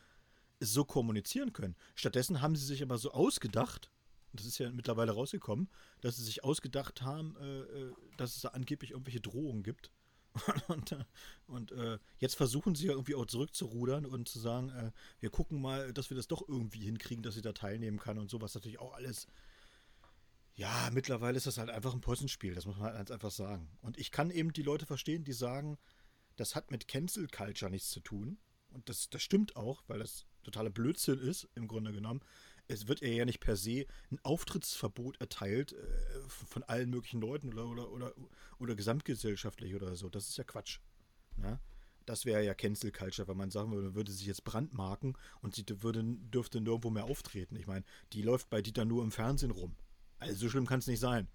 so 0.61 0.85
kommunizieren 0.85 1.53
können. 1.53 1.77
Stattdessen 1.95 2.41
haben 2.41 2.57
sie 2.57 2.65
sich 2.65 2.83
aber 2.83 2.99
so 2.99 3.11
ausgedacht, 3.11 3.91
das 4.33 4.47
ist 4.47 4.59
ja 4.59 4.71
mittlerweile 4.71 5.13
rausgekommen, 5.13 5.69
dass 6.01 6.17
sie 6.17 6.25
sich 6.25 6.45
ausgedacht 6.45 7.03
haben, 7.03 7.37
äh, 7.41 7.61
äh 7.61 7.93
dass 8.17 8.37
es 8.37 8.43
da 8.43 8.49
angeblich 8.49 8.93
irgendwelche 8.93 9.21
Drohungen 9.21 9.63
gibt. 9.63 9.91
und, 10.69 10.93
äh, 10.93 11.05
und 11.47 11.73
äh, 11.73 11.99
jetzt 12.19 12.35
versuchen 12.35 12.75
sie 12.75 12.87
ja 12.87 12.93
irgendwie 12.93 13.15
auch 13.15 13.27
zurückzurudern 13.27 14.05
und 14.05 14.29
zu 14.29 14.41
sagen, 14.41 14.71
äh, 14.71 14.91
wir 15.21 15.31
gucken 15.31 15.61
mal, 15.61 15.93
dass 15.93 16.11
wir 16.11 16.17
das 16.17 16.27
doch 16.27 16.49
irgendwie 16.49 16.81
hinkriegen, 16.81 17.23
dass 17.23 17.35
sie 17.35 17.43
da 17.43 17.53
teilnehmen 17.53 17.99
kann 17.99 18.19
und 18.19 18.31
sowas 18.31 18.55
natürlich 18.55 18.81
auch 18.81 18.95
alles. 18.95 19.29
Ja, 20.55 20.89
mittlerweile 20.93 21.37
ist 21.37 21.47
das 21.47 21.59
halt 21.59 21.71
einfach 21.71 21.95
ein 21.95 22.01
Possenspiel, 22.01 22.55
das 22.55 22.65
muss 22.65 22.77
man 22.77 22.93
halt 22.93 23.11
einfach 23.11 23.33
sagen. 23.33 23.69
Und 23.81 23.99
ich 23.99 24.13
kann 24.13 24.31
eben 24.31 24.53
die 24.53 24.63
Leute 24.63 24.87
verstehen, 24.87 25.25
die 25.25 25.33
sagen, 25.33 25.79
das 26.37 26.55
hat 26.55 26.71
mit 26.71 26.87
Cancel 26.87 27.27
Culture 27.29 27.71
nichts 27.71 27.91
zu 27.91 28.01
tun 28.01 28.39
und 28.71 28.89
das, 28.89 29.09
das 29.11 29.23
stimmt 29.23 29.57
auch, 29.57 29.83
weil 29.87 29.99
das 29.99 30.27
totaler 30.43 30.71
Blödsinn 30.71 31.19
ist, 31.19 31.49
im 31.55 31.67
Grunde 31.67 31.93
genommen, 31.93 32.21
es 32.69 32.89
wird 32.89 33.03
ihr 33.03 33.15
ja 33.15 33.25
nicht 33.25 33.41
per 33.41 33.57
se 33.57 33.87
ein 34.11 34.19
Auftrittsverbot 34.23 35.21
erteilt 35.21 35.73
äh, 35.73 36.29
von 36.29 36.63
allen 36.63 36.91
möglichen 36.91 37.21
Leuten 37.21 37.53
oder, 37.53 37.67
oder, 37.67 37.91
oder, 37.91 38.15
oder 38.59 38.75
gesamtgesellschaftlich 38.75 39.75
oder 39.75 39.97
so. 39.97 40.09
Das 40.09 40.29
ist 40.29 40.39
ja 40.39 40.45
Quatsch. 40.45 40.81
Ne? 41.37 41.61
Das 42.07 42.25
wäre 42.27 42.45
ja 42.45 42.55
Cancel 42.55 42.93
Culture, 42.93 43.29
wenn 43.29 43.37
man 43.37 43.51
sagen 43.51 43.71
würde, 43.71 43.89
man 43.89 43.95
würde 43.95 44.13
sich 44.13 44.27
jetzt 44.27 44.45
brandmarken 44.45 45.17
und 45.41 45.55
sie 45.55 45.65
würde, 45.83 46.03
dürfte 46.05 46.61
nirgendwo 46.61 46.91
mehr 46.91 47.05
auftreten. 47.05 47.57
Ich 47.57 47.67
meine, 47.67 47.85
die 48.13 48.23
läuft 48.23 48.51
bei 48.51 48.63
Dieter 48.63 48.85
nur 48.85 49.03
im 49.03 49.11
Fernsehen 49.11 49.51
rum. 49.51 49.77
Also 50.29 50.41
so 50.41 50.51
schlimm 50.51 50.67
kann 50.67 50.79
es 50.79 50.87
nicht 50.87 51.01
sein. 51.01 51.29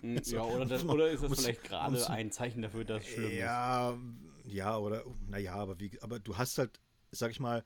Hm, 0.00 0.20
ja, 0.24 0.42
oder, 0.42 0.66
das, 0.66 0.84
oder 0.84 1.10
ist 1.10 1.22
das 1.22 1.40
vielleicht 1.40 1.64
gerade 1.64 2.10
ein 2.10 2.30
Zeichen 2.30 2.62
dafür, 2.62 2.84
dass 2.84 3.02
es 3.02 3.08
schlimm 3.08 3.32
ja, 3.32 3.90
ist? 3.90 4.52
Ja, 4.52 4.76
oder, 4.76 5.04
naja, 5.26 5.54
aber, 5.54 5.80
wie, 5.80 5.90
aber 6.02 6.18
du 6.18 6.36
hast 6.36 6.58
halt, 6.58 6.80
sag 7.10 7.30
ich 7.30 7.40
mal, 7.40 7.64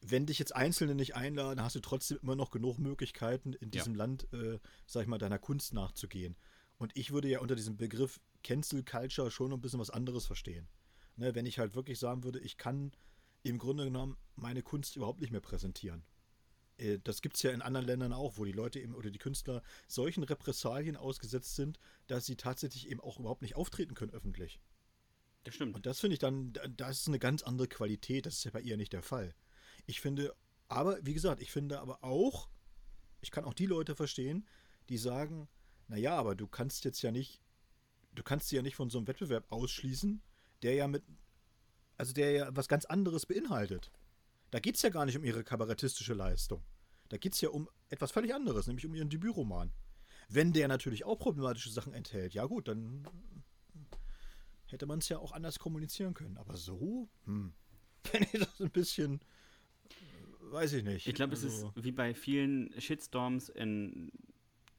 wenn 0.00 0.26
dich 0.26 0.38
jetzt 0.38 0.54
Einzelne 0.56 0.94
nicht 0.94 1.14
einladen, 1.14 1.62
hast 1.62 1.76
du 1.76 1.80
trotzdem 1.80 2.18
immer 2.22 2.34
noch 2.34 2.50
genug 2.50 2.78
Möglichkeiten, 2.78 3.52
in 3.52 3.70
diesem 3.70 3.94
ja. 3.94 3.98
Land, 3.98 4.26
äh, 4.32 4.58
sag 4.86 5.02
ich 5.02 5.08
mal, 5.08 5.18
deiner 5.18 5.38
Kunst 5.38 5.74
nachzugehen. 5.74 6.36
Und 6.78 6.96
ich 6.96 7.12
würde 7.12 7.28
ja 7.28 7.38
unter 7.38 7.54
diesem 7.54 7.76
Begriff 7.76 8.20
Cancel 8.42 8.82
Culture 8.82 9.30
schon 9.30 9.52
ein 9.52 9.60
bisschen 9.60 9.78
was 9.78 9.90
anderes 9.90 10.26
verstehen. 10.26 10.68
Ne, 11.16 11.34
wenn 11.34 11.46
ich 11.46 11.58
halt 11.58 11.74
wirklich 11.74 11.98
sagen 11.98 12.24
würde, 12.24 12.40
ich 12.40 12.56
kann 12.56 12.90
im 13.44 13.58
Grunde 13.58 13.84
genommen 13.84 14.16
meine 14.34 14.62
Kunst 14.62 14.96
überhaupt 14.96 15.20
nicht 15.20 15.30
mehr 15.30 15.40
präsentieren. 15.40 16.02
Äh, 16.78 16.98
das 17.02 17.22
gibt 17.22 17.36
es 17.36 17.42
ja 17.42 17.50
in 17.50 17.62
anderen 17.62 17.86
Ländern 17.86 18.12
auch, 18.12 18.38
wo 18.38 18.44
die 18.44 18.52
Leute 18.52 18.80
eben 18.80 18.94
oder 18.94 19.10
die 19.10 19.18
Künstler 19.18 19.62
solchen 19.86 20.22
Repressalien 20.22 20.96
ausgesetzt 20.96 21.56
sind, 21.56 21.78
dass 22.06 22.26
sie 22.26 22.36
tatsächlich 22.36 22.90
eben 22.90 23.00
auch 23.00 23.18
überhaupt 23.18 23.42
nicht 23.42 23.56
auftreten 23.56 23.94
können 23.94 24.12
öffentlich. 24.12 24.60
Das 25.44 25.54
stimmt. 25.54 25.74
Und 25.74 25.86
das 25.86 26.00
finde 26.00 26.14
ich 26.14 26.20
dann, 26.20 26.52
das 26.76 27.00
ist 27.00 27.08
eine 27.08 27.18
ganz 27.18 27.42
andere 27.42 27.68
Qualität. 27.68 28.26
Das 28.26 28.34
ist 28.34 28.44
ja 28.44 28.50
bei 28.50 28.60
ihr 28.60 28.76
nicht 28.76 28.92
der 28.92 29.02
Fall. 29.02 29.34
Ich 29.86 30.00
finde, 30.00 30.34
aber 30.68 31.04
wie 31.04 31.14
gesagt, 31.14 31.42
ich 31.42 31.50
finde 31.50 31.80
aber 31.80 32.02
auch, 32.04 32.48
ich 33.20 33.30
kann 33.30 33.44
auch 33.44 33.54
die 33.54 33.66
Leute 33.66 33.96
verstehen, 33.96 34.46
die 34.88 34.98
sagen, 34.98 35.48
naja, 35.88 36.16
aber 36.16 36.34
du 36.34 36.46
kannst 36.46 36.84
jetzt 36.84 37.02
ja 37.02 37.10
nicht, 37.10 37.40
du 38.14 38.22
kannst 38.22 38.48
sie 38.48 38.56
ja 38.56 38.62
nicht 38.62 38.76
von 38.76 38.90
so 38.90 38.98
einem 38.98 39.08
Wettbewerb 39.08 39.50
ausschließen, 39.50 40.22
der 40.62 40.74
ja 40.74 40.86
mit, 40.86 41.02
also 41.96 42.12
der 42.12 42.30
ja 42.32 42.56
was 42.56 42.68
ganz 42.68 42.84
anderes 42.84 43.26
beinhaltet. 43.26 43.90
Da 44.52 44.60
geht 44.60 44.76
es 44.76 44.82
ja 44.82 44.90
gar 44.90 45.06
nicht 45.06 45.16
um 45.16 45.24
ihre 45.24 45.42
kabarettistische 45.42 46.12
Leistung. 46.12 46.62
Da 47.08 47.16
geht 47.16 47.32
es 47.32 47.40
ja 47.40 47.48
um 47.48 47.68
etwas 47.88 48.12
völlig 48.12 48.34
anderes, 48.34 48.66
nämlich 48.66 48.84
um 48.84 48.94
ihren 48.94 49.08
Debütroman. 49.08 49.72
Wenn 50.28 50.52
der 50.52 50.68
natürlich 50.68 51.04
auch 51.04 51.18
problematische 51.18 51.70
Sachen 51.70 51.94
enthält, 51.94 52.34
ja 52.34 52.44
gut, 52.44 52.68
dann 52.68 53.02
hätte 54.66 54.84
man 54.84 54.98
es 54.98 55.08
ja 55.08 55.18
auch 55.18 55.32
anders 55.32 55.58
kommunizieren 55.58 56.12
können. 56.12 56.36
Aber 56.36 56.58
so, 56.58 57.08
hm, 57.24 57.54
finde 58.04 58.28
ich 58.30 58.40
das 58.40 58.60
ein 58.60 58.70
bisschen, 58.70 59.20
weiß 60.50 60.74
ich 60.74 60.84
nicht. 60.84 61.06
Ich 61.06 61.14
glaube, 61.14 61.32
also, 61.32 61.48
es 61.48 61.54
ist 61.54 61.84
wie 61.84 61.92
bei 61.92 62.12
vielen 62.12 62.78
Shitstorms 62.78 63.48
in, 63.48 64.12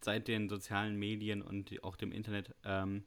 seit 0.02 0.28
den 0.28 0.50
sozialen 0.50 0.98
Medien 0.98 1.42
und 1.42 1.84
auch 1.84 1.96
dem 1.96 2.12
Internet. 2.12 2.54
Ähm, 2.64 3.06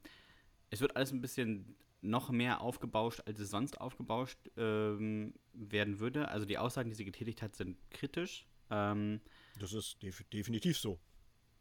es 0.69 0.81
wird 0.81 0.97
alles 0.97 1.13
ein 1.13 1.21
bisschen 1.21 1.77
noch 2.01 2.29
mehr 2.29 2.61
aufgebauscht, 2.61 3.21
als 3.25 3.39
es 3.39 3.49
sonst 3.49 3.81
aufgebauscht 3.81 4.39
ähm, 4.55 5.33
werden 5.53 5.99
würde. 5.99 6.29
Also 6.29 6.45
die 6.45 6.57
Aussagen, 6.57 6.89
die 6.89 6.95
sie 6.95 7.05
getätigt 7.05 7.41
hat, 7.41 7.55
sind 7.55 7.77
kritisch. 7.89 8.45
Ähm, 8.69 9.21
das 9.59 9.73
ist 9.73 10.01
def 10.03 10.23
definitiv 10.31 10.77
so. 10.77 10.99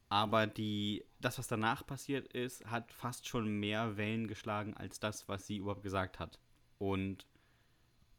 Aber 0.09 0.47
die, 0.47 1.05
das, 1.21 1.39
was 1.39 1.49
danach 1.49 1.85
passiert 1.87 2.33
ist, 2.33 2.65
hat 2.67 2.93
fast 2.93 3.27
schon 3.27 3.59
mehr 3.59 3.97
Wellen 3.97 4.29
geschlagen 4.29 4.75
als 4.75 5.01
das, 5.01 5.29
was 5.29 5.47
sie 5.47 5.57
überhaupt 5.57 5.83
gesagt 5.83 6.21
hat. 6.21 6.39
Und 6.79 7.27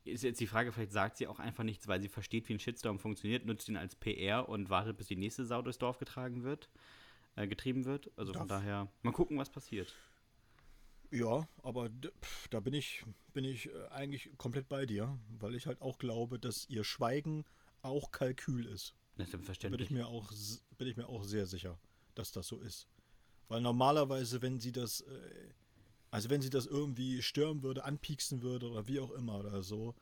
ist 0.03 0.23
jetzt 0.23 0.39
die 0.39 0.47
Frage, 0.47 0.71
vielleicht 0.71 0.91
sagt 0.91 1.17
sie 1.17 1.27
auch 1.27 1.39
einfach 1.39 1.63
nichts, 1.63 1.87
weil 1.87 2.01
sie 2.01 2.09
versteht, 2.09 2.47
wie 2.49 2.53
ein 2.53 2.59
Shitstorm 2.59 2.99
funktioniert, 2.99 3.45
nutzt 3.45 3.69
ihn 3.69 3.77
als 3.77 3.95
PR 3.95 4.47
und 4.49 4.69
wartet, 4.69 4.97
bis 4.97 5.07
die 5.07 5.15
nächste 5.15 5.45
Sau 5.45 5.61
durchs 5.61 5.79
Dorf 5.79 5.97
getragen 5.97 6.43
wird, 6.43 6.69
äh, 7.35 7.47
getrieben 7.47 7.85
wird. 7.85 8.11
Also 8.17 8.31
Darf. 8.31 8.41
von 8.41 8.47
daher, 8.47 8.87
mal 9.01 9.11
gucken, 9.11 9.37
was 9.37 9.49
passiert. 9.49 9.93
Ja, 11.11 11.47
aber 11.63 11.89
da 12.49 12.59
bin 12.59 12.73
ich, 12.73 13.03
bin 13.33 13.45
ich 13.45 13.69
äh, 13.69 13.87
eigentlich 13.89 14.29
komplett 14.37 14.67
bei 14.67 14.85
dir, 14.85 15.17
weil 15.39 15.55
ich 15.55 15.65
halt 15.65 15.81
auch 15.81 15.97
glaube, 15.97 16.39
dass 16.39 16.67
ihr 16.69 16.83
Schweigen 16.83 17.45
auch 17.81 18.11
Kalkül 18.11 18.65
ist. 18.65 18.93
Das 19.15 19.33
ist 19.33 19.61
Bin 19.61 19.79
ich, 19.79 19.89
mir 19.89 20.07
auch, 20.07 20.31
bin 20.77 20.87
ich 20.87 20.97
mir 20.97 21.07
auch 21.07 21.23
sehr 21.23 21.47
sicher, 21.47 21.79
dass 22.13 22.31
das 22.31 22.47
so 22.47 22.59
ist. 22.59 22.87
Weil 23.47 23.61
normalerweise, 23.61 24.41
wenn 24.41 24.59
sie 24.59 24.71
das, 24.71 25.01
äh, 25.01 25.53
also 26.11 26.29
wenn 26.29 26.41
sie 26.41 26.49
das 26.49 26.65
irgendwie 26.65 27.21
stören 27.21 27.63
würde, 27.63 27.85
anpieksen 27.85 28.41
würde 28.41 28.69
oder 28.69 28.87
wie 28.87 28.99
auch 28.99 29.11
immer 29.11 29.39
oder 29.39 29.63
so, 29.63 29.95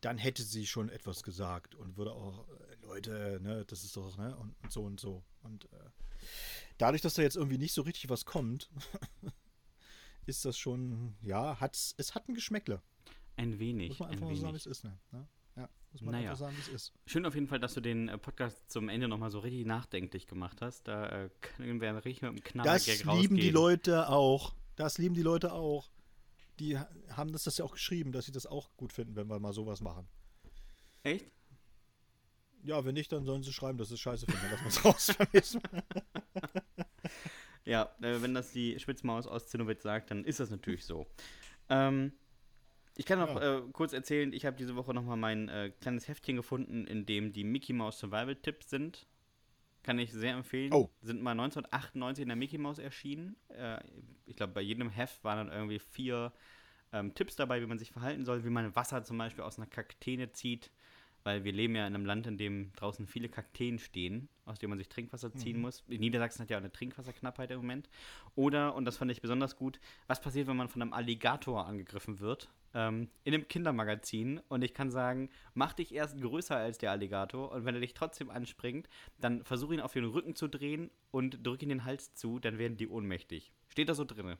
dann 0.00 0.18
hätte 0.18 0.42
sie 0.42 0.66
schon 0.66 0.88
etwas 0.88 1.22
gesagt 1.22 1.74
und 1.74 1.96
würde 1.96 2.12
auch, 2.12 2.46
äh, 2.48 2.76
Leute, 2.82 3.40
ne, 3.42 3.64
das 3.66 3.84
ist 3.84 3.96
doch, 3.96 4.16
ne, 4.18 4.36
und, 4.36 4.54
und 4.62 4.72
so 4.72 4.82
und 4.82 5.00
so. 5.00 5.22
Und 5.42 5.64
äh, 5.66 5.90
dadurch, 6.78 7.02
dass 7.02 7.14
da 7.14 7.22
jetzt 7.22 7.36
irgendwie 7.36 7.58
nicht 7.58 7.72
so 7.72 7.82
richtig 7.82 8.10
was 8.10 8.24
kommt, 8.24 8.68
ist 10.26 10.44
das 10.44 10.56
schon, 10.56 11.14
ja, 11.22 11.58
hat's, 11.60 11.94
es 11.98 12.14
hat 12.14 12.28
ein 12.28 12.34
Geschmäckle. 12.34 12.80
Ein 13.36 13.58
wenig. 13.58 13.90
Muss 13.90 14.00
man 14.00 14.10
einfach 14.10 14.26
mal 14.26 14.36
sagen, 14.36 14.52
wie 14.52 14.56
es 14.58 14.66
ist, 14.66 14.84
ne? 14.84 14.98
Ja, 15.56 15.68
muss 15.92 16.02
man 16.02 16.12
naja. 16.12 16.30
einfach 16.30 16.40
sagen, 16.40 16.56
wie 16.56 16.60
es 16.60 16.68
ist. 16.68 16.92
Schön 17.06 17.26
auf 17.26 17.34
jeden 17.34 17.48
Fall, 17.48 17.60
dass 17.60 17.74
du 17.74 17.80
den 17.80 18.08
äh, 18.08 18.18
Podcast 18.18 18.70
zum 18.70 18.88
Ende 18.88 19.08
nochmal 19.08 19.30
so 19.30 19.40
richtig 19.40 19.66
nachdenklich 19.66 20.26
gemacht 20.26 20.60
hast. 20.60 20.88
Da 20.88 21.24
äh, 21.24 21.30
können 21.40 21.80
wir 21.80 21.94
richtig 22.04 22.22
mit 22.22 22.30
einem 22.30 22.42
Knaller 22.42 22.72
Das 22.72 22.86
lieben 22.86 23.08
rausgehen. 23.08 23.36
die 23.36 23.50
Leute 23.50 24.08
auch. 24.08 24.54
Das 24.76 24.98
lieben 24.98 25.14
die 25.14 25.22
Leute 25.22 25.52
auch. 25.52 25.90
Die 26.58 26.78
haben 26.78 27.32
das, 27.32 27.44
das 27.44 27.58
ja 27.58 27.64
auch 27.64 27.72
geschrieben, 27.72 28.12
dass 28.12 28.26
sie 28.26 28.32
das 28.32 28.46
auch 28.46 28.70
gut 28.76 28.92
finden, 28.92 29.16
wenn 29.16 29.28
wir 29.28 29.38
mal 29.40 29.52
sowas 29.52 29.80
machen. 29.80 30.06
Echt? 31.02 31.32
Ja, 32.64 32.84
wenn 32.84 32.94
nicht, 32.94 33.10
dann 33.10 33.24
sollen 33.24 33.42
sie 33.42 33.52
schreiben, 33.52 33.78
dass 33.78 33.90
es 33.90 33.98
scheiße 33.98 34.26
finden. 34.26 34.42
Wir 34.42 34.66
es 34.66 34.84
raus. 34.84 35.12
Ja, 37.64 37.94
äh, 38.00 38.20
wenn 38.20 38.34
das 38.34 38.52
die 38.52 38.78
Spitzmaus 38.78 39.26
aus 39.26 39.48
Zinnowitz 39.48 39.82
sagt, 39.82 40.10
dann 40.10 40.24
ist 40.24 40.40
das 40.40 40.50
natürlich 40.50 40.84
so. 40.84 41.06
Ähm, 41.68 42.12
ich 42.96 43.06
kann 43.06 43.18
noch 43.18 43.36
ja. 43.36 43.58
äh, 43.58 43.62
kurz 43.72 43.92
erzählen, 43.92 44.32
ich 44.32 44.44
habe 44.44 44.56
diese 44.56 44.76
Woche 44.76 44.92
nochmal 44.92 45.16
mein 45.16 45.48
äh, 45.48 45.72
kleines 45.80 46.08
Heftchen 46.08 46.36
gefunden, 46.36 46.86
in 46.86 47.06
dem 47.06 47.32
die 47.32 47.44
Mickey 47.44 47.72
Mouse 47.72 47.98
Survival 47.98 48.36
Tipps 48.36 48.70
sind. 48.70 49.06
Kann 49.82 49.98
ich 49.98 50.12
sehr 50.12 50.34
empfehlen. 50.34 50.72
Oh. 50.72 50.90
Sind 51.00 51.22
mal 51.22 51.32
1998 51.32 52.22
in 52.22 52.28
der 52.28 52.36
Mickey 52.36 52.58
Mouse 52.58 52.78
erschienen. 52.78 53.36
Äh, 53.48 53.80
ich 54.26 54.36
glaube, 54.36 54.52
bei 54.52 54.60
jedem 54.60 54.90
Heft 54.90 55.24
waren 55.24 55.48
dann 55.48 55.56
irgendwie 55.56 55.78
vier 55.78 56.32
ähm, 56.92 57.14
Tipps 57.14 57.36
dabei, 57.36 57.60
wie 57.62 57.66
man 57.66 57.78
sich 57.78 57.90
verhalten 57.90 58.24
soll, 58.24 58.44
wie 58.44 58.50
man 58.50 58.76
Wasser 58.76 59.02
zum 59.02 59.18
Beispiel 59.18 59.42
aus 59.42 59.58
einer 59.58 59.66
Kakteen 59.66 60.32
zieht, 60.34 60.70
weil 61.24 61.44
wir 61.44 61.52
leben 61.52 61.74
ja 61.74 61.86
in 61.86 61.94
einem 61.94 62.04
Land, 62.04 62.26
in 62.26 62.36
dem 62.36 62.72
draußen 62.74 63.06
viele 63.06 63.28
Kakteen 63.28 63.78
stehen, 63.78 64.28
aus 64.44 64.58
denen 64.58 64.70
man 64.70 64.78
sich 64.78 64.88
Trinkwasser 64.88 65.32
ziehen 65.34 65.56
mhm. 65.56 65.62
muss. 65.62 65.84
Niedersachsen 65.88 66.42
hat 66.42 66.50
ja 66.50 66.56
auch 66.56 66.62
eine 66.62 66.72
Trinkwasserknappheit 66.72 67.50
im 67.50 67.58
Moment. 67.58 67.88
Oder, 68.34 68.74
und 68.74 68.84
das 68.84 68.96
fand 68.96 69.10
ich 69.10 69.22
besonders 69.22 69.56
gut, 69.56 69.80
was 70.06 70.20
passiert, 70.20 70.46
wenn 70.48 70.56
man 70.56 70.68
von 70.68 70.82
einem 70.82 70.92
Alligator 70.92 71.66
angegriffen 71.66 72.20
wird? 72.20 72.50
Ähm, 72.74 73.08
in 73.24 73.34
einem 73.34 73.48
Kindermagazin. 73.48 74.40
Und 74.48 74.62
ich 74.62 74.74
kann 74.74 74.90
sagen, 74.90 75.30
mach 75.54 75.72
dich 75.72 75.94
erst 75.94 76.20
größer 76.20 76.56
als 76.56 76.78
der 76.78 76.90
Alligator 76.90 77.52
und 77.52 77.64
wenn 77.64 77.74
er 77.74 77.80
dich 77.80 77.94
trotzdem 77.94 78.30
anspringt, 78.30 78.88
dann 79.18 79.44
versuch 79.44 79.72
ihn 79.72 79.80
auf 79.80 79.92
den 79.92 80.04
Rücken 80.04 80.34
zu 80.34 80.48
drehen 80.48 80.90
und 81.10 81.46
drück 81.46 81.62
ihn 81.62 81.68
den 81.68 81.84
Hals 81.84 82.14
zu, 82.14 82.38
dann 82.38 82.58
werden 82.58 82.76
die 82.76 82.88
ohnmächtig. 82.88 83.52
Steht 83.68 83.88
da 83.88 83.94
so 83.94 84.04
drin. 84.04 84.36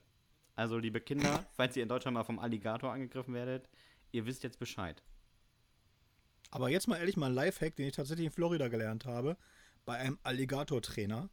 Also, 0.55 0.77
liebe 0.77 1.01
Kinder, 1.01 1.47
falls 1.53 1.77
ihr 1.77 1.83
in 1.83 1.89
Deutschland 1.89 2.15
mal 2.15 2.25
vom 2.25 2.39
Alligator 2.39 2.93
angegriffen 2.93 3.33
werdet, 3.33 3.69
ihr 4.11 4.27
wisst 4.27 4.43
jetzt 4.43 4.59
Bescheid. 4.59 5.03
Aber 6.53 6.69
jetzt 6.69 6.87
mal 6.87 6.99
ehrlich, 6.99 7.17
mal 7.17 7.31
ein 7.31 7.35
Lifehack, 7.35 7.77
den 7.77 7.89
ich 7.89 7.97
tatsächlich 7.97 8.27
in 8.27 8.33
Florida 8.33 8.69
gelernt 8.69 9.07
habe, 9.07 9.39
bei 9.87 9.97
einem 9.97 10.19
Alligator-Trainer. 10.23 11.31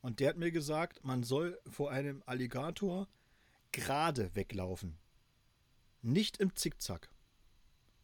Und 0.00 0.18
der 0.18 0.30
hat 0.30 0.38
mir 0.38 0.50
gesagt, 0.50 1.04
man 1.04 1.22
soll 1.22 1.60
vor 1.66 1.90
einem 1.90 2.22
Alligator 2.24 3.06
gerade 3.70 4.34
weglaufen. 4.34 4.98
Nicht 6.00 6.38
im 6.38 6.56
Zickzack. 6.56 7.10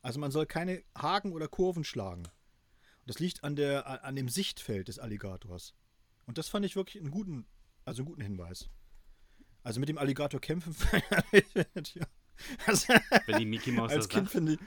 Also 0.03 0.21
man 0.21 0.31
soll 0.31 0.45
keine 0.45 0.85
Haken 0.95 1.33
oder 1.33 1.49
Kurven 1.49 1.85
schlagen. 1.85 2.25
Das 3.07 3.19
liegt 3.19 3.45
an, 3.45 3.57
der, 3.57 4.05
an 4.05 4.15
dem 4.15 4.29
Sichtfeld 4.29 4.89
des 4.89 4.99
Alligators. 4.99 5.75
Und 6.27 6.37
das 6.37 6.49
fand 6.49 6.67
ich 6.67 6.77
wirklich 6.77 7.03
einen 7.03 7.11
guten, 7.11 7.47
also 7.87 8.03
einen 8.03 8.09
guten 8.09 8.21
Hinweis. 8.21 8.69
Also 9.63 9.81
mit 9.81 9.89
dem 9.89 9.97
Alligator 9.97 10.39
kämpfen. 10.41 10.77
also, 12.67 12.93
Wenn 13.27 13.39
die 13.39 13.47
Mickey 13.47 13.73
Mouse 13.73 13.93
als 13.93 14.09
Kind 14.09 14.29
finde 14.29 14.55
ich, 14.55 14.59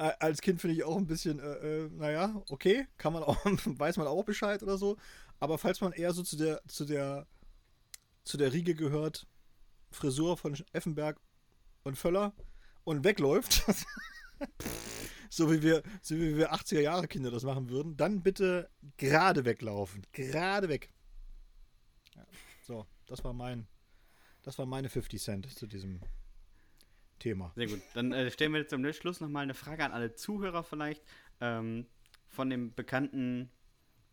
als 0.00 0.40
Kind 0.40 0.60
finde 0.60 0.76
ich 0.76 0.84
auch 0.84 0.96
ein 0.96 1.06
bisschen, 1.06 1.40
äh, 1.40 1.84
äh, 1.84 1.90
naja, 1.90 2.42
okay, 2.48 2.86
kann 2.96 3.12
man 3.12 3.22
auch, 3.24 3.36
weiß 3.44 3.98
man 3.98 4.06
auch 4.06 4.24
Bescheid 4.24 4.62
oder 4.62 4.78
so. 4.78 4.96
Aber 5.38 5.58
falls 5.58 5.80
man 5.80 5.92
eher 5.92 6.12
so 6.12 6.22
zu 6.22 6.36
der, 6.36 6.60
zu 6.66 6.84
der, 6.84 7.26
zu 8.24 8.36
der 8.36 8.52
Riege 8.52 8.74
gehört, 8.74 9.26
Frisur 9.90 10.36
von 10.36 10.56
Effenberg 10.72 11.20
und 11.82 11.96
Völler 11.96 12.32
und 12.84 13.04
wegläuft, 13.04 13.64
so 15.30 15.52
wie 15.52 15.62
wir, 15.62 15.82
so 16.00 16.14
wie 16.14 16.36
wir 16.36 16.52
80er 16.54 16.80
Jahre 16.80 17.08
Kinder 17.08 17.30
das 17.30 17.42
machen 17.42 17.68
würden, 17.68 17.96
dann 17.96 18.22
bitte 18.22 18.70
gerade 18.96 19.44
weglaufen. 19.44 20.06
Gerade 20.12 20.68
weg. 20.68 20.92
Ja, 22.14 22.26
so, 22.62 22.86
das 23.06 23.24
war 23.24 23.32
mein, 23.32 23.66
das 24.42 24.58
war 24.58 24.66
meine 24.66 24.88
50 24.88 25.22
Cent 25.22 25.58
zu 25.58 25.66
diesem 25.66 26.00
Thema. 27.20 27.52
Sehr 27.54 27.68
gut. 27.68 27.80
Dann 27.94 28.12
äh, 28.12 28.30
stellen 28.30 28.52
wir 28.52 28.66
zum 28.66 28.92
Schluss 28.92 29.20
nochmal 29.20 29.44
eine 29.44 29.54
Frage 29.54 29.84
an 29.84 29.92
alle 29.92 30.14
Zuhörer 30.14 30.64
vielleicht. 30.64 31.02
Ähm, 31.40 31.86
von 32.28 32.50
dem 32.50 32.74
bekannten, 32.74 33.50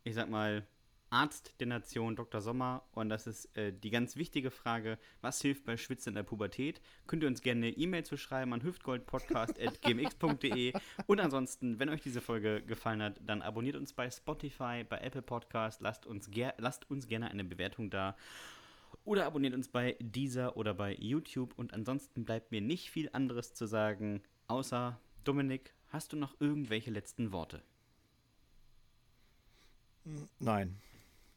ich 0.04 0.14
sag 0.14 0.30
mal, 0.30 0.64
Arzt 1.10 1.54
der 1.60 1.66
Nation, 1.66 2.16
Dr. 2.16 2.40
Sommer. 2.40 2.84
Und 2.92 3.08
das 3.08 3.26
ist 3.26 3.56
äh, 3.56 3.72
die 3.72 3.90
ganz 3.90 4.16
wichtige 4.16 4.50
Frage, 4.50 4.98
was 5.20 5.40
hilft 5.40 5.64
bei 5.64 5.76
Schwitzen 5.76 6.10
in 6.10 6.16
der 6.16 6.22
Pubertät? 6.22 6.80
Könnt 7.06 7.22
ihr 7.22 7.28
uns 7.28 7.40
gerne 7.40 7.66
eine 7.66 7.76
E-Mail 7.76 8.04
zu 8.04 8.16
schreiben 8.16 8.52
an 8.52 8.62
hüftgoldpodcast.gmx.de. 8.62 10.72
Und 11.06 11.20
ansonsten, 11.20 11.78
wenn 11.78 11.88
euch 11.88 12.02
diese 12.02 12.20
Folge 12.20 12.62
gefallen 12.62 13.02
hat, 13.02 13.20
dann 13.24 13.42
abonniert 13.42 13.76
uns 13.76 13.92
bei 13.92 14.10
Spotify, 14.10 14.84
bei 14.88 14.98
Apple 14.98 15.22
Podcast, 15.22 15.80
lasst 15.80 16.06
uns, 16.06 16.30
lasst 16.58 16.90
uns 16.90 17.08
gerne 17.08 17.30
eine 17.30 17.44
Bewertung 17.44 17.90
da. 17.90 18.16
Oder 19.08 19.24
abonniert 19.24 19.54
uns 19.54 19.68
bei 19.68 19.96
Deezer 20.00 20.58
oder 20.58 20.74
bei 20.74 20.94
YouTube. 20.94 21.54
Und 21.56 21.72
ansonsten 21.72 22.26
bleibt 22.26 22.52
mir 22.52 22.60
nicht 22.60 22.90
viel 22.90 23.08
anderes 23.14 23.54
zu 23.54 23.64
sagen, 23.64 24.22
außer 24.48 25.00
Dominik, 25.24 25.72
hast 25.86 26.12
du 26.12 26.18
noch 26.18 26.38
irgendwelche 26.42 26.90
letzten 26.90 27.32
Worte? 27.32 27.62
Nein. 30.38 30.78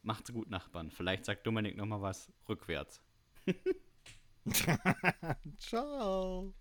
Macht's 0.04 0.34
gut, 0.34 0.50
Nachbarn. 0.50 0.92
Vielleicht 0.92 1.24
sagt 1.24 1.48
Dominik 1.48 1.78
noch 1.78 1.86
mal 1.86 2.02
was 2.02 2.30
rückwärts. 2.50 3.02
Ciao. 5.58 6.54